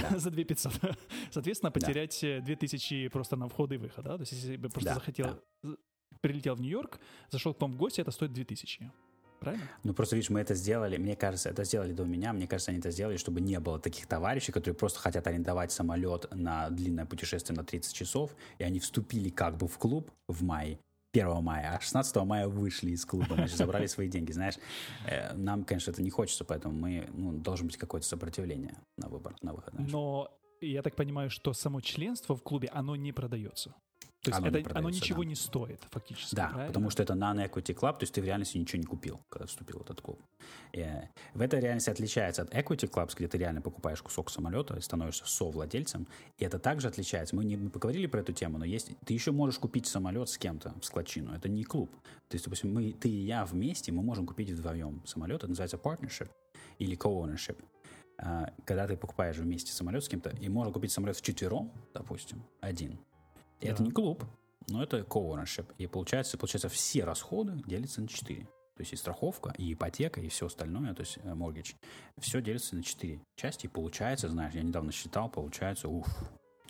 за 0.17 0.31
2 0.31 0.45
500. 0.45 0.73
Соответственно, 1.31 1.71
потерять 1.71 2.23
э, 2.25 2.41
2000 2.41 3.09
просто 3.09 3.37
на 3.37 3.49
вход 3.49 3.73
и 3.73 3.77
выход, 3.77 4.05
да? 4.05 4.17
То 4.17 4.23
есть 4.23 4.33
если 4.33 4.57
бы 4.57 4.69
просто 4.69 4.91
Да, 4.91 4.95
захотел, 4.95 5.41
да. 5.63 5.71
прилетел 6.21 6.55
в 6.55 6.61
Нью-Йорк, 6.61 7.01
зашел 7.31 7.55
к 7.55 7.61
вам 7.61 7.73
в 7.73 7.77
гости, 7.77 8.01
это 8.01 8.11
стоит 8.11 8.33
2000. 8.33 8.91
Правильно? 9.41 9.65
Ну, 9.85 9.95
просто, 9.95 10.17
видишь, 10.17 10.31
мы 10.31 10.41
это 10.41 10.55
сделали, 10.55 10.97
мне 10.97 11.15
кажется, 11.15 11.49
это 11.49 11.63
сделали 11.63 11.93
до 11.93 12.05
меня, 12.05 12.33
мне 12.33 12.49
кажется, 12.49 12.73
они 12.73 12.81
это 12.81 12.91
сделали, 12.91 13.17
чтобы 13.17 13.41
не 13.41 13.61
было 13.61 13.79
таких 13.79 14.07
товарищей, 14.07 14.51
которые 14.51 14.75
просто 14.75 14.99
хотят 14.99 15.27
арендовать 15.29 15.71
самолет 15.71 16.27
на 16.35 16.71
длинное 16.71 17.07
путешествие 17.07 17.57
на 17.57 17.65
30 17.65 17.95
часов, 17.95 18.35
и 18.59 18.65
они 18.65 18.81
вступили 18.81 19.29
как 19.29 19.57
бы 19.57 19.69
в 19.69 19.79
клуб 19.79 20.11
в 20.27 20.43
мае, 20.43 20.81
1 21.13 21.43
мая, 21.43 21.77
а 21.77 21.81
16 21.81 22.17
мая 22.25 22.49
вышли 22.49 22.91
из 22.91 23.05
клуба, 23.05 23.35
значит, 23.35 23.57
забрали 23.57 23.87
свои 23.87 24.09
деньги, 24.09 24.33
знаешь. 24.33 24.57
Э, 25.07 25.35
нам, 25.35 25.65
конечно, 25.65 25.91
это 25.91 26.03
не 26.03 26.11
хочется, 26.11 26.45
поэтому 26.45 26.75
мы, 26.75 27.09
ну, 27.13 27.33
должен 27.33 27.67
быть 27.67 27.77
какое-то 27.77 28.07
сопротивление 28.07 28.77
на 28.97 29.09
выбор, 29.09 29.35
на 29.43 29.53
выход. 29.53 29.75
Знаешь. 29.75 29.91
Но 29.91 30.29
я 30.61 30.83
так 30.83 30.97
понимаю, 30.97 31.31
что 31.31 31.53
само 31.53 31.81
членство 31.81 32.37
в 32.37 32.43
клубе, 32.43 32.69
оно 32.73 32.97
не 32.97 33.13
продается. 33.13 33.75
То 34.23 34.31
есть 34.31 34.41
оно, 34.41 34.59
это, 34.59 34.79
оно 34.79 34.91
ничего 34.91 35.23
да. 35.23 35.29
не 35.29 35.35
стоит, 35.37 35.81
фактически. 35.91 36.35
Да, 36.35 36.49
правильно? 36.49 36.67
потому 36.67 36.91
что 36.91 37.03
это 37.05 37.15
non-equity 37.15 37.75
club, 37.75 37.99
то 37.99 38.03
есть 38.03 38.13
ты 38.13 38.21
в 38.21 38.25
реальности 38.25 38.59
ничего 38.59 38.81
не 38.81 38.87
купил, 38.87 39.21
когда 39.29 39.47
вступил 39.47 39.79
в 39.79 39.83
этот 39.83 40.01
клуб. 40.01 40.21
И 40.73 40.85
в 41.35 41.41
этой 41.41 41.61
реальности 41.61 41.91
отличается 41.91 42.43
от 42.43 42.53
equity 42.53 42.91
clubs, 42.91 43.13
где 43.17 43.29
ты 43.29 43.39
реально 43.39 43.61
покупаешь 43.63 44.03
кусок 44.03 44.31
самолета 44.31 44.77
и 44.77 44.81
становишься 44.81 45.25
совладельцем. 45.27 46.09
И 46.37 46.45
это 46.45 46.59
также 46.59 46.89
отличается. 46.89 47.37
Мы 47.37 47.45
не 47.45 47.57
мы 47.57 47.71
поговорили 47.71 48.07
про 48.07 48.21
эту 48.21 48.33
тему, 48.33 48.59
но 48.59 48.65
есть 48.65 48.91
ты 49.05 49.15
еще 49.15 49.31
можешь 49.31 49.61
купить 49.61 49.87
самолет 49.87 50.29
с 50.29 50.37
кем-то 50.37 50.75
в 50.81 50.85
складчину. 50.85 51.33
Это 51.33 51.49
не 51.49 51.63
клуб. 51.63 51.91
То 52.29 52.35
есть, 52.35 52.45
допустим, 52.45 52.75
мы, 52.75 52.93
ты 52.93 53.09
и 53.09 53.25
я 53.25 53.45
вместе, 53.45 53.93
мы 53.93 54.03
можем 54.03 54.27
купить 54.27 54.51
вдвоем 54.51 55.01
самолет. 55.07 55.39
Это 55.39 55.49
называется 55.49 55.77
partnership 55.77 56.31
или 56.79 56.97
co-ownership 56.97 57.59
а, 58.19 58.53
когда 58.65 58.87
ты 58.89 58.97
покупаешь 58.97 59.37
вместе 59.37 59.73
самолет 59.73 60.03
с 60.03 60.09
кем-то, 60.09 60.31
и 60.31 60.49
можно 60.49 60.73
купить 60.73 60.91
самолет 60.91 61.17
в 61.17 61.23
четвером, 61.23 61.73
допустим, 61.95 62.43
один, 62.61 62.99
и 63.61 63.67
да. 63.67 63.73
это 63.73 63.83
не 63.83 63.91
клуб, 63.91 64.25
но 64.69 64.83
это 64.83 64.99
co-ownership. 65.01 65.73
И 65.79 65.87
получается, 65.87 66.39
получается, 66.39 66.69
все 66.69 67.05
расходы 67.05 67.63
делятся 67.67 68.01
на 68.01 68.09
4. 68.09 68.43
То 68.45 68.83
есть 68.83 68.93
и 68.93 68.97
страховка, 68.97 69.53
и 69.59 69.73
ипотека, 69.73 70.21
и 70.21 70.29
все 70.29 70.47
остальное, 70.47 70.95
то 70.95 71.01
есть 71.01 71.19
mortgage, 71.19 71.75
все 72.19 72.41
делится 72.41 72.77
на 72.77 72.83
4 72.83 73.21
части. 73.35 73.67
И 73.67 73.69
получается, 73.69 74.29
знаешь, 74.29 74.55
я 74.55 74.63
недавно 74.63 74.93
считал, 74.93 75.29
получается, 75.29 75.89
уф, 75.89 76.07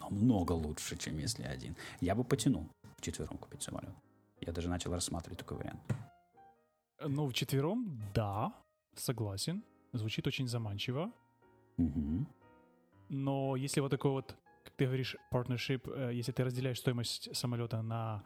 намного 0.00 0.52
лучше, 0.52 0.96
чем 0.96 1.18
если 1.18 1.42
один. 1.42 1.76
Я 2.00 2.14
бы 2.14 2.24
потянул 2.24 2.68
в 2.96 3.02
четвером 3.02 3.36
купить 3.36 3.62
самолет. 3.62 3.94
Я 4.40 4.52
даже 4.52 4.68
начал 4.68 4.92
рассматривать 4.92 5.38
такой 5.38 5.58
вариант. 5.58 5.80
Ну, 7.04 7.26
в 7.26 7.32
четвером, 7.32 8.00
да, 8.14 8.54
согласен. 8.94 9.62
Звучит 9.92 10.26
очень 10.26 10.48
заманчиво. 10.48 11.12
Угу. 11.76 12.26
Но 13.10 13.56
если 13.56 13.80
вот 13.80 13.90
такой 13.90 14.10
вот 14.10 14.34
ты 14.78 14.86
говоришь, 14.86 15.16
partnership, 15.32 15.90
э, 15.92 16.14
если 16.14 16.32
ты 16.32 16.44
разделяешь 16.44 16.78
стоимость 16.78 17.36
самолета 17.36 17.82
на, 17.82 18.22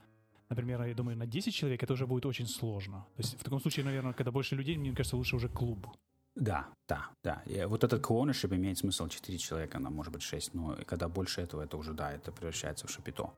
например, 0.51 0.83
я 0.83 0.95
думаю, 0.95 1.17
на 1.17 1.27
10 1.27 1.55
человек, 1.55 1.83
это 1.83 1.95
уже 1.95 2.07
будет 2.07 2.27
очень 2.27 2.47
сложно. 2.47 3.07
То 3.17 3.23
есть 3.23 3.41
в 3.41 3.43
таком 3.43 3.61
случае, 3.61 3.85
наверное, 3.85 4.13
когда 4.13 4.31
больше 4.31 4.57
людей, 4.57 4.77
мне 4.77 4.95
кажется, 4.95 5.17
лучше 5.17 5.37
уже 5.37 5.49
клуб. 5.49 5.87
Да, 6.35 6.69
да, 6.89 7.11
да. 7.25 7.43
И 7.47 7.65
вот 7.65 7.85
этот 7.85 8.03
co-ownership 8.03 8.55
имеет 8.55 8.79
смысл 8.79 9.09
4 9.09 9.39
человека, 9.39 9.79
она 9.79 9.91
может 9.91 10.13
быть 10.13 10.23
6, 10.23 10.55
но 10.55 10.77
когда 10.87 11.09
больше 11.09 11.41
этого, 11.41 11.63
это 11.63 11.77
уже, 11.77 11.93
да, 11.95 12.13
это 12.13 12.33
превращается 12.33 12.87
в 12.87 12.91
шапито. 12.91 13.33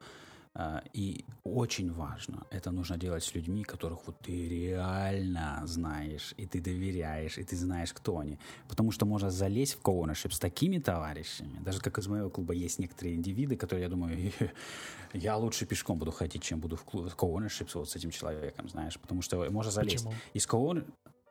А, 0.57 0.83
и 0.93 1.25
очень 1.43 1.93
важно, 1.93 2.47
это 2.51 2.71
нужно 2.71 2.97
делать 2.97 3.25
с 3.25 3.35
людьми, 3.35 3.65
которых 3.65 4.07
вот 4.07 4.21
ты 4.21 4.49
реально 4.49 5.63
знаешь, 5.67 6.33
и 6.37 6.47
ты 6.47 6.61
доверяешь, 6.61 7.39
и 7.39 7.43
ты 7.43 7.57
знаешь, 7.57 7.93
кто 7.93 8.19
они. 8.19 8.39
Потому 8.69 8.93
что 8.93 9.05
можно 9.05 9.31
залезть 9.31 9.75
в 9.75 9.81
коунершип 9.81 10.33
с 10.33 10.39
такими 10.39 10.79
товарищами. 10.79 11.59
Даже 11.65 11.81
как 11.81 11.99
из 11.99 12.07
моего 12.07 12.31
клуба 12.31 12.55
есть 12.55 12.79
некоторые 12.79 13.17
индивиды, 13.17 13.57
которые, 13.57 13.83
я 13.83 13.89
думаю, 13.89 14.33
я 15.13 15.37
лучше 15.37 15.67
пешком 15.67 15.99
буду 15.99 16.13
ходить, 16.13 16.43
чем 16.43 16.61
буду 16.61 16.77
в, 16.77 16.85
коунершип 17.17 17.75
вот 17.75 17.91
с 17.91 17.97
этим 17.97 18.11
человеком, 18.11 18.69
знаешь. 18.69 18.97
Потому 19.01 19.23
что 19.23 19.51
можно 19.51 19.73
залезть. 19.73 20.05
Почему? 20.05 20.15
Из 20.35 20.47
коунер... 20.47 20.85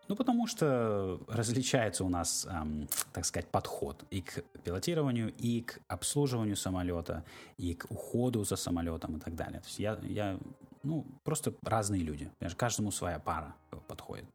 Ну, 0.10 0.16
потому 0.16 0.48
что 0.48 1.20
различается 1.28 2.04
у 2.04 2.10
нас, 2.10 2.46
эм, 2.50 2.88
так 3.14 3.26
сказать, 3.26 3.48
подход 3.48 4.04
и 4.12 4.22
к 4.22 4.44
пилотированию, 4.64 5.34
и 5.38 5.62
к 5.62 5.80
обслуживанию 5.88 6.56
самолета, 6.56 7.24
и 7.58 7.74
к 7.74 7.86
уходу 7.90 8.44
за 8.44 8.58
самолетом 8.58 9.18
и 9.18 9.20
так 9.20 9.36
далее. 9.36 9.62
То 9.62 9.68
есть 9.68 9.80
я, 9.80 9.98
я 10.04 10.38
ну, 10.84 11.06
просто 11.24 11.54
разные 11.64 12.04
люди. 12.04 12.30
Каждому 12.58 12.92
своя 12.92 13.20
пара 13.20 13.56
подходит. 13.88 14.26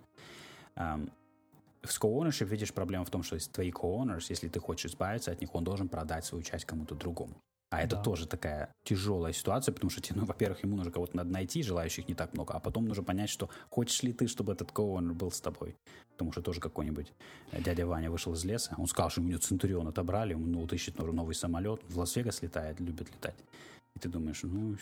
Эм, 0.76 1.10
в 1.82 2.02
co-ownership 2.02 2.46
видишь 2.46 2.72
проблему 2.72 3.04
в 3.04 3.10
том, 3.10 3.22
что 3.22 3.38
твои 3.52 3.70
co-owners, 3.70 4.26
если 4.30 4.48
ты 4.48 4.60
хочешь 4.60 4.90
избавиться 4.90 5.30
от 5.30 5.40
них, 5.40 5.54
он 5.54 5.64
должен 5.64 5.88
продать 5.88 6.24
свою 6.24 6.42
часть 6.42 6.64
кому-то 6.64 6.94
другому. 6.94 7.34
А 7.70 7.82
это 7.82 7.96
да. 7.96 8.02
тоже 8.02 8.26
такая 8.26 8.72
тяжелая 8.82 9.32
ситуация, 9.32 9.72
потому 9.72 9.90
что, 9.90 10.00
ну, 10.14 10.24
во-первых, 10.24 10.62
ему 10.64 10.76
нужно 10.76 10.90
кого-то 10.90 11.16
надо 11.16 11.30
найти, 11.30 11.62
желающих 11.62 12.08
не 12.08 12.14
так 12.14 12.32
много, 12.32 12.54
а 12.54 12.60
потом 12.60 12.86
нужно 12.86 13.02
понять, 13.02 13.28
что 13.28 13.50
хочешь 13.68 14.02
ли 14.02 14.12
ты, 14.12 14.26
чтобы 14.26 14.52
этот 14.52 14.72
коуэнер 14.72 15.12
был 15.12 15.30
с 15.30 15.40
тобой. 15.40 15.76
Потому 16.12 16.32
что 16.32 16.42
тоже 16.42 16.60
какой-нибудь 16.60 17.12
э, 17.52 17.62
дядя 17.62 17.86
Ваня 17.86 18.10
вышел 18.10 18.32
из 18.32 18.44
леса, 18.44 18.74
он 18.78 18.86
сказал, 18.86 19.10
что 19.10 19.20
у 19.20 19.24
него 19.24 19.38
Центурион 19.38 19.86
отобрали, 19.86 20.34
он 20.34 20.50
ну, 20.50 20.60
вот 20.60 20.72
ищет 20.72 20.98
новый 20.98 21.34
самолет, 21.34 21.82
в 21.88 21.98
Лас-Вегас 21.98 22.42
летает, 22.42 22.80
любит 22.80 23.10
летать. 23.10 23.36
И 23.94 23.98
ты 23.98 24.08
думаешь, 24.08 24.42
ну... 24.42 24.76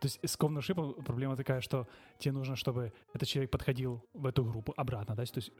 То 0.00 0.06
есть 0.06 0.18
с 0.22 0.36
ковнершипом 0.36 0.94
проблема 1.02 1.34
такая, 1.34 1.62
что 1.62 1.88
тебе 2.18 2.32
нужно, 2.32 2.56
чтобы 2.56 2.92
этот 3.14 3.26
человек 3.26 3.50
подходил 3.50 4.04
в 4.12 4.26
эту 4.26 4.44
группу 4.44 4.74
обратно, 4.76 5.14
да, 5.14 5.24
то 5.24 5.38
есть 5.38 5.50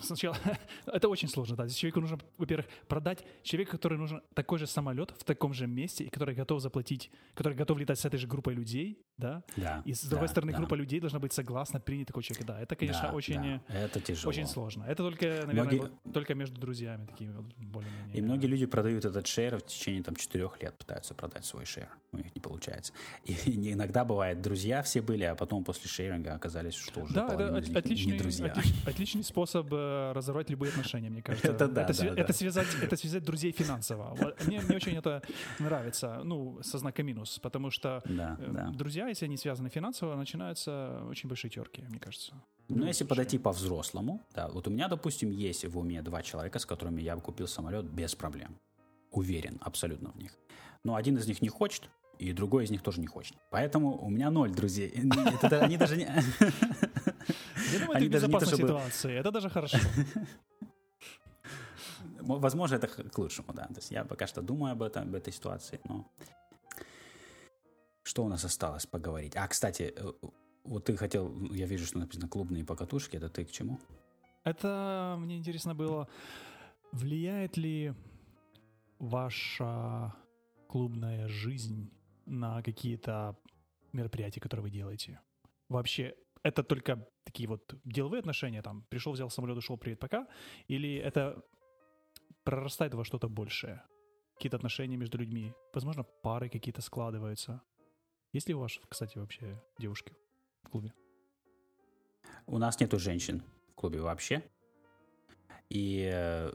сначала 0.00 0.36
это 0.86 1.08
очень 1.08 1.28
сложно, 1.28 1.56
да. 1.56 1.66
Здесь 1.66 1.78
человеку 1.78 2.00
нужно, 2.00 2.18
во-первых, 2.38 2.66
продать 2.88 3.24
человека, 3.42 3.72
который 3.72 3.98
нужен 3.98 4.22
такой 4.34 4.58
же 4.58 4.66
самолет 4.66 5.12
в 5.18 5.24
таком 5.24 5.52
же 5.52 5.66
месте, 5.66 6.04
и 6.04 6.08
который 6.08 6.34
готов 6.34 6.60
заплатить, 6.60 7.10
который 7.34 7.54
готов 7.54 7.78
летать 7.78 7.98
с 7.98 8.04
этой 8.04 8.18
же 8.18 8.26
группой 8.26 8.54
людей, 8.54 8.98
да. 9.18 9.42
Да. 9.56 9.82
И 9.84 9.94
с 9.94 10.04
другой 10.04 10.28
да, 10.28 10.32
стороны, 10.32 10.52
да. 10.52 10.58
группа 10.58 10.74
людей 10.74 11.00
должна 11.00 11.18
быть 11.18 11.32
согласна 11.32 11.80
принять 11.80 12.08
такого 12.08 12.22
человека. 12.22 12.46
Да, 12.46 12.60
это, 12.60 12.74
конечно, 12.74 13.08
да, 13.08 13.12
очень, 13.12 13.40
да. 13.40 13.62
Это 13.68 14.00
тяжело. 14.00 14.30
очень 14.30 14.46
сложно. 14.46 14.84
Это 14.84 15.02
только, 15.02 15.26
наверное, 15.26 15.52
многие... 15.52 15.78
вот, 15.78 16.12
только 16.12 16.34
между 16.34 16.60
друзьями 16.60 17.06
такими 17.06 17.32
вот 17.32 17.46
более-менее. 17.56 18.16
И 18.16 18.22
многие 18.22 18.46
люди 18.46 18.66
продают 18.66 19.04
этот 19.04 19.26
шер 19.26 19.58
в 19.58 19.66
течение 19.66 20.02
там 20.02 20.16
четырех 20.16 20.60
лет 20.62 20.76
пытаются 20.76 21.14
продать 21.14 21.44
свой 21.44 21.64
шер, 21.66 21.88
у 22.12 22.16
них 22.16 22.34
не 22.34 22.40
получается. 22.40 22.92
И, 23.24 23.32
и 23.46 23.72
иногда 23.72 24.04
бывает, 24.04 24.40
друзья 24.40 24.82
все 24.82 25.02
были, 25.02 25.24
а 25.24 25.34
потом 25.34 25.64
после 25.64 25.88
шеринга 25.88 26.34
оказались, 26.34 26.74
что 26.74 27.02
уже 27.02 27.14
да, 27.14 27.26
это 27.34 27.78
отличный, 27.78 28.12
не 28.12 28.18
друзья. 28.18 28.46
Отличный, 28.46 28.90
отличный 28.90 29.24
способ 29.24 29.72
э, 29.82 30.12
разорвать 30.12 30.50
любые 30.50 30.70
отношения, 30.70 31.10
мне 31.10 31.22
кажется. 31.22 31.50
Это 31.50 31.68
да, 31.68 31.82
это, 31.82 31.98
да, 31.98 32.06
это, 32.06 32.26
да. 32.26 32.32
Связать, 32.32 32.66
это 32.80 32.96
связать 32.96 33.24
друзей 33.24 33.52
финансово. 33.52 34.16
Мне, 34.46 34.60
мне 34.60 34.76
очень 34.76 34.96
это 34.96 35.22
нравится, 35.58 36.20
ну, 36.24 36.62
со 36.62 36.78
знаком 36.78 37.06
минус, 37.06 37.38
потому 37.38 37.70
что 37.70 38.02
да, 38.04 38.36
э, 38.40 38.50
да. 38.52 38.70
друзья, 38.70 39.08
если 39.08 39.26
они 39.26 39.36
связаны 39.36 39.68
финансово, 39.68 40.16
начинаются 40.16 41.02
очень 41.08 41.28
большие 41.28 41.50
терки, 41.50 41.82
мне 41.88 41.98
кажется. 41.98 42.34
Ну, 42.68 42.86
если 42.86 43.04
подойти 43.04 43.38
по-взрослому, 43.38 44.20
да, 44.34 44.48
вот 44.48 44.66
у 44.68 44.70
меня, 44.70 44.88
допустим, 44.88 45.30
есть 45.30 45.64
в 45.64 45.78
уме 45.78 46.02
два 46.02 46.22
человека, 46.22 46.58
с 46.58 46.66
которыми 46.66 47.02
я 47.02 47.16
бы 47.16 47.22
купил 47.22 47.46
самолет 47.46 47.84
без 47.84 48.14
проблем. 48.14 48.58
Уверен 49.10 49.58
абсолютно 49.60 50.10
в 50.10 50.16
них. 50.16 50.38
Но 50.84 50.94
один 50.94 51.16
из 51.16 51.26
них 51.26 51.42
не 51.42 51.48
хочет, 51.48 51.90
и 52.18 52.32
другой 52.32 52.64
из 52.64 52.70
них 52.70 52.82
тоже 52.82 53.00
не 53.00 53.06
хочет. 53.06 53.36
Поэтому 53.50 53.98
у 53.98 54.08
меня 54.08 54.30
ноль 54.30 54.52
друзей. 54.52 54.92
Это, 55.42 55.60
они 55.60 55.76
даже 55.76 55.96
не... 55.96 56.06
Я 57.72 57.78
думаю, 57.80 58.00
ты 58.00 58.06
в 58.06 58.10
безопасной 58.10 58.56
ситуации. 58.56 59.12
Это 59.12 59.30
даже 59.30 59.50
хорошо. 59.50 59.78
Возможно, 62.20 62.76
это 62.76 62.86
к 62.86 63.18
лучшему, 63.18 63.52
да. 63.52 63.66
То 63.66 63.76
есть 63.76 63.90
я 63.90 64.04
пока 64.04 64.26
что 64.26 64.42
думаю 64.42 64.72
об 64.72 64.82
этом, 64.82 65.02
об 65.08 65.14
этой 65.14 65.32
ситуации, 65.32 65.80
но 65.84 66.06
что 68.02 68.24
у 68.24 68.28
нас 68.28 68.44
осталось 68.44 68.86
поговорить? 68.86 69.36
А, 69.36 69.46
кстати, 69.48 69.92
э, 69.96 70.12
вот 70.64 70.84
ты 70.84 70.96
хотел, 70.96 71.34
я 71.52 71.66
вижу, 71.66 71.86
что 71.86 71.98
написано 71.98 72.28
клубные 72.28 72.64
покатушки, 72.64 73.16
это 73.16 73.28
ты 73.28 73.44
к 73.44 73.50
чему? 73.50 73.78
Это 74.44 75.16
мне 75.18 75.36
интересно 75.38 75.74
было, 75.74 76.08
влияет 76.92 77.56
ли 77.56 77.94
ваша 78.98 80.14
клубная 80.68 81.28
жизнь 81.28 81.90
на 82.26 82.62
какие-то 82.62 83.36
мероприятия, 83.92 84.40
которые 84.40 84.64
вы 84.64 84.70
делаете? 84.70 85.20
Вообще, 85.68 86.14
это 86.42 86.62
только 86.62 87.08
такие 87.24 87.48
вот 87.48 87.74
деловые 87.84 88.20
отношения, 88.20 88.62
там, 88.62 88.84
пришел, 88.88 89.12
взял 89.12 89.30
самолет, 89.30 89.56
ушел, 89.56 89.76
привет, 89.76 89.98
пока, 89.98 90.26
или 90.68 90.96
это 90.96 91.42
прорастает 92.44 92.94
во 92.94 93.04
что-то 93.04 93.28
большее? 93.28 93.82
Какие-то 94.34 94.56
отношения 94.56 94.96
между 94.96 95.18
людьми? 95.18 95.52
Возможно, 95.72 96.02
пары 96.02 96.48
какие-то 96.48 96.82
складываются? 96.82 97.62
Есть 98.32 98.48
ли 98.48 98.54
у 98.54 98.60
вас, 98.60 98.80
кстати, 98.88 99.18
вообще 99.18 99.62
девушки 99.78 100.16
в 100.62 100.68
клубе? 100.68 100.92
У 102.46 102.58
нас 102.58 102.80
нету 102.80 102.98
женщин 102.98 103.42
в 103.68 103.74
клубе 103.74 104.00
вообще. 104.00 104.42
И 105.68 106.10
э, 106.12 106.52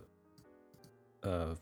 э, 1.23 1.55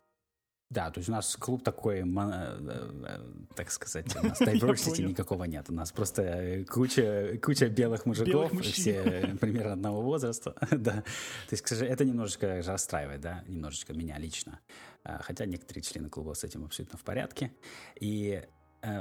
да, 0.70 0.90
то 0.90 1.00
есть 1.00 1.10
у 1.10 1.12
нас 1.12 1.36
клуб 1.36 1.64
такой, 1.64 2.00
э, 2.00 2.04
э, 2.04 3.20
так 3.56 3.70
сказать, 3.72 4.16
у 4.16 4.28
нас 4.28 4.42
diversity 4.42 5.04
никакого 5.04 5.44
нет. 5.44 5.70
У 5.70 5.74
нас 5.74 5.92
просто 5.92 6.24
э, 6.24 6.66
куча, 6.66 7.38
куча 7.42 7.70
белых 7.70 8.06
мужиков, 8.06 8.52
белых 8.52 8.66
все 8.66 9.38
примерно 9.40 9.74
одного 9.74 10.02
возраста. 10.02 10.56
да. 10.72 11.02
То 11.02 11.04
есть, 11.52 11.64
к 11.64 11.68
сожалению, 11.68 11.94
это 11.94 12.06
немножечко 12.06 12.62
расстраивает, 12.66 13.22
да, 13.22 13.44
немножечко 13.48 13.94
меня 13.94 14.18
лично. 14.18 14.60
А, 15.04 15.22
хотя 15.22 15.46
некоторые 15.46 15.84
члены 15.84 16.10
клуба 16.10 16.34
с 16.34 16.44
этим 16.44 16.66
абсолютно 16.66 16.98
в 16.98 17.04
порядке. 17.04 17.52
И 18.00 18.44
Э, 18.46 18.48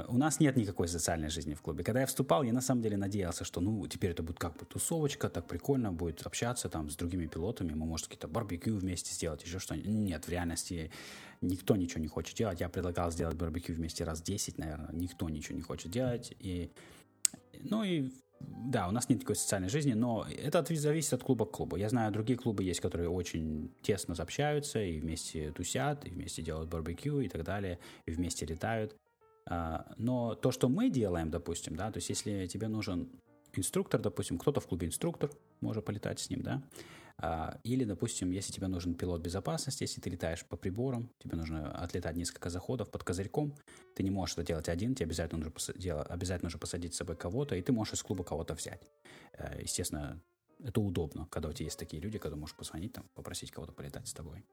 у 0.07 0.17
нас 0.17 0.39
нет 0.39 0.55
никакой 0.55 0.87
социальной 0.87 1.29
жизни 1.29 1.53
в 1.53 1.61
клубе. 1.61 1.83
Когда 1.83 2.01
я 2.01 2.05
вступал, 2.05 2.43
я 2.43 2.53
на 2.53 2.61
самом 2.61 2.81
деле 2.81 2.97
надеялся, 2.97 3.43
что 3.43 3.61
ну 3.61 3.85
теперь 3.87 4.11
это 4.11 4.23
будет 4.23 4.39
как 4.39 4.57
бы 4.57 4.65
тусовочка, 4.65 5.29
так 5.29 5.47
прикольно 5.47 5.91
будет 5.91 6.25
общаться 6.25 6.69
там 6.69 6.89
с 6.89 6.95
другими 6.95 7.27
пилотами, 7.27 7.73
мы 7.73 7.85
может 7.85 8.07
какие-то 8.07 8.27
барбекю 8.27 8.75
вместе 8.75 9.13
сделать, 9.13 9.43
еще 9.43 9.59
что-нибудь. 9.59 9.89
Нет, 9.89 10.25
в 10.25 10.29
реальности 10.29 10.91
никто 11.41 11.75
ничего 11.75 12.01
не 12.01 12.07
хочет 12.07 12.37
делать. 12.37 12.61
Я 12.61 12.69
предлагал 12.69 13.11
сделать 13.11 13.35
барбекю 13.35 13.73
вместе 13.73 14.03
раз 14.03 14.21
10, 14.21 14.57
наверное, 14.57 14.91
никто 14.93 15.29
ничего 15.29 15.55
не 15.55 15.61
хочет 15.61 15.91
делать. 15.91 16.33
И, 16.39 16.71
ну 17.61 17.83
и 17.83 18.11
да, 18.39 18.87
у 18.87 18.91
нас 18.91 19.09
нет 19.09 19.19
такой 19.19 19.35
социальной 19.35 19.69
жизни, 19.69 19.93
но 19.93 20.25
это 20.27 20.63
зависит 20.75 21.13
от 21.13 21.23
клуба 21.23 21.45
к 21.45 21.51
клубу. 21.51 21.75
Я 21.75 21.89
знаю, 21.89 22.11
другие 22.11 22.37
клубы 22.37 22.63
есть, 22.63 22.79
которые 22.79 23.09
очень 23.09 23.71
тесно 23.81 24.15
общаются 24.17 24.81
и 24.81 24.99
вместе 24.99 25.51
тусят, 25.51 26.05
и 26.05 26.09
вместе 26.09 26.41
делают 26.41 26.69
барбекю 26.69 27.19
и 27.21 27.29
так 27.29 27.43
далее, 27.43 27.79
и 28.05 28.11
вместе 28.11 28.45
летают. 28.45 28.95
А, 29.47 29.93
но 29.97 30.35
то, 30.35 30.51
что 30.51 30.69
мы 30.69 30.89
делаем, 30.89 31.29
допустим, 31.29 31.75
да, 31.75 31.91
то 31.91 31.97
есть 31.97 32.09
если 32.09 32.47
тебе 32.47 32.67
нужен 32.67 33.09
инструктор, 33.53 34.01
допустим, 34.01 34.37
кто-то 34.37 34.59
в 34.59 34.67
клубе 34.67 34.87
инструктор, 34.87 35.29
может 35.61 35.85
полетать 35.85 36.19
с 36.19 36.29
ним, 36.29 36.41
да, 36.41 36.63
а, 37.17 37.59
или, 37.63 37.85
допустим, 37.85 38.31
если 38.31 38.51
тебе 38.51 38.67
нужен 38.67 38.93
пилот 38.93 39.21
безопасности, 39.21 39.83
если 39.83 40.01
ты 40.01 40.09
летаешь 40.09 40.45
по 40.45 40.57
приборам, 40.57 41.09
тебе 41.19 41.37
нужно 41.37 41.71
отлетать 41.71 42.15
несколько 42.15 42.49
заходов 42.49 42.89
под 42.91 43.03
козырьком, 43.03 43.55
ты 43.95 44.03
не 44.03 44.11
можешь 44.11 44.35
это 44.35 44.43
делать 44.43 44.67
один, 44.67 44.95
тебе 44.95 45.05
обязательно 45.05 45.39
нужно, 45.39 45.51
посадить, 45.51 45.87
обязательно 45.87 46.47
нужно 46.47 46.59
посадить 46.59 46.93
с 46.93 46.97
собой 46.97 47.15
кого-то, 47.15 47.55
и 47.55 47.61
ты 47.61 47.71
можешь 47.71 47.93
из 47.93 48.03
клуба 48.03 48.23
кого-то 48.23 48.53
взять. 48.53 48.81
Э, 49.33 49.61
естественно, 49.61 50.21
это 50.61 50.81
удобно, 50.81 51.27
когда 51.29 51.49
у 51.49 51.53
тебя 51.53 51.65
есть 51.65 51.79
такие 51.79 52.01
люди, 52.01 52.17
когда 52.17 52.35
можешь 52.35 52.55
позвонить, 52.55 52.93
там, 52.93 53.05
попросить 53.13 53.51
кого-то 53.51 53.71
полетать 53.71 54.07
с 54.07 54.13
тобой. 54.13 54.43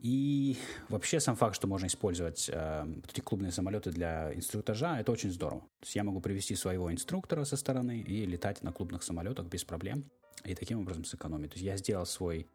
И 0.00 0.56
вообще 0.88 1.18
сам 1.18 1.34
факт, 1.34 1.56
что 1.56 1.66
можно 1.66 1.86
использовать 1.86 2.48
э, 2.52 2.86
эти 3.08 3.20
клубные 3.20 3.50
самолеты 3.50 3.90
для 3.90 4.32
инструктажа, 4.32 5.00
это 5.00 5.10
очень 5.10 5.32
здорово. 5.32 5.62
То 5.80 5.84
есть 5.84 5.96
я 5.96 6.04
могу 6.04 6.20
привести 6.20 6.54
своего 6.54 6.92
инструктора 6.92 7.44
со 7.44 7.56
стороны 7.56 8.00
и 8.00 8.24
летать 8.24 8.62
на 8.62 8.72
клубных 8.72 9.02
самолетах 9.02 9.46
без 9.46 9.64
проблем, 9.64 10.04
и 10.44 10.54
таким 10.54 10.80
образом 10.80 11.04
сэкономить. 11.04 11.50
То 11.50 11.56
есть 11.56 11.66
я 11.66 11.76
сделал 11.76 12.06
свой 12.06 12.46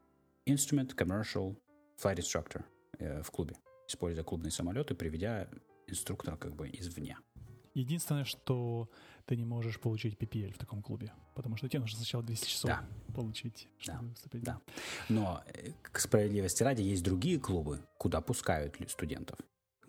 instrument 0.46 0.96
commercial 0.96 1.58
flight 2.02 2.18
instructor 2.18 2.64
э, 3.00 3.22
в 3.22 3.30
клубе, 3.32 3.56
используя 3.88 4.24
клубные 4.24 4.52
самолеты, 4.52 4.96
приведя 4.96 5.50
инструктора 5.88 6.38
как 6.38 6.56
бы 6.56 6.70
извне. 6.72 7.18
Единственное, 7.74 8.24
что 8.24 8.90
ты 9.26 9.36
не 9.38 9.46
можешь 9.46 9.80
получить 9.80 10.16
PPL 10.16 10.54
в 10.54 10.58
таком 10.58 10.82
клубе, 10.82 11.12
потому 11.36 11.56
что 11.56 11.70
тебе 11.70 11.80
нужно 11.80 11.98
сначала 11.98 12.24
200 12.24 12.48
часов 12.48 12.70
да. 12.70 12.86
получить, 13.14 13.70
чтобы 13.78 14.00
да. 14.00 14.06
выступить. 14.08 14.44
Да. 14.44 14.62
Но, 15.10 15.44
э, 15.46 15.72
к 15.82 16.00
справедливости 16.00 16.64
ради, 16.64 16.82
есть 16.82 17.04
другие 17.04 17.40
клубы, 17.40 17.80
куда 17.98 18.22
пускают 18.22 18.78
студентов, 18.90 19.40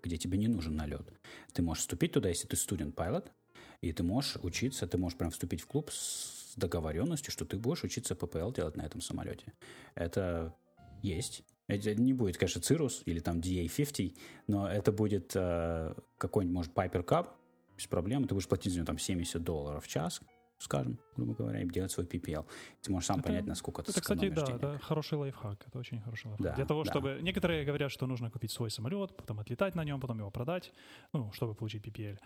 где 0.02 0.16
тебе 0.16 0.38
не 0.38 0.48
нужен 0.48 0.76
налет. 0.76 1.12
Ты 1.52 1.62
можешь 1.62 1.82
вступить 1.82 2.12
туда, 2.12 2.28
если 2.28 2.46
ты 2.46 2.56
студент-пилот, 2.56 3.32
и 3.80 3.92
ты 3.92 4.02
можешь 4.02 4.36
учиться, 4.42 4.86
ты 4.86 4.98
можешь 4.98 5.18
прям 5.18 5.30
вступить 5.30 5.60
в 5.60 5.66
клуб 5.66 5.90
с 5.90 6.54
договоренностью, 6.56 7.32
что 7.32 7.44
ты 7.44 7.56
будешь 7.56 7.82
учиться 7.84 8.14
ППЛ 8.14 8.52
делать 8.52 8.76
на 8.76 8.82
этом 8.82 9.00
самолете. 9.00 9.52
Это 9.94 10.54
есть. 11.02 11.42
Это 11.66 11.94
не 11.94 12.12
будет, 12.12 12.36
конечно, 12.36 12.60
Cirrus 12.60 13.02
или 13.04 13.20
там 13.20 13.40
DA-50, 13.40 14.16
но 14.46 14.68
это 14.70 14.92
будет 14.92 15.32
э, 15.34 15.94
какой-нибудь, 16.18 16.54
может, 16.54 16.72
Piper 16.72 17.04
Cup, 17.04 17.28
без 17.76 17.86
проблем. 17.86 18.24
Ты 18.24 18.34
будешь 18.34 18.48
платить 18.48 18.72
за 18.72 18.78
него 18.78 18.86
там 18.86 18.98
70 18.98 19.42
долларов 19.42 19.84
в 19.84 19.88
час, 19.88 20.20
скажем, 20.58 20.98
грубо 21.16 21.34
говоря, 21.34 21.62
и 21.62 21.68
делать 21.68 21.90
свой 21.90 22.06
PPL. 22.06 22.46
Ты 22.82 22.92
можешь 22.92 23.06
сам 23.06 23.20
это, 23.20 23.28
понять, 23.28 23.46
насколько 23.46 23.82
это, 23.82 23.90
это 23.90 24.00
кстати, 24.00 24.28
да, 24.28 24.46
денег. 24.46 24.56
это 24.56 24.78
хороший 24.78 25.18
лайфхак. 25.18 25.66
Это 25.66 25.78
очень 25.78 26.00
хороший 26.00 26.28
лайфхак. 26.28 26.46
Да, 26.46 26.54
Для 26.54 26.64
того, 26.64 26.84
да. 26.84 26.90
чтобы... 26.90 27.18
Некоторые 27.22 27.64
говорят, 27.64 27.90
что 27.90 28.06
нужно 28.06 28.30
купить 28.30 28.50
свой 28.50 28.70
самолет, 28.70 29.16
потом 29.16 29.40
отлетать 29.40 29.74
на 29.74 29.84
нем, 29.84 30.00
потом 30.00 30.18
его 30.18 30.30
продать, 30.30 30.72
ну, 31.12 31.32
чтобы 31.32 31.54
получить 31.54 31.84
PPL. 31.84 32.18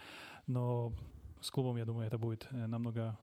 Но 0.47 0.93
с 1.41 1.51
клубом, 1.51 1.77
я 1.77 1.85
думаю, 1.85 2.07
это 2.07 2.19
будет 2.19 2.47
э, 2.51 2.66
намного, 2.66 3.19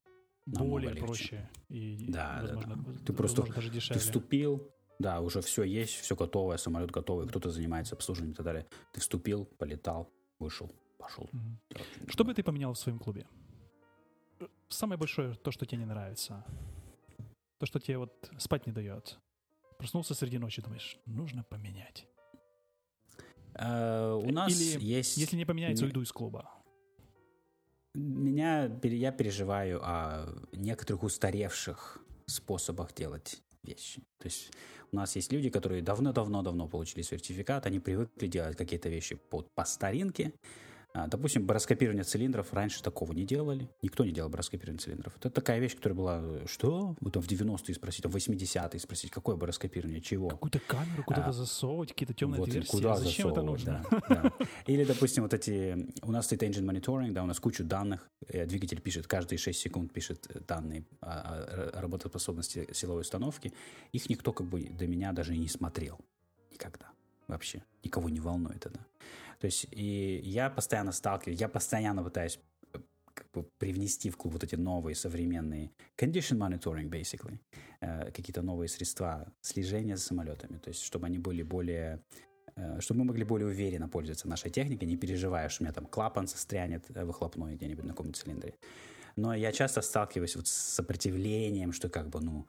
намного 0.46 0.70
более 0.70 0.90
легче. 0.92 1.06
проще 1.06 1.50
и, 1.70 2.06
да, 2.10 2.40
возможно, 2.42 2.76
да, 2.76 2.92
да. 2.92 3.00
Ты 3.06 3.14
просто 3.14 3.44
даже 3.44 3.70
дешевле. 3.70 4.00
Ты 4.00 4.06
вступил, 4.06 4.72
да, 5.00 5.22
уже 5.22 5.42
все 5.42 5.64
есть, 5.64 5.94
все 6.02 6.16
готовое, 6.16 6.58
самолет 6.58 6.92
готовый, 6.92 7.28
кто-то 7.28 7.50
занимается 7.50 7.96
обслуживанием 7.96 8.34
и 8.34 8.36
так 8.36 8.46
далее. 8.46 8.68
Ты 8.94 9.02
вступил, 9.02 9.46
полетал, 9.46 10.10
вышел 10.40 10.72
пошел. 11.06 11.30
Угу. 11.32 12.10
Что 12.10 12.24
бы 12.24 12.34
ты 12.34 12.44
поменял 12.44 12.74
в 12.74 12.78
своем 12.78 13.00
клубе? 13.00 13.26
Самое 14.70 14.98
большое 14.98 15.36
то, 15.36 15.52
что 15.52 15.66
тебе 15.66 15.80
не 15.80 15.86
нравится. 15.86 16.44
То, 17.60 17.66
что 17.66 17.80
тебе 17.80 17.98
вот 17.98 18.32
спать 18.38 18.68
не 18.68 18.74
дает. 18.74 19.20
Проснулся 19.78 20.14
среди 20.14 20.38
ночи, 20.38 20.62
думаешь, 20.62 20.98
нужно 21.06 21.44
поменять. 21.44 22.08
Uh, 23.54 24.22
у 24.22 24.32
нас 24.32 24.52
Или, 24.52 24.84
есть... 24.84 25.18
Если 25.18 25.38
не 25.38 25.46
поменяется, 25.46 25.86
не... 25.86 25.88
уйду 25.88 26.02
из 26.02 26.12
клуба. 26.12 26.52
Меня, 27.94 28.70
я 28.84 29.12
переживаю 29.12 29.80
о 29.82 30.28
некоторых 30.52 31.04
устаревших 31.04 32.00
способах 32.26 32.94
делать 32.94 33.42
вещи. 33.64 34.02
То 34.20 34.26
есть 34.26 34.52
у 34.92 34.96
нас 34.98 35.16
есть 35.16 35.32
люди, 35.32 35.50
которые 35.50 35.82
давно-давно-давно 35.82 36.68
получили 36.68 37.02
сертификат, 37.02 37.66
они 37.66 37.80
привыкли 37.80 38.28
делать 38.28 38.58
какие-то 38.58 38.90
вещи 38.90 39.16
по, 39.16 39.42
по 39.42 39.64
старинке, 39.64 40.34
допустим, 41.08 41.46
бароскопирование 41.46 42.04
цилиндров 42.04 42.54
раньше 42.54 42.82
такого 42.82 43.12
не 43.12 43.26
делали. 43.26 43.70
Никто 43.82 44.06
не 44.06 44.12
делал 44.12 44.30
бароскопирование 44.30 44.80
цилиндров. 44.80 45.16
Это 45.18 45.30
такая 45.30 45.60
вещь, 45.60 45.76
которая 45.76 45.98
была, 45.98 46.24
что? 46.48 46.96
Вот 47.02 47.14
там 47.14 47.22
в 47.22 47.28
90-е 47.28 47.76
спросить, 47.76 48.06
в 48.06 48.16
80-е 48.16 48.80
спросить, 48.80 49.12
какое 49.12 49.36
бароскопирование, 49.36 50.02
чего? 50.02 50.30
Какую-то 50.30 50.60
камеру 50.60 51.04
куда-то 51.04 51.30
а, 51.30 51.34
засовывать, 51.34 51.90
какие-то 51.90 52.14
темные 52.14 52.40
вот, 52.40 52.48
отверстия. 52.48 52.72
Куда 52.72 52.96
Зачем 52.96 53.30
это 53.30 53.42
нужно? 53.42 53.86
Да, 53.92 54.04
да. 54.08 54.32
Или, 54.68 54.86
допустим, 54.86 55.24
вот 55.24 55.34
эти... 55.34 55.92
У 56.02 56.12
нас 56.12 56.26
стоит 56.26 56.44
engine 56.44 56.64
monitoring, 56.64 57.12
да, 57.12 57.24
у 57.24 57.28
нас 57.28 57.40
кучу 57.40 57.64
данных. 57.64 58.10
Э, 58.28 58.46
двигатель 58.46 58.80
пишет, 58.80 59.08
каждые 59.08 59.38
6 59.38 59.60
секунд 59.60 59.92
пишет 59.92 60.28
данные 60.48 60.86
о, 61.02 61.74
о 61.74 61.82
работоспособности 61.82 62.70
силовой 62.74 63.02
установки. 63.02 63.54
Их 63.92 64.10
никто 64.10 64.32
как 64.32 64.48
бы 64.48 64.70
до 64.70 64.88
меня 64.88 65.12
даже 65.12 65.36
и 65.36 65.38
не 65.38 65.50
смотрел. 65.50 66.00
Никогда. 66.52 66.86
Вообще. 67.28 67.64
Никого 67.84 68.10
не 68.10 68.20
волнует 68.20 68.66
это. 68.66 68.80
То 69.40 69.46
есть 69.46 69.68
и 69.72 70.22
я 70.24 70.50
постоянно 70.50 70.92
сталкиваюсь, 70.92 71.40
я 71.40 71.48
постоянно 71.48 72.04
пытаюсь 72.04 72.40
э, 72.74 72.80
как 73.14 73.32
бы 73.32 73.44
привнести 73.58 74.10
в 74.10 74.18
клуб 74.18 74.34
вот 74.34 74.44
эти 74.44 74.56
новые 74.56 74.96
современные 74.96 75.72
condition 75.98 76.38
monitoring, 76.38 76.90
basically, 76.90 77.40
э, 77.82 78.12
какие-то 78.12 78.42
новые 78.42 78.68
средства 78.68 79.32
слежения 79.42 79.98
за 79.98 80.04
самолетами, 80.04 80.58
то 80.58 80.70
есть 80.70 80.84
чтобы 80.84 81.08
они 81.08 81.18
были 81.18 81.44
более 81.44 82.04
э, 82.56 82.80
чтобы 82.80 83.00
мы 83.02 83.06
могли 83.08 83.24
более 83.24 83.48
уверенно 83.48 83.90
пользоваться 83.90 84.28
нашей 84.28 84.52
техникой, 84.52 84.88
не 84.88 84.98
переживая, 84.98 85.50
что 85.50 85.64
у 85.64 85.66
меня 85.66 85.74
там 85.74 85.86
клапан 85.86 86.28
застрянет 86.28 86.90
выхлопной 86.90 87.56
где-нибудь 87.56 87.84
на 87.84 87.92
каком-нибудь 87.92 88.22
цилиндре. 88.22 88.56
Но 89.16 89.34
я 89.34 89.52
часто 89.52 89.82
сталкиваюсь 89.82 90.36
вот 90.36 90.48
с 90.48 90.52
сопротивлением, 90.52 91.72
что 91.72 91.90
как 91.90 92.10
бы, 92.10 92.20
ну, 92.20 92.48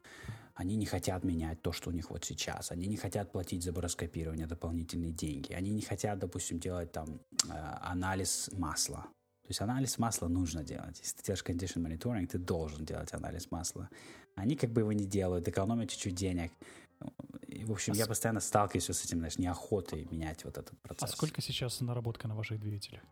они 0.57 0.75
не 0.75 0.87
хотят 0.87 1.23
менять 1.23 1.61
то, 1.61 1.71
что 1.71 1.91
у 1.91 1.93
них 1.93 2.09
вот 2.09 2.25
сейчас. 2.25 2.71
Они 2.71 2.87
не 2.87 2.97
хотят 2.97 3.31
платить 3.31 3.63
за 3.63 3.71
бароскопирование 3.71 4.47
дополнительные 4.47 5.11
деньги. 5.11 5.53
Они 5.53 5.69
не 5.69 5.83
хотят, 5.83 6.17
допустим, 6.17 6.59
делать 6.59 6.91
там 6.91 7.21
э, 7.47 7.51
анализ 7.81 8.49
масла. 8.53 9.01
То 9.01 9.49
есть 9.49 9.61
анализ 9.61 9.99
масла 9.99 10.27
нужно 10.27 10.63
делать. 10.63 10.99
Если 10.99 11.17
ты 11.17 11.23
делаешь 11.23 11.43
condition 11.43 11.85
monitoring, 11.85 12.25
ты 12.25 12.39
должен 12.39 12.85
делать 12.85 13.13
анализ 13.13 13.51
масла. 13.51 13.87
Они 14.35 14.55
как 14.55 14.71
бы 14.71 14.81
его 14.81 14.91
не 14.93 15.05
делают, 15.05 15.47
экономят 15.47 15.91
чуть-чуть 15.91 16.15
денег. 16.15 16.51
И, 17.47 17.63
в 17.63 17.71
общем, 17.71 17.93
а 17.93 17.95
я 17.95 18.07
постоянно 18.07 18.39
сталкиваюсь 18.39 18.85
с 18.85 19.05
этим, 19.05 19.19
знаешь, 19.19 19.37
неохотой 19.37 20.07
менять 20.09 20.43
вот 20.43 20.57
этот 20.57 20.81
процесс. 20.81 21.03
А 21.03 21.07
сколько 21.15 21.39
сейчас 21.39 21.81
наработка 21.81 22.27
на 22.27 22.35
ваших 22.35 22.59
двигателях? 22.59 23.03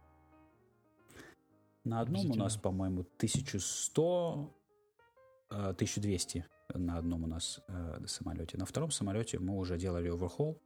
На 1.83 2.01
одном 2.01 2.31
у 2.31 2.35
нас, 2.35 2.57
по-моему, 2.57 3.01
1100, 3.01 4.51
1200 5.49 6.37
э, 6.39 6.54
на 6.73 6.97
одном 6.97 7.23
у 7.23 7.27
нас 7.27 7.61
э, 7.67 8.03
самолете. 8.07 8.57
На 8.57 8.65
втором 8.65 8.91
самолете 8.91 9.39
мы 9.39 9.57
уже 9.57 9.77
делали 9.77 10.11
overhaul. 10.11 10.59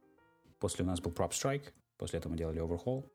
После 0.58 0.84
у 0.84 0.88
нас 0.88 1.00
был 1.00 1.12
prop 1.12 1.30
strike, 1.30 1.72
после 1.98 2.18
этого 2.18 2.32
мы 2.32 2.38
делали 2.38 2.60
overhaul. 2.60 3.10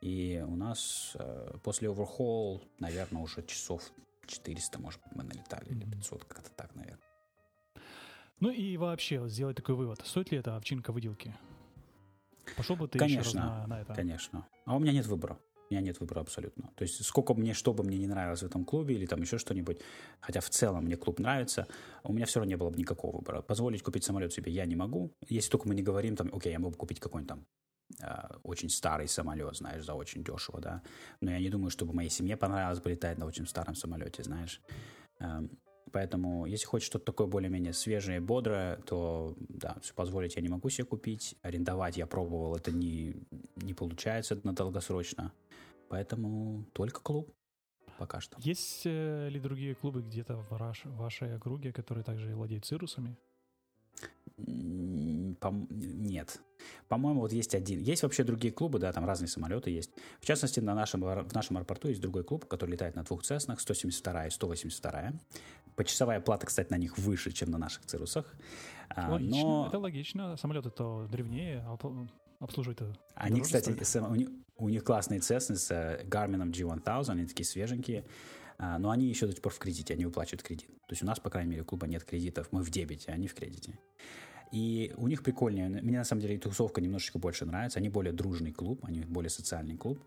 И 0.00 0.44
у 0.46 0.56
нас 0.56 1.16
э, 1.18 1.56
после 1.62 1.88
overhaul, 1.88 2.60
наверное, 2.78 3.22
уже 3.22 3.42
часов 3.42 3.82
400, 4.26 4.78
может 4.78 5.00
быть, 5.02 5.14
мы 5.14 5.24
налетали, 5.24 5.70
mm-hmm. 5.70 5.82
или 5.82 5.90
500, 5.90 6.24
как-то 6.24 6.50
так, 6.50 6.74
наверное. 6.74 7.00
Ну 8.40 8.50
и 8.50 8.76
вообще, 8.76 9.26
сделать 9.28 9.56
такой 9.56 9.74
вывод. 9.74 10.02
Стоит 10.04 10.30
ли 10.30 10.38
это 10.38 10.56
овчинка 10.56 10.92
выделки? 10.92 11.34
Пошел 12.56 12.76
бы 12.76 12.88
ты 12.88 12.98
конечно, 12.98 13.20
еще 13.20 13.30
раз 13.30 13.34
на, 13.34 13.66
на 13.66 13.80
это? 13.80 13.94
Конечно. 13.94 14.46
А 14.66 14.76
у 14.76 14.78
меня 14.78 14.92
нет 14.92 15.06
выбора. 15.06 15.38
Меня 15.70 15.80
нет 15.80 16.00
выбора 16.00 16.20
абсолютно. 16.20 16.70
То 16.76 16.82
есть 16.82 17.04
сколько 17.04 17.34
мне, 17.34 17.54
что 17.54 17.72
бы 17.72 17.84
мне 17.84 17.98
не 17.98 18.06
нравилось 18.06 18.42
в 18.42 18.46
этом 18.46 18.64
клубе 18.64 18.94
или 18.94 19.06
там 19.06 19.20
еще 19.22 19.38
что-нибудь, 19.38 19.80
хотя 20.20 20.40
в 20.40 20.50
целом 20.50 20.84
мне 20.84 20.96
клуб 20.96 21.18
нравится, 21.18 21.66
у 22.02 22.12
меня 22.12 22.26
все 22.26 22.40
равно 22.40 22.50
не 22.50 22.56
было 22.56 22.70
бы 22.70 22.78
никакого 22.78 23.16
выбора. 23.16 23.42
Позволить 23.42 23.82
купить 23.82 24.04
самолет 24.04 24.32
себе 24.32 24.52
я 24.52 24.66
не 24.66 24.76
могу, 24.76 25.12
если 25.28 25.50
только 25.50 25.68
мы 25.68 25.74
не 25.74 25.82
говорим 25.82 26.16
там, 26.16 26.30
окей, 26.34 26.52
я 26.52 26.58
могу 26.58 26.76
купить 26.76 27.00
какой-нибудь 27.00 27.28
там 27.28 27.46
э, 28.02 28.36
очень 28.42 28.68
старый 28.68 29.08
самолет, 29.08 29.56
знаешь, 29.56 29.84
за 29.84 29.94
очень 29.94 30.22
дешево, 30.22 30.60
да. 30.60 30.82
Но 31.20 31.30
я 31.30 31.38
не 31.38 31.48
думаю, 31.48 31.70
чтобы 31.70 31.94
моей 31.94 32.10
семье 32.10 32.36
понравилось 32.36 32.80
бы 32.80 32.90
летать 32.90 33.18
на 33.18 33.26
очень 33.26 33.46
старом 33.46 33.74
самолете, 33.74 34.22
знаешь. 34.22 34.60
Эм, 35.20 35.50
Поэтому, 35.94 36.44
если 36.44 36.66
хочешь 36.66 36.86
что-то 36.88 37.04
такое 37.04 37.28
более-менее 37.28 37.72
свежее, 37.72 38.20
бодрое, 38.20 38.78
то, 38.78 39.36
да, 39.38 39.76
позволить 39.94 40.34
я 40.34 40.42
не 40.42 40.48
могу 40.48 40.68
себе 40.68 40.84
купить. 40.84 41.36
Арендовать 41.42 41.96
я 41.96 42.08
пробовал, 42.08 42.56
это 42.56 42.72
не, 42.72 43.14
не 43.54 43.74
получается 43.74 44.40
на 44.42 44.52
долгосрочно. 44.52 45.32
Поэтому 45.88 46.64
только 46.72 47.00
клуб 47.00 47.32
пока 47.96 48.20
что. 48.20 48.36
Есть 48.40 48.82
э, 48.86 49.28
ли 49.28 49.38
другие 49.38 49.76
клубы 49.76 50.02
где-то 50.02 50.38
в 50.38 50.50
ваш, 50.50 50.84
вашей 50.84 51.36
округе, 51.36 51.72
которые 51.72 52.02
также 52.02 52.34
владеют 52.34 52.64
цирусами? 52.64 53.16
По- 55.38 55.54
нет. 55.70 56.40
По-моему, 56.88 57.20
вот 57.20 57.32
есть 57.32 57.54
один. 57.54 57.80
Есть 57.80 58.02
вообще 58.02 58.24
другие 58.24 58.52
клубы, 58.52 58.80
да, 58.80 58.92
там 58.92 59.04
разные 59.04 59.28
самолеты 59.28 59.70
есть. 59.70 59.92
В 60.20 60.26
частности, 60.26 60.58
на 60.58 60.74
нашем, 60.74 61.02
в 61.02 61.34
нашем 61.34 61.56
аэропорту 61.56 61.86
есть 61.86 62.00
другой 62.00 62.24
клуб, 62.24 62.46
который 62.46 62.72
летает 62.72 62.96
на 62.96 63.04
двух 63.04 63.22
Цеснах, 63.22 63.60
172 63.60 64.26
и 64.26 64.30
182. 64.30 65.12
Почасовая 65.76 66.20
плата, 66.20 66.46
кстати, 66.46 66.70
на 66.70 66.76
них 66.76 66.98
выше, 66.98 67.32
чем 67.32 67.50
на 67.50 67.58
наших 67.58 67.84
Цирусах. 67.86 68.34
А, 68.90 69.12
логично, 69.12 69.42
но... 69.42 69.66
это 69.68 69.78
логично. 69.78 70.36
Самолеты 70.36 70.70
то 70.70 71.06
древнее, 71.10 71.64
а 71.66 71.76
обслуживать 72.40 72.78
то 72.78 72.92
Они, 73.14 73.40
кстати, 73.40 73.70
у 73.98 74.14
них, 74.14 74.28
у 74.56 74.68
них 74.68 74.84
классные 74.84 75.20
Cessna 75.20 75.56
с 75.56 75.70
э, 75.70 76.04
Garmin 76.04 76.50
G1000, 76.50 77.10
они 77.10 77.26
такие 77.26 77.46
свеженькие. 77.46 78.04
А, 78.58 78.78
но 78.78 78.90
они 78.90 79.06
еще 79.06 79.26
до 79.26 79.32
сих 79.32 79.42
пор 79.42 79.52
в 79.52 79.58
кредите, 79.58 79.94
они 79.94 80.04
выплачивают 80.04 80.42
кредит. 80.42 80.68
То 80.86 80.92
есть 80.92 81.02
у 81.02 81.06
нас, 81.06 81.18
по 81.18 81.30
крайней 81.30 81.50
мере, 81.50 81.64
клуба 81.64 81.86
нет 81.86 82.04
кредитов, 82.04 82.48
мы 82.52 82.62
в 82.62 82.70
дебете, 82.70 83.10
они 83.10 83.26
в 83.26 83.34
кредите. 83.34 83.78
И 84.52 84.94
у 84.96 85.08
них 85.08 85.24
прикольнее. 85.24 85.68
Мне 85.68 85.98
на 85.98 86.04
самом 86.04 86.22
деле 86.22 86.38
тусовка 86.38 86.80
немножечко 86.80 87.18
больше 87.18 87.44
нравится. 87.44 87.80
Они 87.80 87.88
более 87.88 88.12
дружный 88.12 88.52
клуб, 88.52 88.84
они 88.84 89.00
более 89.00 89.30
социальный 89.30 89.76
клуб. 89.76 89.98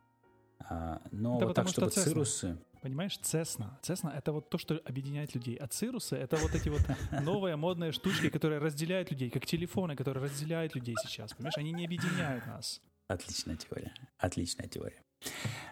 А, 0.70 1.02
но 1.12 1.40
да 1.40 1.48
вот 1.48 1.56
так, 1.56 1.68
чтобы 1.68 1.90
Цесна, 1.90 2.04
цирусы... 2.04 2.58
Понимаешь, 2.82 3.18
Цесна. 3.18 3.80
Цесна— 3.82 4.10
это 4.18 4.32
вот 4.32 4.50
то, 4.50 4.58
что 4.58 4.80
объединяет 4.86 5.34
людей. 5.36 5.56
А 5.56 5.68
цирусы— 5.68 6.16
это 6.18 6.38
вот 6.38 6.54
эти 6.54 6.70
вот 6.70 6.82
новые 7.22 7.56
модные 7.56 7.92
штучки, 7.92 8.30
которые 8.30 8.60
разделяют 8.60 9.12
людей, 9.12 9.30
как 9.30 9.46
телефоны, 9.46 9.96
которые 9.96 10.24
разделяют 10.26 10.76
людей 10.76 10.96
сейчас. 11.04 11.34
Понимаешь, 11.34 11.58
они 11.58 11.72
не 11.72 11.86
объединяют 11.86 12.46
нас. 12.46 12.82
Отличная 13.08 13.56
теория. 13.56 13.94
Отличная 14.18 14.68
теория. 14.68 15.04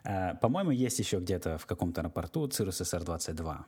А, 0.03 0.36
по-моему, 0.36 0.72
есть 0.72 0.99
еще 0.99 1.19
где-то 1.19 1.57
в 1.57 1.65
каком-то 1.65 2.02
аэропорту 2.02 2.48
Цирус 2.48 2.82
СР-22, 2.82 3.65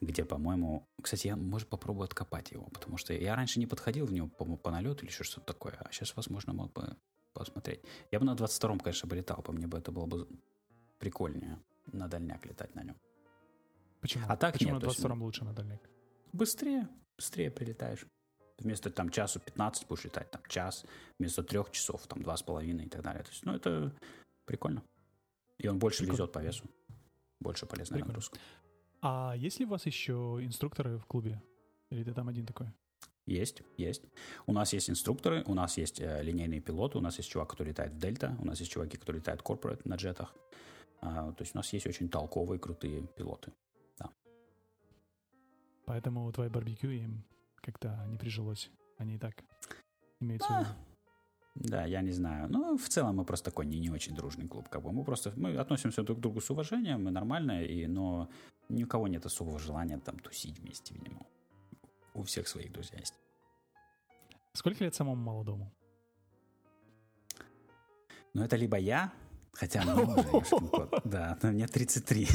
где, 0.00 0.24
по-моему... 0.24 0.88
Кстати, 1.02 1.28
я, 1.28 1.36
может, 1.36 1.68
попробую 1.68 2.04
откопать 2.04 2.50
его, 2.50 2.64
потому 2.72 2.96
что 2.96 3.12
я 3.12 3.36
раньше 3.36 3.60
не 3.60 3.66
подходил 3.66 4.06
в 4.06 4.12
него 4.12 4.28
по, 4.28 4.44
по 4.56 4.70
налету 4.70 5.04
или 5.04 5.10
еще 5.10 5.24
что-то 5.24 5.46
такое, 5.46 5.74
а 5.74 5.92
сейчас, 5.92 6.16
возможно, 6.16 6.52
мог 6.52 6.72
бы 6.72 6.96
посмотреть. 7.32 7.80
Я 8.10 8.18
бы 8.18 8.26
на 8.26 8.34
22-м, 8.34 8.80
конечно, 8.80 9.14
летал, 9.14 9.42
по 9.42 9.52
мне 9.52 9.66
бы 9.66 9.78
это 9.78 9.92
было 9.92 10.06
бы 10.06 10.26
прикольнее 10.98 11.60
на 11.92 12.08
дальняк 12.08 12.44
летать 12.46 12.74
на 12.74 12.82
нем. 12.82 12.96
Почему? 14.00 14.24
А 14.28 14.36
так 14.36 14.54
Почему 14.54 14.74
нет, 14.74 14.82
на 14.82 14.86
22-м 14.86 15.22
лучше 15.22 15.44
на 15.44 15.52
дальняк? 15.52 15.80
Быстрее, 16.32 16.88
быстрее 17.16 17.50
прилетаешь. 17.50 18.06
Вместо 18.58 18.90
там 18.90 19.10
часу 19.10 19.40
15 19.40 19.86
будешь 19.86 20.04
летать 20.04 20.30
там 20.30 20.42
час, 20.48 20.84
вместо 21.18 21.42
трех 21.42 21.70
часов 21.70 22.06
там 22.06 22.22
два 22.22 22.36
с 22.36 22.42
половиной 22.42 22.86
и 22.86 22.88
так 22.88 23.02
далее. 23.02 23.22
То 23.22 23.30
есть, 23.30 23.44
ну, 23.44 23.54
это 23.54 23.92
прикольно. 24.46 24.82
И 25.58 25.68
он 25.68 25.78
больше 25.78 25.98
прикольно. 25.98 26.16
везет 26.16 26.32
по 26.32 26.38
весу. 26.38 26.64
Больше 27.40 27.66
полезная 27.66 27.98
прикольно. 27.98 28.12
нагрузка. 28.12 28.38
А 29.02 29.34
есть 29.36 29.58
ли 29.58 29.66
у 29.66 29.68
вас 29.68 29.84
еще 29.86 30.38
инструкторы 30.40 30.98
в 30.98 31.06
клубе? 31.06 31.42
Или 31.90 32.02
ты 32.02 32.14
там 32.14 32.28
один 32.28 32.46
такой? 32.46 32.68
Есть, 33.26 33.62
есть. 33.76 34.02
У 34.46 34.52
нас 34.52 34.72
есть 34.72 34.88
инструкторы, 34.88 35.42
у 35.46 35.54
нас 35.54 35.76
есть 35.76 36.00
э, 36.00 36.22
линейные 36.22 36.60
пилоты, 36.60 36.98
у 36.98 37.00
нас 37.00 37.18
есть 37.18 37.28
чувак, 37.28 37.50
который 37.50 37.70
летает 37.70 37.92
в 37.92 37.98
Дельта, 37.98 38.36
у 38.38 38.44
нас 38.44 38.60
есть 38.60 38.70
чуваки, 38.70 38.96
которые 38.96 39.20
летают 39.20 39.42
корпорат 39.42 39.84
на 39.84 39.96
джетах. 39.96 40.34
А, 41.06 41.32
то 41.32 41.42
есть 41.42 41.54
у 41.54 41.58
нас 41.58 41.72
есть 41.72 41.86
очень 41.86 42.08
толковые, 42.08 42.58
крутые 42.58 43.06
пилоты. 43.16 43.52
Да. 43.98 44.10
Поэтому 45.84 46.32
твои 46.32 46.48
барбекю 46.48 46.90
им 46.90 47.24
как-то 47.56 48.04
не 48.08 48.18
прижилось. 48.18 48.70
Они 48.98 49.14
и 49.14 49.18
так 49.18 49.44
имеются 50.20 50.48
а, 50.50 50.58
в 50.58 50.64
виду. 50.64 50.74
Да, 51.54 51.84
я 51.84 52.02
не 52.02 52.10
знаю. 52.10 52.48
Ну, 52.50 52.76
в 52.76 52.88
целом 52.88 53.16
мы 53.16 53.24
просто 53.24 53.50
такой 53.50 53.66
не, 53.66 53.78
не 53.78 53.90
очень 53.90 54.16
дружный 54.16 54.48
клуб. 54.48 54.68
Как 54.68 54.82
бы. 54.82 54.90
Мы 54.90 55.04
просто 55.04 55.32
мы 55.36 55.56
относимся 55.56 56.02
друг 56.02 56.18
к 56.18 56.20
другу 56.20 56.40
с 56.40 56.50
уважением, 56.50 57.04
мы 57.04 57.12
нормальные, 57.12 57.68
и, 57.68 57.86
но 57.86 58.28
ни 58.68 58.82
у 58.82 58.88
кого 58.88 59.06
нет 59.06 59.24
особого 59.26 59.60
желания 59.60 59.98
там 59.98 60.18
тусить 60.18 60.58
вместе, 60.58 60.94
видимо. 60.94 61.24
У 62.14 62.22
всех 62.24 62.48
своих 62.48 62.72
друзей 62.72 62.98
есть. 62.98 63.14
Сколько 64.54 64.82
лет 64.82 64.94
самому 64.94 65.22
молодому? 65.22 65.72
Ну, 68.34 68.42
это 68.42 68.56
либо 68.56 68.76
я, 68.76 69.12
Хотя 69.58 69.82
мне 69.82 70.02
уже 70.02 70.56
Да, 71.04 71.38
мне 71.42 71.66
33. 71.66 72.28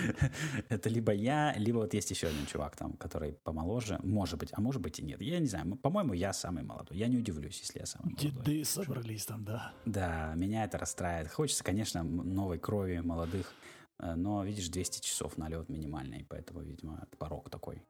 Это 0.68 0.88
либо 0.88 1.12
я, 1.12 1.54
либо 1.56 1.78
вот 1.78 1.94
есть 1.94 2.10
еще 2.10 2.28
один 2.28 2.46
чувак 2.46 2.76
там, 2.76 2.92
который 2.92 3.32
помоложе. 3.32 3.98
Может 4.02 4.38
быть, 4.38 4.50
а 4.52 4.60
может 4.60 4.80
быть 4.80 5.00
и 5.00 5.02
нет. 5.02 5.20
Я 5.20 5.40
не 5.40 5.46
знаю. 5.46 5.76
По-моему, 5.76 6.12
я 6.12 6.32
самый 6.32 6.62
молодой. 6.62 6.96
Я 6.96 7.08
не 7.08 7.18
удивлюсь, 7.18 7.58
если 7.60 7.80
я 7.80 7.86
самый 7.86 8.12
молодой. 8.12 8.30
Деды 8.30 8.64
собрались 8.64 9.26
там, 9.26 9.44
да. 9.44 9.72
Да, 9.86 10.34
меня 10.36 10.64
это 10.64 10.78
расстраивает. 10.78 11.32
Хочется, 11.32 11.64
конечно, 11.64 12.02
новой 12.04 12.58
крови, 12.58 12.98
молодых. 12.98 13.52
Э, 13.98 14.14
но, 14.14 14.44
видишь, 14.44 14.68
200 14.68 15.00
часов 15.00 15.36
налет 15.38 15.68
минимальный, 15.68 16.26
поэтому, 16.28 16.60
видимо, 16.60 17.06
порог 17.18 17.50
такой. 17.50 17.82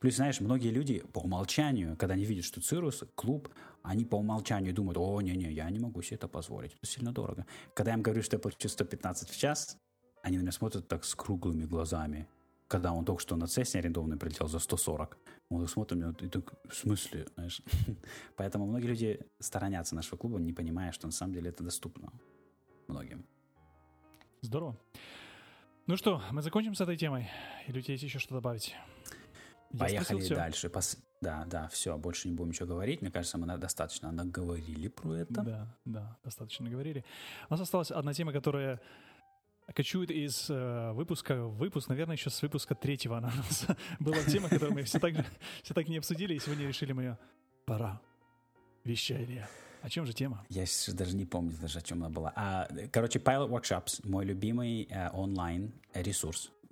Плюс, 0.00 0.16
знаешь, 0.16 0.40
многие 0.40 0.70
люди 0.70 1.02
по 1.12 1.20
умолчанию, 1.20 1.96
когда 1.96 2.14
они 2.14 2.24
видят, 2.24 2.44
что 2.44 2.60
Цирус, 2.60 3.04
клуб, 3.14 3.48
они 3.82 4.04
по 4.04 4.16
умолчанию 4.16 4.74
думают, 4.74 4.98
о, 4.98 5.20
не-не, 5.20 5.52
я 5.52 5.68
не 5.70 5.78
могу 5.78 6.02
себе 6.02 6.16
это 6.16 6.28
позволить, 6.28 6.74
это 6.74 6.86
сильно 6.86 7.12
дорого. 7.12 7.46
Когда 7.74 7.90
я 7.90 7.96
им 7.96 8.02
говорю, 8.02 8.22
что 8.22 8.36
я 8.36 8.40
плачу 8.40 8.68
115 8.68 9.28
в 9.28 9.36
час, 9.36 9.78
они 10.22 10.38
на 10.38 10.42
меня 10.42 10.52
смотрят 10.52 10.88
так 10.88 11.04
с 11.04 11.14
круглыми 11.14 11.64
глазами. 11.64 12.26
Когда 12.66 12.92
он 12.92 13.04
только 13.04 13.20
что 13.20 13.36
на 13.36 13.46
Цесне 13.46 13.80
арендованный 13.80 14.16
прилетел 14.16 14.48
за 14.48 14.58
140, 14.58 15.18
он 15.50 15.68
смотрит 15.68 15.98
на 15.98 16.04
меня 16.04 16.14
и 16.18 16.28
так, 16.28 16.54
в 16.68 16.74
смысле, 16.74 17.26
знаешь? 17.34 17.62
Поэтому 18.36 18.66
многие 18.66 18.86
люди 18.86 19.20
сторонятся 19.38 19.94
нашего 19.94 20.16
клуба, 20.16 20.38
не 20.40 20.52
понимая, 20.52 20.90
что 20.92 21.06
на 21.06 21.12
самом 21.12 21.34
деле 21.34 21.50
это 21.50 21.62
доступно 21.62 22.10
многим. 22.88 23.26
Здорово. 24.40 24.76
Ну 25.86 25.98
что, 25.98 26.22
мы 26.32 26.40
закончим 26.40 26.74
с 26.74 26.80
этой 26.80 26.96
темой? 26.96 27.28
Или 27.66 27.78
у 27.78 27.82
тебя 27.82 27.92
есть 27.92 28.04
еще 28.04 28.18
что 28.18 28.34
добавить? 28.34 28.74
Поехали 29.78 30.26
дальше. 30.28 30.68
Пос... 30.68 30.96
Да, 31.20 31.44
да, 31.46 31.68
все, 31.68 31.96
больше 31.96 32.28
не 32.28 32.34
будем 32.34 32.50
ничего 32.50 32.68
говорить. 32.68 33.00
Мне 33.00 33.10
кажется, 33.10 33.38
мы 33.38 33.46
достаточно 33.56 34.12
наговорили 34.12 34.88
про 34.88 35.16
это. 35.16 35.42
Да, 35.42 35.76
да, 35.84 36.18
достаточно 36.22 36.68
говорили. 36.68 37.04
У 37.48 37.54
нас 37.54 37.60
осталась 37.60 37.90
одна 37.90 38.12
тема, 38.12 38.32
которая 38.32 38.80
кочует 39.74 40.10
из 40.10 40.50
э, 40.50 40.92
выпуска 40.92 41.44
в 41.44 41.56
выпуск, 41.56 41.88
наверное, 41.88 42.16
еще 42.16 42.28
с 42.28 42.42
выпуска 42.42 42.74
третьего 42.74 43.16
она 43.18 43.32
у 43.32 43.36
нас 43.36 43.66
была 44.00 44.22
тема, 44.24 44.48
которую 44.48 44.74
мы 44.74 44.82
все 44.82 44.98
так, 44.98 45.14
все 45.62 45.72
так 45.72 45.88
не 45.88 45.96
обсудили, 45.96 46.34
и 46.34 46.38
сегодня 46.38 46.66
решили 46.68 46.92
мы 46.92 47.02
ее 47.02 47.18
«Пора 47.64 48.00
вещания». 48.84 49.48
О 49.80 49.90
чем 49.90 50.06
же 50.06 50.14
тема? 50.14 50.44
Я 50.48 50.64
сейчас 50.64 50.94
даже 50.94 51.14
не 51.14 51.26
помню 51.26 51.52
даже, 51.60 51.78
о 51.78 51.82
чем 51.82 52.02
она 52.02 52.08
была. 52.08 52.32
А, 52.36 52.66
короче, 52.90 53.18
Pilot 53.18 53.50
Workshops, 53.50 54.00
мой 54.08 54.24
любимый 54.24 54.88
э, 54.90 55.10
онлайн 55.12 55.74
ресурс. 55.92 56.50
Э, 56.62 56.63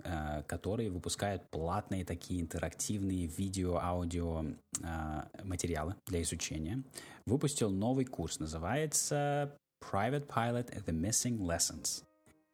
который 0.46 0.88
выпускает 0.88 1.42
платные 1.50 2.04
такие 2.04 2.40
интерактивные 2.40 3.26
видео, 3.26 3.76
аудио 3.76 4.44
э, 4.82 5.22
материалы 5.44 5.96
для 6.06 6.22
изучения. 6.22 6.82
Выпустил 7.26 7.70
новый 7.70 8.04
курс, 8.04 8.38
называется 8.40 9.56
Private 9.82 10.26
Pilot 10.26 10.84
The 10.84 10.92
Missing 10.92 11.38
Lessons 11.38 12.04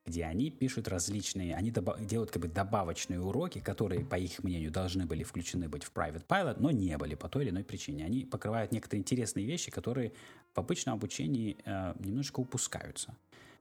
где 0.09 0.25
они 0.25 0.51
пишут 0.51 0.89
различные, 0.89 1.55
они 1.55 1.73
делают 2.01 2.31
как 2.31 2.43
бы 2.43 2.49
добавочные 2.49 3.21
уроки, 3.21 3.61
которые, 3.61 4.05
по 4.05 4.17
их 4.17 4.43
мнению, 4.43 4.71
должны 4.71 5.05
были 5.07 5.23
включены 5.23 5.69
быть 5.69 5.85
в 5.85 5.93
Private 5.93 6.27
Pilot, 6.27 6.57
но 6.59 6.71
не 6.71 6.97
были 6.97 7.15
по 7.15 7.29
той 7.29 7.45
или 7.45 7.51
иной 7.51 7.65
причине. 7.65 8.07
Они 8.07 8.25
покрывают 8.25 8.73
некоторые 8.73 9.01
интересные 9.01 9.47
вещи, 9.47 9.71
которые 9.71 10.13
в 10.55 10.59
обычном 10.59 10.95
обучении 10.95 11.59
э, 11.65 11.95
немножечко 11.99 12.41
упускаются. 12.41 13.15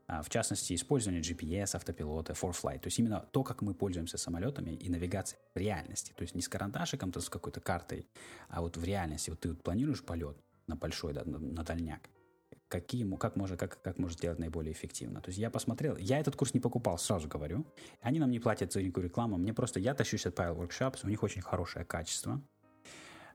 А, 0.08 0.22
в 0.22 0.30
частности, 0.30 0.74
использование 0.74 1.22
GPS, 1.22 1.76
автопилота, 1.76 2.34
ForFlight. 2.34 2.80
То 2.80 2.88
есть 2.88 2.98
именно 2.98 3.28
то, 3.32 3.44
как 3.44 3.62
мы 3.62 3.74
пользуемся 3.74 4.18
самолетами 4.18 4.72
и 4.72 4.90
навигацией 4.90 5.40
в 5.54 5.58
реальности. 5.58 6.14
То 6.16 6.22
есть 6.22 6.34
не 6.34 6.42
с 6.42 6.48
карандашиком, 6.48 7.12
то 7.12 7.20
с 7.20 7.30
какой-то 7.30 7.60
картой, 7.60 8.08
а 8.48 8.62
вот 8.62 8.78
в 8.78 8.84
реальности. 8.84 9.30
Вот 9.30 9.42
ты 9.42 9.50
вот 9.50 9.62
планируешь 9.62 10.04
полет 10.04 10.38
на 10.68 10.78
большой, 10.78 11.14
да, 11.14 11.24
на, 11.26 11.40
на 11.40 11.64
дальняк. 11.64 12.10
Какие, 12.70 13.10
как, 13.18 13.36
можно, 13.36 13.58
как, 13.58 13.82
как 13.82 13.98
можно 13.98 14.18
сделать 14.18 14.40
наиболее 14.40 14.72
эффективно. 14.72 15.22
То 15.22 15.30
есть 15.30 15.40
я 15.40 15.50
посмотрел, 15.50 15.98
я 15.98 16.20
этот 16.20 16.36
курс 16.36 16.54
не 16.54 16.60
покупал, 16.62 16.98
сразу 16.98 17.28
говорю. 17.28 17.66
Они 18.02 18.20
нам 18.20 18.32
не 18.32 18.40
платят 18.40 18.72
за 18.72 18.82
никакую 18.82 19.06
рекламу. 19.06 19.38
Мне 19.38 19.54
просто, 19.54 19.80
я 19.80 19.94
тащусь 19.94 20.26
от 20.26 20.38
Pile 20.38 20.56
Workshops, 20.58 21.00
у 21.04 21.08
них 21.08 21.24
очень 21.24 21.42
хорошее 21.42 21.84
качество. 21.86 22.42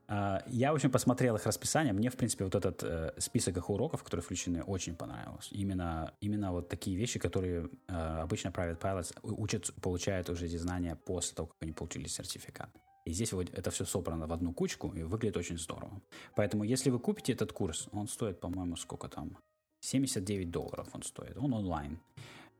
А, 0.07 0.43
я, 0.47 0.71
в 0.71 0.75
общем, 0.75 0.91
посмотрел 0.91 1.35
их 1.35 1.45
расписание. 1.45 1.93
Мне, 1.93 2.09
в 2.09 2.15
принципе, 2.15 2.43
вот 2.43 2.55
этот 2.55 2.83
э, 2.83 3.13
список 3.17 3.57
их 3.57 3.69
уроков, 3.69 4.03
которые 4.03 4.23
включены, 4.23 4.63
очень 4.63 4.95
понравилось. 4.95 5.49
Именно, 5.51 6.13
именно 6.21 6.51
вот 6.51 6.69
такие 6.69 6.97
вещи, 6.97 7.19
которые 7.19 7.69
э, 7.87 8.21
обычно 8.21 8.49
Private 8.49 8.79
Pilots 8.79 9.13
учат, 9.23 9.73
получают 9.81 10.29
уже 10.29 10.45
эти 10.45 10.57
знания 10.57 10.95
после 10.95 11.35
того, 11.35 11.47
как 11.47 11.57
они 11.61 11.71
получили 11.71 12.07
сертификат. 12.07 12.69
И 13.05 13.11
здесь 13.11 13.33
вот 13.33 13.49
это 13.49 13.69
все 13.71 13.85
собрано 13.85 14.27
в 14.27 14.33
одну 14.33 14.53
кучку 14.53 14.93
и 14.95 15.03
выглядит 15.03 15.37
очень 15.37 15.57
здорово. 15.57 16.01
Поэтому, 16.35 16.63
если 16.63 16.89
вы 16.89 16.99
купите 16.99 17.33
этот 17.33 17.51
курс, 17.51 17.89
он 17.91 18.07
стоит, 18.07 18.39
по-моему, 18.39 18.75
сколько 18.75 19.07
там? 19.07 19.37
79 19.81 20.51
долларов 20.51 20.87
он 20.93 21.03
стоит. 21.03 21.37
Он 21.37 21.53
онлайн. 21.53 21.99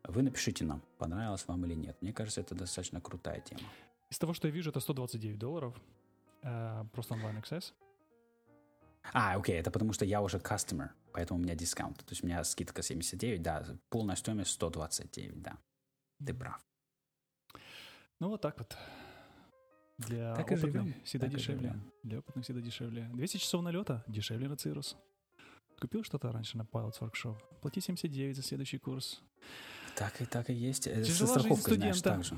Вы 0.04 0.22
напишите 0.22 0.66
нам, 0.66 0.82
понравилось 0.98 1.48
вам 1.48 1.66
или 1.66 1.76
нет. 1.76 1.96
Мне 2.02 2.12
кажется, 2.12 2.42
это 2.42 2.56
достаточно 2.56 3.00
крутая 3.00 3.40
тема. 3.40 3.62
Из 4.10 4.20
того, 4.20 4.34
что 4.34 4.48
я 4.48 4.54
вижу, 4.54 4.70
это 4.70 4.82
129 4.82 5.40
долларов. 5.40 5.74
Э, 6.44 6.84
просто 6.92 7.14
онлайн 7.16 7.38
access. 7.38 7.74
А, 9.14 9.36
окей, 9.36 9.60
это 9.60 9.70
потому 9.72 9.92
что 9.94 10.06
я 10.06 10.22
уже 10.22 10.38
customer, 10.38 10.90
поэтому 11.12 11.40
у 11.40 11.44
меня 11.44 11.56
дискаунт. 11.56 11.98
То 11.98 12.12
есть 12.12 12.24
у 12.24 12.28
меня 12.28 12.44
скидка 12.44 12.82
79, 12.82 13.42
да, 13.42 13.66
полная 13.90 14.16
стоимость 14.16 14.52
129, 14.52 15.42
да. 15.42 15.58
Ты 16.26 16.34
прав. 16.34 16.60
Ну, 18.20 18.30
вот 18.30 18.42
так 18.42 18.58
вот. 18.58 18.78
Для 19.98 20.36
Так 20.36 20.46
опытных 20.52 20.60
живем, 20.74 20.94
всегда 21.04 21.28
так 21.28 21.36
дешевле. 21.36 21.76
Для 22.04 22.20
опытных 22.20 22.46
всегда 22.46 22.62
дешевле. 22.62 23.10
200 23.14 23.38
часов 23.38 23.62
налета 23.62 24.04
дешевле 24.08 24.48
на 24.48 24.56
Cirrus. 24.56 24.96
Купил 25.80 26.04
что-то 26.04 26.32
раньше 26.32 26.58
на 26.58 26.64
Pilots 26.64 27.00
Workshop. 27.02 27.36
Плати 27.62 27.82
79 27.82 28.36
за 28.38 28.42
следующий 28.42 28.78
курс. 28.78 29.22
Так 29.96 30.22
и 30.22 30.26
так 30.26 30.50
и 30.50 30.54
есть. 30.54 30.88
Э, 30.88 31.04
Со 31.04 31.12
Тяжела 31.12 31.34
жизнь 31.34 31.40
страховкой, 31.40 31.76
знаешь, 31.76 31.98
студента. 31.98 32.10
так 32.10 32.38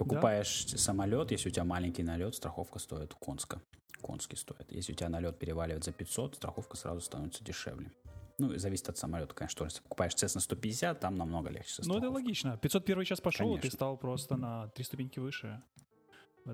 Покупаешь 0.00 0.66
самолет, 0.78 1.30
если 1.30 1.50
у 1.50 1.52
тебя 1.52 1.64
маленький 1.64 2.02
налет, 2.02 2.34
страховка 2.34 2.78
стоит 2.78 3.12
конско. 3.14 3.60
Конский 4.00 4.36
стоит. 4.36 4.72
Если 4.72 4.92
у 4.92 4.96
тебя 4.96 5.10
налет 5.10 5.38
переваливает 5.38 5.84
за 5.84 5.92
500, 5.92 6.36
страховка 6.36 6.76
сразу 6.78 7.02
становится 7.02 7.44
дешевле. 7.44 7.92
Ну, 8.38 8.56
зависит 8.56 8.88
от 8.88 8.96
самолета, 8.96 9.34
конечно. 9.34 9.64
Если 9.64 9.82
покупаешь 9.82 10.14
Cessna 10.14 10.40
150, 10.40 10.98
там 11.00 11.16
намного 11.16 11.50
легче 11.50 11.82
Ну, 11.84 11.98
это 11.98 12.08
логично. 12.08 12.56
501 12.56 13.04
час 13.04 13.20
пошел, 13.20 13.50
и 13.52 13.56
ты 13.56 13.60
Конечно. 13.60 13.76
стал 13.76 13.98
просто 13.98 14.36
на 14.36 14.68
три 14.68 14.84
ступеньки 14.84 15.18
выше. 15.18 15.62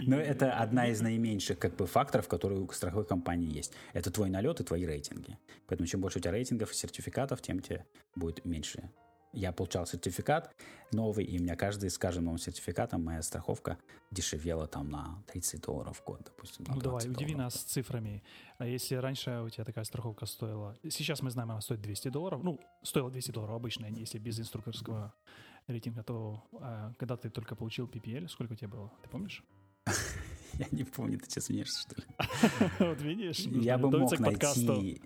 И- 0.00 0.10
это 0.10 0.54
одна 0.54 0.88
из 0.88 1.02
наименьших 1.02 1.58
как 1.58 1.76
бы 1.76 1.86
факторов, 1.86 2.26
которые 2.28 2.62
у 2.62 2.68
страховой 2.72 3.04
компании 3.04 3.54
есть. 3.54 3.74
Это 3.92 4.10
твой 4.10 4.30
налет 4.30 4.60
и 4.60 4.64
твои 4.64 4.86
рейтинги. 4.86 5.38
Поэтому 5.66 5.86
чем 5.86 6.00
больше 6.00 6.18
у 6.18 6.22
тебя 6.22 6.32
рейтингов 6.32 6.72
и 6.72 6.74
сертификатов, 6.74 7.42
тем 7.42 7.60
тебе 7.60 7.84
будет 8.16 8.46
меньше. 8.46 8.90
Я 9.32 9.52
получал 9.52 9.86
сертификат 9.86 10.54
новый, 10.92 11.24
и 11.24 11.38
у 11.38 11.42
меня 11.42 11.56
каждый 11.56 11.88
с 11.88 11.96
каждым 11.96 12.24
новым 12.24 12.38
сертификатом 12.38 13.02
моя 13.02 13.22
страховка 13.22 13.78
дешевела 14.10 14.66
там 14.66 14.90
на 14.90 15.22
30 15.32 15.62
долларов 15.62 15.98
в 15.98 16.04
год, 16.04 16.20
допустим. 16.24 16.66
Ну 16.68 16.80
давай, 16.80 17.06
20 17.06 17.16
удиви 17.16 17.34
нас 17.34 17.54
цифрами. 17.54 18.22
А 18.58 18.66
если 18.66 18.96
раньше 18.96 19.40
у 19.40 19.48
тебя 19.48 19.64
такая 19.64 19.84
страховка 19.84 20.26
стоила... 20.26 20.76
Сейчас 20.82 21.22
мы 21.22 21.30
знаем, 21.30 21.50
она 21.50 21.62
стоит 21.62 21.80
200 21.80 22.08
долларов. 22.08 22.42
Ну, 22.42 22.60
стоила 22.82 23.10
200 23.10 23.30
долларов 23.30 23.56
обычная, 23.56 23.90
если 23.90 24.18
без 24.18 24.38
инструкторского 24.38 25.14
рейтинга, 25.66 26.02
то 26.02 26.44
а, 26.60 26.92
когда 26.98 27.16
ты 27.16 27.30
только 27.30 27.56
получил 27.56 27.86
PPL, 27.86 28.28
сколько 28.28 28.52
у 28.52 28.56
тебя 28.56 28.68
было? 28.68 28.92
Ты 29.02 29.08
помнишь? 29.08 29.42
Я 30.54 30.66
не 30.70 30.84
помню, 30.84 31.18
ты 31.18 31.24
сейчас 31.24 31.46
смеешься, 31.46 31.80
что 31.80 31.94
ли? 31.96 32.06
Вот 32.78 33.00
видишь? 33.00 33.38
Я 33.38 33.78
бы 33.78 33.90
мог 33.90 34.18
найти... 34.18 35.00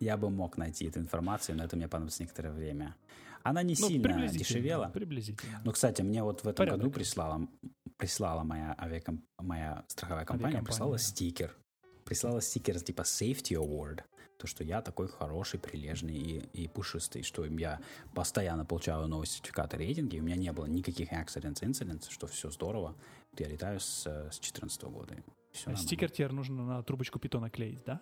Я 0.00 0.16
бы 0.16 0.30
мог 0.30 0.56
найти 0.56 0.86
эту 0.86 0.98
информацию, 0.98 1.58
но 1.58 1.64
это 1.64 1.76
мне 1.76 1.86
понадобится 1.86 2.22
некоторое 2.22 2.52
время. 2.52 2.96
Она 3.42 3.62
не 3.62 3.74
Ну, 3.78 3.88
сильно 3.88 4.28
дешевела. 4.28 4.88
Приблизительно. 4.88 5.60
Ну, 5.64 5.72
кстати, 5.72 6.02
мне 6.02 6.22
вот 6.22 6.40
в 6.40 6.48
этом 6.48 6.54
Порядок. 6.56 6.80
году 6.80 6.90
прислала, 6.92 7.48
прислала 7.96 8.42
моя, 8.42 8.74
авиаком, 8.78 9.24
моя 9.38 9.84
страховая 9.88 10.24
компания, 10.24 10.48
Авиакомпания. 10.58 10.66
прислала 10.66 10.98
стикер. 10.98 11.56
Прислала 12.04 12.40
стикер 12.40 12.80
типа 12.80 13.02
Safety 13.02 13.54
Award. 13.56 14.02
То, 14.38 14.46
что 14.46 14.64
я 14.64 14.80
такой 14.80 15.06
хороший, 15.08 15.60
прилежный 15.60 16.16
и, 16.16 16.38
и 16.62 16.68
пушистый, 16.68 17.22
что 17.22 17.44
я 17.44 17.78
постоянно 18.14 18.64
получаю 18.64 19.06
новые 19.06 19.26
сертификаты 19.26 19.76
рейтинги, 19.76 20.18
у 20.18 20.22
меня 20.22 20.36
не 20.36 20.50
было 20.52 20.64
никаких 20.64 21.12
accidents, 21.12 21.60
incidents, 21.62 22.06
что 22.10 22.26
все 22.26 22.50
здорово. 22.50 22.96
Я 23.38 23.48
летаю 23.48 23.80
с, 23.80 24.06
с 24.06 24.38
14 24.38 24.82
года. 24.84 25.14
и 25.14 25.18
всё 25.52 25.64
А 25.66 25.70
нормально. 25.70 25.86
стикер 25.86 26.10
теперь 26.10 26.32
нужно 26.32 26.64
на 26.64 26.82
трубочку 26.82 27.18
питона 27.18 27.50
клеить, 27.50 27.84
да? 27.84 28.00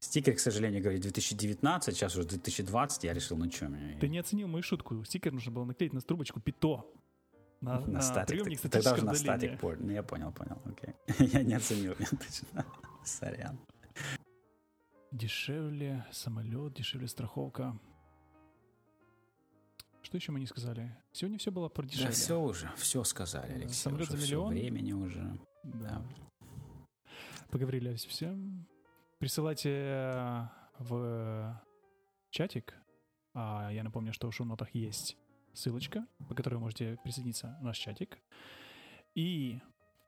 Стикер, 0.00 0.34
к 0.36 0.38
сожалению, 0.40 0.82
говорит 0.82 1.02
2019, 1.02 1.94
сейчас 1.94 2.14
уже 2.16 2.26
2020, 2.28 3.04
я 3.04 3.12
решил, 3.12 3.36
ну 3.36 3.50
что 3.50 3.68
мне... 3.68 3.96
Ты 4.00 4.08
не 4.08 4.18
оценил 4.18 4.48
мою 4.48 4.62
шутку. 4.62 5.04
Стикер 5.04 5.32
нужно 5.32 5.52
было 5.52 5.64
наклеить 5.64 5.92
на 5.92 6.00
трубочку 6.00 6.40
пито. 6.40 6.84
На, 7.60 7.80
на, 7.80 7.86
на 7.86 8.00
статик. 8.00 8.42
так- 8.60 8.70
Тогда 8.72 8.94
уже 8.94 9.04
на 9.04 9.14
статик 9.14 9.60
порт. 9.60 9.80
Ну, 9.80 9.90
я 9.92 10.02
понял, 10.02 10.32
понял, 10.32 10.60
окей. 10.64 10.94
я 11.32 11.42
не 11.42 11.54
оценил, 11.54 11.94
я 11.98 12.06
точно. 12.06 12.66
Сорян. 13.04 13.58
Дешевле 15.12 16.04
самолет, 16.10 16.74
дешевле 16.74 17.06
страховка. 17.06 17.78
Что 20.02 20.16
еще 20.16 20.32
мы 20.32 20.40
не 20.40 20.46
сказали? 20.46 20.96
Сегодня 21.12 21.38
все 21.38 21.50
было 21.52 21.68
про 21.68 21.82
Да 21.82 21.88
дешевле. 21.88 22.12
все 22.12 22.40
уже, 22.40 22.70
все 22.76 23.04
сказали, 23.04 23.52
Алексей. 23.52 23.74
Самолет 23.74 24.08
уже 24.08 24.18
за 24.18 24.26
миллион? 24.26 24.48
времени 24.54 24.92
уже. 24.92 25.38
Да. 25.62 26.02
Поговорили 27.50 27.88
о 27.90 27.96
всем. 27.96 28.66
Присылайте 29.22 29.70
э, 29.70 30.46
в 30.80 31.62
чатик. 32.30 32.74
А 33.34 33.70
я 33.70 33.84
напомню, 33.84 34.12
что 34.12 34.28
в 34.28 34.34
шоу-нотах 34.34 34.74
есть 34.74 35.16
ссылочка, 35.52 36.04
по 36.28 36.34
которой 36.34 36.54
вы 36.54 36.62
можете 36.62 36.98
присоединиться 37.04 37.56
в 37.60 37.64
наш 37.64 37.78
чатик. 37.78 38.18
И 39.14 39.60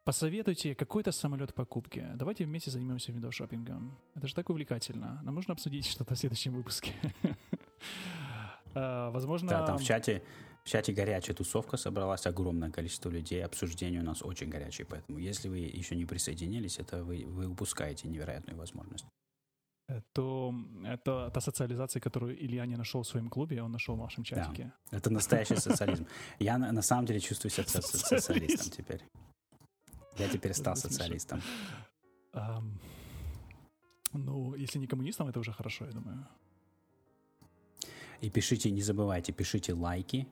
посоветуйте 0.03 0.75
какой-то 0.75 1.13
самолет 1.13 1.53
в 1.53 1.55
покупке. 1.55 2.11
Давайте 2.17 2.45
вместе 2.45 2.73
займемся 2.73 3.13
видеошоппингом. 3.13 3.97
Это 4.17 4.27
же 4.27 4.35
так 4.35 4.51
увлекательно. 4.51 5.21
Нам 5.23 5.37
нужно 5.37 5.53
обсудить 5.53 5.87
что-то 5.87 6.17
в 6.17 6.19
следующем 6.19 6.53
выпуске. 6.53 6.93
А, 8.77 9.13
Возможно... 9.13 9.51
Да, 9.51 9.65
там 9.65 9.79
в 9.79 9.85
чате, 9.85 10.25
в 10.65 10.69
чате 10.71 10.93
горячая 10.93 11.37
тусовка 11.37 11.77
собралась, 11.77 12.27
огромное 12.27 12.71
количество 12.71 13.11
людей, 13.11 13.45
обсуждение 13.45 14.01
у 14.01 14.05
нас 14.05 14.23
очень 14.23 14.49
горячее, 14.49 14.87
поэтому 14.87 15.19
если 15.19 15.49
вы 15.49 15.59
еще 15.59 15.95
не 15.97 16.07
присоединились, 16.07 16.79
это 16.79 17.05
вы, 17.05 17.25
вы 17.27 17.47
упускаете 17.47 18.09
невероятную 18.09 18.57
возможность. 18.59 19.05
то 20.15 20.55
это 20.87 21.31
та 21.35 21.41
социализация, 21.41 22.01
которую 22.01 22.35
Илья 22.43 22.65
не 22.67 22.77
нашел 22.77 23.03
в 23.03 23.07
своем 23.07 23.29
клубе, 23.29 23.63
он 23.63 23.73
нашел 23.73 23.95
в 23.97 23.99
вашем 23.99 24.25
чатике. 24.25 24.73
Это 24.91 25.11
настоящий 25.11 25.57
социализм. 25.57 26.07
Я 26.39 26.57
на, 26.59 26.73
на 26.73 26.83
самом 26.83 27.05
деле 27.07 27.21
чувствую 27.21 27.51
себя 27.53 27.67
со- 27.67 27.83
со- 27.83 27.99
Социалист. 27.99 28.27
социалистом 28.27 28.71
теперь. 28.73 29.03
Я 30.19 30.29
теперь 30.29 30.55
стал 30.55 30.77
социалистом. 30.77 31.43
Ам, 32.33 32.79
ну, 34.15 34.55
если 34.55 34.79
не 34.79 34.87
коммунистом, 34.87 35.29
это 35.29 35.41
уже 35.41 35.53
хорошо, 35.53 35.85
я 35.85 35.93
думаю. 35.93 36.27
И 38.23 38.31
пишите, 38.31 38.71
не 38.71 38.81
забывайте, 38.81 39.33
пишите 39.33 39.75
лайки, 39.75 40.27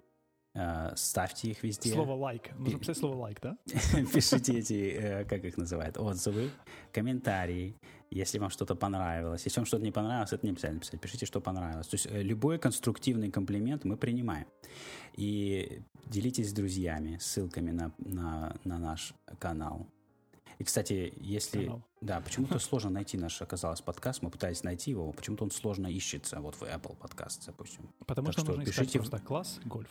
ставьте 0.96 1.50
их 1.50 1.62
везде. 1.62 1.92
Слово 1.92 2.12
лайк. 2.12 2.50
Нужно 2.58 2.78
писать 2.78 2.98
слово 2.98 3.16
лайк, 3.16 3.40
да? 3.40 3.56
Пишите 4.12 4.58
эти, 4.58 4.74
э, 4.74 5.24
как 5.24 5.44
их 5.44 5.56
называют, 5.56 5.96
отзывы, 5.96 6.50
комментарии, 6.92 7.76
если 8.10 8.38
вам 8.38 8.50
что-то 8.50 8.74
понравилось. 8.74 9.44
Если 9.44 9.60
вам 9.60 9.66
что-то 9.66 9.82
не 9.82 9.92
понравилось, 9.92 10.32
это 10.32 10.44
не 10.44 10.52
обязательно 10.52 10.80
писать. 10.80 11.00
Пишите, 11.00 11.24
что 11.24 11.40
понравилось. 11.40 11.86
То 11.86 11.94
есть 11.94 12.06
э, 12.10 12.22
любой 12.22 12.58
конструктивный 12.58 13.30
комплимент 13.30 13.84
мы 13.84 13.96
принимаем. 13.96 14.46
И 15.16 15.80
делитесь 16.06 16.50
с 16.50 16.52
друзьями 16.52 17.18
ссылками 17.18 17.70
на, 17.70 17.92
на, 17.98 18.56
на 18.64 18.78
наш 18.78 19.14
канал. 19.38 19.86
И, 20.62 20.64
кстати, 20.64 21.12
если... 21.16 21.64
Канал. 21.64 21.82
Да, 22.00 22.20
почему-то 22.20 22.56
сложно 22.60 22.90
найти 22.90 23.18
наш, 23.18 23.42
оказалось, 23.42 23.80
подкаст. 23.80 24.22
Мы 24.22 24.30
пытались 24.30 24.62
найти 24.62 24.92
его, 24.92 25.10
почему-то 25.10 25.42
он 25.42 25.50
сложно 25.50 25.88
ищется. 25.88 26.38
Вот 26.40 26.54
в 26.54 26.62
Apple 26.62 26.96
подкаст, 26.96 27.44
допустим. 27.46 27.90
Потому 28.06 28.26
Так 28.26 28.34
что, 28.34 28.42
что 28.42 28.50
нужно 28.52 28.62
искать 28.62 28.76
пишите 28.86 28.98
в- 29.00 29.02
просто 29.02 29.18
класс, 29.26 29.60
гольф. 29.64 29.90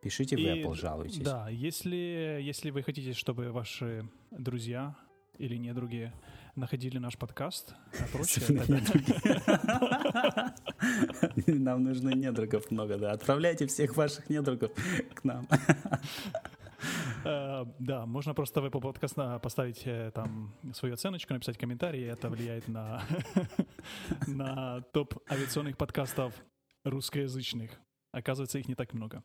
Пишите 0.00 0.36
в 0.36 0.38
И, 0.38 0.44
Apple, 0.46 0.74
жалуйтесь. 0.76 1.18
Да, 1.18 1.50
если, 1.50 2.40
если 2.40 2.70
вы 2.70 2.82
хотите, 2.82 3.12
чтобы 3.12 3.52
ваши 3.52 4.08
друзья 4.30 4.96
или 5.36 5.58
недруги 5.58 6.10
находили 6.56 6.96
наш 6.96 7.18
подкаст, 7.18 7.74
а 8.00 8.06
прочее, 8.12 8.46
Нам 11.46 11.84
нужно 11.84 12.14
недругов 12.14 12.70
много, 12.70 12.96
да. 12.96 13.12
Отправляйте 13.12 13.66
всех 13.66 13.94
ваших 13.94 14.30
недругов 14.30 14.70
к 15.12 15.22
нам. 15.22 15.46
Э, 17.24 17.64
Да, 17.78 18.06
можно 18.06 18.34
просто 18.34 18.60
в 18.60 18.66
Apple 18.66 18.80
Podcast 18.80 19.40
поставить 19.40 19.82
э, 19.86 20.10
там 20.14 20.54
свою 20.74 20.94
оценочку, 20.94 21.32
написать 21.34 21.58
комментарий, 21.58 22.04
это 22.04 22.28
влияет 22.28 22.68
на, 22.68 23.02
на 24.26 24.80
топ 24.92 25.14
авиационных 25.30 25.76
подкастов 25.76 26.34
русскоязычных. 26.84 27.70
Оказывается, 28.14 28.58
их 28.58 28.68
не 28.68 28.74
так 28.74 28.92
много. 28.92 29.24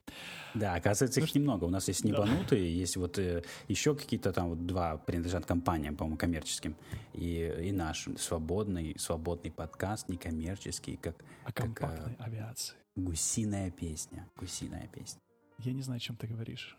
Да, 0.54 0.76
оказывается, 0.76 1.20
их 1.20 1.36
немного. 1.36 1.66
У 1.66 1.70
нас 1.70 1.90
есть 1.90 2.04
Да. 2.04 2.10
небанутые, 2.10 2.74
есть 2.74 2.96
вот 2.96 3.20
э, 3.20 3.44
еще 3.68 3.94
какие-то 3.96 4.32
там 4.32 4.50
вот 4.50 4.66
два 4.66 4.98
принадлежат 4.98 5.46
компаниям, 5.46 5.98
по-моему, 5.98 6.18
коммерческим. 6.18 6.74
И, 7.14 7.54
и 7.68 7.72
наш 7.74 8.08
свободный, 8.18 8.96
свободный 8.98 9.52
подкаст, 9.52 10.08
некоммерческий, 10.08 10.96
как 10.98 11.16
О 11.44 11.52
Как, 11.52 11.66
э, 11.68 11.74
компактной 11.74 12.16
авиации. 12.20 12.76
гусиная 12.96 13.72
песня. 13.72 14.26
Гусиная 14.38 14.88
песня. 14.88 15.20
Я 15.60 15.74
не 15.74 15.82
знаю, 15.82 15.98
о 15.98 16.00
чем 16.00 16.16
ты 16.16 16.28
говоришь. 16.28 16.78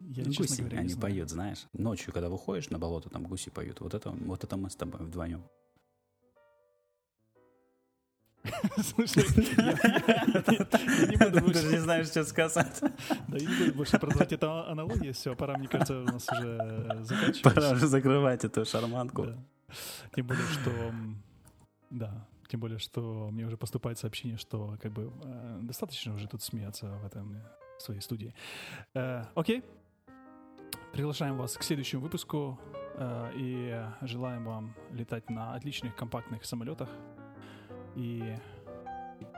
Я, 0.00 0.24
Ну, 0.26 0.32
гуси, 0.36 0.60
говоря, 0.60 0.78
они 0.80 0.88
знаю. 0.90 1.00
поют, 1.02 1.30
знаешь. 1.30 1.66
Ночью, 1.72 2.12
когда 2.12 2.28
выходишь 2.28 2.70
на 2.70 2.78
болото, 2.78 3.08
там 3.10 3.24
гуси 3.24 3.50
поют. 3.50 3.80
Вот 3.80 3.94
это, 3.94 4.10
вот 4.10 4.44
это 4.44 4.56
мы 4.56 4.68
с 4.70 4.76
тобой 4.76 5.00
вдвоем. 5.00 5.42
Слушай, 8.76 9.24
я- 9.56 11.06
не 11.06 11.16
буду 11.16 11.40
больше- 11.44 11.54
Даже 11.54 11.72
не 11.72 11.78
знаешь, 11.80 12.06
что 12.08 12.24
сказать. 12.24 12.78
да, 13.28 13.36
я 13.38 13.46
не 13.48 13.58
буду 13.58 13.74
больше 13.74 13.98
продолжать 13.98 14.32
эту 14.32 14.50
аналогию. 14.50 15.12
Все, 15.14 15.34
пора, 15.34 15.56
мне 15.58 15.66
кажется, 15.68 15.98
у 16.00 16.04
нас 16.04 16.26
уже 16.30 16.56
Пора 16.86 17.02
заканчивать. 17.02 17.72
уже 17.72 17.86
закрывать 17.88 18.44
эту 18.44 18.64
шарманку. 18.64 19.26
Тем 20.14 20.26
более, 20.26 20.44
что... 20.46 20.70
Да, 21.90 22.28
тем 22.48 22.60
более, 22.60 22.78
что 22.78 23.28
мне 23.32 23.44
уже 23.46 23.56
поступает 23.56 23.98
сообщение, 23.98 24.36
что 24.38 24.76
как 24.80 24.92
бы 24.92 25.12
э, 25.24 25.58
достаточно 25.62 26.14
уже 26.14 26.28
тут 26.28 26.42
смеяться 26.42 26.86
в 27.02 27.04
этом 27.06 27.34
э, 27.36 27.40
своей 27.80 28.00
студии. 28.00 28.32
Э, 28.94 29.24
Окей. 29.34 29.64
Приглашаем 30.96 31.36
вас 31.36 31.56
к 31.56 31.62
следующему 31.62 32.00
выпуску 32.02 32.58
Э, 32.98 33.30
и 33.34 33.78
желаем 34.02 34.44
вам 34.44 34.74
летать 34.90 35.28
на 35.28 35.54
отличных 35.54 35.94
компактных 35.94 36.44
самолетах. 36.44 36.88
И 37.94 38.36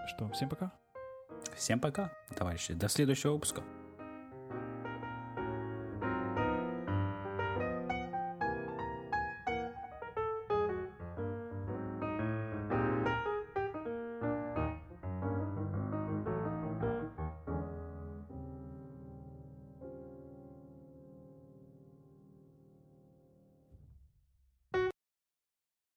что, 0.07 0.29
всем 0.31 0.49
пока. 0.49 0.73
Всем 1.57 1.81
пока, 1.81 2.13
товарищи. 2.37 2.75
До 2.75 2.89
следующего 2.89 3.33
выпуска. 3.33 3.63